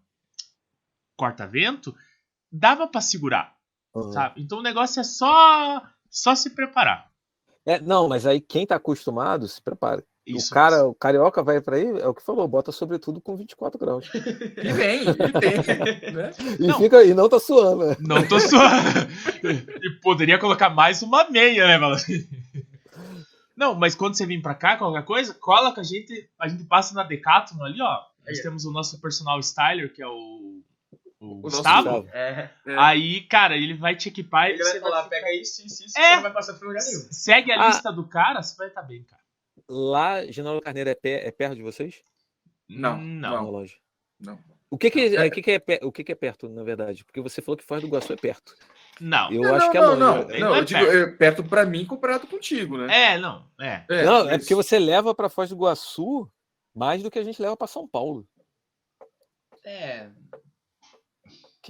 corta-vento, 1.17 1.93
dava 2.51 2.87
pra 2.87 3.01
segurar, 3.01 3.53
Uhum. 3.93 4.11
sabe? 4.13 4.41
Então 4.41 4.59
o 4.59 4.63
negócio 4.63 4.99
é 5.01 5.03
só 5.03 5.81
só 6.09 6.33
se 6.35 6.51
preparar. 6.51 7.07
É, 7.65 7.81
não, 7.81 8.07
mas 8.07 8.25
aí 8.25 8.39
quem 8.39 8.65
tá 8.65 8.75
acostumado, 8.77 9.47
se 9.47 9.61
prepara. 9.61 10.01
Isso 10.25 10.51
o 10.51 10.53
cara, 10.53 10.85
o 10.85 10.93
carioca 10.93 11.41
vai 11.41 11.61
pra 11.61 11.77
aí, 11.77 11.85
é 11.99 12.05
o 12.07 12.13
que 12.13 12.21
falou, 12.23 12.45
bota 12.49 12.69
sobretudo 12.71 13.21
com 13.21 13.35
24 13.37 13.79
graus. 13.79 14.09
E 14.61 14.73
vem, 14.73 15.01
e 15.03 15.13
tem. 15.15 16.13
Né? 16.13 16.31
E 16.59 16.67
Não. 16.67 16.77
fica 16.77 17.01
e 17.03 17.13
não 17.13 17.29
tá 17.29 17.39
suando. 17.39 17.87
né? 17.87 17.95
Não 17.99 18.27
tô 18.27 18.37
suando. 18.39 19.09
e 19.81 19.89
poderia 20.01 20.37
colocar 20.37 20.69
mais 20.69 21.01
uma 21.01 21.29
meia, 21.29 21.65
né? 21.65 21.77
Não, 23.55 23.73
mas 23.73 23.95
quando 23.95 24.15
você 24.17 24.25
vir 24.25 24.41
pra 24.41 24.53
cá, 24.53 24.77
qualquer 24.77 25.03
coisa, 25.05 25.33
cola 25.33 25.73
com 25.73 25.79
a 25.79 25.83
gente. 25.83 26.29
A 26.39 26.47
gente 26.47 26.65
passa 26.65 26.93
na 26.93 27.03
Decathlon 27.03 27.63
ali, 27.63 27.81
ó. 27.81 27.99
Nós 28.25 28.37
Aí. 28.37 28.43
temos 28.43 28.65
o 28.65 28.71
nosso 28.71 28.99
personal 29.01 29.39
styler, 29.39 29.93
que 29.93 30.01
é 30.03 30.07
o, 30.07 30.56
o 31.19 31.41
Gustavo. 31.41 32.01
Gustavo. 32.01 32.09
É. 32.17 32.51
É. 32.65 32.75
Aí, 32.77 33.21
cara, 33.21 33.55
ele 33.55 33.73
vai 33.75 33.95
te 33.95 34.09
equipar 34.09 34.49
e 34.49 34.53
Ele 34.53 34.63
você 34.63 34.79
vai 34.79 34.79
falar, 34.81 35.01
vai 35.01 35.09
pega 35.09 35.33
isso, 35.33 35.65
isso, 35.65 35.85
isso, 35.85 35.97
É. 35.97 36.01
você 36.09 36.15
não 36.15 36.21
vai 36.23 36.33
passar 36.33 36.53
em 36.53 36.65
lugar 36.65 36.83
nenhum. 36.83 37.07
segue 37.11 37.51
a 37.51 37.61
Ah. 37.63 37.67
lista 37.67 37.91
do 37.91 38.07
cara, 38.07 38.41
você 38.43 38.55
vai 38.55 38.67
estar 38.67 38.83
bem, 38.83 39.03
cara. 39.03 39.21
Lá, 39.69 40.25
General 40.27 40.61
Carneiro 40.61 40.89
é, 40.89 40.95
pé- 40.95 41.27
é 41.27 41.31
perto 41.31 41.55
de 41.55 41.63
vocês? 41.63 42.01
Não, 42.69 42.97
não. 42.97 43.31
Na 43.33 43.41
loja. 43.41 43.75
Não. 44.19 44.39
O 44.69 44.77
que 44.77 44.91
que 44.91 44.99
É. 44.99 45.15
é, 45.15 45.27
o 45.27 45.31
que 45.31 45.41
que 45.41 45.51
é, 45.51 45.79
o 45.83 45.91
que 45.91 46.03
que 46.03 46.11
é 46.11 46.15
perto, 46.15 46.49
na 46.49 46.61
verdade? 46.63 47.03
Porque 47.05 47.21
você 47.21 47.41
falou 47.41 47.57
que 47.57 47.63
Foz 47.63 47.81
do 47.81 47.87
Iguaçu 47.87 48.11
é 48.13 48.15
perto. 48.17 48.53
Não. 48.99 49.31
Eu 49.31 49.41
Não, 49.43 49.55
acho 49.55 49.65
não, 49.67 49.71
que 49.71 49.77
é 49.77 49.81
não, 49.81 49.87
longe. 49.89 49.99
não, 50.01 50.15
não, 50.27 50.39
Não 50.49 50.55
é 50.55 50.59
eu 50.59 50.65
digo 50.65 50.79
é, 50.79 51.07
perto 51.11 51.43
pra 51.43 51.65
mim 51.65 51.85
comparado 51.85 52.27
contigo, 52.27 52.77
né? 52.77 53.13
É, 53.13 53.17
não. 53.17 53.49
É. 53.59 53.85
não, 54.03 54.21
é 54.21 54.23
mas- 54.31 54.37
porque 54.43 54.55
você 54.55 54.77
leva 54.77 55.15
pra 55.15 55.29
Foz 55.29 55.49
do 55.49 55.55
Iguaçu 55.55 56.29
mais 56.75 57.01
do 57.01 57.09
que 57.09 57.17
a 57.19 57.23
gente 57.23 57.41
leva 57.41 57.55
pra 57.55 57.67
São 57.67 57.87
Paulo. 57.87 58.27
É. 59.65 60.09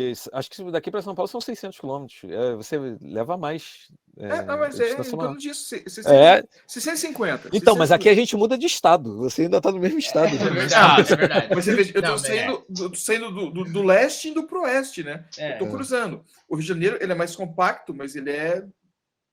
S- 0.03 0.29
acho 0.33 0.49
que 0.49 0.71
daqui 0.71 0.89
para 0.91 1.01
São 1.01 1.13
Paulo 1.15 1.27
são 1.27 1.39
600 1.41 1.79
quilômetros. 1.79 2.19
É, 2.29 2.55
você 2.55 2.77
leva 3.01 3.35
mais. 3.37 3.87
É, 4.19 4.41
não, 4.43 4.57
mas 4.57 4.79
é 4.79 4.91
em 4.93 4.95
torno 5.03 5.37
disso. 5.37 5.63
se- 5.63 5.83
se- 5.89 6.07
É, 6.09 6.43
650. 6.67 7.49
então, 7.53 7.75
mas 7.75 7.91
aqui 7.91 8.09
a 8.09 8.11
650. 8.13 8.15
gente 8.15 8.35
muda 8.37 8.57
de 8.57 8.65
estado. 8.65 9.17
Você 9.17 9.43
ainda 9.43 9.61
tá 9.61 9.71
no 9.71 9.79
mesmo 9.79 9.99
estado. 9.99 10.27
É 10.35 10.49
verdade, 10.49 11.13
é 11.13 11.15
verdade. 11.15 11.47
Mas 11.55 11.65
você 11.65 11.75
veja, 11.75 11.91
eu 11.95 12.01
tô 12.01 12.07
Não, 12.09 12.17
saindo, 12.17 12.65
do, 12.69 12.95
saindo 12.95 13.31
do, 13.31 13.51
do, 13.51 13.63
do 13.65 13.83
leste 13.83 14.29
indo 14.29 14.47
pro 14.47 14.61
oeste, 14.63 15.03
né? 15.03 15.25
É. 15.37 15.53
Eu 15.55 15.59
tô 15.59 15.67
cruzando. 15.67 16.25
O 16.49 16.55
Rio 16.55 16.61
de 16.63 16.67
Janeiro, 16.67 16.97
ele 16.99 17.11
é 17.11 17.15
mais 17.15 17.35
compacto, 17.35 17.93
mas 17.93 18.15
ele 18.15 18.31
é 18.31 18.63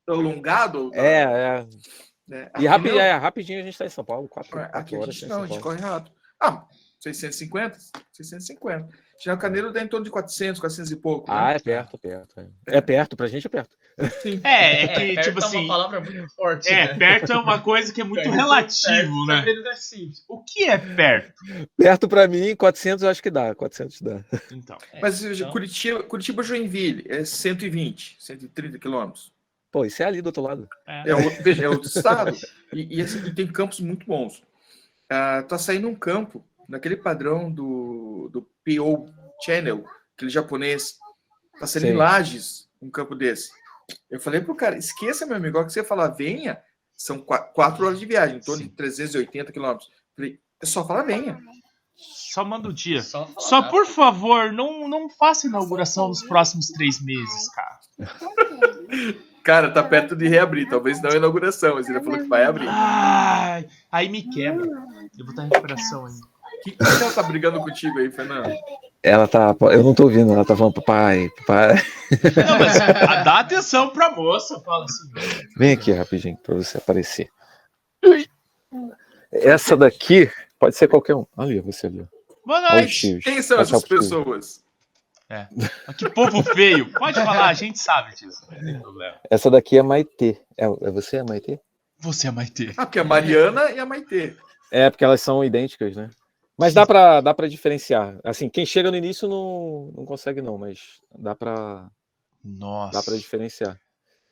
alongado. 0.09 0.91
É, 0.95 1.23
é. 1.23 1.67
né? 2.29 2.51
E 2.55 2.57
Aqui 2.59 2.67
rapi- 2.67 2.89
não. 2.93 3.01
é, 3.01 3.13
rapidinho 3.17 3.61
a 3.61 3.65
gente 3.65 3.79
tá 3.79 3.87
em 3.87 3.91
São 3.91 4.05
Paulo, 4.05 4.29
4, 4.29 4.59
É, 4.59 4.71
Aqui 4.73 4.95
a 4.97 4.99
horas. 5.01 5.15
gente 5.15 5.29
tá 5.29 5.35
não, 5.37 5.45
a 5.45 5.47
gente 5.47 5.61
corre 5.61 5.81
rápido. 5.81 6.13
Ah, 6.41 6.65
650? 7.01 7.79
650. 8.13 8.89
Tirar 9.19 9.37
Caneiro 9.37 9.73
dá 9.73 9.81
em 9.83 9.89
torno 9.89 10.05
de 10.05 10.11
400, 10.11 10.61
400 10.61 10.91
e 10.93 10.97
pouco. 10.97 11.31
né? 11.31 11.37
Ah, 11.39 11.53
é 11.53 11.59
perto, 11.59 11.97
perto. 11.99 12.41
É, 12.41 12.77
é 12.77 12.81
perto, 12.81 13.17
pra 13.17 13.27
gente 13.27 13.47
é 13.47 13.51
perto. 13.51 13.77
É, 14.43 14.83
é 14.83 14.89
que, 15.15 15.21
tipo 15.23 15.39
é 15.41 15.45
assim. 15.45 15.59
uma 15.59 15.69
palavra 15.69 16.01
muito 16.01 16.29
forte. 16.35 16.69
É, 16.69 16.89
né? 16.89 16.95
perto 16.95 17.33
é 17.33 17.37
uma 17.37 17.61
coisa 17.61 17.93
que 17.93 18.01
é 18.01 18.05
muito 18.05 18.25
Perto, 18.25 18.35
relativo, 18.35 19.27
perto, 19.27 19.27
né? 19.27 19.45
É. 19.47 20.09
O 20.29 20.43
que 20.43 20.65
é 20.65 20.77
perto? 20.79 21.33
Perto 21.77 22.09
pra 22.09 22.27
mim, 22.27 22.57
400 22.57 23.05
eu 23.05 23.09
acho 23.09 23.23
que 23.23 23.31
dá. 23.31 23.55
400 23.55 24.03
dá. 24.03 24.21
Então. 24.51 24.77
É, 24.93 25.01
Mas 25.01 25.21
veja, 25.23 25.43
então- 25.45 25.53
Curitiba, 25.53 26.03
Curitiba 26.03 26.43
Joinville 26.43 27.05
é 27.09 27.25
120, 27.25 28.17
130 28.19 28.79
quilômetros. 28.81 29.33
Pô, 29.71 29.85
isso 29.85 30.03
é 30.03 30.07
ali 30.07 30.21
do 30.21 30.27
outro 30.27 30.43
lado. 30.43 30.69
É. 30.87 31.11
É 31.11 31.15
outro, 31.15 31.63
é 31.63 31.69
outro 31.69 31.89
estado. 31.89 32.37
E, 32.73 32.99
e, 32.99 33.01
assim, 33.01 33.25
e 33.27 33.33
tem 33.33 33.47
campos 33.47 33.79
muito 33.81 34.05
bons. 34.07 34.43
Ah, 35.09 35.45
tá 35.49 35.57
saindo 35.59 35.87
um 35.89 35.95
campo, 35.95 36.45
naquele 36.69 36.97
padrão 36.97 37.51
do, 37.51 38.29
do 38.33 38.43
PO 38.65 39.09
Channel, 39.45 39.85
aquele 40.17 40.31
japonês. 40.31 40.99
Tá 41.59 41.67
saindo 41.67 41.87
em 41.89 41.91
Sim. 41.93 41.97
Lages 41.97 42.69
um 42.83 42.91
campo 42.91 43.15
desse. 43.15 43.51
Eu 44.11 44.19
falei 44.21 44.41
pro 44.41 44.55
cara, 44.55 44.77
esqueça, 44.77 45.25
meu 45.27 45.37
amigo, 45.37 45.57
hora 45.59 45.67
que 45.67 45.73
você 45.73 45.85
falar 45.85 46.09
venha, 46.09 46.61
são 46.97 47.19
qua- 47.19 47.39
quatro 47.39 47.87
horas 47.87 47.99
de 48.01 48.07
viagem, 48.07 48.37
em 48.39 48.41
torno 48.41 48.63
de 48.63 48.69
380 48.71 49.53
quilômetros. 49.53 49.91
Falei, 50.17 50.41
é 50.63 50.67
só 50.67 50.87
falar 50.87 51.03
venha. 51.03 51.39
Só 51.97 52.45
manda 52.45 52.69
o 52.69 52.73
dia. 52.73 53.03
Só, 53.03 53.31
Só 53.39 53.63
por 53.71 53.87
favor, 53.87 54.53
não, 54.53 54.89
não 54.89 55.09
faça 55.09 55.47
inauguração 55.47 56.09
nos 56.09 56.23
próximos 56.25 56.67
três 56.69 57.01
meses, 57.01 57.49
cara. 57.51 57.79
Cara, 59.45 59.71
tá 59.71 59.83
perto 59.83 60.17
de 60.17 60.27
reabrir, 60.27 60.69
talvez 60.69 61.01
não 61.03 61.11
a 61.11 61.17
inauguração, 61.17 61.75
mas 61.75 61.89
ele 61.89 62.01
falou 62.01 62.19
que 62.19 62.27
vai 62.29 62.45
abrir. 62.45 62.67
Ai, 62.69 63.69
aí 63.93 64.09
me 64.09 64.23
quebra. 64.23 64.65
Eu 64.67 65.25
vou 65.25 65.31
estar 65.31 65.45
em 65.45 65.49
recuperação 65.51 66.07
ainda. 66.07 66.27
Que, 66.65 66.71
que 66.73 66.83
ela 66.83 67.13
tá 67.13 67.23
brigando 67.23 67.61
contigo 67.61 67.99
aí, 67.99 68.11
Fernando? 68.11 68.51
Ela 69.03 69.29
tá. 69.29 69.55
Eu 69.71 69.83
não 69.83 69.95
tô 69.95 70.05
ouvindo, 70.05 70.33
ela 70.33 70.45
tá 70.47 70.57
falando, 70.57 70.73
papai, 70.75 71.29
papai. 71.39 71.75
Não, 72.47 72.59
mas 72.59 72.81
a- 72.81 73.23
dá 73.23 73.41
atenção 73.41 73.91
pra 73.91 74.11
moça, 74.11 74.59
fala 74.61 74.85
assim. 74.87 75.11
Vem 75.59 75.73
aqui 75.75 75.93
rapidinho 75.93 76.39
pra 76.39 76.55
você 76.55 76.79
aparecer. 76.79 77.29
Essa 79.31 79.77
daqui 79.77 80.31
pode 80.59 80.77
ser 80.77 80.89
qualquer 80.89 81.15
um. 81.17 81.27
Ali, 81.37 81.61
você 81.61 81.87
ali. 81.87 82.07
Boa 82.47 82.61
noite. 82.73 83.19
Quem 83.23 83.43
são 83.43 83.61
essas 83.61 83.85
pessoas? 83.85 84.65
Que 85.99 86.09
povo 86.11 86.43
feio. 86.43 86.91
Pode 86.93 87.17
falar, 87.23 87.47
a 87.49 87.53
gente 87.55 87.79
sabe 87.79 88.15
disso. 88.15 88.47
Não 88.51 88.61
tem 88.65 88.81
problema. 88.81 89.17
Essa 89.31 89.51
daqui 89.51 89.77
é 89.79 89.83
Maitê. 89.83 90.41
É, 90.57 90.65
é 90.65 90.91
você, 90.91 91.19
a 91.19 91.25
Maitê? 91.25 91.59
Você 91.99 92.29
é 92.29 92.31
Maitê. 92.31 92.73
Ah, 92.77 92.87
porque 92.87 92.99
a 93.01 93.05
Mariana 93.05 93.71
e 93.71 93.79
a 93.79 93.87
Maitê. 93.87 94.37
É, 94.71 94.89
porque 94.91 95.05
elas 95.05 95.21
são 95.21 95.45
idênticas, 95.45 95.97
né? 95.97 96.11
Mas 96.57 96.73
dá 96.73 96.87
pra, 96.87 97.21
dá 97.21 97.35
pra 97.35 97.49
diferenciar. 97.49 98.19
Assim, 98.23 98.49
quem 98.49 98.65
chega 98.65 98.91
no 98.91 98.97
início 98.97 99.29
não, 99.29 99.93
não 99.97 100.05
consegue, 100.05 100.41
não, 100.41 100.57
mas 100.57 101.01
dá 101.17 101.35
pra, 101.35 101.91
Nossa. 102.45 102.93
dá 102.93 103.03
pra 103.03 103.17
diferenciar. 103.17 103.81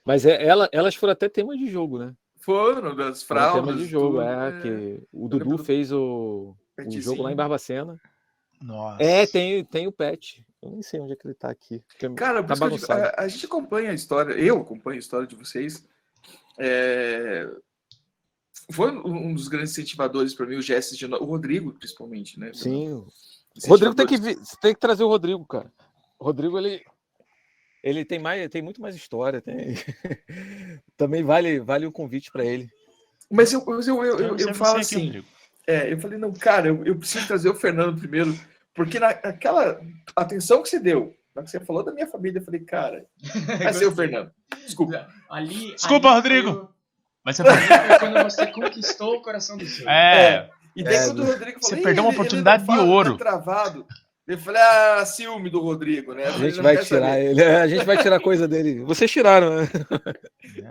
Mas 0.05 0.25
é, 0.25 0.45
ela, 0.45 0.69
elas 0.73 0.95
foram 0.95 1.13
até 1.13 1.29
tema 1.29 1.57
de 1.57 1.69
jogo, 1.69 1.99
né? 1.99 2.15
Foram 2.39 2.95
das 2.95 3.23
fraldas. 3.23 3.65
tema 3.65 3.77
de 3.77 3.87
jogo, 3.87 4.19
tudo, 4.19 4.23
é, 4.23 4.51
né? 4.51 4.61
que 4.63 5.03
o 5.13 5.29
Dudu 5.29 5.59
fez 5.59 5.93
o, 5.93 6.57
o 6.79 7.01
jogo 7.01 7.23
lá 7.23 7.33
em 7.33 7.37
Barbacena. 7.37 8.01
Nossa. 8.61 9.03
É, 9.03 9.27
tem, 9.27 9.65
tem 9.65 9.87
o 9.87 9.93
Pet. 9.93 10.45
Eu 10.61 10.71
nem 10.71 10.83
sei 10.83 11.01
onde 11.01 11.13
é 11.13 11.17
que 11.17 11.27
ele 11.27 11.35
tá 11.35 11.51
aqui. 11.51 11.83
Cara, 12.17 12.43
tá 12.43 12.55
a, 12.89 13.25
a 13.25 13.29
gente 13.29 13.47
acompanha 13.47 13.91
a 13.91 13.95
história, 13.95 14.33
eu 14.35 14.61
acompanho 14.61 14.97
a 14.97 15.01
história 15.01 15.27
de 15.27 15.35
vocês. 15.35 15.85
É, 16.59 17.49
Foi 18.71 18.91
um 18.91 19.35
dos 19.35 19.49
grandes 19.49 19.73
incentivadores 19.73 20.35
para 20.35 20.47
mim, 20.47 20.57
o 20.57 20.63
Jesse, 20.63 20.97
de... 20.97 21.07
o 21.07 21.25
Rodrigo, 21.25 21.73
principalmente, 21.73 22.39
né? 22.39 22.53
Sim. 22.55 23.05
Rodrigo 23.67 23.95
tem 23.95 24.07
que, 24.07 24.17
vir- 24.17 24.39
você 24.39 24.57
tem 24.61 24.75
que 24.75 24.81
trazer 24.81 25.05
o 25.05 25.09
Rodrigo, 25.09 25.45
cara. 25.47 25.71
O 26.19 26.25
Rodrigo, 26.25 26.59
ele, 26.59 26.83
ele 27.83 28.05
tem, 28.05 28.19
mais, 28.19 28.49
tem 28.49 28.63
muito 28.63 28.81
mais 28.81 28.95
história. 28.95 29.41
Tem... 29.41 29.75
Também 30.97 31.23
vale, 31.23 31.61
vale 31.61 31.87
o 31.87 31.93
convite 31.93 32.31
para 32.31 32.45
ele. 32.45 32.69
Mas 33.31 33.53
eu, 33.53 33.65
mas 33.67 33.89
eu, 33.89 34.03
eu, 34.05 34.19
eu, 34.19 34.37
eu 34.37 34.55
falo 34.55 34.77
aqui, 34.77 34.81
assim, 34.81 35.25
é, 35.67 35.93
eu 35.93 35.99
falei, 35.99 36.19
não, 36.19 36.33
cara, 36.33 36.69
eu, 36.69 36.85
eu 36.85 36.97
preciso 36.97 37.27
trazer 37.27 37.49
o 37.49 37.55
Fernando 37.55 37.99
primeiro, 37.99 38.39
porque 38.75 38.99
naquela 38.99 39.81
atenção 40.15 40.63
que 40.63 40.69
você 40.69 40.79
deu, 40.79 41.15
na 41.35 41.43
que 41.43 41.51
você 41.51 41.61
falou 41.61 41.83
da 41.83 41.93
minha 41.93 42.07
família, 42.07 42.39
eu 42.39 42.45
falei, 42.45 42.61
cara, 42.61 43.07
vai 43.59 43.73
ser 43.73 43.87
o 43.87 43.95
Fernando. 43.95 44.31
Desculpa. 44.65 45.09
Ali, 45.31 45.73
Desculpa, 45.75 46.09
ali 46.09 46.17
Rodrigo. 46.17 46.53
Foi, 46.55 46.69
Mas 47.25 47.37
você 47.37 47.43
quando 48.01 48.23
você 48.23 48.47
conquistou 48.49 49.17
o 49.17 49.23
coração 49.23 49.57
do 49.57 49.67
seu. 49.67 49.89
É. 49.89 50.51
E 50.75 50.83
daí 50.83 50.95
É, 50.97 51.07
quando 51.07 51.21
o 51.23 51.27
Rodrigo 51.27 51.61
falou, 51.61 51.63
você 51.63 51.77
"Ih, 51.77 51.83
perdeu 51.83 52.03
uma 52.03 52.09
ele- 52.11 52.17
ele 52.17 52.21
oportunidade 52.21 52.63
de 52.63 52.67
fala, 52.67 52.83
ouro." 52.85 53.17
Tá 53.17 53.25
travado. 53.25 53.87
Eu 54.27 54.39
falei, 54.39 54.63
ah, 54.63 55.05
ciúme 55.05 55.51
do 55.51 55.61
Rodrigo, 55.61 56.15
né? 56.15 56.25
A 56.27 56.31
gente 56.31 56.61
vai 56.63 56.77
tirar 56.79 57.19
ele. 57.21 57.43
A 57.43 57.67
gente 57.67 57.85
vai 57.85 57.99
tirar 57.99 58.21
coisa 58.21 58.47
dele. 58.47 58.81
Vocês 58.85 59.11
tiraram, 59.11 59.57
né? 59.57 59.69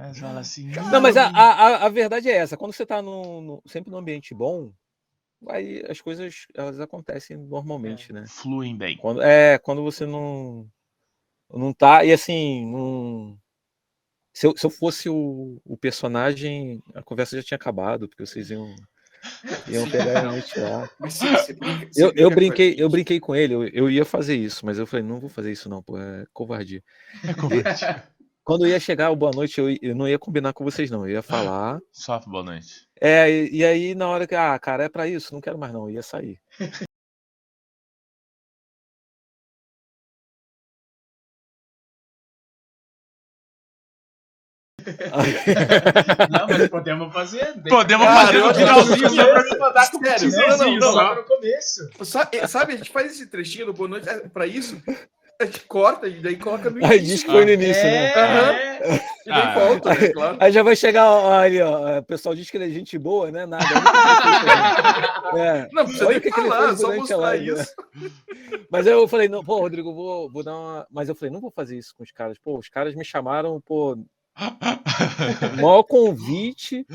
É, 0.10 0.14
fala 0.16 0.39
assim. 0.39 0.72
Não, 0.91 1.02
mas 1.02 1.18
a, 1.18 1.28
a, 1.28 1.86
a- 1.86 1.89
verdade 1.89 2.30
é 2.30 2.38
essa. 2.38 2.56
Quando 2.58 2.74
você 2.74 2.86
tá 2.86 3.02
no, 3.02 3.41
no- 3.41 3.64
sempre 3.68 3.91
num 3.91 3.97
ambiente 3.97 4.34
bom, 4.34 4.72
aí 5.49 5.84
as 5.89 5.99
coisas 5.99 6.47
elas 6.56 6.80
acontecem 6.80 7.36
normalmente, 7.38 8.14
né? 8.14 8.24
Fluem 8.28 8.76
bem. 8.76 8.97
Quando, 8.97 9.22
é, 9.22 9.58
quando 9.60 9.84
você 9.84 10.06
não 10.06 10.66
não 11.54 11.74
tá 11.74 12.06
e 12.06 12.14
assim, 12.14 12.66
não 12.72 13.38
se 14.34 14.48
eu, 14.48 14.54
se 14.56 14.66
eu 14.66 14.70
fosse 14.70 15.10
o, 15.10 15.62
o 15.66 15.78
personagem, 15.78 16.82
a 16.96 17.02
conversa 17.04 17.36
já 17.38 17.44
tinha 17.44 17.56
acabado, 17.56 18.08
porque 18.08 18.26
vocês 18.26 18.50
iam 18.50 18.76
iam 19.68 19.90
pegar 19.90 20.24
e 20.24 20.26
brinca- 21.54 21.88
você 21.92 22.04
Eu, 22.04 22.14
eu 22.16 22.32
brinquei, 22.32 22.76
eu 22.78 22.90
brinquei 22.90 23.20
com 23.20 23.36
ele, 23.36 23.54
eu, 23.54 23.68
eu 23.68 23.90
ia 23.90 24.06
fazer 24.06 24.36
isso, 24.36 24.66
mas 24.66 24.80
eu 24.80 24.88
falei, 24.88 25.06
não 25.06 25.20
vou 25.20 25.30
fazer 25.30 25.52
isso 25.52 25.70
não, 25.70 25.84
pô, 25.84 25.98
é 25.98 26.26
covardia. 26.34 26.84
É 27.24 27.34
covarde. 27.34 27.86
Quando 28.44 28.68
ia 28.68 28.80
chegar 28.80 29.12
o 29.12 29.16
boa 29.16 29.32
noite, 29.34 29.60
eu, 29.60 29.70
eu 29.82 29.96
não 29.96 30.08
ia 30.08 30.18
combinar 30.18 30.54
com 30.54 30.64
vocês 30.64 30.90
não, 30.90 31.06
eu 31.06 31.14
ia 31.14 31.22
falar. 31.22 31.80
Só 31.92 32.20
boa 32.20 32.44
noite. 32.44 32.88
É, 33.00 33.30
e, 33.30 33.58
e 33.58 33.66
aí 33.66 33.96
na 33.96 34.08
hora 34.08 34.26
que, 34.26 34.34
ah, 34.36 34.58
cara, 34.58 34.86
é 34.86 34.90
pra 34.90 35.08
isso, 35.08 35.34
não 35.34 35.42
quero 35.42 35.58
mais 35.60 35.72
não, 35.72 35.88
eu 35.88 35.96
ia 35.96 36.02
sair. 36.04 36.40
Não, 46.30 46.48
mas 46.48 46.70
podemos 46.70 47.14
fazer. 47.14 47.54
Podemos 47.70 48.06
Cara, 48.08 48.26
fazer 48.28 48.40
no 48.40 48.54
finalzinho 48.54 49.10
só 49.10 49.26
pra 49.26 49.44
me 49.44 49.58
mandar 49.58 49.92
com 49.92 49.98
o 49.98 50.02
Sério, 50.06 50.32
não, 50.32 50.58
não, 50.58 50.76
não, 50.76 50.92
só. 50.92 51.00
Só 51.08 51.16
no 51.16 51.24
começo. 51.24 51.90
Sabe, 52.06 52.48
sabe, 52.48 52.74
a 52.74 52.78
gente 52.78 52.92
faz 52.92 53.12
esse 53.12 53.28
trechinho 53.28 53.68
do 53.68 53.74
Boa 53.74 53.90
Noite 53.90 54.10
é, 54.10 54.20
pra 54.30 54.46
isso, 54.48 54.82
a 55.40 55.46
gente 55.46 55.62
corta 55.62 56.08
e 56.08 56.22
daí 56.22 56.36
coloca 56.36 56.70
no 56.70 56.78
Aí 56.86 56.98
início. 56.98 57.06
diz 57.16 57.24
que 57.24 57.32
foi 57.32 57.46
no 57.46 57.52
início, 57.52 57.84
né? 57.84 58.06
É, 58.08 58.96
E 59.26 59.30
daí 59.30 59.42
Ah. 59.42 59.54
volta, 59.60 59.90
né? 59.90 60.08
Claro. 60.14 60.38
Aí 60.40 60.52
já 60.52 60.64
vai 60.64 60.76
chegar 60.76 61.10
ó, 61.10 61.34
ali, 61.34 61.62
ó. 61.62 62.00
O 62.00 62.04
pessoal 62.04 62.36
diz 62.36 62.50
que 62.50 62.58
ele 62.58 62.66
é 62.66 62.70
gente 62.70 62.98
boa, 62.98 63.32
né? 63.32 63.46
Nada. 63.46 63.64
olha 63.66 63.80
o 63.80 64.22
que 64.22 64.28
ele 64.28 64.38
fez, 64.38 65.34
né? 65.34 65.48
É. 65.48 65.70
Não 65.72 65.84
precisa 65.86 66.06
Olha 66.06 66.10
nem 66.12 66.18
o 66.18 66.22
que, 66.22 66.32
que 66.32 66.40
ele 66.40 66.50
falar, 66.50 66.68
fez 66.68 66.80
só 66.82 66.96
mostrar 66.96 67.18
live. 67.18 67.52
né? 67.52 67.62
isso. 67.62 67.76
Mas 68.70 68.88
aí 68.88 68.94
eu 68.94 69.08
falei, 69.08 69.28
não, 69.28 69.44
pô, 69.44 69.60
Rodrigo, 69.60 69.94
vou, 69.94 70.30
vou 70.32 70.44
dar 70.44 70.56
uma. 70.56 70.88
Mas 70.92 71.10
eu 71.10 71.16
falei, 71.16 71.32
não 71.34 71.42
vou 71.42 71.52
fazer 71.52 71.78
isso 71.78 71.94
com 71.96 72.04
os 72.04 72.12
caras. 72.12 72.38
Pô, 72.38 72.58
os 72.58 72.70
caras 72.70 72.96
me 72.96 73.04
chamaram, 73.06 73.60
pô, 73.66 73.98
maior 75.58 75.84
convite. 75.84 76.86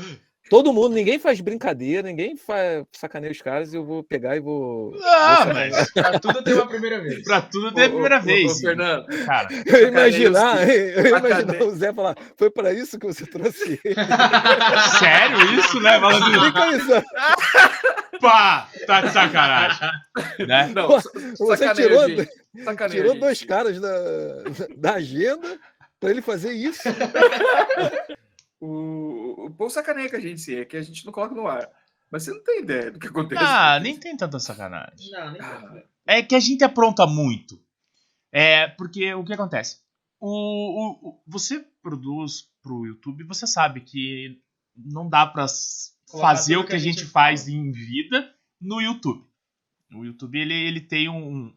Todo 0.49 0.71
mundo, 0.71 0.95
ninguém 0.95 1.19
faz 1.19 1.41
brincadeira, 1.41 2.07
ninguém 2.07 2.37
faz 2.37 2.85
sacaneia 2.93 3.31
os 3.31 3.41
caras, 3.41 3.73
eu 3.73 3.83
vou 3.83 4.01
pegar 4.01 4.37
e 4.37 4.39
vou. 4.39 4.93
Ah, 5.03 5.43
vou 5.43 5.53
mas 5.53 5.91
pra 5.91 6.19
tudo 6.19 6.41
tem 6.41 6.53
uma 6.53 6.67
primeira 6.67 7.01
vez. 7.01 7.23
pra 7.23 7.41
tudo 7.41 7.73
tem 7.73 7.83
a 7.83 7.89
primeira 7.89 8.15
Ô, 8.15 8.19
ô, 8.19 8.23
vez. 8.23 8.51
Ô, 8.51 8.59
Fernando, 8.59 9.05
Cara, 9.25 9.49
Eu 9.65 9.87
imaginar, 9.89 10.69
eu 10.69 11.17
imaginar 11.17 11.63
o 11.63 11.75
Zé 11.75 11.91
falar, 11.91 12.15
foi 12.37 12.49
para 12.49 12.71
isso 12.73 12.97
que 12.97 13.05
você 13.05 13.25
trouxe 13.25 13.79
ele. 13.83 13.95
sério 14.99 15.59
isso, 15.59 15.79
né? 15.81 15.99
Fica 16.45 16.67
isso. 16.77 17.07
pá, 18.21 18.69
tá 18.85 19.01
de 19.01 19.11
sacanagem. 19.11 19.89
Né? 20.47 20.71
não, 20.73 20.87
Você 20.87 21.65
sacaneia, 21.65 21.75
tirou, 21.75 22.89
tirou 22.89 23.11
gente. 23.11 23.19
dois 23.19 23.43
caras 23.43 23.81
da, 23.81 23.89
da 24.77 24.93
agenda 24.93 25.59
para 25.99 26.09
ele 26.11 26.21
fazer 26.21 26.53
isso. 26.53 26.81
O, 28.59 29.45
o 29.45 29.51
povo 29.51 29.69
sacaneia 29.69 30.09
com 30.09 30.15
a 30.15 30.19
gente, 30.19 30.41
sim, 30.41 30.55
é 30.55 30.65
que 30.65 30.75
a 30.77 30.81
gente 30.81 31.05
não 31.05 31.13
coloca 31.13 31.35
no 31.35 31.47
ar. 31.47 31.69
Mas 32.09 32.23
você 32.23 32.31
não 32.31 32.43
tem 32.43 32.61
ideia 32.61 32.89
do 32.89 32.97
que 32.97 33.05
acontece. 33.07 33.39
Ah, 33.45 33.79
nem 33.79 33.99
tem 33.99 34.17
tanta 34.17 34.39
sacanagem. 34.39 35.11
Não, 35.11 35.31
nem 35.31 35.39
Ah, 35.41 35.83
É 36.07 36.23
que 36.23 36.33
a 36.33 36.39
gente 36.39 36.63
apronta 36.63 37.05
muito. 37.05 37.61
É, 38.31 38.67
porque 38.69 39.13
o 39.13 39.23
que 39.23 39.33
acontece? 39.33 39.79
O, 40.19 40.27
o- 40.29 41.09
o- 41.09 41.21
você 41.27 41.63
produz 41.83 42.49
pro 42.63 42.85
YouTube, 42.87 43.23
você 43.25 43.45
sabe 43.45 43.81
que 43.81 44.41
não 44.75 45.07
dá 45.07 45.27
Colocar 45.27 45.47
fazer 46.19 46.57
o 46.57 46.65
que 46.65 46.73
a 46.73 46.79
gente 46.79 47.05
faz 47.05 47.41
fala. 47.43 47.55
em 47.55 47.71
vida 47.71 48.33
no 48.59 48.81
YouTube. 48.81 49.23
O 49.93 50.03
YouTube 50.03 50.39
ele, 50.39 50.55
ele 50.55 50.81
tem 50.81 51.07
um, 51.09 51.15
um, 51.45 51.55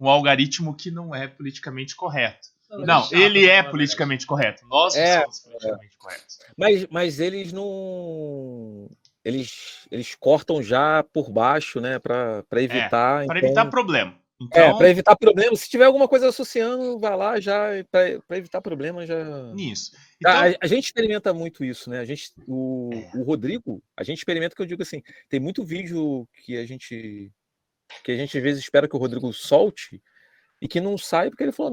um 0.00 0.08
algoritmo 0.08 0.74
que 0.76 0.90
não 0.90 1.14
é 1.14 1.26
politicamente 1.26 1.96
correto. 1.96 2.48
Não, 2.70 3.02
chato, 3.02 3.14
ele 3.14 3.46
é 3.46 3.60
a 3.60 3.70
politicamente 3.70 4.26
correto. 4.26 4.66
Nós 4.68 4.94
não 4.94 5.02
É, 5.02 5.20
somos 5.22 5.40
politicamente 5.40 5.96
corretos. 5.98 6.38
Mas, 6.56 6.86
mas 6.90 7.20
eles 7.20 7.52
não. 7.52 8.88
Eles, 9.24 9.86
eles 9.90 10.14
cortam 10.14 10.62
já 10.62 11.02
por 11.02 11.30
baixo, 11.30 11.80
né? 11.80 11.98
Pra, 11.98 12.42
pra 12.48 12.62
evitar. 12.62 13.26
Para 13.26 13.38
então- 13.38 13.48
evitar 13.48 13.66
problema. 13.66 14.12
É, 14.12 14.44
Então, 14.44 14.76
pra 14.78 14.90
evitar 14.90 15.16
problema. 15.16 15.56
Se 15.56 15.68
tiver 15.68 15.86
alguma 15.86 16.06
coisa 16.06 16.28
associando, 16.28 16.98
vai 16.98 17.16
lá 17.16 17.40
já. 17.40 17.68
Pra 17.90 18.36
evitar 18.36 18.60
problema 18.60 19.06
já. 19.06 19.24
nisso. 19.54 19.92
A- 20.24 20.48
Então, 20.48 20.58
a, 20.60 20.66
gente 20.66 20.84
experimenta 20.84 21.32
muito 21.32 21.64
isso, 21.64 21.88
né? 21.88 22.00
A 22.00 22.04
gente, 22.04 22.32
o, 22.46 22.90
É. 22.92 23.10
o 23.16 23.22
Rodrigo, 23.22 23.82
a 23.96 24.04
gente 24.04 24.18
experimenta 24.18 24.54
que 24.54 24.60
eu 24.62 24.66
digo 24.66 24.82
assim, 24.82 25.02
tem 25.28 25.40
muito 25.40 25.64
vídeo 25.64 26.28
que 26.44 26.56
a 26.56 26.66
gente 26.66 27.30
que 28.04 28.10
a 28.12 28.16
gente 28.16 28.36
às 28.36 28.42
vezes 28.42 28.62
espera 28.64 28.88
que 28.88 28.96
o 28.96 28.98
Rodrigo 28.98 29.32
solte 29.32 30.02
e 30.60 30.68
que 30.68 30.80
não 30.80 30.96
sai 30.96 31.30
porque 31.30 31.42
ele 31.44 31.52
falou 31.52 31.72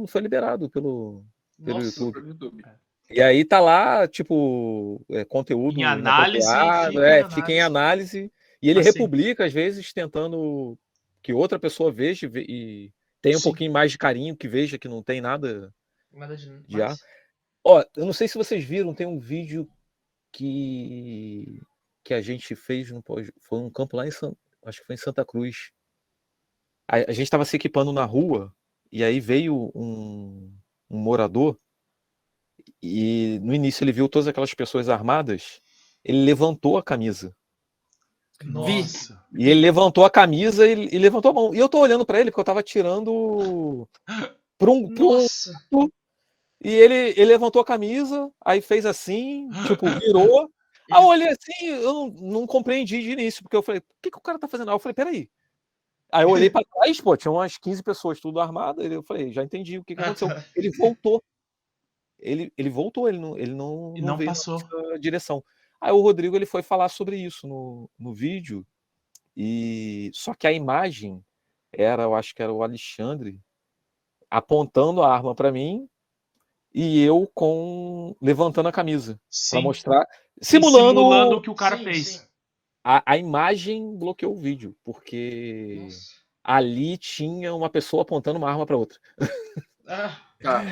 não, 0.00 0.06
foi 0.06 0.20
liberado 0.20 0.68
pelo 0.68 1.24
pelo 1.62 1.78
Nossa, 1.78 2.00
YouTube. 2.00 2.28
YouTube. 2.28 2.62
E 3.10 3.20
aí 3.22 3.44
tá 3.44 3.60
lá, 3.60 4.08
tipo, 4.08 5.04
é, 5.10 5.24
conteúdo 5.24 5.78
Em 5.78 5.84
análise, 5.84 6.46
fica 6.46 7.06
é, 7.06 7.20
em 7.20 7.30
fica 7.30 7.52
em 7.52 7.60
análise. 7.60 8.18
análise 8.18 8.32
e 8.62 8.70
ele 8.70 8.80
Assim. 8.80 8.88
republica 8.90 9.44
às 9.44 9.52
vezes 9.52 9.92
tentando 9.92 10.78
que 11.22 11.32
outra 11.32 11.58
pessoa 11.58 11.92
veja 11.92 12.26
e 12.26 12.40
e 12.48 12.92
tenha 13.20 13.36
um 13.36 13.40
Sim. 13.40 13.44
pouquinho 13.44 13.72
mais 13.72 13.90
de 13.90 13.98
carinho, 13.98 14.36
que 14.36 14.48
veja 14.48 14.78
que 14.78 14.88
não 14.88 15.02
tem 15.02 15.20
nada 15.20 15.72
Nada 16.12 16.36
de 16.36 16.50
Já? 16.68 16.86
mais. 16.88 17.00
Ó, 17.64 17.82
eu 17.96 18.04
não 18.04 18.12
sei 18.12 18.28
se 18.28 18.36
vocês 18.36 18.62
viram, 18.64 18.94
tem 18.94 19.06
um 19.06 19.18
vídeo 19.18 19.68
que 20.32 21.60
que 22.04 22.12
a 22.12 22.20
gente 22.20 22.54
fez 22.54 22.90
no 22.90 23.02
foi 23.40 23.58
um 23.58 23.70
campo 23.70 23.96
lá 23.96 24.06
em 24.06 24.10
San, 24.10 24.32
acho 24.64 24.80
que 24.80 24.86
foi 24.86 24.94
em 24.94 24.98
Santa 24.98 25.24
Cruz. 25.24 25.70
A, 26.88 26.96
a 26.96 27.12
gente 27.12 27.22
estava 27.24 27.44
se 27.44 27.56
equipando 27.56 27.92
na 27.92 28.04
rua 28.04 28.54
e 28.90 29.02
aí 29.02 29.20
veio 29.20 29.70
um, 29.74 30.52
um 30.90 30.98
morador 30.98 31.58
e 32.82 33.38
no 33.42 33.54
início 33.54 33.84
ele 33.84 33.92
viu 33.92 34.08
todas 34.08 34.28
aquelas 34.28 34.52
pessoas 34.54 34.88
armadas, 34.88 35.60
ele 36.04 36.24
levantou 36.24 36.76
a 36.76 36.82
camisa. 36.82 37.34
nossa. 38.44 39.24
E 39.32 39.48
ele 39.48 39.60
levantou 39.60 40.04
a 40.04 40.10
camisa 40.10 40.66
e, 40.66 40.88
e 40.92 40.98
levantou 40.98 41.30
a 41.30 41.34
mão. 41.34 41.54
E 41.54 41.58
eu 41.58 41.68
tô 41.68 41.78
olhando 41.78 42.04
para 42.04 42.20
ele 42.20 42.30
porque 42.30 42.40
eu 42.40 42.44
tava 42.44 42.62
tirando 42.62 43.88
para 44.58 44.70
um, 44.70 44.86
um. 45.72 45.88
E 46.62 46.70
ele, 46.70 46.94
ele 46.94 47.24
levantou 47.26 47.60
a 47.60 47.64
camisa, 47.64 48.30
aí 48.44 48.60
fez 48.60 48.86
assim, 48.86 49.48
tipo, 49.66 49.86
virou. 50.00 50.50
Aí 50.92 51.02
eu 51.02 51.06
olhei 51.06 51.28
assim, 51.28 51.66
eu 51.66 51.94
não, 51.94 52.08
não 52.08 52.46
compreendi 52.46 53.00
de 53.00 53.12
início, 53.12 53.42
porque 53.42 53.56
eu 53.56 53.62
falei, 53.62 53.80
o 53.80 53.84
que, 54.02 54.10
que 54.10 54.18
o 54.18 54.20
cara 54.20 54.38
tá 54.38 54.46
fazendo? 54.46 54.68
Aí 54.68 54.74
eu 54.74 54.78
falei, 54.78 54.92
peraí. 54.92 55.30
Aí 56.12 56.24
eu 56.24 56.30
olhei 56.30 56.50
pra 56.50 56.64
trás, 56.64 57.00
pô, 57.00 57.16
tinha 57.16 57.32
umas 57.32 57.56
15 57.58 57.82
pessoas 57.82 58.20
tudo 58.20 58.40
armadas, 58.40 58.90
eu 58.90 59.02
falei, 59.02 59.32
já 59.32 59.42
entendi 59.42 59.78
o 59.78 59.84
que, 59.84 59.94
que 59.94 60.02
aconteceu. 60.02 60.28
Ele 60.56 60.70
voltou. 60.70 61.22
Ele, 62.18 62.50
ele 62.56 62.70
voltou, 62.70 63.06
ele 63.06 63.18
não, 63.18 63.36
ele 63.36 63.52
não, 63.52 63.92
E 63.94 64.00
não 64.00 64.16
veio 64.16 64.30
passou. 64.30 64.58
direção. 64.98 65.44
Aí 65.78 65.92
o 65.92 66.00
Rodrigo 66.00 66.34
ele 66.34 66.46
foi 66.46 66.62
falar 66.62 66.88
sobre 66.88 67.18
isso 67.18 67.46
no, 67.46 67.90
no 67.98 68.14
vídeo, 68.14 68.66
e 69.36 70.10
só 70.14 70.32
que 70.32 70.46
a 70.46 70.52
imagem 70.52 71.22
era, 71.70 72.04
eu 72.04 72.14
acho 72.14 72.34
que 72.34 72.42
era 72.42 72.52
o 72.52 72.62
Alexandre 72.62 73.38
apontando 74.30 75.02
a 75.02 75.12
arma 75.12 75.34
para 75.34 75.52
mim 75.52 75.88
e 76.72 77.02
eu 77.02 77.30
com 77.34 78.16
levantando 78.20 78.68
a 78.68 78.72
camisa 78.72 79.20
para 79.50 79.60
mostrar, 79.60 80.06
simulando, 80.40 80.88
simulando 80.88 81.36
o 81.36 81.42
que 81.42 81.50
o 81.50 81.54
cara 81.54 81.76
Sim, 81.76 81.84
fez. 81.84 82.08
sim. 82.08 82.26
A, 82.84 83.02
a 83.12 83.16
imagem 83.16 83.96
bloqueou 83.96 84.34
o 84.34 84.38
vídeo 84.40 84.76
porque 84.84 85.80
Nossa. 85.84 86.10
ali 86.44 86.98
tinha 86.98 87.54
uma 87.54 87.70
pessoa 87.70 88.02
apontando 88.02 88.38
uma 88.38 88.50
arma 88.50 88.66
para 88.66 88.76
outra. 88.76 88.98
Ah, 89.88 90.20
Tá. 90.42 90.62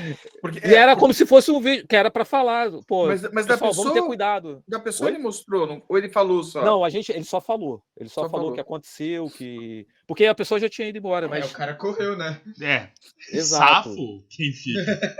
Porque, 0.42 0.58
E 0.58 0.74
é, 0.74 0.74
era 0.74 0.92
porque 0.92 1.00
como 1.00 1.14
se 1.14 1.24
fosse 1.24 1.50
um 1.50 1.58
vídeo 1.58 1.86
que 1.88 1.96
era 1.96 2.10
para 2.10 2.26
falar, 2.26 2.70
pô, 2.86 3.06
Mas, 3.06 3.22
mas 3.32 3.46
da 3.46 3.54
pessoal, 3.54 3.72
vamos 3.72 3.84
ter 3.84 3.92
pessoa, 3.94 4.06
cuidado. 4.06 4.62
da 4.68 4.78
pessoa 4.78 5.08
Oi? 5.08 5.14
ele 5.16 5.22
mostrou, 5.22 5.66
não- 5.66 5.82
ou 5.88 5.96
ele 5.96 6.10
falou 6.10 6.42
só? 6.42 6.62
Não, 6.62 6.84
a 6.84 6.90
gente, 6.90 7.10
ele 7.10 7.24
só 7.24 7.40
falou. 7.40 7.82
Ele 7.96 8.10
só, 8.10 8.24
Só 8.24 8.28
falou 8.28 8.48
o 8.48 8.48
falou. 8.48 8.54
que 8.54 8.60
aconteceu, 8.60 9.30
que 9.30 9.86
porque 10.06 10.26
a 10.26 10.34
pessoa 10.34 10.60
já 10.60 10.68
tinha 10.68 10.88
ido 10.88 10.98
embora, 10.98 11.24
é, 11.24 11.28
mas 11.30 11.50
o 11.50 11.54
cara 11.54 11.72
correu, 11.74 12.14
né? 12.18 12.38
É. 12.60 12.88
Exato. 13.32 13.88
Safo, 13.88 14.22
quem 14.28 14.52
fica. 14.52 15.16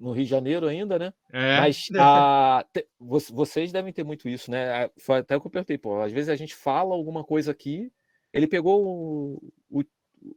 No 0.00 0.12
Rio 0.12 0.24
de 0.24 0.30
Janeiro 0.30 0.66
ainda, 0.66 0.98
né? 0.98 1.12
É. 1.32 1.60
Mas 1.60 1.88
a, 2.00 2.64
te- 2.72 2.86
vo- 2.98 3.18
vocês 3.32 3.70
devem 3.70 3.92
ter 3.92 4.02
muito 4.04 4.28
isso, 4.28 4.50
né? 4.50 4.84
A- 4.84 4.90
Foi 4.98 5.18
até 5.18 5.36
o 5.36 5.40
que 5.40 5.46
eu 5.46 5.50
perguntei, 5.50 5.76
pô. 5.78 6.00
Às 6.00 6.10
vezes 6.10 6.28
a 6.30 6.36
gente 6.36 6.54
fala 6.54 6.94
alguma 6.94 7.22
coisa 7.22 7.50
aqui, 7.50 7.92
ele 8.32 8.46
pegou 8.46 8.84
o, 8.84 9.52
o- 9.70 9.84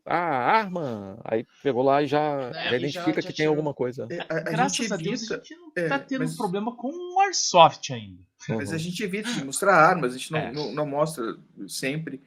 a 0.05 0.15
arma, 0.17 1.19
aí 1.25 1.45
pegou 1.61 1.83
lá 1.83 2.01
e 2.01 2.07
já, 2.07 2.51
É, 2.55 2.69
já 2.69 2.77
identifica 2.77 3.15
já- 3.15 3.21
já 3.21 3.27
que 3.29 3.35
tem 3.37 3.45
alguma 3.47 3.73
coisa. 3.73 4.07
É, 4.09 4.19
a, 4.21 4.37
a 4.37 4.41
Graças 4.41 4.77
gente 4.77 4.93
a 4.93 4.97
Deus 4.97 5.21
evita, 5.21 5.35
a 5.35 5.37
gente 5.39 5.55
não 5.55 5.71
é, 5.75 5.87
tá 5.89 5.99
tendo 5.99 6.21
mas- 6.21 6.35
problema 6.37 6.75
com 6.75 6.89
o 6.89 7.19
Airsoft 7.21 7.91
ainda. 7.91 8.21
mas 8.49 8.69
a 8.69 8.73
Uhum. 8.73 8.79
gente 8.79 9.03
evita 9.03 9.31
de 9.33 9.43
mostrar 9.45 9.75
armas, 9.75 10.13
a 10.13 10.17
gente 10.17 10.31
não, 10.31 10.39
É. 10.39 10.51
não, 10.51 10.71
não 10.73 10.85
mostra 10.85 11.23
sempre. 11.67 12.21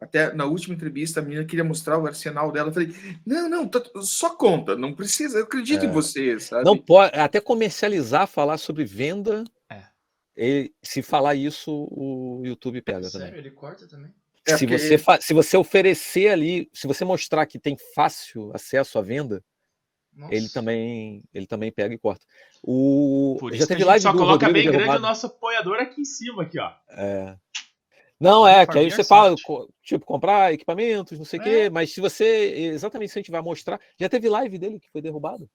Até 0.00 0.32
na 0.32 0.46
última 0.46 0.74
entrevista, 0.74 1.20
a 1.20 1.22
menina 1.22 1.44
queria 1.44 1.62
mostrar 1.64 1.98
o 1.98 2.06
arsenal 2.06 2.50
dela. 2.50 2.70
Eu 2.70 2.72
falei, 2.72 2.94
não, 3.26 3.48
não, 3.50 3.68
tá- 3.68 3.82
só 4.02 4.30
conta, 4.34 4.74
não 4.74 4.94
precisa, 4.94 5.38
eu 5.38 5.44
acredito 5.44 5.84
É. 5.84 5.86
em 5.86 5.90
você, 5.92 6.40
sabe? 6.40 6.64
Não 6.64 6.76
pode 6.76 7.14
até 7.18 7.38
comercializar, 7.40 8.26
falar 8.26 8.56
sobre 8.58 8.84
venda. 8.84 9.44
É. 9.70 9.82
ele- 10.34 10.72
se 10.82 11.02
falar 11.02 11.34
isso, 11.34 11.70
o 11.90 12.40
YouTube 12.44 12.80
pega 12.80 13.10
também. 13.10 13.28
Sério, 13.28 13.38
ele 13.38 13.50
corta 13.50 13.86
também? 13.86 14.10
É 14.46 14.56
se, 14.56 14.66
porque- 14.66 14.78
você 14.78 14.96
fa- 14.96 15.20
se 15.20 15.34
você 15.34 15.54
oferecer 15.58 16.28
ali, 16.28 16.70
se 16.72 16.86
você 16.86 17.04
mostrar 17.04 17.44
que 17.44 17.58
tem 17.58 17.76
fácil 17.94 18.50
acesso 18.54 18.98
à 18.98 19.02
venda, 19.02 19.44
Nossa. 20.16 20.34
ele 20.34 20.48
também 20.48 21.22
ele 21.34 21.46
também 21.46 21.70
pega 21.70 21.94
e 21.94 21.98
corta. 21.98 22.24
O 22.62 23.36
Por 23.38 23.50
já 23.50 23.58
isso 23.58 23.66
que 23.66 23.72
a 23.74 23.76
teve 23.76 23.80
gente 23.80 23.88
live 23.88 24.02
só 24.02 24.12
coloca 24.12 24.46
Rodrigo 24.46 24.52
bem 24.52 24.62
grande 24.64 24.76
o 24.76 24.78
derrubado. 24.78 25.02
nosso 25.02 25.26
apoiador 25.26 25.76
aqui 25.78 26.00
em 26.00 26.04
cima, 26.06 26.42
aqui, 26.44 26.58
ó. 26.58 26.72
É. 26.88 27.36
Não, 28.20 28.46
é, 28.46 28.66
que 28.66 28.78
aí 28.78 28.90
você 28.90 29.02
fala, 29.02 29.34
tipo, 29.82 30.04
comprar 30.04 30.52
equipamentos, 30.52 31.16
não 31.18 31.24
sei 31.24 31.40
o 31.40 31.42
É. 31.42 31.44
quê, 31.44 31.70
mas 31.70 31.92
se 31.94 32.00
você, 32.02 32.26
exatamente 32.74 33.10
se 33.10 33.18
a 33.18 33.22
gente 33.22 33.30
vai 33.30 33.40
mostrar, 33.40 33.80
já 33.98 34.08
teve 34.10 34.28
live 34.28 34.58
dele 34.58 34.78
que 34.78 34.90
foi 34.90 35.00
derrubado. 35.00 35.48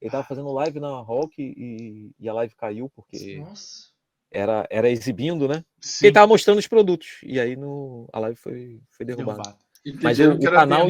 Ele 0.00 0.10
tava 0.10 0.24
fazendo 0.24 0.52
live 0.52 0.80
na 0.80 0.98
Rock 1.00 1.40
e, 1.40 2.10
e 2.18 2.28
a 2.28 2.32
live 2.34 2.54
caiu 2.56 2.90
porque 2.94 3.36
Nossa. 3.38 3.90
era, 4.30 4.66
era 4.68 4.90
exibindo, 4.90 5.46
né? 5.46 5.64
Sim, 5.80 6.06
Ele 6.06 6.14
tava 6.14 6.26
mostrando 6.26 6.58
os 6.58 6.66
produtos 6.66 7.20
e 7.22 7.38
aí 7.38 7.54
no, 7.54 8.08
a 8.12 8.18
live 8.18 8.36
foi, 8.36 8.80
foi 8.90 9.06
derrubada. 9.06 9.42
derrubado. 9.42 9.64
Mas 10.02 10.18
o, 10.18 10.22
Entenderam 10.24 10.52
o 10.52 10.54
canal, 10.54 10.88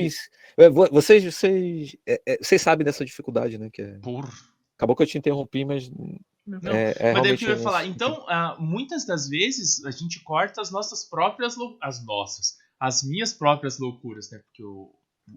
é, 0.57 0.69
vo- 0.71 0.89
vocês, 0.91 1.23
vocês, 1.23 1.97
é, 2.07 2.23
é, 2.27 2.39
vocês 2.41 2.63
sabem 2.63 2.85
dessa 2.85 3.05
dificuldade, 3.05 3.59
né? 3.59 3.69
Que 3.71 3.83
é- 3.83 3.99
Por... 3.99 4.25
acabou 4.77 4.97
que 4.97 5.03
eu 5.03 5.07
te 5.07 5.19
interrompi, 5.19 5.65
mas 5.65 5.91
Não, 6.47 6.59
é, 6.73 6.95
é 6.99 7.13
Mas 7.13 7.23
daí 7.23 7.35
o 7.35 7.39
que 7.39 7.45
eu 7.47 7.51
ia 7.57 7.63
falar? 7.63 7.87
Então, 7.87 8.25
ah, 8.29 8.57
muitas 8.59 9.07
das 9.07 9.29
vezes 9.29 9.85
a 9.85 9.91
gente 9.91 10.21
corta 10.23 10.61
as 10.61 10.71
nossas 10.71 11.09
próprias 11.09 11.57
as 11.81 12.05
nossas, 12.05 12.57
as 12.79 13.03
minhas 13.03 13.33
próprias 13.33 13.79
loucuras, 13.79 14.31
né? 14.31 14.39
Porque 14.45 14.63
o, 14.63 14.93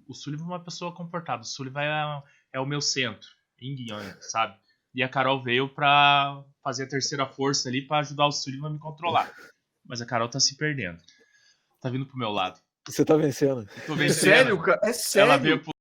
o 0.08 0.14
Sullivan 0.14 0.44
é 0.44 0.48
uma 0.48 0.64
pessoa 0.64 0.94
comportada, 0.94 1.44
o 1.44 1.46
Sullivan 1.46 1.82
é, 1.82 2.24
é 2.56 2.60
o 2.60 2.66
meu 2.66 2.82
centro, 2.82 3.28
yin 3.62 3.76
yang, 3.90 4.18
sabe? 4.20 4.58
E 4.94 5.02
a 5.02 5.08
Carol 5.08 5.42
veio 5.42 5.70
pra 5.70 6.44
fazer 6.64 6.84
a 6.84 6.90
terceira 6.90 7.26
força 7.26 7.70
ali 7.70 7.88
pra 7.88 8.00
ajudar 8.00 8.28
o 8.28 8.32
Sullivan 8.32 8.68
a 8.68 8.72
me 8.72 8.80
controlar. 8.80 9.32
Mas 9.86 10.02
a 10.02 10.06
Carol 10.06 10.28
tá 10.28 10.40
se 10.40 10.58
perdendo. 10.58 10.98
Tá 11.80 11.90
vindo 11.90 12.06
pro 12.06 12.18
meu 12.18 12.32
lado. 12.32 12.60
você 12.86 13.06
tá 13.06 13.16
vencendo. 13.16 13.62
Eu 13.62 13.86
tô 13.86 13.94
É 13.94 13.96
vencendo. 13.98 14.20
sério, 14.20 14.62
cara? 14.62 14.80
É 14.84 14.92
sério. 14.92 15.30
Ela 15.32 15.38
veio 15.38 15.62
pro 15.64 15.72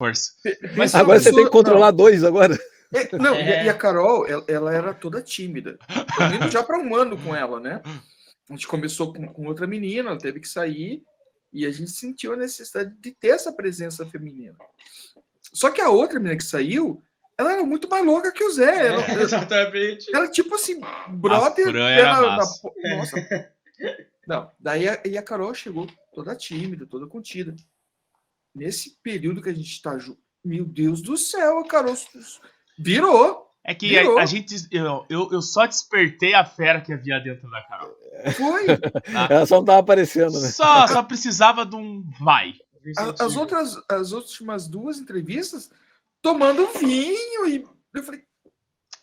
força. 0.00 0.32
Mas 0.76 0.94
Agora 0.94 1.18
você 1.18 1.32
tem 1.32 1.44
que 1.44 1.50
controlar 1.50 1.90
dois 1.90 2.22
agora. 2.24 2.56
Não, 2.92 3.00
é- 3.00 3.08
não, 3.18 3.34
e 3.34 3.38
a- 3.42 3.56
É. 3.56 3.64
e 3.64 3.68
a 3.68 3.74
Carol, 3.74 4.26
ela, 4.26 4.44
ela 4.48 4.74
era 4.74 4.94
toda 4.94 5.22
tímida. 5.22 5.78
Eu 6.20 6.34
indo 6.36 6.50
já 6.50 6.62
para 6.62 6.78
um 6.78 6.94
ano 6.94 7.16
com 7.18 7.34
ela, 7.34 7.58
né? 7.60 7.80
A 8.48 8.52
gente 8.52 8.66
começou 8.68 9.12
com, 9.12 9.26
com 9.28 9.46
outra 9.46 9.66
menina, 9.66 10.10
ela 10.10 10.18
teve 10.18 10.38
que 10.40 10.48
sair, 10.48 11.02
e 11.52 11.66
a 11.66 11.70
gente 11.70 11.90
sentiu 11.90 12.32
a 12.32 12.36
necessidade 12.36 12.94
de 13.00 13.10
ter 13.12 13.28
essa 13.28 13.52
presença 13.52 14.06
feminina. 14.06 14.56
Só 15.52 15.70
que 15.70 15.80
a 15.80 15.88
outra 15.90 16.18
menina 16.20 16.36
que 16.36 16.44
saiu, 16.44 17.02
ela 17.38 17.52
era 17.52 17.64
muito 17.64 17.88
mais 17.88 18.04
louca 18.04 18.30
que 18.32 18.44
o 18.44 18.50
Zé. 18.52 18.86
Ela, 18.88 19.02
É, 19.04 19.22
exatamente. 19.22 20.14
ela 20.14 20.28
tipo 20.30 20.54
assim, 20.54 20.80
brother. 21.08 21.74
Ela- 21.74 22.36
na 22.36 22.96
nossa. 22.96 23.50
Não, 24.26 24.50
daí 24.58 24.88
a, 24.88 25.00
e 25.04 25.16
a 25.18 25.22
Carol 25.22 25.52
chegou 25.54 25.86
toda 26.14 26.34
tímida, 26.34 26.86
toda 26.86 27.06
contida. 27.06 27.54
Nesse 28.54 28.96
período 29.02 29.42
que 29.42 29.50
a 29.50 29.54
gente 29.54 29.80
tá 29.82 29.98
junto, 29.98 30.20
meu 30.44 30.64
Deus 30.64 31.00
do 31.02 31.16
céu, 31.16 31.58
a 31.58 31.66
Carol 31.68 31.94
virou. 32.78 33.44
É 33.68 33.74
que 33.74 33.98
a, 33.98 34.02
Virou. 34.02 34.18
a 34.20 34.26
gente. 34.26 34.54
Eu, 34.70 35.04
eu, 35.10 35.28
eu 35.32 35.42
só 35.42 35.66
despertei 35.66 36.34
a 36.34 36.44
fera 36.44 36.80
que 36.80 36.92
havia 36.92 37.18
dentro 37.18 37.50
da 37.50 37.60
Carol. 37.62 37.90
Foi. 38.36 38.66
Ela 39.28 39.44
só 39.44 39.56
não 39.56 39.64
tava 39.64 39.80
aparecendo, 39.80 40.40
né? 40.40 40.48
Só, 40.50 40.86
só 40.86 41.02
precisava 41.02 41.66
de 41.66 41.74
um 41.74 42.04
vai. 42.20 42.54
As 42.96 43.18
Silvio. 43.18 43.40
outras, 43.40 43.76
as 43.90 44.12
últimas 44.12 44.68
duas 44.68 44.98
entrevistas, 44.98 45.68
tomando 46.22 46.64
vinho 46.78 47.48
e 47.48 47.66
eu 47.92 48.02
falei, 48.04 48.22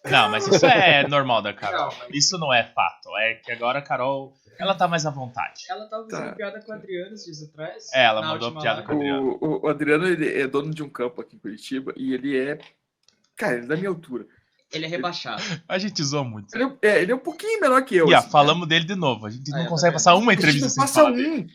Não, 0.06 0.30
mas 0.30 0.48
isso 0.48 0.66
é 0.66 1.06
normal 1.10 1.42
da 1.42 1.54
Carol. 1.54 1.90
Não, 1.92 1.98
mas- 2.00 2.08
Isso 2.14 2.38
não 2.38 2.54
é 2.54 2.64
fato. 2.64 3.10
É 3.18 3.34
que 3.36 3.52
agora 3.52 3.80
a 3.80 3.82
Carol, 3.82 4.34
ela 4.58 4.74
tá 4.76 4.88
mais 4.88 5.06
à 5.06 5.10
vontade. 5.10 5.64
Ela 5.70 5.90
tava 5.90 6.08
fazendo 6.10 6.30
Tá. 6.30 6.36
piada 6.36 6.62
com 6.62 6.72
a 6.72 6.76
Adriana 6.76 7.14
esses 7.14 7.26
dias 7.38 7.50
atrás. 7.50 7.90
É, 7.94 8.06
ela 8.06 8.22
mandou 8.22 8.50
piada 8.54 8.82
live. 8.82 8.88
com 8.88 8.94
a- 8.94 8.96
Adriano. 8.96 9.38
o, 9.42 9.66
o 9.66 9.68
Adriano 9.68 10.08
ele 10.08 10.42
é 10.42 10.48
dono 10.48 10.74
de 10.74 10.82
um 10.82 10.90
campo 10.90 11.20
aqui 11.20 11.36
em 11.36 11.40
Curitiba 11.40 11.94
e 11.98 12.14
ele 12.14 12.38
é, 12.40 12.58
cara, 13.36 13.56
ele 13.56 13.66
é 13.66 13.68
da 13.68 13.76
minha 13.78 13.90
altura. 13.90 14.26
Ele 14.72 14.86
é 14.86 14.88
rebaixado. 14.88 15.42
A 15.68 15.78
gente 15.78 16.04
zoa 16.04 16.24
muito. 16.24 16.54
Ele 16.56 16.64
é, 16.64 16.88
é, 16.88 17.02
ele 17.04 17.12
é 17.12 17.16
um 17.16 17.20
pouquinho 17.20 17.60
menor 17.62 17.84
que 17.84 17.96
eu. 17.96 18.10
E 18.10 18.14
ó, 18.14 18.18
assim, 18.18 18.30
falamos 18.32 18.68
dele 18.68 18.86
de 18.86 18.96
novo. 18.96 19.26
A 19.26 19.30
gente 19.30 19.52
Ah, 19.54 19.58
não 19.58 19.66
é, 19.66 19.68
consegue 19.68 19.92
tá 19.92 19.98
passar 19.98 20.16
uma 20.16 20.32
né? 20.32 20.34
Entrevista 20.34 20.66
não 20.66 20.70
sem 20.70 20.82
passa 20.82 20.94
falar 20.96 21.12
um. 21.12 21.16
dele. 21.16 21.48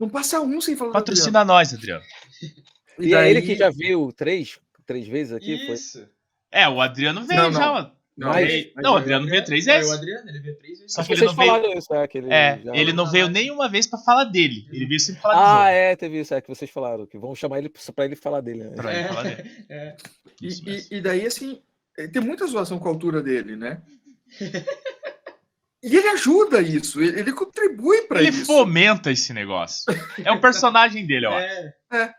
Não 0.00 0.08
passa 0.08 0.40
um 0.40 0.60
sem 0.60 0.76
falar 0.76 0.92
Patrocina 0.92 1.44
nós, 1.44 1.72
Adriano. 1.72 2.02
Adriano. 2.02 2.54
E 2.98 3.14
é 3.14 3.30
ele 3.30 3.40
que 3.42 3.48
daí- 3.48 3.56
já 3.58 3.70
viu 3.70 4.12
três, 4.12 4.58
três 4.84 5.06
vezes 5.06 5.32
aqui? 5.32 5.66
Foi... 5.66 5.74
Isso. 5.76 6.08
É, 6.50 6.68
o 6.68 6.80
Adriano 6.80 7.24
veio 7.24 7.42
Não, 7.42 7.50
não. 7.52 7.60
já. 7.60 7.92
Não, 8.16 8.28
Mas- 8.28 8.70
mas 8.76 8.84
não, 8.84 8.92
o 8.92 8.94
ele- 8.96 9.02
Adriano 9.02 9.26
veio 9.26 9.44
três 9.44 9.64
vezes. 9.64 9.90
o 9.90 9.92
Adriano, 9.92 10.28
ele 10.28 10.38
veio 10.40 10.56
três 10.56 10.78
vezes. 10.78 10.92
Só 10.92 11.02
que 11.02 11.12
ele 11.14 11.24
não 11.24 11.34
veio- 11.34 11.78
isso, 11.78 11.92
é, 11.94 12.06
que 12.06 12.18
ele 12.18 12.32
É, 12.32 12.60
ele 12.72 12.92
não 12.92 13.10
veio 13.10 13.28
nenhuma 13.28 13.68
vez 13.68 13.88
pra 13.88 13.98
falar 13.98 14.22
dele. 14.24 14.68
Ele 14.72 14.86
veio 14.86 15.00
sempre 15.00 15.20
falar 15.20 15.34
Ah, 15.34 15.64
dos 15.64 15.72
é, 15.74 15.96
teve 15.96 16.20
isso, 16.20 16.32
é 16.32 16.40
que 16.40 16.48
vocês 16.48 16.70
falaram, 16.70 17.06
que 17.06 17.18
vão 17.18 17.34
chamar 17.34 17.58
ele 17.58 17.68
pra 17.68 18.04
ele 18.04 18.14
falar 18.14 18.40
dele, 18.40 18.64
né? 18.64 18.76
Pra 18.76 18.94
ele 18.94 19.08
falar 19.08 19.22
dele. 19.24 19.50
É. 19.68 19.96
E, 20.40 20.48
e- 20.48 20.86
e 20.92 21.00
daí, 21.00 21.26
assim, 21.26 21.60
eh, 21.98 22.06
tem 22.06 22.22
muita 22.22 22.46
zoação 22.46 22.78
com 22.78 22.86
a 22.88 22.92
altura 22.92 23.20
dele, 23.20 23.56
né? 23.56 23.82
E 25.86 25.96
ele 25.96 26.08
ajuda 26.08 26.62
isso, 26.62 26.98
ele, 27.02 27.20
ele 27.20 27.32
contribui 27.34 28.02
pra 28.06 28.18
Ele 28.20 28.30
isso. 28.30 28.46
fomenta 28.46 29.10
esse 29.12 29.34
negócio. 29.34 29.84
É 30.24 30.32
o 30.32 30.40
personagem 30.40 31.06
dele, 31.06 31.26
ó. 31.26 31.34
É, 31.92 32.10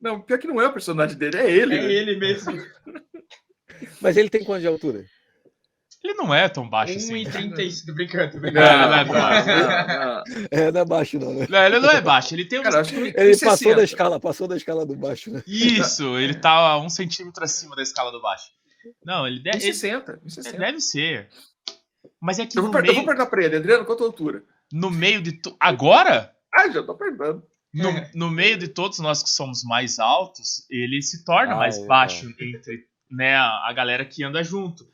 Não, 0.00 0.20
pior 0.22 0.38
que 0.38 0.46
não 0.46 0.58
é 0.60 0.66
o 0.66 0.72
personagem 0.72 1.14
dele, 1.18 1.36
é 1.36 1.50
ele. 1.50 1.74
é 1.74 1.82
né? 1.82 1.92
ele 1.92 2.16
mesmo. 2.16 2.52
Mas 4.00 4.16
ele 4.16 4.30
tem 4.30 4.42
quanto 4.42 4.62
de 4.62 4.66
altura? 4.68 5.04
Ele 6.04 6.14
não 6.14 6.34
é 6.34 6.48
tão 6.50 6.68
baixo 6.68 6.94
assim. 6.96 7.14
1,35. 7.24 7.86
Tô 7.86 7.94
brincando, 7.94 8.30
tô 8.32 8.36
Não, 8.36 8.40
brincando. 8.42 8.66
Não, 8.66 8.88
não 8.88 8.94
é 8.98 9.04
baixo. 9.06 9.46
não, 9.48 9.56
não. 9.56 10.24
É, 10.50 10.72
não 10.72 10.80
é 10.80 10.84
baixo, 10.84 11.18
não, 11.18 11.34
né? 11.34 11.46
Não, 11.48 11.64
ele 11.64 11.78
não 11.80 11.90
é 11.90 12.00
baixo. 12.02 12.34
Ele 12.34 12.44
tem. 12.44 12.62
Cara, 12.62 12.80
acho 12.80 12.90
que 12.90 12.96
ele, 12.96 13.08
Ele 13.16 13.34
60. 13.34 13.50
passou 13.50 13.74
da 13.74 13.84
escala, 13.84 14.20
passou 14.20 14.46
da 14.48 14.56
escala 14.56 14.84
do 14.84 14.94
baixo, 14.94 15.30
né? 15.30 15.42
Isso, 15.46 16.18
ele 16.18 16.34
tá 16.34 16.50
a 16.50 16.78
um 16.78 16.90
centímetro 16.90 17.42
acima 17.42 17.74
da 17.74 17.82
escala 17.82 18.12
do 18.12 18.20
baixo. 18.20 18.44
Não, 19.04 19.26
ele 19.26 19.40
deve, 19.40 19.56
ele 19.64 19.72
1,60. 19.72 20.20
1,60. 20.26 20.58
deve 20.58 20.80
ser. 20.80 21.28
Mas 22.20 22.38
é 22.38 22.44
que 22.46 22.58
Eu 22.58 22.64
vou, 22.64 22.70
eu 22.70 22.84
vou 22.84 22.92
meio, 22.94 23.04
perguntar 23.06 23.26
pra 23.26 23.42
ele, 23.42 23.56
Adriano, 23.56 23.84
tua 23.86 24.06
altura? 24.06 24.42
no 24.72 24.90
meio 24.90 25.22
de... 25.22 25.32
tu- 25.32 25.56
Agora? 25.58 26.32
Ah, 26.52 26.68
já 26.70 26.82
tô 26.82 26.94
perguntando. 26.94 27.42
No, 27.72 27.90
no 28.14 28.30
meio 28.30 28.56
de 28.58 28.68
todos 28.68 28.98
nós 28.98 29.22
que 29.22 29.30
somos 29.30 29.64
mais 29.64 29.98
altos, 29.98 30.66
ele 30.70 31.00
se 31.02 31.24
torna 31.24 31.54
Ah, 31.54 31.56
mais 31.56 31.78
é, 31.78 31.86
baixo 31.86 32.28
entre 32.40 32.84
né, 33.10 33.34
a 33.36 33.72
galera 33.74 34.04
que 34.04 34.22
anda 34.22 34.42
junto. 34.44 34.86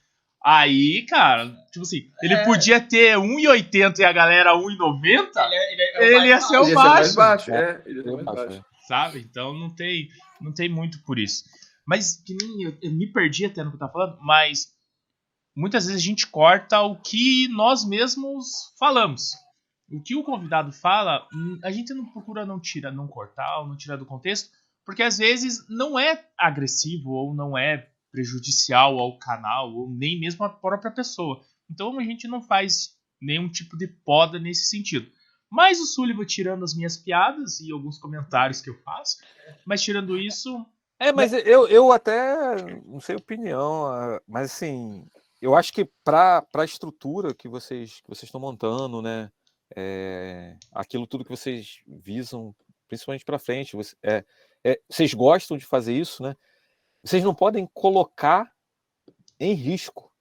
Aí, 0.45 1.05
cara, 1.07 1.51
tipo 1.71 1.83
assim, 1.83 2.11
ele 2.23 2.35
É. 2.35 2.45
podia 2.45 2.81
ter 2.81 3.19
1,80 3.19 3.99
e 3.99 4.05
a 4.05 4.13
galera 4.13 4.55
1,90, 4.57 5.39
Ele, 5.45 5.55
é- 5.55 5.73
ele, 5.73 5.83
é 5.83 5.99
o 5.99 6.03
Ele 6.03 6.17
mais 6.17 6.29
ia 6.29 6.41
ser 6.41 6.59
o 6.59 6.75
baixo. 6.75 7.15
baixo. 7.15 7.51
É, 7.53 7.83
ele 7.85 7.99
ia 7.99 8.05
ser 8.05 8.13
mais 8.23 8.25
baixo, 8.25 8.65
sabe? 8.89 9.19
Então 9.21 9.53
não 9.53 9.69
tem, 9.75 10.09
não 10.41 10.53
tem 10.53 10.69
muito 10.69 11.03
por 11.05 11.19
isso. 11.19 11.45
Mas 11.87 12.23
que 12.25 12.35
nem 12.35 12.63
eu, 12.63 12.79
eu 12.83 12.91
me 12.93 13.13
perdi 13.13 13.45
até 13.45 13.63
no 13.63 13.71
que 13.71 13.77
eu 13.77 13.81
tava 13.81 13.93
falando, 13.93 14.19
mas 14.23 14.69
muitas 15.55 15.85
vezes 15.87 16.01
a 16.01 16.05
gente 16.05 16.27
corta 16.27 16.81
o 16.81 16.97
que 16.97 17.47
nós 17.49 17.85
mesmos 17.87 18.47
falamos. 18.79 19.33
O 19.93 20.01
que 20.01 20.15
o 20.17 20.23
convidado 20.23 20.73
fala, 20.73 21.27
hum, 21.35 21.59
a 21.65 21.71
gente 21.71 21.93
não 21.93 22.07
procura 22.13 22.47
não 22.47 22.61
tirar, 22.61 22.93
não 22.93 23.09
cortar 23.09 23.59
ou 23.61 23.67
não 23.67 23.77
tirar 23.77 23.97
do 23.97 24.07
contexto, 24.07 24.49
porque 24.87 25.03
às 25.03 25.19
vezes 25.19 25.67
não 25.69 25.99
é 25.99 26.25
agressivo 26.39 27.11
ou 27.11 27.35
não 27.35 27.59
é 27.59 27.89
prejudicial 28.11 28.99
ao 28.99 29.19
canal 29.19 29.73
ou 29.75 29.91
nem 29.91 30.19
mesmo 30.19 30.45
à 30.45 30.49
própria 30.49 30.91
pessoa. 30.91 31.41
Então 31.71 31.99
a 31.99 32.03
gente 32.03 32.27
não 32.29 32.43
faz 32.43 32.97
nenhum 33.21 33.49
tipo 33.49 33.77
de 33.77 33.87
poda 33.87 34.39
nesse 34.39 34.67
sentido. 34.69 35.11
Mas 35.51 35.81
o 35.81 35.87
Sullivan 35.87 36.25
tirando 36.25 36.65
as 36.65 36.75
minhas 36.75 36.97
piadas 36.97 37.61
e 37.61 37.73
alguns 37.73 37.99
comentários 37.99 38.61
que 38.61 38.71
eu 38.71 38.79
faço, 38.83 39.19
mas 39.65 39.83
tirando 39.83 40.17
isso, 40.19 40.65
É, 40.99 41.13
mas 41.13 41.33
eu, 41.33 41.67
eu 41.67 41.91
até 41.93 42.55
não 42.85 43.01
sei 43.01 43.17
opinião, 43.17 43.85
mas 44.29 44.53
assim, 44.53 45.05
eu 45.41 45.55
acho 45.57 45.73
que 45.73 45.89
para 46.05 46.47
a 46.55 46.65
estrutura 46.65 47.35
que 47.35 47.49
vocês 47.49 48.01
que 48.01 48.09
vocês 48.09 48.25
estão 48.25 48.41
montando, 48.41 49.03
né, 49.03 49.31
é, 49.77 50.57
aquilo 50.73 51.07
tudo 51.07 51.25
que 51.25 51.31
vocês 51.31 51.81
visam, 51.87 52.55
principalmente 52.89 53.25
para 53.25 53.39
frente, 53.39 53.77
você- 53.77 53.97
é, 54.03 54.25
é, 54.65 54.81
vocês 54.89 55.15
gostam 55.15 55.57
de 55.57 55.65
fazer 55.65 55.95
isso, 55.95 56.23
né? 56.23 56.37
Vocês 57.03 57.25
não 57.25 57.35
podem 57.35 57.67
colocar 57.73 58.51
em 59.39 59.55
risco. 59.55 60.13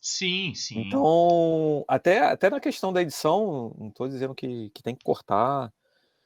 sim, 0.00 0.52
sim. 0.54 0.80
Então, 0.86 1.84
até, 1.88 2.20
até 2.20 2.50
na 2.50 2.60
questão 2.60 2.92
da 2.92 3.02
edição, 3.02 3.74
não 3.78 3.88
estou 3.88 4.08
dizendo 4.08 4.34
que, 4.34 4.70
que 4.70 4.82
tem 4.82 4.94
que 4.94 5.04
cortar, 5.04 5.72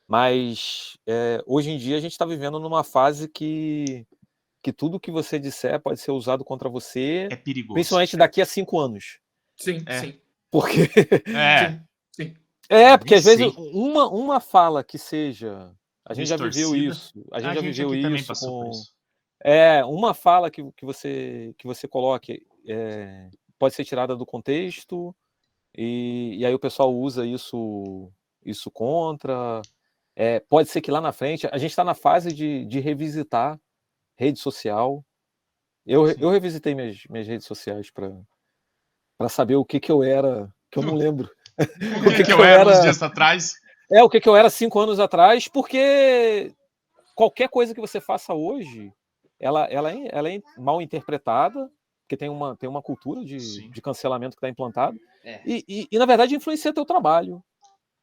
mas 0.07 0.99
é, 1.07 1.43
hoje 1.47 1.71
em 1.71 1.79
dia 1.79 1.97
a 1.97 2.01
gente 2.01 2.13
está 2.13 2.27
vivendo 2.27 2.59
numa 2.61 2.83
fase 2.85 3.29
que, 3.29 4.07
que 4.63 4.73
tudo 4.73 5.01
que 5.01 5.11
você 5.11 5.39
disser 5.39 5.81
pode 5.81 6.01
ser 6.01 6.11
usado 6.11 6.45
contra 6.45 6.69
você, 6.69 7.29
é 7.31 7.37
perigoso. 7.37 7.75
principalmente 7.75 8.17
daqui 8.17 8.43
a 8.43 8.47
cinco 8.47 8.79
anos. 8.79 9.21
Sim, 9.57 9.79
É. 9.87 10.01
sim. 10.01 10.21
Porque 10.51 10.91
É, 11.35 11.71
Sim, 11.71 11.81
sim. 12.13 12.35
é, 12.69 12.99
porque 12.99 13.15
às 13.15 13.25
vezes 13.25 13.47
uma, 13.57 14.09
uma 14.09 14.39
fala 14.41 14.85
que 14.85 14.99
seja. 14.99 15.75
A 16.05 16.13
gente 16.13 16.27
já 16.29 16.37
viveu 16.37 16.51
Distorcida. 16.75 16.93
isso. 16.93 17.25
A 17.33 17.41
gente 17.41 17.55
já 17.55 17.61
viveu 17.63 17.89
aqui 17.93 18.03
também 18.03 18.21
isso 18.21 18.35
com. 18.35 18.69
isso. 18.71 18.92
É, 19.45 19.85
uma 19.85 20.15
fala 20.15 20.51
que, 20.51 20.63
que, 20.73 20.85
você, 20.85 21.55
que 21.59 21.67
você 21.67 21.89
coloque 21.89 22.47
é, 22.69 23.29
pode 23.59 23.75
ser 23.75 23.85
tirada 23.85 24.15
do 24.15 24.25
contexto, 24.25 25.15
e, 25.77 26.37
e 26.39 26.47
aí 26.47 26.55
o 26.55 26.59
pessoal 26.59 26.95
usa 26.95 27.27
isso, 27.27 28.11
isso 28.45 28.71
contra. 28.71 29.63
É, 30.15 30.41
pode 30.41 30.69
ser 30.69 30.81
que 30.81 30.91
lá 30.91 31.01
na 31.01 31.13
frente, 31.13 31.49
a 31.51 31.59
gente 31.59 31.71
está 31.71 31.83
na 31.83 31.95
fase 31.95 32.33
de, 32.33 32.65
de 32.67 32.81
revisitar 32.81 33.59
rede 34.17 34.39
social. 34.39 35.05
Eu, 35.85 36.09
Sim. 36.09 36.17
eu 36.21 36.31
revisitei 36.31 36.75
minhas, 36.75 37.03
minhas 37.09 37.27
redes 37.27 37.47
sociais 37.47 37.91
para 37.91 39.29
saber 39.29 39.57
o 39.57 39.65
que, 39.65 39.81
que 39.81 39.91
eu 39.91 40.03
era, 40.03 40.53
que 40.71 40.79
eu 40.79 40.83
não 40.83 40.95
lembro. 40.97 41.31
O 42.07 42.17
que, 42.17 42.25
que 42.25 42.33
eu 42.33 42.43
era 42.43 42.69
uns 42.69 42.81
dias 42.81 43.03
atrás? 43.03 43.55
É 43.91 44.03
o 44.03 44.09
que, 44.09 44.21
que 44.21 44.29
eu 44.29 44.35
era 44.35 44.49
cinco 44.49 44.81
anos 44.81 44.99
atrás, 44.99 45.49
porque 45.49 46.55
qualquer 47.15 47.49
coisa 47.49 47.75
que 47.75 47.81
você 47.81 48.01
faça 48.01 48.33
hoje, 48.33 48.91
ela, 49.43 49.65
ela, 49.67 49.93
é, 49.93 50.09
ela 50.11 50.31
é 50.33 50.41
mal 50.57 50.81
interpretada, 50.81 51.69
porque 52.05 52.17
tem 52.17 52.31
uma, 52.31 52.57
tem 52.57 52.69
uma 52.69 52.81
cultura 52.81 53.23
de, 53.25 53.39
Sim. 53.41 53.69
de 53.71 53.83
cancelamento 53.83 54.37
que 54.37 54.39
está 54.39 54.49
implantado, 54.49 54.97
É. 55.25 55.41
e, 55.45 55.65
e, 55.69 55.89
e, 55.91 55.99
na 55.99 56.07
verdade 56.07 56.35
influencia 56.35 56.73
teu 56.73 56.85
trabalho. 56.87 57.43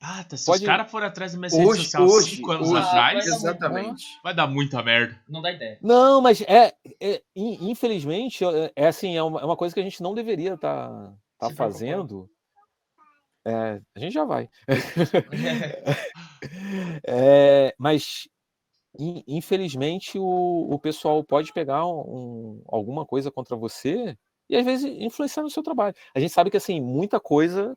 Ah, 0.02 0.24
tá, 0.24 0.38
se 0.38 0.46
Pode- 0.46 0.62
os 0.62 0.66
caras 0.66 0.90
forem 0.90 1.08
atrás 1.10 1.34
das 1.34 1.40
minhas 1.40 1.54
redes 1.54 1.68
Hoje, 1.70 1.84
sociais 1.84 2.10
hoje, 2.12 2.36
cinco 2.38 2.52
anos 2.52 2.70
hoje. 2.70 2.78
atrás, 2.88 3.18
Vai 3.18 3.26
dar 3.28 3.36
Exatamente. 3.36 4.06
vai 4.24 4.34
dar 4.34 4.48
muita 4.48 4.82
merda. 4.82 5.22
Não 5.28 5.42
dá 5.42 5.52
ideia. 5.52 5.78
Não, 5.82 6.22
mas 6.22 6.40
é, 6.42 6.74
é- 7.02 7.22
in- 7.36 7.70
infelizmente, 7.70 8.46
é, 8.46 8.72
é 8.78 8.88
assim, 8.88 9.18
é 9.18 9.22
uma, 9.24 9.42
é 9.42 9.46
uma 9.46 9.58
coisa 9.58 9.74
que 9.74 9.80
a 9.82 9.84
gente 9.84 10.02
não 10.02 10.14
deveria 10.14 10.54
estar 10.54 10.88
tá, 10.90 11.14
tá 11.50 11.54
fazendo. 11.54 12.30
É, 13.46 13.82
a 13.96 14.00
gente 14.00 14.14
já 14.14 14.24
vai. 14.24 14.50
É, 17.06 17.74
mas 17.78 18.28
infelizmente 19.28 20.18
o, 20.20 20.68
o 20.72 20.80
pessoal 20.80 21.24
pode 21.24 21.54
pegar 21.54 21.86
um- 21.86 22.00
um- 22.02 22.62
alguma 22.68 23.06
coisa 23.06 23.32
contra 23.32 23.56
você 23.56 24.18
e 24.50 24.56
às 24.56 24.66
vezes 24.66 24.86
influenciar 25.00 25.44
no 25.44 25.50
seu 25.50 25.64
trabalho. 25.64 25.96
A 26.14 26.20
gente 26.20 26.34
sabe 26.34 26.50
que 26.52 26.58
assim, 26.58 26.82
muita 26.82 27.20
coisa 27.20 27.76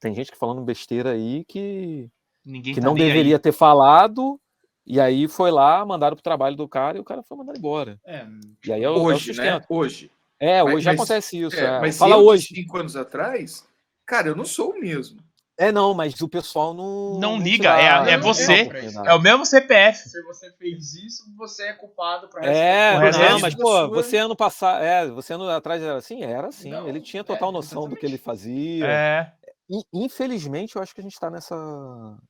tem 0.00 0.14
gente 0.14 0.30
que 0.32 0.38
falando 0.38 0.62
besteira 0.62 1.10
aí 1.12 1.44
que, 1.44 2.08
Ninguém 2.44 2.74
que 2.74 2.80
tá 2.80 2.86
não 2.86 2.94
nem 2.94 3.02
aí. 3.04 3.08
deveria 3.08 3.38
ter 3.38 3.52
falado, 3.52 4.40
e 4.86 4.98
aí 5.00 5.28
foi 5.28 5.50
lá, 5.50 5.84
mandaram 5.84 6.16
pro 6.16 6.22
trabalho 6.22 6.56
do 6.56 6.66
cara 6.68 6.96
e 6.96 7.00
o 7.00 7.04
cara 7.04 7.22
foi 7.22 7.36
mandado 7.36 7.58
embora. 7.58 8.00
É, 8.04 8.26
E 8.66 8.72
aí 8.72 8.82
é 8.82 8.88
o, 8.90 8.94
é 8.94 8.96
o 8.98 9.02
Hoje, 9.02 9.28
né? 9.28 9.34
sustento. 9.34 9.66
Hoje. 9.68 10.10
É, 10.40 10.62
Mas- 10.62 10.74
hoje 10.74 10.84
já 10.84 10.90
mas- 10.92 11.00
acontece 11.00 11.40
isso. 11.40 11.56
É, 11.56 11.64
é. 11.64 11.80
mas 11.80 11.98
Fala 11.98 12.16
hoje. 12.16 12.54
cinco 12.54 12.76
anos 12.78 12.94
atrás, 12.96 13.66
cara, 14.06 14.28
eu 14.28 14.36
não 14.36 14.44
sou 14.44 14.70
o 14.70 14.80
mesmo. 14.80 15.20
É, 15.60 15.72
não, 15.72 15.92
mas 15.92 16.20
o 16.20 16.28
pessoal 16.28 16.72
não. 16.72 17.18
Não 17.18 17.36
liga, 17.36 17.64
dá- 17.64 18.08
é 18.08 18.12
é 18.14 18.18
você. 18.18 18.64
dá 18.92 19.10
É 19.10 19.12
o 19.14 19.20
mesmo 19.20 19.44
CPF. 19.44 20.08
se 20.08 20.22
você 20.22 20.52
fez 20.52 20.94
isso, 20.94 21.24
você 21.36 21.64
é 21.64 21.72
culpado 21.72 22.28
pra 22.28 22.46
É, 22.46 23.10
não, 23.10 23.20
é 23.20 23.38
mas 23.40 23.54
pô, 23.56 23.62
sua- 23.66 23.88
você 23.88 24.18
ano 24.18 24.36
passado, 24.36 24.84
é, 24.84 25.08
você 25.08 25.32
ano 25.34 25.50
atrás 25.50 25.82
era 25.82 25.96
assim, 25.96 26.22
era 26.22 26.46
assim, 26.46 26.70
Não, 26.70 26.88
ele 26.88 27.00
tinha 27.00 27.24
total 27.24 27.48
é, 27.48 27.52
noção 27.52 27.88
do 27.88 27.96
que 27.96 28.06
ele 28.06 28.14
exatamente. 28.14 28.24
fazia. 28.24 28.86
É. 28.86 29.32
In- 29.68 29.82
Infelizmente, 29.92 30.76
eu 30.76 30.82
acho 30.82 30.94
que 30.94 31.00
a 31.00 31.04
gente 31.04 31.14
está 31.14 31.28
nessa, 31.28 31.56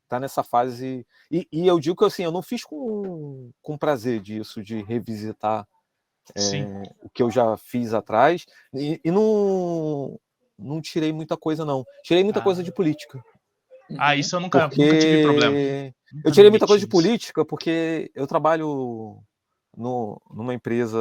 tá 0.08 0.18
nessa 0.18 0.42
fase. 0.42 1.06
E, 1.30 1.46
e 1.52 1.66
eu 1.68 1.78
digo 1.78 1.96
que 1.96 2.04
assim, 2.06 2.24
eu 2.24 2.32
não 2.32 2.40
fiz 2.42 2.64
com, 2.64 3.50
com 3.60 3.76
prazer 3.76 4.20
disso, 4.22 4.62
de 4.62 4.82
revisitar 4.82 5.68
Sim. 6.34 6.62
é, 6.62 6.82
o 7.02 7.10
que 7.10 7.22
eu 7.22 7.30
já 7.30 7.56
fiz 7.58 7.92
atrás, 7.94 8.44
e, 8.74 8.98
e 9.04 9.10
não, 9.10 10.18
não 10.58 10.80
tirei 10.80 11.12
muita 11.12 11.36
coisa, 11.36 11.64
não. 11.64 11.84
Tirei 12.02 12.24
muita 12.24 12.40
Ah. 12.40 12.42
coisa 12.42 12.62
de 12.62 12.72
política. 12.72 13.22
Ah, 13.98 14.14
isso 14.16 14.36
eu 14.36 14.40
nunca, 14.40 14.68
Porque 14.68 14.82
nunca 14.84 14.98
tive 14.98 15.22
problema. 15.22 15.52
Nunca 16.12 16.28
eu 16.28 16.32
tirei 16.32 16.50
muita 16.50 16.66
coisa 16.66 16.80
de 16.80 16.86
meti 16.86 16.96
nisso. 16.96 17.08
política 17.08 17.44
porque 17.44 18.10
eu 18.14 18.26
trabalho 18.26 19.22
no, 19.76 20.20
numa 20.30 20.52
empresa 20.54 20.98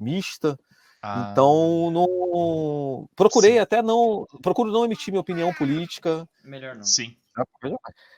mista, 0.00 0.58
Ah, 1.02 1.28
então 1.32 1.90
não 1.90 3.08
procurei 3.14 3.52
Sim. 3.54 3.58
até 3.58 3.82
não 3.82 4.26
procuro 4.42 4.72
não 4.72 4.84
emitir 4.84 5.12
minha 5.12 5.20
opinião 5.20 5.52
política, 5.52 6.26
Melhor 6.42 6.74
não. 6.74 6.84
Sim. 6.84 7.16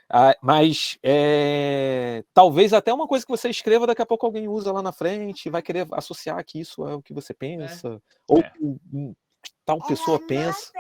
Ah, 0.09 0.35
mas 0.41 0.97
é, 1.03 2.23
talvez 2.33 2.73
até 2.73 2.95
uma 2.95 3.09
coisa 3.09 3.27
que 3.27 3.31
você 3.33 3.49
escreva 3.51 3.85
daqui 3.87 4.01
a 4.01 4.07
pouco 4.07 4.25
alguém 4.25 4.47
usa 4.47 4.71
lá 4.73 4.81
na 4.81 4.93
frente, 4.93 5.51
vai 5.51 5.61
querer 5.61 5.87
associar 5.93 6.43
que 6.45 6.61
isso 6.61 6.87
é 6.87 6.95
o 6.95 7.03
que 7.03 7.13
você 7.13 7.35
pensa 7.35 8.01
ou 8.29 8.39
É. 8.39 8.53
que 9.69 9.79
tal 9.81 9.87
pessoa 9.87 10.19
pensa. 10.19 10.73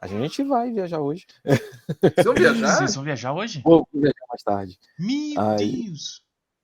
A 0.00 0.06
gente 0.06 0.42
vai 0.42 0.70
viajar 0.72 1.00
hoje. 1.00 1.26
Vocês 1.44 2.24
vão 2.24 2.34
viajar? 2.34 2.76
Vocês 2.78 2.94
vão 2.94 3.04
viajar 3.04 3.32
hoje? 3.32 3.60
Vou 3.64 3.88
viajar 3.92 4.26
mais 4.28 4.42
tarde. 4.42 4.78
Meu 4.98 5.40
Aí. 5.40 5.84
Deus! 5.84 6.22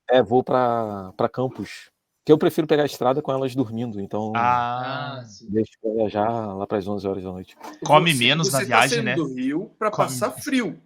É, 0.09 0.21
vou 0.21 0.43
para 0.43 1.13
para 1.15 1.29
Campos. 1.29 1.89
Que 2.23 2.31
eu 2.31 2.37
prefiro 2.37 2.67
pegar 2.67 2.83
a 2.83 2.85
estrada 2.85 3.19
com 3.19 3.31
elas 3.31 3.55
dormindo, 3.55 3.99
então 3.99 4.31
Ah, 4.35 5.21
Ah, 5.21 5.23
deixo 5.49 5.71
pra 5.81 5.91
viajar 5.91 6.29
lá 6.53 6.67
para 6.67 6.77
as 6.77 6.87
11 6.87 7.07
horas 7.07 7.23
da 7.23 7.31
noite. 7.31 7.57
Come 7.83 8.13
Você- 8.13 8.19
menos 8.19 8.51
na 8.51 8.59
você 8.59 8.65
viagem, 8.65 8.89
tá 8.89 8.95
saindo 8.95 9.05
né? 9.05 9.15
do 9.15 9.33
Rio 9.33 9.71
para 9.79 9.89
passar 9.89 10.29
frio. 10.31 10.79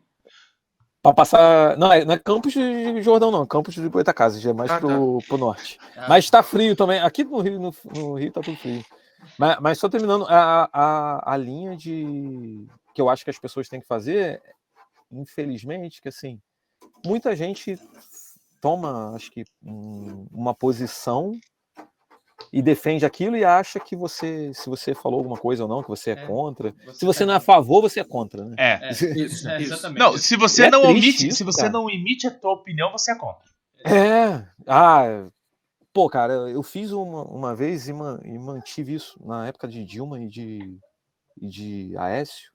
Para 1.04 1.14
passar, 1.14 1.78
não 1.78 1.92
é, 1.92 2.06
não 2.06 2.14
é 2.16 2.20
Campos 2.20 2.54
de 2.54 3.02
Jordão 3.04 3.32
não, 3.32 3.46
Campos 3.46 3.76
de 3.76 3.88
Goitacazes, 3.90 4.42
já 4.42 4.52
é 4.52 4.54
mais 4.54 4.72
Ah, 4.72 4.76
tá. 4.80 4.88
pro, 4.88 5.20
pro 5.28 5.38
norte. 5.38 5.78
Ah, 5.96 6.06
Mas 6.08 6.30
tá 6.30 6.42
frio 6.42 6.76
também. 6.76 7.00
Aqui 7.02 7.24
no 7.26 7.42
Rio, 7.42 7.60
no, 7.60 7.76
no 7.94 8.14
Rio 8.16 8.32
tá 8.32 8.42
tudo 8.42 8.58
frio. 8.58 8.84
Mas, 9.38 9.58
mas 9.60 9.80
só 9.80 9.90
terminando, 9.90 10.26
a, 10.28 10.70
a, 10.72 11.34
a 11.34 11.38
linha 11.38 11.76
de 11.76 12.66
que 12.94 13.02
eu 13.02 13.10
acho 13.10 13.24
que 13.24 13.30
as 13.30 13.40
pessoas 13.40 13.68
têm 13.68 13.82
que 13.82 13.88
fazer, 13.88 14.42
infelizmente, 15.12 16.02
que 16.02 16.08
assim, 16.10 16.40
muita 17.06 17.36
gente 17.36 17.78
toma, 18.62 19.14
acho 19.16 19.30
que, 19.32 19.44
um- 19.64 20.26
uma 20.32 20.54
posição 20.54 21.38
e 22.54 22.62
defende 22.62 23.06
aquilo 23.06 23.36
e 23.36 23.44
acha 23.44 23.80
que 23.80 23.96
você, 23.96 24.54
se 24.54 24.70
você 24.70 24.96
falou 24.96 25.20
alguma 25.20 25.38
coisa 25.38 25.64
ou 25.64 25.70
não, 25.70 25.82
que 25.84 25.90
você 25.90 26.12
é, 26.12 26.14
É. 26.14 26.26
contra. 26.26 26.74
você 26.86 27.00
Se 27.00 27.06
você 27.06 27.20
tá- 27.20 27.26
não 27.26 27.34
é 27.34 27.38
a 27.38 27.42
favor, 27.42 27.82
você 27.82 28.00
é 28.00 28.04
contra, 28.04 28.46
né? 28.46 28.56
é. 28.58 28.88
É, 28.88 28.92
Isso, 28.92 29.50
é, 29.50 29.62
exatamente. 29.62 30.00
Não, 30.00 30.18
se 30.18 30.36
você 30.38 30.64
É 30.66 30.72
não 30.72 30.84
omite, 30.84 31.28
isso, 31.28 31.38
se 31.38 31.44
você 31.44 31.62
cara. 31.64 31.74
não 31.74 31.90
emite 31.90 32.28
a 32.28 32.32
tua 32.32 32.54
opinião, 32.54 32.92
você 32.92 33.12
é 33.12 33.16
contra. 33.16 33.44
É, 33.84 34.48
ah, 34.66 35.28
pô, 35.96 36.10
cara, 36.10 36.34
eu 36.52 36.62
fiz 36.62 36.92
uma, 36.92 37.24
uma 37.24 37.56
vez 37.56 37.88
e, 37.88 37.94
man- 37.94 38.20
e 38.26 38.38
mantive 38.38 38.94
isso 38.96 39.18
na 39.26 39.48
época 39.48 39.66
de 39.66 39.86
Dilma 39.86 40.20
e 40.20 40.28
de, 40.28 40.78
e 41.42 41.48
de 41.48 41.98
Aécio. 41.98 42.52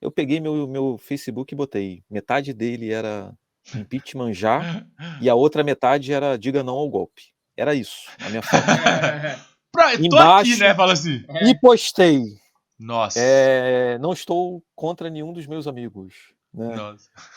Eu 0.00 0.10
peguei 0.10 0.40
meu, 0.40 0.66
meu 0.66 0.96
Facebook 0.96 1.52
e 1.52 1.56
botei. 1.56 2.02
Metade 2.08 2.54
dele 2.54 2.90
era 2.90 3.30
impeachment 3.74 4.32
já 4.32 4.86
e 5.20 5.28
a 5.28 5.34
outra 5.34 5.62
metade 5.62 6.14
era 6.14 6.38
diga 6.38 6.62
não 6.62 6.76
ao 6.76 6.88
golpe. 6.88 7.24
Era 7.54 7.74
isso, 7.74 8.08
a 8.24 8.30
minha 8.30 8.40
foto. 8.42 8.64
Pra, 9.70 9.92
eu 9.92 9.98
tô 9.98 10.06
Embaixo- 10.06 10.50
aqui, 10.52 10.60
né? 10.60 10.74
Fala 10.74 10.94
assim. 10.94 11.22
E 11.42 11.54
postei. 11.60 12.22
Nossa. 12.80 13.18
é, 13.20 13.98
não 13.98 14.14
estou 14.14 14.62
contra 14.74 15.10
nenhum 15.10 15.32
dos 15.34 15.46
meus 15.46 15.66
amigos. 15.66 16.14
Né? 16.52 16.74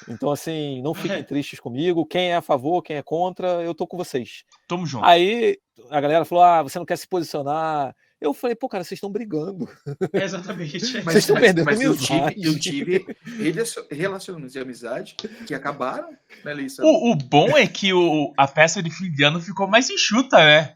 Então, 0.07 0.31
assim, 0.31 0.81
não 0.81 0.93
fiquem 0.95 1.23
tristes 1.23 1.59
comigo. 1.59 2.05
Quem 2.05 2.31
é 2.31 2.35
a 2.35 2.41
favor, 2.41 2.81
quem 2.81 2.97
é 2.97 3.03
contra, 3.03 3.61
eu 3.63 3.75
tô 3.75 3.85
com 3.85 3.97
vocês. 3.97 4.43
Tamo 4.67 4.85
junto. 4.85 5.05
Aí 5.05 5.57
a 5.89 6.01
galera 6.01 6.25
falou: 6.25 6.43
ah, 6.43 6.63
você 6.63 6.79
não 6.79 6.85
quer 6.85 6.97
se 6.97 7.07
posicionar. 7.07 7.95
Eu 8.21 8.33
falei, 8.35 8.55
pô, 8.55 8.69
cara, 8.69 8.83
vocês 8.83 8.97
estão 8.97 9.09
brigando. 9.11 9.67
Exatamente. 10.13 10.79
Vocês 10.79 11.15
estão 11.17 11.35
perdendo 11.35 11.65
mas 11.65 11.81
eu 11.81 11.97
tive, 11.97 12.35
eu 12.37 12.59
tive 12.59 13.17
relacion- 13.39 13.83
relacionamentos 13.89 14.53
de 14.53 14.59
amizade 14.59 15.15
que 15.47 15.53
acabaram, 15.55 16.09
né, 16.45 16.53
Lissa? 16.53 16.83
O, 16.85 17.11
o 17.11 17.15
bom 17.15 17.57
é 17.57 17.65
que 17.65 17.91
o, 17.93 18.31
a 18.37 18.47
peça 18.47 18.81
de 18.83 18.91
fim 18.91 19.11
de 19.11 19.23
ano 19.23 19.41
ficou 19.41 19.67
mais 19.67 19.89
enxuta, 19.89 20.37
né? 20.37 20.75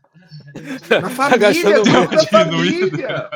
Na 1.02 1.10
família, 1.12 1.40
da 1.40 1.52
diminuído. 1.52 2.26
família. 2.28 3.30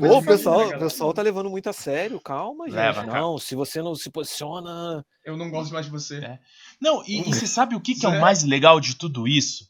Pô, 0.00 0.18
o 0.18 0.24
pessoal, 0.24 0.68
o 0.68 0.78
pessoal 0.78 1.12
tá 1.12 1.20
levando 1.20 1.50
muito 1.50 1.68
a 1.68 1.72
sério. 1.74 2.18
Calma, 2.20 2.64
gente. 2.66 2.76
Leva, 2.76 3.02
não, 3.04 3.36
se 3.36 3.54
você 3.54 3.82
não 3.82 3.94
se 3.94 4.08
posiciona. 4.08 5.04
Eu 5.22 5.36
não 5.36 5.50
gosto 5.50 5.74
mais 5.74 5.84
de 5.84 5.92
você. 5.92 6.16
É. 6.24 6.38
Não, 6.80 7.02
e, 7.06 7.20
e 7.20 7.24
você 7.34 7.46
sabe 7.46 7.74
o 7.74 7.80
que, 7.80 7.94
que 7.94 8.06
É. 8.06 8.08
o 8.08 8.18
mais 8.20 8.42
legal 8.44 8.80
de 8.80 8.96
tudo 8.96 9.28
isso? 9.28 9.68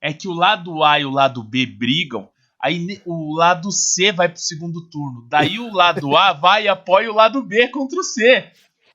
É 0.00 0.12
que 0.12 0.26
o 0.26 0.32
lado 0.32 0.82
A 0.82 0.98
e 0.98 1.04
o 1.04 1.10
lado 1.10 1.42
B 1.42 1.66
brigam, 1.66 2.30
aí 2.60 3.00
o 3.04 3.34
lado 3.36 3.70
C 3.70 4.12
vai 4.12 4.28
pro 4.28 4.40
segundo 4.40 4.88
turno. 4.88 5.26
Daí 5.28 5.58
o 5.58 5.72
lado 5.72 6.16
A 6.16 6.32
vai 6.34 6.64
e 6.64 6.68
apoia 6.68 7.10
o 7.10 7.14
lado 7.14 7.42
B 7.42 7.68
contra 7.68 7.98
o 8.00 8.04
C. 8.04 8.50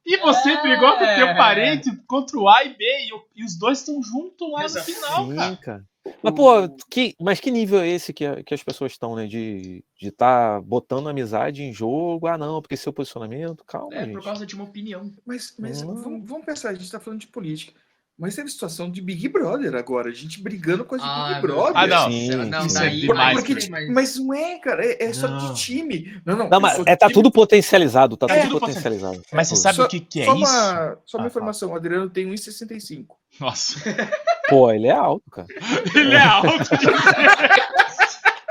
E 0.06 0.18
você 0.18 0.52
É. 0.52 0.62
brigou 0.62 0.98
com 0.98 1.04
o 1.04 1.16
teu 1.16 1.28
parente 1.38 1.90
contra 2.08 2.38
o 2.38 2.50
A 2.50 2.64
e 2.66 2.76
B, 2.76 2.84
e, 3.08 3.14
o- 3.14 3.24
e 3.38 3.44
os 3.46 3.58
dois 3.58 3.80
estão 3.80 4.02
juntos 4.04 4.52
lá 4.52 4.64
no 4.64 4.70
final, 4.82 5.26
Sim, 5.28 5.36
cara. 5.36 5.58
cara. 5.58 5.86
Mas, 6.22 6.36
pô, 6.36 6.70
que, 6.92 7.16
mas 7.22 7.40
que 7.40 7.50
nível 7.50 7.80
é 7.82 7.88
esse 7.88 8.12
que, 8.14 8.44
que 8.44 8.54
as 8.54 8.62
pessoas 8.62 8.92
estão, 8.92 9.16
né? 9.16 9.26
De 9.28 9.82
estar 10.02 10.06
de 10.10 10.12
tá 10.12 10.62
botando 10.62 11.08
amizade 11.08 11.64
em 11.64 11.74
jogo? 11.74 12.28
Ah, 12.28 12.38
não, 12.38 12.62
porque 12.62 12.76
seu 12.76 12.92
posicionamento. 12.92 13.64
Calma, 13.66 13.96
É 13.96 14.04
gente. 14.04 14.14
por 14.14 14.24
causa 14.24 14.46
de 14.46 14.56
uma 14.56 14.66
opinião. 14.66 15.10
Mas, 15.26 15.54
mas 15.58 15.82
Hum. 15.84 15.96
vamos, 15.96 16.30
vamos 16.30 16.46
pensar, 16.46 16.70
a 16.70 16.74
gente 16.74 16.92
tá 16.92 17.00
falando 17.00 17.22
de 17.22 17.28
política. 17.28 17.74
Mas 18.18 18.36
teve 18.36 18.48
situação 18.48 18.92
de 18.92 19.02
Big 19.02 19.28
Brother 19.28 19.74
agora, 19.76 20.10
a 20.10 20.14
gente 20.14 20.40
brigando 20.42 20.86
com 20.86 20.94
a 20.96 21.00
Ah, 21.02 21.30
Big 21.30 21.42
Brother. 21.42 21.72
Ah, 21.76 21.88
não. 21.88 22.12
Sim, 22.12 22.30
não, 22.46 22.66
isso 22.68 22.78
é 22.78 22.90
demais, 22.90 23.38
Porque, 23.40 23.54
cara. 23.56 23.66
tipo, 23.66 23.94
mas- 23.94 24.18
não 24.20 24.34
é, 24.36 24.60
cara, 24.60 24.86
é, 24.86 25.04
é 25.06 25.14
só 25.14 25.28
Não. 25.28 25.38
de 25.54 25.60
time. 25.60 26.22
Não, 26.24 26.36
não. 26.38 26.48
Não, 26.50 26.60
mas 26.62 26.78
é, 26.86 26.96
tá 26.96 27.08
time- 27.08 27.14
tudo 27.16 27.32
potencializado, 27.32 28.16
tá 28.16 28.28
É, 28.30 28.42
tudo 28.42 28.52
tudo 28.52 28.60
potencializado. 28.68 29.22
Mas 29.34 29.48
você 29.48 29.56
É 29.56 29.58
sabe 29.58 29.76
Só- 29.78 29.86
o 29.86 29.88
que, 29.88 30.00
que 30.00 30.22
é 30.22 30.26
só 30.26 30.36
isso? 30.36 30.44
Uma, 30.54 30.98
só 31.06 31.18
uma 31.18 31.24
Ah, 31.26 31.28
informação, 31.28 31.72
o 31.72 31.76
Adriano 31.76 32.08
tem 32.08 32.28
1,65. 32.28 33.18
Nossa. 33.40 33.80
Pô, 34.48 34.72
ele 34.72 34.88
é 34.88 34.92
alto, 34.92 35.24
cara. 35.32 35.48
Ele 35.96 36.14
é 36.14 36.22
alto. 36.22 36.70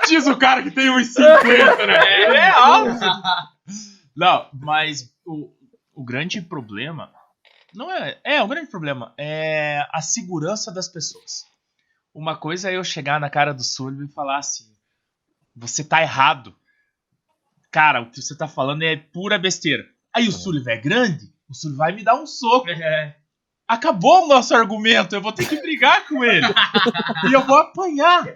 Diz 0.09 0.27
o 0.27 0.37
cara 0.37 0.63
que 0.63 0.71
tem 0.73 0.91
uns 0.91 1.09
50, 1.09 1.87
né? 1.87 2.23
Ele 2.25 2.37
é 2.37 2.49
alto. 2.51 2.99
Não, 4.17 4.47
mas 4.53 5.11
o, 5.25 5.51
o 5.95 6.05
grande 6.05 6.41
problema. 6.43 7.11
Não 7.75 7.91
é. 7.91 8.21
É, 8.25 8.43
o 8.43 8.49
grande 8.49 8.71
problema 8.71 9.15
é 9.19 9.87
a 9.91 10.03
segurança 10.03 10.73
das 10.73 10.89
pessoas. 10.89 11.45
Uma 12.15 12.37
coisa 12.37 12.71
é 12.71 12.77
eu 12.77 12.85
chegar 12.85 13.19
na 13.19 13.31
cara 13.31 13.55
do 13.55 13.65
Sullivan 13.65 14.05
e 14.05 14.13
falar 14.13 14.39
assim: 14.39 14.65
você 15.57 15.83
tá 15.83 16.03
errado. 16.03 16.55
Cara, 17.71 18.03
o 18.03 18.11
que 18.11 18.21
você 18.21 18.37
tá 18.37 18.47
falando 18.47 18.83
é 18.83 18.97
pura 18.97 19.39
besteira. 19.39 19.87
Aí 20.15 20.29
o 20.29 20.33
Sullivan 20.33 20.73
é 20.73 20.77
grande, 20.77 21.33
o 21.49 21.55
Sullivan 21.55 21.79
vai 21.79 21.93
me 21.93 22.05
dar 22.05 22.15
um 22.15 22.27
soco. 22.27 22.67
É. 22.69 23.17
Acabou 23.67 24.25
o 24.25 24.29
nosso 24.29 24.55
argumento, 24.55 25.15
eu 25.15 25.23
vou 25.23 25.33
ter 25.33 25.49
que 25.49 25.57
brigar 25.57 26.07
com 26.07 26.23
ele. 26.23 26.47
e 27.31 27.33
eu 27.33 27.41
vou 27.47 27.57
apanhar. 27.57 28.27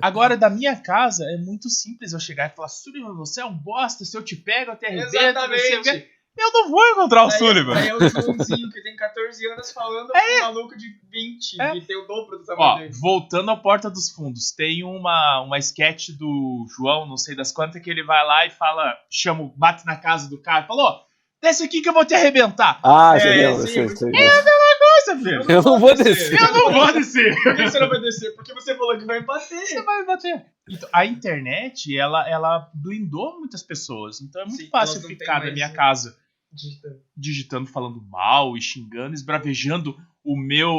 Agora, 0.00 0.36
da 0.36 0.48
minha 0.48 0.76
casa, 0.76 1.24
é 1.24 1.36
muito 1.38 1.68
simples 1.68 2.12
eu 2.12 2.20
chegar 2.20 2.50
e 2.50 2.54
falar: 2.54 2.68
Sullivan, 2.68 3.14
você 3.14 3.40
é 3.40 3.44
um 3.44 3.56
bosta, 3.56 4.04
se 4.04 4.16
eu 4.16 4.22
te 4.22 4.36
pego, 4.36 4.70
eu 4.70 4.76
te 4.76 4.86
arrebento. 4.86 5.10
não 5.48 5.58
sei 5.58 5.78
o 5.78 5.82
quê." 5.82 5.88
Exatamente. 5.88 6.13
Eu 6.36 6.50
não 6.52 6.68
vou 6.70 6.84
encontrar 6.86 7.24
o 7.24 7.28
Daí- 7.28 7.38
Sullivan. 7.38 7.74
daí 7.74 7.88
é 7.88 7.94
o 7.94 8.00
Joãozinho 8.08 8.70
que 8.70 8.82
tem 8.82 8.96
14 8.96 9.46
anos 9.52 9.70
falando 9.70 10.08
com 10.08 10.18
um 10.18 10.40
maluco 10.40 10.76
de 10.76 10.86
20, 11.10 11.60
É. 11.60 11.70
que 11.72 11.80
tem 11.82 11.96
o 11.96 12.06
dobro 12.06 12.38
do 12.38 12.42
Ó, 12.42 12.46
tamanho 12.46 12.88
dele. 12.88 13.00
voltando 13.00 13.50
à 13.52 13.56
Porta 13.56 13.88
dos 13.88 14.10
Fundos, 14.10 14.50
tem 14.52 14.82
uma, 14.82 15.42
uma 15.42 15.58
sketch 15.58 16.10
do 16.10 16.66
João, 16.76 17.06
não 17.06 17.16
sei 17.16 17.36
das 17.36 17.52
quantas, 17.52 17.80
que 17.80 17.88
ele 17.88 18.02
vai 18.02 18.24
lá 18.26 18.46
e 18.46 18.50
fala, 18.50 18.94
chama, 19.08 19.52
bate 19.56 19.86
na 19.86 19.96
casa 19.96 20.28
do 20.28 20.40
cara, 20.42 20.66
falou, 20.66 21.02
desce 21.40 21.62
aqui 21.64 21.80
que 21.80 21.88
eu 21.88 21.92
vou 21.94 22.04
te 22.04 22.14
arrebentar. 22.14 22.80
Ah, 22.82 23.14
É, 23.16 23.20
você 23.20 23.28
lembra, 23.28 23.66
sim, 23.66 23.72
sei, 23.72 23.88
você- 23.88 23.96
sei. 23.96 24.12
Nossa, 24.84 25.18
filho, 25.22 25.50
Eu 25.50 25.62
não 25.62 25.78
vou 25.78 25.94
descer. 25.94 26.40
eu 26.40 26.52
não 26.52 26.72
vou 26.72 26.92
descer. 26.92 27.34
Por 27.42 27.56
que 27.56 27.62
você 27.68 27.78
não 27.78 27.88
vai 27.88 28.00
descer? 28.00 28.30
Porque 28.34 28.54
você 28.54 28.74
falou 28.74 28.98
que 28.98 29.04
vai 29.04 29.20
bater. 29.22 29.66
Você 29.66 29.82
vai 29.82 30.04
bater. 30.04 30.46
Então, 30.68 30.88
a 30.92 31.04
internet, 31.04 31.96
ela, 31.96 32.28
ela 32.28 32.70
blindou 32.74 33.38
muitas 33.38 33.62
pessoas, 33.62 34.20
então 34.22 34.42
é 34.42 34.44
muito 34.46 34.62
Sim, 34.62 34.68
fácil 34.70 35.00
ficar 35.02 35.44
na 35.44 35.50
minha 35.50 35.68
né? 35.68 35.74
casa 35.74 36.16
Digitando. 36.54 37.02
digitando, 37.16 37.66
falando 37.66 38.00
mal 38.02 38.56
e 38.56 38.62
xingando, 38.62 39.14
esbravejando 39.14 39.96
o 40.22 40.36
meu, 40.36 40.72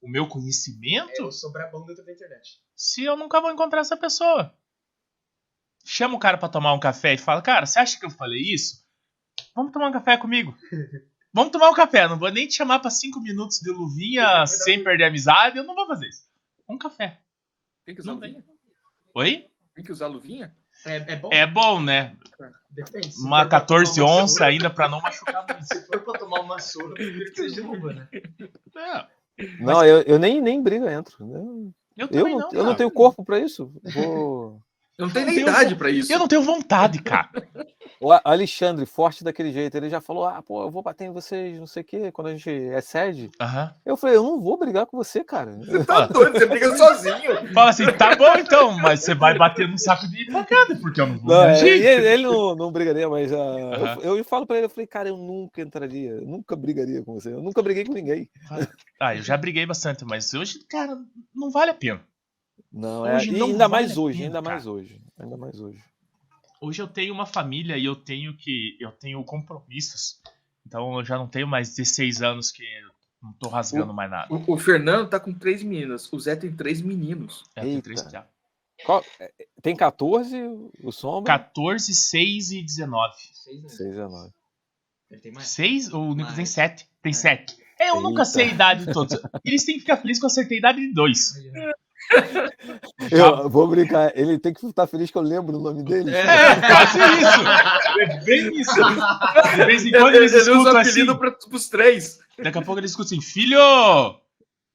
o 0.00 0.08
meu 0.08 0.26
conhecimento. 0.26 1.12
Eu 1.20 1.30
sou 1.30 1.52
brabão 1.52 1.84
dentro 1.84 2.04
da 2.04 2.12
internet. 2.12 2.60
se 2.74 3.04
eu 3.04 3.16
nunca 3.16 3.40
vou 3.40 3.50
encontrar 3.50 3.80
essa 3.80 3.96
pessoa. 3.96 4.54
Chama 5.84 6.16
o 6.16 6.18
cara 6.18 6.36
pra 6.38 6.48
tomar 6.48 6.72
um 6.74 6.80
café 6.80 7.14
e 7.14 7.18
fala, 7.18 7.40
cara, 7.42 7.64
você 7.66 7.78
acha 7.78 7.98
que 7.98 8.04
eu 8.06 8.10
falei 8.10 8.40
isso? 8.40 8.84
Vamos 9.54 9.72
tomar 9.72 9.88
um 9.88 9.92
café 9.92 10.16
comigo. 10.16 10.56
Vamos 11.32 11.52
tomar 11.52 11.70
um 11.70 11.74
café. 11.74 12.08
Não 12.08 12.18
vou 12.18 12.30
nem 12.30 12.46
te 12.48 12.54
chamar 12.54 12.78
pra 12.80 12.90
cinco 12.90 13.20
minutos 13.20 13.60
de 13.60 13.70
luvinha 13.70 14.44
sem 14.46 14.82
perder 14.82 15.04
a 15.04 15.08
amizade. 15.08 15.58
Eu 15.58 15.64
não 15.64 15.74
vou 15.74 15.86
fazer 15.86 16.08
isso. 16.08 16.26
Um 16.68 16.78
café. 16.78 17.20
Tem 17.84 17.94
que 17.94 18.00
usar 18.00 18.12
Não 18.12 18.20
tem. 18.20 18.32
luvinha? 18.32 18.44
Oi? 19.14 19.46
Tem 19.74 19.84
que 19.84 19.92
usar 19.92 20.06
luvinha? 20.08 20.56
É, 20.86 20.96
é 20.96 21.16
bom? 21.16 21.28
É 21.32 21.46
bom, 21.46 21.80
né? 21.80 22.16
Depende. 22.70 23.14
Uma 23.18 23.42
for 23.42 23.48
pra 23.48 23.60
14 23.60 23.94
tomar 23.96 24.06
uma 24.12 24.22
onça 24.22 24.44
ainda 24.44 24.70
pra 24.70 24.88
não 24.88 25.00
machucar 25.00 25.44
muito. 25.46 25.64
Se 25.64 25.86
for 25.86 26.00
pra 26.00 26.18
tomar 26.18 26.40
uma 26.40 26.58
surra, 26.60 26.90
eu 26.90 26.94
prefiro 26.94 27.32
que 27.32 27.36
seja 27.36 27.66
luva, 27.66 27.92
né? 27.92 28.08
É, 28.76 29.06
Não, 29.60 29.84
eu, 29.84 30.02
eu 30.02 30.18
nem, 30.18 30.40
nem 30.40 30.62
briga 30.62 30.92
entro. 30.92 31.16
Eu, 31.20 31.72
eu 31.96 32.08
eu 32.10 32.28
não, 32.28 32.38
não. 32.38 32.48
eu 32.52 32.64
não 32.64 32.74
tenho 32.76 32.90
corpo 32.90 33.24
pra 33.24 33.40
isso. 33.40 33.72
Vou. 33.82 34.60
Eu 34.98 35.06
não 35.06 35.12
tenho 35.12 35.22
Eu 35.22 35.26
nem 35.26 35.34
tenho- 35.36 35.48
idade 35.48 35.76
pra 35.76 35.90
isso. 35.90 36.12
Eu 36.12 36.18
não 36.18 36.26
tenho 36.26 36.42
vontade, 36.42 37.00
cara. 37.00 37.30
O 38.00 38.12
Alexandre, 38.24 38.84
forte 38.86 39.22
daquele 39.24 39.52
jeito, 39.52 39.76
ele 39.76 39.88
já 39.88 40.00
falou: 40.00 40.24
ah, 40.24 40.42
pô, 40.42 40.62
eu 40.62 40.70
vou 40.70 40.82
bater 40.82 41.04
em 41.06 41.12
vocês, 41.12 41.58
não 41.58 41.66
sei 41.66 41.82
o 41.82 41.86
quê, 41.86 42.12
quando 42.12 42.28
a 42.28 42.30
gente 42.32 42.50
é 42.50 42.80
sede. 42.80 43.30
Eu 43.86 43.96
falei: 43.96 44.16
eu 44.16 44.22
não 44.22 44.40
vou 44.40 44.58
brigar 44.58 44.86
com 44.86 44.96
você, 44.96 45.22
cara. 45.24 45.52
Você 45.52 45.84
tá 45.84 46.06
doido, 46.06 46.32
você 46.38 46.46
briga 46.46 46.76
sozinho. 46.76 47.52
Fala 47.54 47.70
assim, 47.70 47.86
tá 47.92 48.14
bom 48.16 48.36
então, 48.36 48.76
mas 48.78 49.00
você 49.04 49.14
vai 49.14 49.36
bater 49.38 49.68
no 49.68 49.78
saco 49.78 50.06
de 50.08 50.26
pancada, 50.26 50.76
porque 50.80 51.00
eu 51.00 51.06
não 51.06 51.18
vou 51.18 51.28
Não, 51.34 51.44
é, 51.44 51.60
ele, 51.60 52.06
ele 52.08 52.22
não, 52.24 52.54
não 52.56 52.72
brigaria, 52.72 53.08
mas 53.08 53.32
Aham. 53.32 53.98
eu, 54.02 54.16
eu 54.18 54.24
falo 54.24 54.46
pra 54.46 54.56
ele, 54.56 54.66
eu 54.66 54.70
falei, 54.70 54.86
cara, 54.86 55.08
eu 55.08 55.16
nunca 55.16 55.60
entraria, 55.62 56.10
eu 56.10 56.26
nunca 56.26 56.54
brigaria 56.56 57.02
com 57.04 57.14
você, 57.14 57.32
eu 57.32 57.42
nunca 57.42 57.62
briguei 57.62 57.84
com 57.84 57.92
ninguém. 57.92 58.28
Ah, 59.00 59.14
eu 59.16 59.22
já 59.22 59.36
briguei 59.36 59.64
bastante, 59.64 60.04
mas 60.04 60.34
hoje, 60.34 60.58
cara, 60.68 60.96
não 61.34 61.50
vale 61.50 61.70
a 61.70 61.74
pena. 61.74 62.00
Não, 62.72 63.06
é, 63.06 63.16
Hoje 63.16 63.30
e 63.30 63.32
não 63.38 63.46
ainda 63.48 63.68
vale 63.68 63.86
mais 63.86 63.96
hoje, 63.98 64.18
pena, 64.18 64.26
ainda 64.28 64.42
cara. 64.42 64.54
mais 64.54 64.66
hoje, 64.66 65.00
ainda 65.18 65.36
mais 65.36 65.60
hoje. 65.60 65.82
Hoje 66.60 66.82
eu 66.82 66.88
tenho 66.88 67.14
uma 67.14 67.26
família 67.26 67.76
e 67.78 67.84
eu 67.84 67.94
tenho 67.96 68.36
que. 68.36 68.76
Eu 68.80 68.90
tenho 68.92 69.22
compromissos. 69.24 70.20
Então 70.66 70.98
eu 70.98 71.04
já 71.04 71.16
não 71.16 71.28
tenho 71.28 71.46
mais 71.46 71.74
16 71.74 72.20
anos 72.22 72.50
que 72.50 72.64
não 73.22 73.32
tô 73.34 73.48
rasgando 73.48 73.94
mais 73.94 74.10
nada. 74.10 74.32
O, 74.34 74.54
o 74.54 74.58
Fernando 74.58 75.08
tá 75.08 75.18
com 75.20 75.32
três 75.32 75.62
meninas. 75.62 76.12
O 76.12 76.18
Zé 76.18 76.34
tem 76.36 76.52
três 76.52 76.82
meninos. 76.82 77.44
É, 77.54 77.62
tem 77.62 77.80
três 77.80 78.00
já. 78.10 78.26
Qual- 78.84 79.04
é, 79.18 79.32
tem 79.62 79.74
14, 79.74 80.36
o 80.84 80.92
Sombra? 80.92 81.32
14, 81.38 81.92
6 81.94 82.50
e 82.52 82.62
19. 82.62 83.14
Seis 83.32 83.58
anos. 83.60 83.76
6 83.76 83.98
a 83.98 84.08
9. 84.08 84.32
Ele 85.10 85.20
tem 85.20 85.32
mais? 85.32 85.48
6? 85.48 85.92
O 85.92 86.14
Nico 86.14 86.28
tem 86.28 86.36
Mais. 86.38 86.48
7. 86.50 86.86
Tem 87.02 87.10
É. 87.10 87.14
7. 87.14 87.56
É, 87.80 87.90
eu 87.90 88.00
nunca 88.00 88.22
Eita. 88.22 88.24
sei 88.26 88.44
a 88.50 88.52
idade 88.52 88.86
de 88.86 88.92
todos. 88.92 89.16
Eles 89.44 89.64
têm 89.64 89.74
que 89.76 89.80
ficar 89.80 89.96
felizes 89.96 90.20
que 90.20 90.26
eu 90.26 90.28
acertei 90.28 90.58
a 90.58 90.60
idade 90.60 90.80
de 90.80 90.92
dois. 90.92 91.32
Eu 93.10 93.48
vou 93.48 93.68
brincar, 93.68 94.12
ele 94.16 94.38
tem 94.38 94.52
que 94.52 94.66
estar 94.66 94.86
feliz 94.86 95.10
que 95.10 95.16
eu 95.18 95.22
lembro 95.22 95.56
o 95.56 95.60
nome 95.62 95.82
dele. 95.82 96.14
É, 96.14 96.24
quase 96.60 96.98
isso. 96.98 98.00
É 98.00 98.20
bem 98.24 98.60
isso. 98.60 98.74
De 99.56 99.64
vez 99.64 99.84
em 99.86 99.90
quando 99.92 100.08
Ele, 100.14 100.18
eles 100.18 100.32
ele 100.32 100.40
usa 100.40 100.50
escutam 100.52 100.74
o 100.74 100.78
assim. 100.78 101.18
pra, 101.18 101.30
pros 101.32 101.68
três. 101.68 102.18
Daqui 102.42 102.58
a 102.58 102.62
pouco 102.62 102.80
eles 102.80 102.90
escutam 102.90 103.16
assim, 103.18 103.20
filho! 103.22 103.58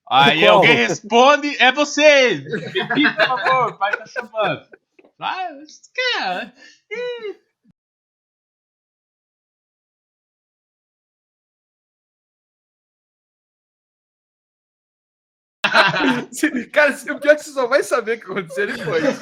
Aí 0.09 0.41
Qual? 0.41 0.55
alguém 0.57 0.75
responde, 0.75 1.55
é 1.61 1.71
você! 1.71 2.35
Repita, 2.73 3.13
por 3.15 3.39
favor, 3.39 3.69
o 3.69 3.77
pai 3.77 3.95
tá 3.97 4.05
chamando. 4.05 4.61
Ah, 5.19 5.47
cara, 6.17 6.53
Se- 6.91 7.42
Cara, 16.71 16.91
o 16.91 17.19
pior 17.19 17.31
é 17.31 17.35
que 17.35 17.43
você 17.43 17.51
só 17.51 17.67
vai 17.67 17.83
saber 17.83 18.17
o 18.17 18.19
que 18.19 18.25
aconteceu 18.25 18.67
depois. 18.67 19.03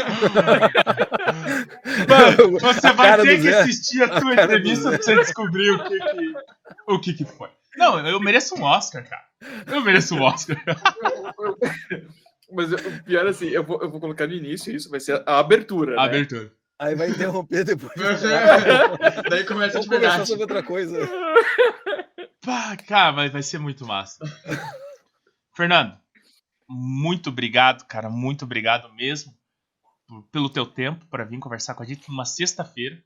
mano, 2.09 2.59
você 2.59 2.88
A 2.88 2.93
vai 2.93 3.22
ter 3.22 3.35
que 3.35 3.41
Zé. 3.43 3.61
assistir 3.61 4.03
a 4.03 4.07
tua 4.09 4.19
do 4.19 4.34
entrevista 4.34 4.89
pra 4.89 4.97
você 4.97 5.15
descobrir 5.15 5.69
o 5.72 5.84
que 5.84 5.99
que, 5.99 6.34
o 6.88 6.99
que 6.99 7.13
que 7.13 7.26
foi. 7.26 7.49
Não, 7.77 8.05
eu 8.05 8.19
mereço 8.19 8.55
um 8.55 8.63
Oscar, 8.63 9.07
cara. 9.07 9.23
Eu 9.68 9.81
mereço 9.81 10.15
um 10.15 10.22
Oscar. 10.23 10.57
Mas 12.51 12.73
o 12.73 12.77
pior 13.03 13.26
é 13.26 13.30
assim, 13.30 13.47
eu 13.47 13.63
vou, 13.63 13.81
eu 13.81 13.89
vou 13.89 13.99
colocar 14.01 14.27
no 14.27 14.34
início 14.34 14.76
isso, 14.76 14.89
vai 14.89 14.99
ser 14.99 15.23
a 15.26 15.39
abertura. 15.39 15.93
A 15.93 16.03
né? 16.03 16.03
abertura. 16.03 16.51
Aí 16.77 16.95
vai 16.95 17.09
interromper 17.09 17.63
depois. 17.63 17.93
Daí 19.30 19.45
começa 19.45 19.73
Vamos 19.73 19.85
de 19.85 19.89
conversar 19.89 19.89
verdade. 19.89 20.27
sobre 20.27 20.41
outra 20.41 20.63
coisa. 20.63 20.97
Pá, 22.43 22.76
cara, 22.88 23.13
mas 23.13 23.31
vai 23.31 23.43
ser 23.43 23.59
muito 23.59 23.85
massa. 23.85 24.18
Fernando, 25.55 25.95
muito 26.72 27.30
obrigado, 27.30 27.85
cara. 27.85 28.10
Muito 28.10 28.45
obrigado 28.45 28.91
mesmo 28.93 29.34
por- 30.07 30.23
pelo 30.31 30.49
teu 30.49 30.65
tempo 30.65 31.06
para 31.07 31.23
vir 31.26 31.39
conversar 31.39 31.73
com 31.76 31.84
a 31.84 31.85
gente 31.85 32.07
numa 32.10 32.26
sexta-feira 32.26 33.03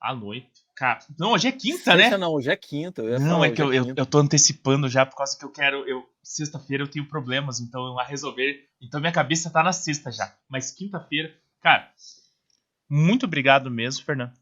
à 0.00 0.14
noite. 0.14 0.50
Cara, 0.74 0.98
não, 1.18 1.32
hoje 1.32 1.48
é 1.48 1.52
quinta, 1.52 1.94
né? 1.94 2.02
Sexta 2.04 2.18
Não, 2.18 2.32
hoje 2.32 2.50
é 2.50 2.56
quinta. 2.56 3.02
Não, 3.20 3.34
falar, 3.34 3.46
é 3.46 3.50
que 3.50 3.62
eu, 3.62 3.66
hoje 3.66 3.78
eu, 3.78 3.94
eu 3.96 4.06
tô 4.06 4.18
antecipando 4.18 4.88
já 4.88 5.04
por 5.06 5.16
causa 5.16 5.38
que 5.38 5.44
eu 5.44 5.50
quero. 5.52 5.86
Eu, 5.86 6.08
sexta-feira 6.22 6.82
eu 6.82 6.88
tenho 6.90 7.06
problemas, 7.06 7.60
então 7.60 7.98
a 7.98 8.04
resolver. 8.04 8.68
Então 8.80 8.98
minha 9.00 9.12
cabeça 9.12 9.50
tá 9.50 9.62
na 9.62 9.72
sexta 9.72 10.10
já. 10.10 10.34
Mas 10.48 10.70
quinta-feira, 10.72 11.32
cara, 11.60 11.92
muito 12.88 13.26
obrigado 13.26 13.70
mesmo, 13.70 14.04
Fernando. 14.04 14.32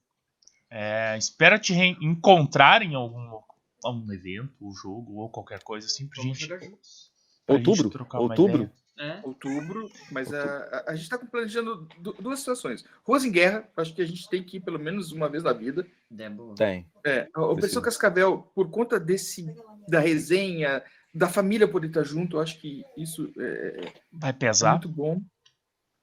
É, 0.71 1.17
espero 1.19 1.59
te 1.59 1.75
encontrar 1.75 2.81
em 2.83 2.95
algum, 2.95 3.41
algum 3.85 4.13
evento, 4.13 4.55
ou 4.61 4.73
jogo, 4.73 5.17
ou 5.17 5.29
qualquer 5.29 5.63
coisa 5.65 5.87
assim, 5.89 6.07
pra 6.09 6.23
Vamos 6.23 6.39
gente. 6.39 6.49
jogar 6.49 6.65
juntos. 6.65 7.10
Outubro? 7.47 7.91
Outubro? 8.15 8.71
É. 8.99 9.19
Outubro, 9.23 9.91
mas 10.13 10.33
a, 10.33 10.43
a, 10.87 10.91
a 10.91 10.95
gente 10.95 11.09
tá 11.09 11.17
planejando 11.19 11.89
du- 11.99 12.13
duas 12.21 12.39
situações. 12.41 12.85
Ruas 13.03 13.25
em 13.25 13.33
Guerra, 13.33 13.67
acho 13.77 13.95
que 13.95 14.03
a 14.03 14.07
gente 14.07 14.29
tem 14.29 14.43
que 14.45 14.59
ir 14.59 14.61
pelo 14.61 14.79
menos 14.79 15.11
uma 15.11 15.27
vez 15.29 15.43
na 15.43 15.55
vida. 15.55 15.87
Debo. 16.11 16.55
Tem. 16.55 16.87
É. 17.05 17.27
Pessoa 17.59 17.83
Cascavel, 17.83 18.43
por 18.55 18.71
conta 18.71 19.01
desse 19.01 19.47
da 19.89 20.01
resenha, 20.01 20.83
da 21.15 21.29
família 21.31 21.67
poder 21.67 21.87
estar 21.87 22.03
junto, 22.05 22.37
eu 22.37 22.41
acho 22.41 22.59
que 22.61 22.85
isso 22.97 23.33
é, 23.39 23.93
Vai 24.13 24.31
é 24.31 24.35
pesar. 24.35 24.73
muito 24.73 24.89
bom. 24.91 25.21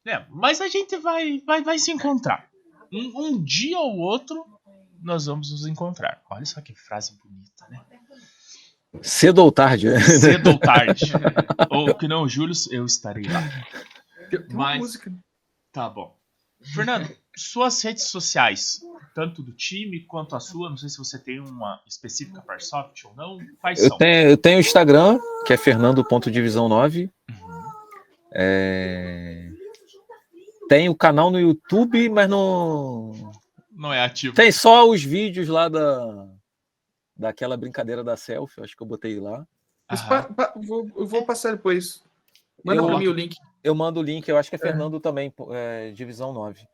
É, 0.06 0.26
mas 0.30 0.60
a 0.60 0.68
gente 0.68 0.98
vai, 0.98 1.40
vai, 1.46 1.62
vai 1.62 1.78
se 1.78 1.92
encontrar. 1.92 2.50
Um, 2.92 3.12
um 3.28 3.44
dia 3.44 3.78
ou 3.80 3.98
outro, 4.00 4.44
nós 5.04 5.28
vamos 5.28 5.52
nos 5.52 5.68
encontrar. 5.68 6.24
Olha 6.32 6.46
só 6.46 6.62
que 6.62 6.74
frase 6.74 7.16
bonita, 7.20 7.68
né? 7.70 7.80
Cedo 9.02 9.40
ou 9.44 9.52
tarde. 9.52 9.90
né? 9.90 10.00
Cedo 10.00 10.52
ou 10.52 10.60
tarde. 10.60 11.12
ou 11.70 11.94
que 11.96 12.08
não, 12.08 12.28
Júlio, 12.28 12.54
eu 12.72 12.86
estarei 12.86 13.26
lá. 13.28 13.42
Tem, 14.30 14.40
uma 14.50 14.66
Mas- 14.66 14.80
música. 14.80 15.12
Tá 15.72 15.90
bom. 15.90 16.16
Fernando, 16.74 17.08
suas 17.36 17.80
redes 17.84 18.06
sociais, 18.06 18.80
tanto 19.14 19.44
do 19.44 19.52
time 19.54 20.02
quanto 20.08 20.36
a 20.36 20.40
sua, 20.40 20.70
não 20.72 20.78
sei 20.78 20.90
se 20.90 20.98
você 20.98 21.20
tem 21.20 21.40
uma 21.40 21.80
específica 21.88 22.42
para 22.42 22.60
soft 22.60 23.04
ou 23.06 23.14
não, 23.16 23.38
quais 23.62 23.80
Eu 23.80 23.90
são? 23.90 23.98
tenho, 24.00 24.30
eu 24.32 24.38
tenho 24.38 24.58
o 24.58 24.60
Instagram, 24.62 25.20
que 25.46 25.54
é 25.54 25.58
fernando.divisão9. 25.58 27.12
Uhum. 27.30 27.64
É... 28.34 29.50
Tem 30.68 30.90
o 30.90 30.96
canal 30.96 31.30
no 31.30 31.40
YouTube, 31.40 32.10
mas 32.10 32.28
não. 32.30 33.32
Não 33.72 33.94
é 33.94 34.04
ativo. 34.04 34.36
Tem 34.36 34.52
só 34.52 34.90
os 34.90 35.04
vídeos 35.04 35.48
lá 35.48 35.70
da. 35.70 36.28
Daquela 37.18 37.58
brincadeira 37.58 38.04
da 38.04 38.16
selfie, 38.16 38.62
acho 38.62 38.76
que 38.76 38.84
eu 38.84 38.88
botei 38.88 39.20
lá. 39.20 39.48
Pa- 40.08 40.24
pa- 40.24 40.54
vou, 40.56 40.90
eu 40.96 41.08
vou 41.08 41.26
passar 41.26 41.52
depois. 41.56 42.04
Manda 42.64 42.82
Eu- 42.82 42.86
pra 42.88 42.98
mim 43.00 43.08
o 43.08 43.14
link. 43.14 43.36
Eu 43.64 43.74
mando 43.76 44.00
o 44.00 44.04
link, 44.04 44.28
eu 44.28 44.38
acho 44.38 44.50
que 44.50 44.56
é 44.56 44.60
Fernando 44.60 45.00
também, 45.00 45.30
pô, 45.32 45.54
é, 45.54 45.92
Divisão 45.92 46.32
9. 46.34 46.68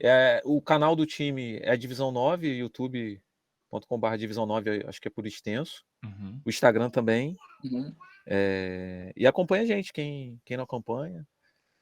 É, 0.00 0.40
o 0.44 0.60
canal 0.60 0.94
do 0.96 1.04
time 1.06 1.58
é 1.62 1.76
Divisão 1.76 2.10
9, 2.10 2.48
youtube.com.br 2.48 4.16
Divisão 4.16 4.46
9, 4.46 4.84
acho 4.86 5.00
que 5.00 5.08
é 5.08 5.10
por 5.10 5.26
extenso. 5.26 5.84
Uhum. 6.04 6.40
O 6.44 6.50
Instagram 6.50 6.90
também. 6.90 7.36
Uhum. 7.64 7.94
É, 8.26 9.12
e 9.16 9.26
acompanha 9.26 9.62
a 9.62 9.66
gente, 9.66 9.92
quem, 9.92 10.40
quem 10.44 10.56
não 10.56 10.64
acompanha. 10.64 11.26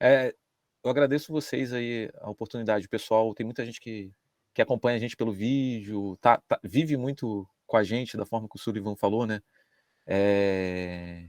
É, 0.01 0.35
eu 0.85 0.90
agradeço 0.90 1.32
vocês 1.32 1.72
aí 1.72 2.10
a 2.20 2.31
oportunidade, 2.31 2.89
pessoal. 2.89 3.35
Tem 3.35 3.44
muita 3.44 3.64
gente 3.64 3.81
que, 3.81 4.10
que 4.55 4.62
acompanha 4.62 4.97
a 4.97 5.01
gente 5.01 5.16
pelo 5.16 5.32
vídeo, 5.32 6.16
tá, 6.20 6.39
tá- 6.48 6.60
vive 6.62 6.97
muito 6.97 7.47
com 7.70 7.76
a 7.76 7.84
gente, 7.84 8.16
da 8.16 8.26
forma 8.26 8.48
que 8.48 8.56
o 8.56 8.59
Sullivan 8.59 8.97
falou, 8.97 9.24
né? 9.24 9.40
É, 10.05 11.28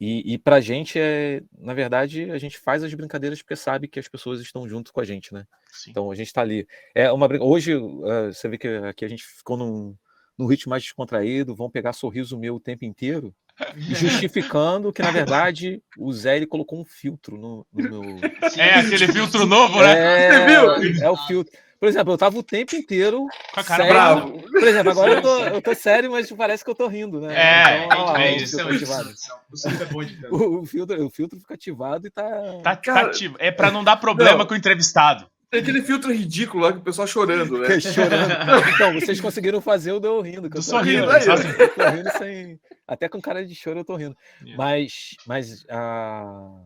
e, 0.00 0.34
e 0.34 0.38
pra 0.38 0.60
gente, 0.60 0.98
é, 0.98 1.42
na 1.58 1.74
verdade, 1.74 2.30
a 2.30 2.38
gente 2.38 2.58
faz 2.58 2.82
as 2.82 2.92
brincadeiras 2.94 3.42
porque 3.42 3.54
sabe 3.56 3.86
que 3.86 3.98
as 3.98 4.08
pessoas 4.08 4.40
estão 4.40 4.66
junto 4.66 4.92
com 4.92 5.00
a 5.00 5.04
gente, 5.04 5.32
né? 5.32 5.46
Sim. 5.70 5.90
Então 5.90 6.10
a 6.10 6.14
gente 6.14 6.32
tá 6.32 6.40
ali. 6.40 6.66
É 6.94 7.10
uma 7.12 7.26
Hoje, 7.42 7.72
eh, 7.72 8.26
você 8.32 8.48
vê 8.48 8.58
que 8.58 8.68
aqui 8.68 9.04
a 9.04 9.08
gente 9.08 9.24
ficou 9.24 9.56
num, 9.56 9.94
num 10.36 10.46
ritmo 10.46 10.70
mais 10.70 10.82
descontraído, 10.82 11.54
vão 11.54 11.70
pegar 11.70 11.92
sorriso 11.92 12.38
meu 12.38 12.56
o 12.56 12.60
tempo 12.60 12.84
inteiro, 12.84 13.34
justificando 13.76 14.92
que, 14.92 15.02
na 15.02 15.10
verdade, 15.10 15.80
o 15.98 16.12
Zé 16.12 16.36
ele 16.36 16.46
colocou 16.46 16.80
um 16.80 16.84
filtro 16.84 17.36
no, 17.36 17.66
no 17.72 17.82
meu. 18.02 18.20
É 18.56 18.74
aquele 18.80 19.08
filtro 19.08 19.46
novo, 19.46 19.80
né? 19.80 20.26
É, 20.26 20.46
viu? 20.46 21.02
é 21.02 21.10
o 21.10 21.16
filtro. 21.16 21.52
Por 21.78 21.88
exemplo, 21.88 22.14
eu 22.14 22.18
tava 22.18 22.38
o 22.38 22.42
tempo 22.42 22.74
inteiro. 22.74 23.26
Com 23.52 23.60
a 23.60 23.64
cara 23.64 23.84
sério. 23.84 23.92
Bravo. 23.94 24.42
Por 24.50 24.62
exemplo, 24.66 24.90
agora 24.92 25.12
eu 25.12 25.22
tô, 25.22 25.38
eu 25.44 25.62
tô 25.62 25.74
sério, 25.74 26.10
mas 26.10 26.30
parece 26.32 26.64
que 26.64 26.70
eu 26.70 26.74
tô 26.74 26.86
rindo, 26.88 27.20
né? 27.20 27.34
É, 27.36 27.84
Então, 27.84 27.98
olha 28.00 28.12
lá, 28.12 28.22
é 28.22 28.36
isso, 28.36 28.58
é 28.58 28.62
isso. 28.62 28.74
ativado. 28.76 29.10
O 29.12 30.02
é. 30.02 30.28
O, 30.32 30.66
filtro, 30.66 31.06
o 31.06 31.10
filtro 31.10 31.38
fica 31.38 31.52
ativado 31.54 32.06
e 32.06 32.10
tá. 32.10 32.24
Tá, 32.62 32.76
tá 32.76 33.00
ativo. 33.02 33.36
É 33.38 33.50
pra 33.50 33.70
não 33.70 33.84
dar 33.84 33.96
problema 33.98 34.38
Não. 34.38 34.46
com 34.46 34.54
o 34.54 34.56
entrevistado. 34.56 35.26
Tem 35.50 35.60
aquele 35.60 35.82
filtro 35.82 36.12
ridículo 36.12 36.64
lá 36.64 36.72
que 36.72 36.78
o 36.78 36.82
pessoal 36.82 37.06
chorando, 37.06 37.58
né? 37.58 37.78
Chorando. 37.78 38.68
Então, 38.74 38.94
vocês 38.94 39.20
conseguiram 39.20 39.60
fazer 39.60 39.92
o 39.92 40.00
deu 40.00 40.20
rindo. 40.20 40.50
que 40.50 40.56
eu 40.56 40.60
tô 40.60 40.62
sorrindo, 40.62 41.06
ó. 41.06 41.10
assim. 41.12 41.48
Eu 41.58 41.68
tô 41.68 41.88
rindo 41.90 42.10
sem. 42.18 42.58
Até 42.86 43.08
com 43.08 43.20
cara 43.20 43.44
de 43.44 43.54
choro 43.54 43.80
eu 43.80 43.84
tô 43.84 43.96
rindo. 43.96 44.16
Yeah. 44.40 44.56
Mas, 44.56 45.16
mas 45.26 45.66
a, 45.68 46.62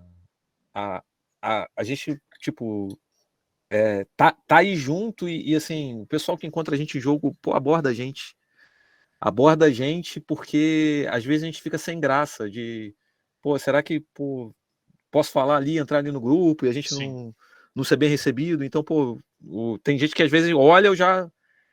a, 0.75 1.03
a, 1.41 1.69
a 1.75 1.85
gente, 1.85 2.21
tipo, 2.41 2.99
é, 3.71 4.05
tá, 4.17 4.33
tá 4.47 4.59
aí 4.59 4.77
junto 4.77 5.29
e, 5.29 5.51
e, 5.51 5.57
assim, 5.57 6.01
o 6.01 6.07
pessoal 6.07 6.37
que 6.37 6.47
encontra 6.47 6.75
a 6.75 6.79
gente 6.79 6.99
em 6.99 7.01
jogo, 7.01 7.35
pô, 7.41 7.55
aborda 7.55 7.89
a 7.89 7.95
gente. 7.95 8.35
Aborda 9.21 9.67
a 9.67 9.71
gente 9.71 10.19
porque 10.21 11.07
às 11.11 11.25
vezes 11.25 11.43
a 11.43 11.47
gente 11.47 11.63
fica 11.63 11.77
sem 11.79 12.01
graça 12.01 12.49
de, 12.49 12.95
pô, 13.43 13.59
será 13.59 13.83
que 13.83 14.01
pô, 14.15 14.55
posso 15.11 15.31
falar 15.31 15.57
ali, 15.57 15.79
entrar 15.79 15.99
ali 15.99 16.11
no 16.11 16.21
grupo 16.21 16.65
e 16.65 16.69
a 16.69 16.73
gente 16.73 16.89
Sim. 16.89 17.07
não, 17.07 17.35
não 17.77 17.85
ser 17.85 17.97
bem 17.97 18.09
recebido. 18.09 18.65
Então, 18.65 18.83
pô, 18.83 19.19
o- 19.45 19.79
tem 19.79 19.99
gente 19.99 20.15
que 20.15 20.23
às 20.23 20.31
vezes 20.31 20.53
olha, 20.55 20.87
eu 20.87 20.97
já, 20.97 21.31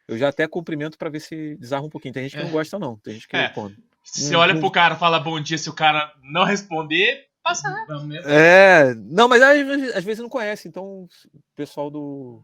eu 0.10 0.18
já 0.18 0.28
até 0.28 0.46
cumprimento 0.48 0.98
para 0.98 1.10
ver 1.10 1.22
se 1.22 1.56
desarma 1.56 1.88
um 1.88 1.90
pouquinho. 1.90 2.14
Tem 2.14 2.24
gente 2.24 2.36
que 2.36 2.44
não 2.44 2.50
É. 2.50 2.54
gosta, 2.54 2.78
não. 2.78 2.98
Tem 2.98 3.14
gente 3.14 3.28
que 3.28 3.38
É. 3.38 3.48
pô, 3.50 3.72
Você 4.12 4.36
Hum, 4.36 4.40
olha 4.40 4.58
pro 4.58 4.72
cara, 4.72 4.96
fala 4.96 5.20
bom 5.20 5.40
dia, 5.40 5.58
se 5.58 5.70
o 5.70 5.74
cara 5.74 6.14
não 6.24 6.44
responder, 6.44 7.26
passa 7.44 7.70
mesmo. 8.06 8.30
É, 8.30 8.94
não, 8.96 9.28
mas 9.28 9.42
às, 9.42 9.66
vezes- 9.66 9.96
às 9.96 10.04
vezes 10.04 10.22
não 10.22 10.30
conhece, 10.30 10.68
então 10.68 11.04
o 11.04 11.10
pessoal 11.56 11.90
do 11.90 12.42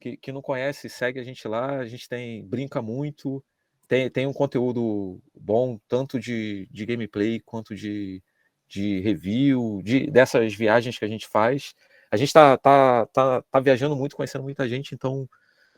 que, 0.00 0.16
que 0.16 0.32
não 0.32 0.42
conhece, 0.42 0.88
segue 0.88 1.18
a 1.18 1.24
gente 1.24 1.46
lá, 1.48 1.78
a 1.78 1.86
gente 1.86 2.08
tem 2.08 2.44
brinca 2.44 2.82
muito, 2.82 3.42
tem, 3.88 4.10
tem 4.10 4.26
um 4.26 4.32
conteúdo 4.32 5.20
bom, 5.34 5.78
tanto 5.88 6.18
de, 6.18 6.68
de 6.70 6.84
gameplay 6.84 7.40
quanto 7.40 7.74
de, 7.74 8.22
de 8.68 9.00
review, 9.00 9.80
de, 9.82 10.10
dessas 10.10 10.54
viagens 10.54 10.98
que 10.98 11.04
a 11.04 11.08
gente 11.08 11.26
faz. 11.26 11.74
A 12.10 12.16
gente 12.16 12.32
tá, 12.32 12.56
tá, 12.58 13.06
tá, 13.06 13.42
tá 13.42 13.60
viajando 13.60 13.96
muito, 13.96 14.14
conhecendo 14.16 14.44
muita 14.44 14.68
gente, 14.68 14.94
então 14.94 15.28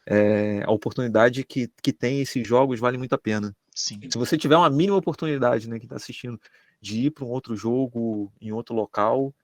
é, 0.06 0.62
a 0.64 0.70
oportunidade 0.70 1.44
que, 1.44 1.70
que 1.82 1.92
tem 1.92 2.20
esses 2.20 2.46
jogos 2.46 2.80
vale 2.80 2.98
muito 2.98 3.14
a 3.14 3.18
pena. 3.18 3.54
Sim. 3.76 4.00
Se 4.10 4.16
você 4.16 4.38
tiver 4.38 4.56
uma 4.56 4.70
mínima 4.70 4.96
oportunidade, 4.96 5.68
né, 5.68 5.78
que 5.78 5.84
está 5.84 5.96
assistindo, 5.96 6.40
de 6.80 7.06
ir 7.06 7.10
para 7.10 7.26
um 7.26 7.28
outro 7.28 7.54
jogo 7.54 8.32
em 8.40 8.50
outro 8.50 8.74
local, 8.74 9.34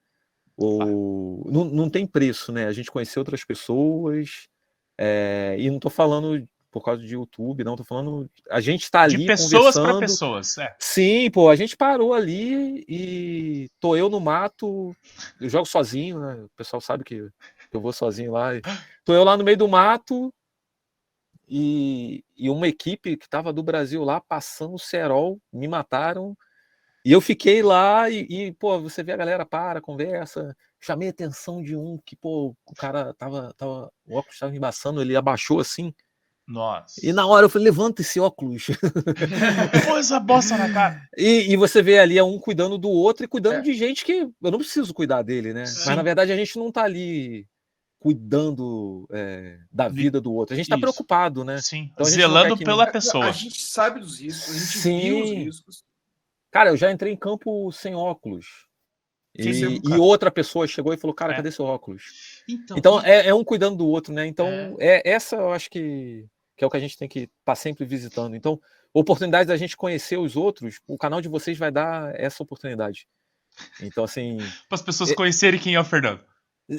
ou 0.56 1.46
não, 1.50 1.64
não 1.66 1.90
tem 1.90 2.06
preço, 2.06 2.50
né? 2.50 2.66
A 2.66 2.72
gente 2.72 2.90
conhecer 2.90 3.18
outras 3.18 3.44
pessoas, 3.44 4.48
é, 4.96 5.56
e 5.58 5.68
não 5.68 5.76
estou 5.76 5.90
falando 5.90 6.48
por 6.70 6.82
causa 6.82 7.02
de 7.02 7.12
YouTube, 7.12 7.62
não, 7.62 7.74
estou 7.74 7.84
falando. 7.84 8.30
A 8.50 8.60
gente 8.60 8.84
está 8.84 9.02
ali 9.02 9.18
De 9.18 9.26
pessoas 9.26 9.74
para 9.74 9.98
pessoas, 9.98 10.56
é. 10.56 10.74
Sim, 10.78 11.30
pô, 11.30 11.50
a 11.50 11.56
gente 11.56 11.76
parou 11.76 12.14
ali 12.14 12.82
e 12.88 13.68
tô 13.78 13.94
eu 13.94 14.08
no 14.08 14.18
mato, 14.18 14.96
eu 15.38 15.50
jogo 15.50 15.66
sozinho, 15.66 16.18
né? 16.18 16.42
O 16.44 16.48
pessoal 16.56 16.80
sabe 16.80 17.04
que 17.04 17.28
eu 17.70 17.80
vou 17.80 17.92
sozinho 17.92 18.32
lá. 18.32 18.52
Tô 19.04 19.12
eu 19.12 19.24
lá 19.24 19.36
no 19.36 19.44
meio 19.44 19.58
do 19.58 19.68
mato 19.68 20.32
e, 21.54 22.24
e 22.34 22.48
uma 22.48 22.66
equipe 22.66 23.14
que 23.14 23.28
tava 23.28 23.52
do 23.52 23.62
Brasil 23.62 24.02
lá 24.02 24.22
passando 24.22 24.74
o 24.74 24.78
cerol, 24.78 25.38
me 25.52 25.68
mataram. 25.68 26.34
E 27.04 27.12
eu 27.12 27.20
fiquei 27.20 27.62
lá 27.62 28.08
e, 28.08 28.26
e, 28.30 28.52
pô, 28.52 28.80
você 28.80 29.02
vê 29.02 29.12
a 29.12 29.16
galera 29.18 29.44
para, 29.44 29.78
conversa. 29.78 30.56
Chamei 30.80 31.08
a 31.08 31.10
atenção 31.10 31.62
de 31.62 31.76
um 31.76 31.98
que, 32.06 32.16
pô, 32.16 32.56
o 32.64 32.74
cara 32.74 33.12
tava, 33.14 33.52
tava 33.58 33.92
o 34.06 34.16
óculos 34.16 34.38
tava 34.38 34.50
me 34.50 34.56
embaçando, 34.56 35.02
ele 35.02 35.14
abaixou 35.14 35.60
assim. 35.60 35.92
Nossa. 36.48 37.04
E 37.04 37.12
na 37.12 37.26
hora 37.26 37.44
eu 37.44 37.50
falei, 37.50 37.66
levanta 37.66 38.00
esse 38.00 38.18
óculos. 38.18 38.68
Essa 39.98 40.18
bosta 40.18 40.56
na 40.56 40.72
cara. 40.72 41.06
E, 41.16 41.52
e 41.52 41.56
você 41.56 41.82
vê 41.82 41.98
ali 41.98 42.16
é 42.16 42.24
um 42.24 42.38
cuidando 42.38 42.78
do 42.78 42.88
outro 42.88 43.24
e 43.24 43.28
cuidando 43.28 43.56
É. 43.56 43.60
de 43.60 43.74
gente 43.74 44.04
que 44.06 44.22
eu 44.42 44.50
não 44.50 44.58
preciso 44.58 44.92
cuidar 44.94 45.22
dele, 45.22 45.52
né? 45.52 45.60
Mas 45.60 45.70
Sim. 45.70 45.94
na 45.94 46.02
verdade 46.02 46.32
a 46.32 46.36
gente 46.36 46.58
não 46.58 46.72
tá 46.72 46.82
ali 46.82 47.46
cuidando 48.02 49.06
é, 49.12 49.60
da 49.70 49.88
vida 49.88 50.20
do 50.20 50.34
outro. 50.34 50.54
A 50.54 50.56
gente 50.56 50.68
tá 50.68 50.74
Isso. 50.74 50.80
preocupado, 50.80 51.44
né? 51.44 51.60
Sim. 51.62 51.88
Então 51.92 52.04
Zelando 52.04 52.56
pela 52.58 52.84
pessoa. 52.90 53.26
A 53.26 53.32
gente 53.32 53.62
sabe 53.62 54.00
dos 54.00 54.18
riscos, 54.18 54.50
a 54.50 54.58
gente 54.58 54.78
viu 54.78 55.22
os 55.22 55.28
Sim. 55.28 55.34
riscos. 55.44 55.84
Cara, 56.50 56.70
eu 56.70 56.76
já 56.76 56.90
entrei 56.90 57.12
em 57.12 57.16
campo 57.16 57.70
sem 57.70 57.94
óculos. 57.94 58.66
E, 59.38 59.44
Sim, 59.44 59.52
sim, 59.52 59.80
e 59.88 59.92
outra 59.94 60.30
pessoa 60.30 60.66
chegou 60.66 60.92
e 60.92 60.98
falou, 60.98 61.14
cara, 61.14 61.32
É. 61.32 61.36
cadê 61.36 61.50
seu 61.50 61.64
óculos? 61.64 62.42
Então, 62.46 62.76
Então 62.76 63.00
é, 63.00 63.28
é 63.28 63.34
um 63.34 63.44
cuidando 63.44 63.76
do 63.76 63.86
outro, 63.86 64.12
né? 64.12 64.26
Então 64.26 64.48
é. 64.78 65.08
essa 65.08 65.36
eu 65.36 65.52
acho 65.52 65.70
que, 65.70 66.26
que 66.56 66.64
é 66.64 66.66
o 66.66 66.70
que 66.70 66.76
a 66.76 66.80
gente 66.80 66.98
tem 66.98 67.08
que 67.08 67.30
estar 67.40 67.54
sempre 67.54 67.84
visitando. 67.84 68.34
Então, 68.34 68.60
oportunidade 68.92 69.46
da 69.46 69.56
gente 69.56 69.76
conhecer 69.76 70.18
os 70.18 70.36
outros, 70.36 70.80
o 70.86 70.98
canal 70.98 71.20
de 71.20 71.28
vocês 71.28 71.56
vai 71.56 71.70
dar 71.70 72.14
essa 72.20 72.42
oportunidade. 72.42 73.06
Então, 73.80 74.02
assim, 74.02 74.38
para 74.68 74.76
as 74.76 74.82
pessoas 74.82 75.14
conhecerem 75.14 75.60
quem 75.60 75.76
é 75.76 75.80
o 75.80 75.84
Fernando. 75.84 76.24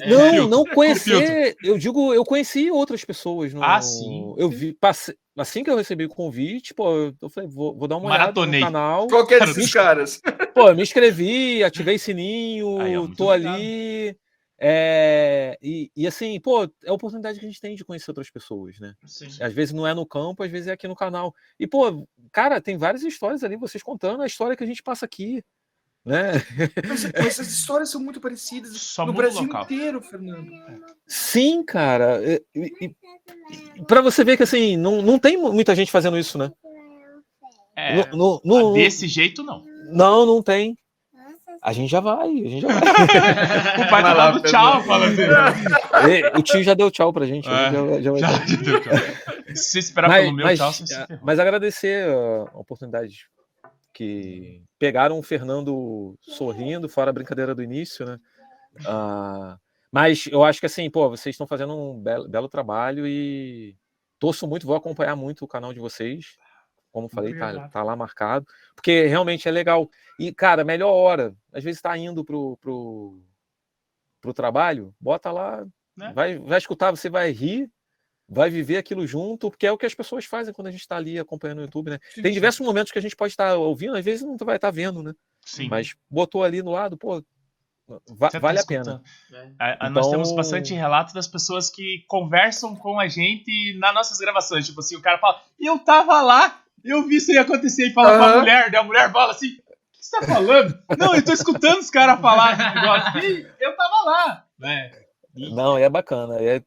Não, 0.06 0.30
filtro, 0.30 0.48
não 0.48 0.58
filtro. 0.58 0.74
conhecer. 0.74 1.56
Eu 1.62 1.78
digo, 1.78 2.12
eu 2.14 2.24
conheci 2.24 2.70
outras 2.70 3.04
pessoas. 3.04 3.52
No, 3.54 3.62
Ah, 3.62 3.80
sim, 3.80 4.34
Eu 4.36 4.48
vi, 4.50 4.72
passe- 4.72 5.16
assim 5.36 5.62
que 5.62 5.70
eu 5.70 5.76
recebi 5.76 6.04
o 6.04 6.08
convite, 6.08 6.74
pô, 6.74 7.12
eu- 7.20 7.30
falei, 7.30 7.48
vou, 7.48 7.76
vou 7.76 7.86
dar 7.88 7.96
uma 7.96 8.08
Maratonei. 8.08 8.60
olhada 8.60 8.66
no 8.66 8.72
canal. 8.72 9.08
Qual 9.08 9.26
que 9.26 9.34
é 9.34 9.40
desses 9.40 9.72
caras? 9.72 10.20
Pô, 10.54 10.72
me 10.74 10.82
inscrevi, 10.82 11.62
ativei 11.64 11.98
sininho, 11.98 12.80
Aí, 12.80 13.14
tô 13.16 13.30
ali. 13.30 14.16
é, 14.58 15.58
e, 15.62 15.90
e 15.96 16.06
assim, 16.06 16.38
pô, 16.40 16.64
é 16.64 16.88
a 16.88 16.92
oportunidade 16.92 17.38
que 17.38 17.44
a 17.44 17.48
gente 17.48 17.60
tem 17.60 17.74
de 17.74 17.84
conhecer 17.84 18.10
outras 18.10 18.30
pessoas, 18.30 18.78
né? 18.78 18.94
Sim. 19.04 19.26
Às 19.40 19.52
vezes 19.52 19.74
não 19.74 19.86
é 19.86 19.92
no 19.94 20.06
campo, 20.06 20.42
às 20.42 20.50
vezes 20.50 20.68
é 20.68 20.72
aqui 20.72 20.86
no 20.88 20.94
canal. 20.96 21.34
E, 21.58 21.66
pô, 21.66 22.06
cara, 22.32 22.60
tem 22.60 22.76
várias 22.76 23.02
histórias 23.02 23.42
ali, 23.44 23.56
vocês 23.56 23.82
contando 23.82 24.22
a 24.22 24.26
história 24.26 24.56
que 24.56 24.64
a 24.64 24.66
gente 24.66 24.82
passa 24.82 25.04
aqui, 25.04 25.42
né? 26.04 26.32
Mas, 26.86 27.04
essas 27.14 27.48
histórias 27.48 27.90
são 27.90 28.00
muito 28.00 28.20
parecidas 28.20 28.76
Só 28.76 29.06
no 29.06 29.12
Brasil 29.12 29.42
local. 29.42 29.64
inteiro, 29.64 30.00
Fernando. 30.02 30.50
Sim, 31.06 31.62
cara. 31.62 32.20
Pra 33.86 34.00
você 34.00 34.22
ver 34.24 34.36
que 34.36 34.42
assim, 34.42 34.76
não, 34.76 35.00
não 35.02 35.18
tem 35.18 35.36
muita 35.36 35.74
gente 35.74 35.90
fazendo 35.90 36.18
isso, 36.18 36.36
né? 36.38 36.50
É, 37.76 38.06
Não- 38.14 38.40
não- 38.44 38.62
não- 38.62 38.72
desse 38.72 39.08
jeito 39.08 39.42
não. 39.42 39.62
não, 39.90 40.24
não 40.26 40.42
tem. 40.42 40.76
A 41.60 41.72
gente 41.72 41.90
já 41.90 41.98
vai, 41.98 42.28
a 42.28 42.48
gente 42.48 42.60
já 42.60 42.68
vai. 42.68 42.82
O 43.86 43.90
pai 43.90 44.02
tá 44.02 44.14
dando 44.32 44.42
tchau, 44.42 44.82
fala 44.84 45.06
assim. 45.06 46.38
O 46.38 46.42
tio 46.42 46.62
já 46.62 46.74
deu 46.74 46.90
tchau 46.90 47.10
pra 47.10 47.24
gente. 47.24 47.48
É, 47.48 47.72
já, 47.72 48.00
já 48.02 48.10
vai 48.12 48.20
Já, 48.20 48.38
deu 48.56 48.80
tchau. 48.82 48.92
Se 49.56 49.78
esperar 49.78 50.08
mas, 50.08 50.24
pelo 50.24 50.36
meu 50.36 50.44
mas, 50.44 50.58
tchau, 50.58 50.72
você 50.72 50.86
se 50.86 50.94
ah, 50.94 51.06
ferrou. 51.06 51.24
mas 51.24 51.38
agradecer 51.38 52.06
a 52.08 52.50
a 52.54 52.58
oportunidade 52.58 53.26
que 53.94 54.62
pegaram 54.78 55.18
o 55.18 55.22
Fernando 55.22 56.18
sorrindo, 56.20 56.88
fora 56.88 57.10
a 57.10 57.12
brincadeira 57.12 57.54
do 57.54 57.62
início, 57.62 58.04
né? 58.04 58.18
Ah, 58.84 59.56
mas 59.90 60.26
eu 60.26 60.42
acho 60.42 60.58
que 60.58 60.66
assim, 60.66 60.90
pô, 60.90 61.08
vocês 61.08 61.34
estão 61.34 61.46
fazendo 61.46 61.74
um 61.74 62.02
belo, 62.02 62.28
belo 62.28 62.48
trabalho 62.48 63.06
e 63.06 63.76
torço 64.18 64.46
muito, 64.46 64.66
vou 64.66 64.74
acompanhar 64.74 65.14
muito 65.14 65.44
o 65.44 65.48
canal 65.48 65.72
de 65.72 65.78
vocês. 65.78 66.36
Como 66.90 67.08
falei, 67.08 67.36
tá, 67.36 67.68
tá 67.68 67.82
lá 67.82 67.96
marcado, 67.96 68.46
porque 68.74 69.06
realmente 69.06 69.48
é 69.48 69.50
legal. 69.50 69.88
E, 70.18 70.32
cara, 70.32 70.64
melhor 70.64 70.92
hora. 70.92 71.34
Às 71.52 71.64
vezes 71.64 71.80
tá 71.80 71.96
indo 71.96 72.24
pro, 72.24 72.56
pro, 72.58 73.20
pro 74.20 74.34
trabalho, 74.34 74.94
bota 75.00 75.32
lá, 75.32 75.64
Né? 75.96 76.12
vai, 76.14 76.38
vai 76.38 76.58
escutar, 76.58 76.90
você 76.92 77.08
vai 77.10 77.30
rir, 77.30 77.68
vai 78.28 78.48
viver 78.50 78.76
aquilo 78.78 79.06
junto, 79.06 79.50
porque 79.50 79.66
é 79.66 79.72
o 79.72 79.76
que 79.78 79.86
as 79.86 79.94
pessoas 79.94 80.24
fazem 80.24 80.52
quando 80.54 80.68
a 80.68 80.70
gente 80.70 80.80
está 80.80 80.96
ali 80.96 81.18
acompanhando 81.18 81.58
o 81.58 81.62
YouTube, 81.62 81.90
né? 81.90 81.98
Tem 82.14 82.32
diversos 82.32 82.64
momentos 82.66 82.90
que 82.92 82.98
a 82.98 83.02
gente 83.02 83.14
pode 83.16 83.32
estar 83.32 83.54
ouvindo, 83.56 83.96
às 83.96 84.04
vezes 84.04 84.22
não 84.22 84.36
vai 84.38 84.56
estar 84.56 84.70
vendo, 84.70 85.02
né? 85.02 85.12
Sim. 85.44 85.68
Mas 85.68 85.94
botou 86.10 86.42
ali 86.42 86.62
no 86.62 86.70
lado, 86.70 86.96
pô, 86.96 87.22
va- 87.86 88.28
Você 88.28 88.32
tá 88.32 88.38
vale 88.38 88.58
a 88.58 88.60
escutando. 88.62 89.02
pena. 89.30 89.54
A- 89.58 89.86
a- 89.86 89.90
Nós 89.90 90.08
temos 90.08 90.28
Então- 90.28 90.36
bastante 90.36 90.72
relatos 90.72 91.12
das 91.12 91.28
pessoas 91.28 91.68
que 91.68 92.04
conversam 92.08 92.74
com 92.74 92.98
a 92.98 93.08
gente 93.08 93.76
nas 93.78 93.94
nossas 93.94 94.18
gravações. 94.18 94.66
Tipo 94.66 94.80
assim, 94.80 94.96
o 94.96 95.02
cara 95.02 95.18
fala, 95.18 95.40
eu 95.60 95.78
tava 95.80 96.22
lá, 96.22 96.62
eu 96.82 97.06
vi 97.06 97.16
isso 97.16 97.30
aí 97.30 97.36
acontecer 97.38 97.88
e 97.88 97.92
fala 97.92 98.16
pra 98.16 98.26
Aham. 98.26 98.38
mulher, 98.40 98.70
daí 98.70 98.80
a 98.80 98.84
mulher 98.84 99.12
fala 99.12 99.32
assim, 99.32 99.48
o 99.48 99.52
que 99.52 99.62
você 100.00 100.18
tá 100.20 100.26
falando? 100.26 100.78
Não, 100.98 101.14
eu 101.14 101.22
tô 101.22 101.32
escutando 101.32 101.78
os 101.78 101.90
caras 101.90 102.18
falar 102.20 102.54
esse 102.54 102.74
negócio. 102.74 103.18
"Ih, 103.22 103.46
eu 103.60 103.76
tava 103.76 104.04
lá. 104.10 104.44
né? 104.58 104.90
Não, 105.34 105.76
é 105.76 105.88
bacana. 105.90 106.38
É, 106.40 106.62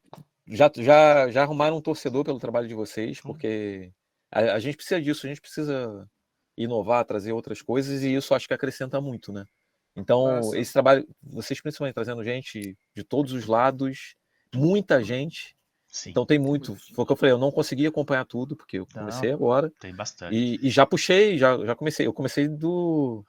já, 0.50 0.70
já, 0.76 1.30
já 1.30 1.42
arrumaram 1.42 1.76
um 1.76 1.80
torcedor 1.80 2.24
pelo 2.24 2.38
trabalho 2.38 2.68
de 2.68 2.74
vocês, 2.74 3.20
porque 3.20 3.92
a, 4.30 4.40
a 4.54 4.58
gente 4.58 4.76
precisa 4.76 5.00
disso, 5.00 5.26
a 5.26 5.28
gente 5.28 5.40
precisa 5.40 6.08
inovar, 6.56 7.04
trazer 7.04 7.32
outras 7.32 7.62
coisas, 7.62 8.02
e 8.02 8.14
isso 8.14 8.34
acho 8.34 8.48
que 8.48 8.54
acrescenta 8.54 9.00
muito, 9.00 9.32
né? 9.32 9.44
Então, 9.94 10.36
Nossa. 10.36 10.58
esse 10.58 10.72
trabalho, 10.72 11.06
vocês 11.22 11.60
principalmente 11.60 11.94
trazendo 11.94 12.22
gente 12.22 12.76
de 12.94 13.04
todos 13.04 13.32
os 13.32 13.46
lados, 13.46 14.14
muita 14.54 15.02
gente. 15.02 15.56
Sim, 15.88 16.10
Então 16.10 16.26
tem 16.26 16.38
muito. 16.38 16.76
Foi 16.94 17.02
o 17.02 17.06
que 17.06 17.12
eu 17.12 17.16
falei, 17.16 17.32
eu 17.32 17.38
não 17.38 17.50
consegui 17.50 17.86
acompanhar 17.86 18.24
tudo, 18.24 18.54
porque 18.56 18.78
eu 18.78 18.86
Não. 18.94 19.00
comecei 19.00 19.32
agora. 19.32 19.72
tem 19.80 19.94
bastante. 19.94 20.34
E, 20.36 20.66
e 20.66 20.70
já 20.70 20.84
puxei, 20.86 21.38
já, 21.38 21.56
já 21.64 21.74
comecei. 21.74 22.06
Eu 22.06 22.12
comecei 22.12 22.46
do, 22.46 23.24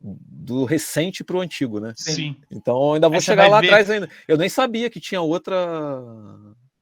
do 0.00 0.64
recente 0.64 1.22
pro 1.22 1.40
antigo, 1.40 1.78
né? 1.78 1.92
Sim. 1.96 2.36
Então 2.50 2.74
eu 2.88 2.92
ainda 2.94 3.08
vou 3.08 3.16
Aí 3.16 3.22
chegar 3.22 3.48
lá 3.48 3.60
ver- 3.60 3.66
atrás 3.66 3.90
ainda. 3.90 4.08
Eu 4.26 4.36
nem 4.38 4.48
sabia 4.48 4.88
que 4.88 4.98
tinha 5.00 5.20
outra 5.20 5.54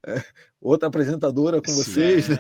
é, 0.07 0.23
outra 0.61 0.89
apresentadora 0.89 1.61
com 1.61 1.71
Sim. 1.71 1.83
vocês, 1.83 2.29
né? 2.29 2.37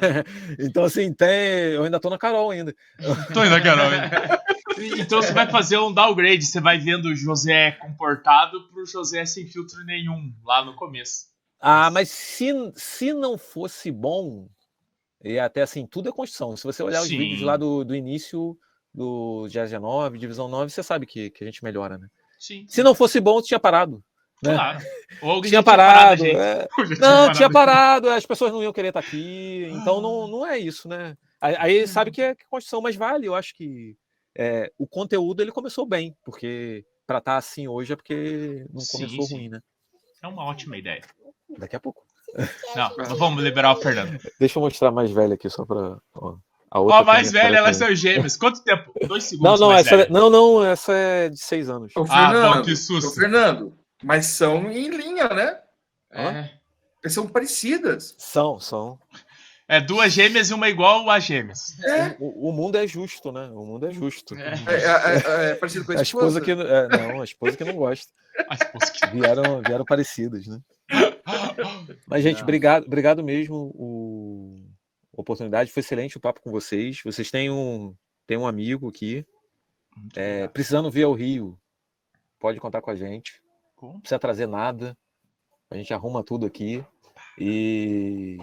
Então 0.58 0.84
assim, 0.84 1.12
tem, 1.12 1.72
eu 1.74 1.84
ainda 1.84 1.98
tô 1.98 2.08
na 2.08 2.18
Carol 2.18 2.50
ainda. 2.50 2.74
Tô 3.34 3.44
indo, 3.44 3.62
Carol. 3.62 3.86
Então 4.96 5.20
você 5.20 5.32
vai 5.32 5.50
fazer 5.50 5.76
um 5.78 5.92
downgrade, 5.92 6.46
você 6.46 6.60
vai 6.60 6.78
vendo 6.78 7.06
o 7.06 7.16
José 7.16 7.72
comportado 7.72 8.68
pro 8.68 8.86
José 8.86 9.24
sem 9.26 9.44
filtro 9.44 9.84
nenhum, 9.84 10.32
lá 10.44 10.64
no 10.64 10.76
começo. 10.76 11.24
Ah, 11.60 11.90
mas 11.90 12.10
se, 12.10 12.52
se 12.76 13.12
não 13.12 13.36
fosse 13.36 13.90
bom, 13.90 14.48
e 15.24 15.36
até 15.36 15.62
assim, 15.62 15.84
tudo 15.84 16.10
é 16.10 16.12
construção. 16.12 16.56
Se 16.56 16.62
você 16.62 16.80
olhar 16.80 17.02
os 17.02 17.08
Sim. 17.08 17.18
vídeos 17.18 17.40
lá 17.42 17.56
do, 17.56 17.82
do 17.82 17.92
início 17.92 18.56
do 18.94 19.46
GG9, 19.48 20.16
Divisão 20.18 20.48
9, 20.48 20.70
você 20.70 20.82
sabe 20.82 21.06
que, 21.06 21.30
que 21.30 21.44
a 21.44 21.46
gente 21.46 21.62
melhora, 21.62 21.98
né? 21.98 22.08
Sim. 22.38 22.64
Se 22.68 22.82
não 22.82 22.94
fosse 22.94 23.20
bom, 23.20 23.40
tinha 23.42 23.58
parado. 23.60 24.02
né? 24.42 24.54
Claro. 24.54 24.78
Ou 25.22 25.42
Tinha 25.42 25.62
parado, 25.62 25.98
parado. 25.98 26.24
gente. 26.24 26.36
é. 26.36 26.68
Ou 26.78 26.86
já 26.86 26.96
Não, 27.00 27.32
tinha 27.32 27.50
parado. 27.50 28.02
parado, 28.02 28.10
as 28.10 28.24
pessoas 28.26 28.52
não 28.52 28.62
iam 28.62 28.72
querer 28.72 28.88
estar 28.88 29.00
aqui, 29.00 29.68
então 29.72 30.00
não, 30.00 30.28
não 30.28 30.46
é 30.46 30.58
isso, 30.58 30.88
né? 30.88 31.16
Aí, 31.40 31.86
sabe 31.86 32.10
que 32.10 32.22
é 32.22 32.30
é 32.30 32.36
construção, 32.48 32.80
mas 32.80 32.96
vale, 32.96 33.26
eu 33.26 33.34
acho 33.34 33.54
que 33.54 33.96
é, 34.36 34.70
o 34.78 34.86
conteúdo 34.86 35.40
ele 35.42 35.52
começou 35.52 35.86
bem, 35.86 36.16
porque 36.24 36.84
para 37.06 37.18
estar 37.18 37.36
assim 37.36 37.66
hoje 37.68 37.92
é 37.92 37.96
porque 37.96 38.66
não 38.72 38.80
Sim, 38.80 38.98
começou 38.98 39.22
sim. 39.24 39.34
ruim, 39.36 39.48
né? 39.48 39.60
É 40.22 40.26
uma 40.28 40.44
ótima 40.44 40.76
ideia. 40.76 41.02
Daqui 41.58 41.76
a 41.76 41.80
pouco. 41.80 42.02
Não, 42.76 43.16
vamos 43.16 43.42
liberar 43.42 43.72
o 43.72 43.80
Fernando. 43.80 44.18
Deixa 44.38 44.58
eu 44.58 44.62
mostrar 44.62 44.90
mais 44.90 45.10
velha 45.10 45.34
aqui, 45.34 45.48
só 45.48 45.64
pra. 45.64 45.98
Ó, 46.70 46.78
a 46.78 46.80
outra 46.80 46.98
a 46.98 47.04
mais 47.04 47.28
é 47.34 47.40
velha, 47.42 47.56
elas 47.58 47.76
são 47.76 47.94
gêmeas. 47.94 48.36
Quanto 48.36 48.62
tempo? 48.62 48.92
Dois 49.06 49.24
Não, 49.24 49.28
segundos. 49.30 49.60
não, 49.60 49.68
mais 49.70 49.86
essa, 49.86 49.96
velha. 49.96 50.08
não, 50.10 50.30
não, 50.30 50.64
essa 50.64 50.92
é 50.92 51.28
de 51.28 51.38
seis 51.38 51.68
anos. 51.68 51.92
Ô, 51.96 52.02
Ah, 52.08 52.30
Fernando, 52.30 52.54
bom, 52.56 52.62
que 52.62 52.72
ô, 52.72 52.76
susto. 52.76 53.14
Fernando, 53.14 53.78
mas 54.02 54.26
são 54.26 54.70
em 54.70 54.88
linha, 54.88 55.28
né? 55.28 55.58
É. 56.12 56.50
Elas 57.02 57.14
são 57.14 57.26
parecidas. 57.26 58.14
São, 58.18 58.58
são. 58.58 58.98
É 59.70 59.80
duas 59.82 60.12
gêmeas 60.14 60.48
e 60.48 60.54
uma 60.54 60.68
igual 60.68 61.10
a 61.10 61.18
gêmeas. 61.20 61.78
É, 61.84 62.16
O, 62.18 62.48
o 62.48 62.52
mundo 62.52 62.76
é 62.78 62.86
justo, 62.86 63.30
né? 63.30 63.50
O 63.52 63.66
mundo 63.66 63.86
é 63.86 63.90
justo. 63.90 64.34
É. 64.34 64.54
é, 64.66 64.74
é, 64.74 65.46
é, 65.48 65.50
é 65.50 65.54
parecido 65.56 65.84
com 65.84 65.92
a 65.92 65.98
A 65.98 66.02
esposa 66.02 66.38
esposa. 66.38 66.40
que. 66.40 66.50
é, 66.50 66.88
não, 67.12 67.20
a 67.20 67.24
esposa 67.24 67.56
que 67.56 67.64
não 67.64 67.74
gosta. 67.76 68.10
A 68.48 68.54
esposa 68.54 68.92
que- 68.92 69.06
Vieram, 69.08 69.60
vieram 69.66 69.84
parecidas, 69.84 70.46
né? 70.46 70.58
Mas, 72.06 72.22
gente, 72.22 72.36
Não. 72.36 72.42
obrigado, 72.44 72.86
obrigado 72.86 73.22
mesmo. 73.22 73.70
O, 73.74 74.07
oportunidade 75.20 75.70
foi 75.72 75.80
excelente 75.80 76.16
o 76.16 76.20
papo 76.20 76.40
com 76.40 76.50
vocês. 76.50 77.00
Vocês 77.04 77.30
têm 77.30 77.50
um, 77.50 77.94
têm 78.26 78.36
um 78.36 78.46
amigo 78.46 78.88
aqui. 78.88 79.26
É, 80.14 80.46
precisando 80.48 80.90
vir 80.90 81.04
ao 81.04 81.12
Rio, 81.12 81.58
pode 82.38 82.60
contar 82.60 82.80
com 82.80 82.90
a 82.90 82.94
gente. 82.96 83.42
Não 83.82 84.00
precisa 84.00 84.18
trazer 84.18 84.46
nada. 84.46 84.96
A 85.70 85.76
gente 85.76 85.92
arruma 85.92 86.22
tudo 86.22 86.46
aqui. 86.46 86.84
E. 87.38 88.38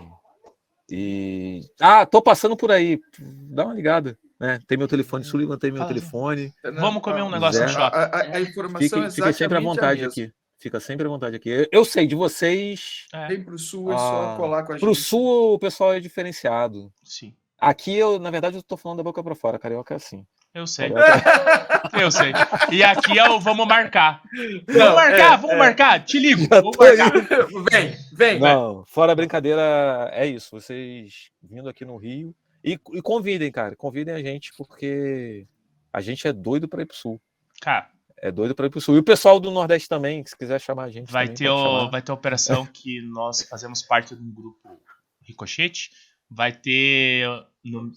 E. 0.90 1.62
Ah, 1.80 2.06
tô 2.06 2.22
passando 2.22 2.56
por 2.56 2.72
aí. 2.72 3.00
Dá 3.20 3.66
uma 3.66 3.74
ligada. 3.74 4.18
Né? 4.40 4.60
Tem 4.68 4.78
meu 4.78 4.88
telefone, 4.88 5.24
Sullivan 5.24 5.58
tem 5.58 5.72
meu 5.72 5.80
Fala. 5.80 5.94
telefone. 5.94 6.54
Vamos 6.76 7.02
comer 7.02 7.22
um 7.22 7.30
negócio 7.32 7.62
no 7.64 7.70
shopping. 7.70 7.96
A, 7.98 8.04
a- 8.06 8.36
a 8.36 8.42
informação 8.42 8.80
Fique, 8.82 9.00
é 9.00 9.10
fica 9.12 9.34
sempre 9.34 9.58
à 9.58 9.62
exatamente 9.62 9.66
a 9.66 9.70
vontade 9.70 10.06
aqui. 10.06 10.34
Fica 10.58 10.80
sempre 10.80 11.06
à 11.06 11.10
vontade 11.10 11.36
aqui. 11.36 11.68
Eu 11.72 11.84
sei, 11.86 12.08
de 12.08 12.16
vocês. 12.16 13.06
É, 13.14 13.28
Vem 13.28 13.44
pro 13.44 13.58
sul, 13.60 13.92
é 13.92 13.98
só 13.98 14.34
Ah, 14.34 14.38
colar 14.38 14.64
com 14.64 14.74
a 14.74 14.78
Pro 14.78 14.94
gente. 14.94 15.04
sul 15.04 15.54
o 15.54 15.60
pessoal 15.60 15.94
é 15.94 16.00
diferenciado. 16.00 16.92
sim. 17.04 17.34
Aqui 17.58 17.96
eu, 17.98 18.20
na 18.20 18.30
verdade, 18.30 18.58
eu 18.58 18.62
tô 18.62 18.76
falando 18.76 18.98
da 18.98 19.04
boca 19.04 19.24
pra 19.24 19.34
fora. 19.34 19.58
Carioca 19.58 19.94
é 19.94 19.98
assim. 19.98 20.26
Eu 20.54 20.68
sei. 20.68 20.92
Carioca- 20.92 21.82
Eu 22.02 22.12
sei. 22.12 22.34
E 22.72 22.84
aqui 22.84 23.18
é 23.18 23.30
o 23.30 23.40
vamos 23.40 23.66
marcar. 23.66 24.22
Vamos 24.36 24.66
Não, 24.68 24.94
marcar, 24.96 25.34
é, 25.34 25.38
vamos 25.38 25.52
é. 25.56 25.58
marcar. 25.58 26.04
Te 26.06 26.20
ligo. 26.20 26.46
Vamos 26.50 26.76
marcar. 26.78 27.12
Vem, 27.72 27.96
vem. 28.14 28.40
Não, 28.40 28.84
fora 28.86 29.14
a 29.14 29.16
brincadeira, 29.16 30.10
é 30.14 30.28
isso. 30.28 30.52
Vocês 30.52 31.30
vindo 31.42 31.70
aqui 31.70 31.86
no 31.86 31.96
Rio. 31.96 32.36
E, 32.64 32.74
e 32.94 33.02
convidem, 33.02 33.52
cara. 33.52 33.76
Convidem 33.76 34.14
a 34.14 34.20
gente, 34.20 34.52
porque 34.58 35.48
a 35.94 36.02
gente 36.02 36.28
é 36.28 36.34
doido 36.34 36.68
pra 36.68 36.82
ir 36.82 36.86
pro 36.86 36.96
sul. 36.98 37.22
Cara, 37.62 37.88
É 38.28 38.32
doido 38.32 38.56
pra 38.56 38.66
ir 38.66 38.70
pro 38.72 38.82
sul. 38.82 38.96
E 38.96 39.00
o 39.00 39.04
pessoal 39.04 39.40
do 39.40 39.52
Nordeste 39.52 39.88
também, 39.88 40.26
se 40.26 40.36
quiser 40.36 40.60
chamar 40.60 40.86
a 40.86 40.90
gente. 40.90 41.12
vai 41.12 41.26
também, 41.26 41.38
ter, 41.38 41.50
o, 41.50 41.90
vai 41.92 42.02
ter 42.02 42.12
a 42.12 42.16
operação 42.16 42.66
que 42.66 43.00
nós 43.02 43.44
fazemos 43.44 43.84
parte 43.84 44.16
de 44.16 44.22
um 44.24 44.34
grupo 44.34 44.80
Ricochete. 45.22 45.92
Vai 46.30 46.52
ter 46.52 47.28
no, 47.64 47.92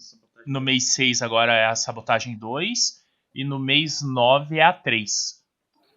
no 0.47 0.61
mês 0.61 0.95
6 0.95 1.23
agora 1.23 1.53
é 1.55 1.67
a 1.67 1.75
Sabotagem 1.75 2.37
2 2.39 2.79
e 3.35 3.43
no 3.45 3.59
mês 3.59 4.03
9 4.03 4.59
é 4.59 4.63
a 4.65 4.73
3. 4.73 5.39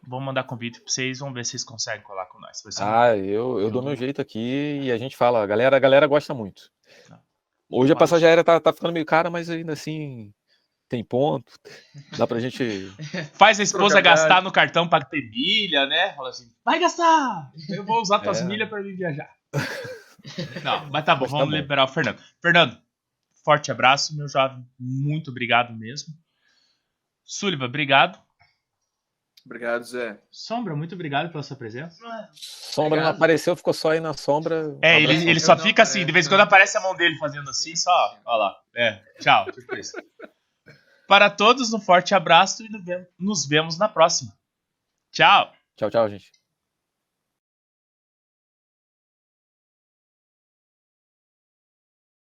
Vou 0.07 0.21
mandar 0.21 0.45
convite 0.45 0.79
pra 0.79 0.89
vocês, 0.91 1.19
vamos 1.19 1.33
ver 1.35 1.43
se 1.45 1.51
vocês 1.51 1.63
conseguem 1.63 2.01
colar 2.01 2.25
com 2.27 2.39
nós. 2.39 2.57
Ser 2.59 2.83
um- 2.83 2.85
Ah, 2.87 3.15
eu, 3.17 3.59
eu 3.59 3.69
dou 3.69 3.81
Eu- 3.81 3.85
meu 3.87 3.95
jeito 3.95 4.21
aqui 4.21 4.79
e 4.83 4.91
a 4.91 4.97
gente 4.97 5.15
fala. 5.17 5.43
A 5.43 5.45
galera, 5.45 5.75
a 5.75 5.79
galera 5.79 6.07
gosta 6.07 6.33
muito. 6.33 6.63
Tá. 7.07 7.19
Hoje 7.69 7.91
a 7.91 7.95
passagem 7.95 8.27
aérea 8.27 8.43
tá, 8.43 8.59
tá 8.59 8.71
ficando 8.73 8.93
meio 8.93 9.05
cara, 9.05 9.29
mas 9.29 9.49
ainda 9.49 9.73
assim 9.73 10.33
tem 10.91 11.03
ponto. 11.05 11.49
Dá 12.17 12.27
pra 12.27 12.39
gente. 12.39 12.91
Faz 13.33 13.59
a 13.59 13.63
esposa 13.63 14.01
gastar 14.01 14.41
no 14.41 14.51
cartão 14.51 14.87
pra 14.89 14.99
ter 15.03 15.21
milha, 15.31 15.85
né? 15.85 16.13
Fala 16.13 16.29
assim, 16.29 16.51
vai 16.65 16.79
gastar! 16.79 17.49
Eu 17.69 17.85
vou 17.85 18.01
usar 18.01 18.19
tuas 18.19 18.41
É. 18.41 18.43
milhas 18.43 18.67
pra 18.69 18.81
vir 18.81 18.97
viajar. 18.97 19.29
Não, 20.63 20.89
mas 20.89 21.03
tá 21.05 21.15
bom, 21.15 21.21
Mas 21.21 21.31
tá 21.31 21.37
vamos 21.37 21.49
bom. 21.49 21.55
liberar 21.61 21.85
o 21.85 21.87
Fernando. 21.87 22.21
Fernando, 22.41 22.77
forte 23.43 23.71
abraço, 23.71 24.15
meu 24.15 24.27
jovem. 24.27 24.63
Muito 24.77 25.31
obrigado 25.31 25.73
mesmo. 25.73 26.13
Sullivan, 27.23 27.65
obrigado. 27.65 28.19
Obrigado, 29.45 29.83
Zé. 29.83 30.19
Sombra, 30.29 30.75
muito 30.75 30.93
obrigado 30.93 31.31
pela 31.31 31.41
sua 31.41 31.57
presença. 31.57 31.97
Sombra 32.33 32.89
não 32.91 32.97
Obrigado. 33.07 33.15
apareceu, 33.15 33.55
ficou 33.55 33.73
só 33.73 33.91
aí 33.91 33.99
na 33.99 34.13
sombra. 34.13 34.77
É, 34.83 34.97
Abraço. 34.97 35.13
ele, 35.21 35.29
ele 35.31 35.39
só 35.39 35.53
Eu 35.53 35.57
não 35.57 35.63
fica 35.63 35.81
assim, 35.81 36.05
de 36.05 36.11
vez 36.11 36.27
em 36.27 36.29
quando 36.29 36.41
aparece 36.41 36.77
a 36.77 36.81
mão 36.81 36.93
dele 36.95 37.17
fazendo 37.17 37.49
assim, 37.49 37.75
só. 37.75 38.19
Ó 38.23 38.35
lá. 38.37 38.55
É, 38.75 39.01
tchau. 39.19 39.49
Tipo 39.51 39.75
isso. 39.77 39.93
Para 41.11 41.29
todos, 41.29 41.73
um 41.73 41.79
forte 41.81 42.15
abraço 42.15 42.63
e 42.63 42.69
nos 43.19 43.45
vemos- 43.45 43.77
na 43.77 43.89
próxima. 43.89 44.31
Tchau. 45.11 45.51
Tchau, 45.75 45.89
tchau, 45.89 46.07
gente. 46.07 46.31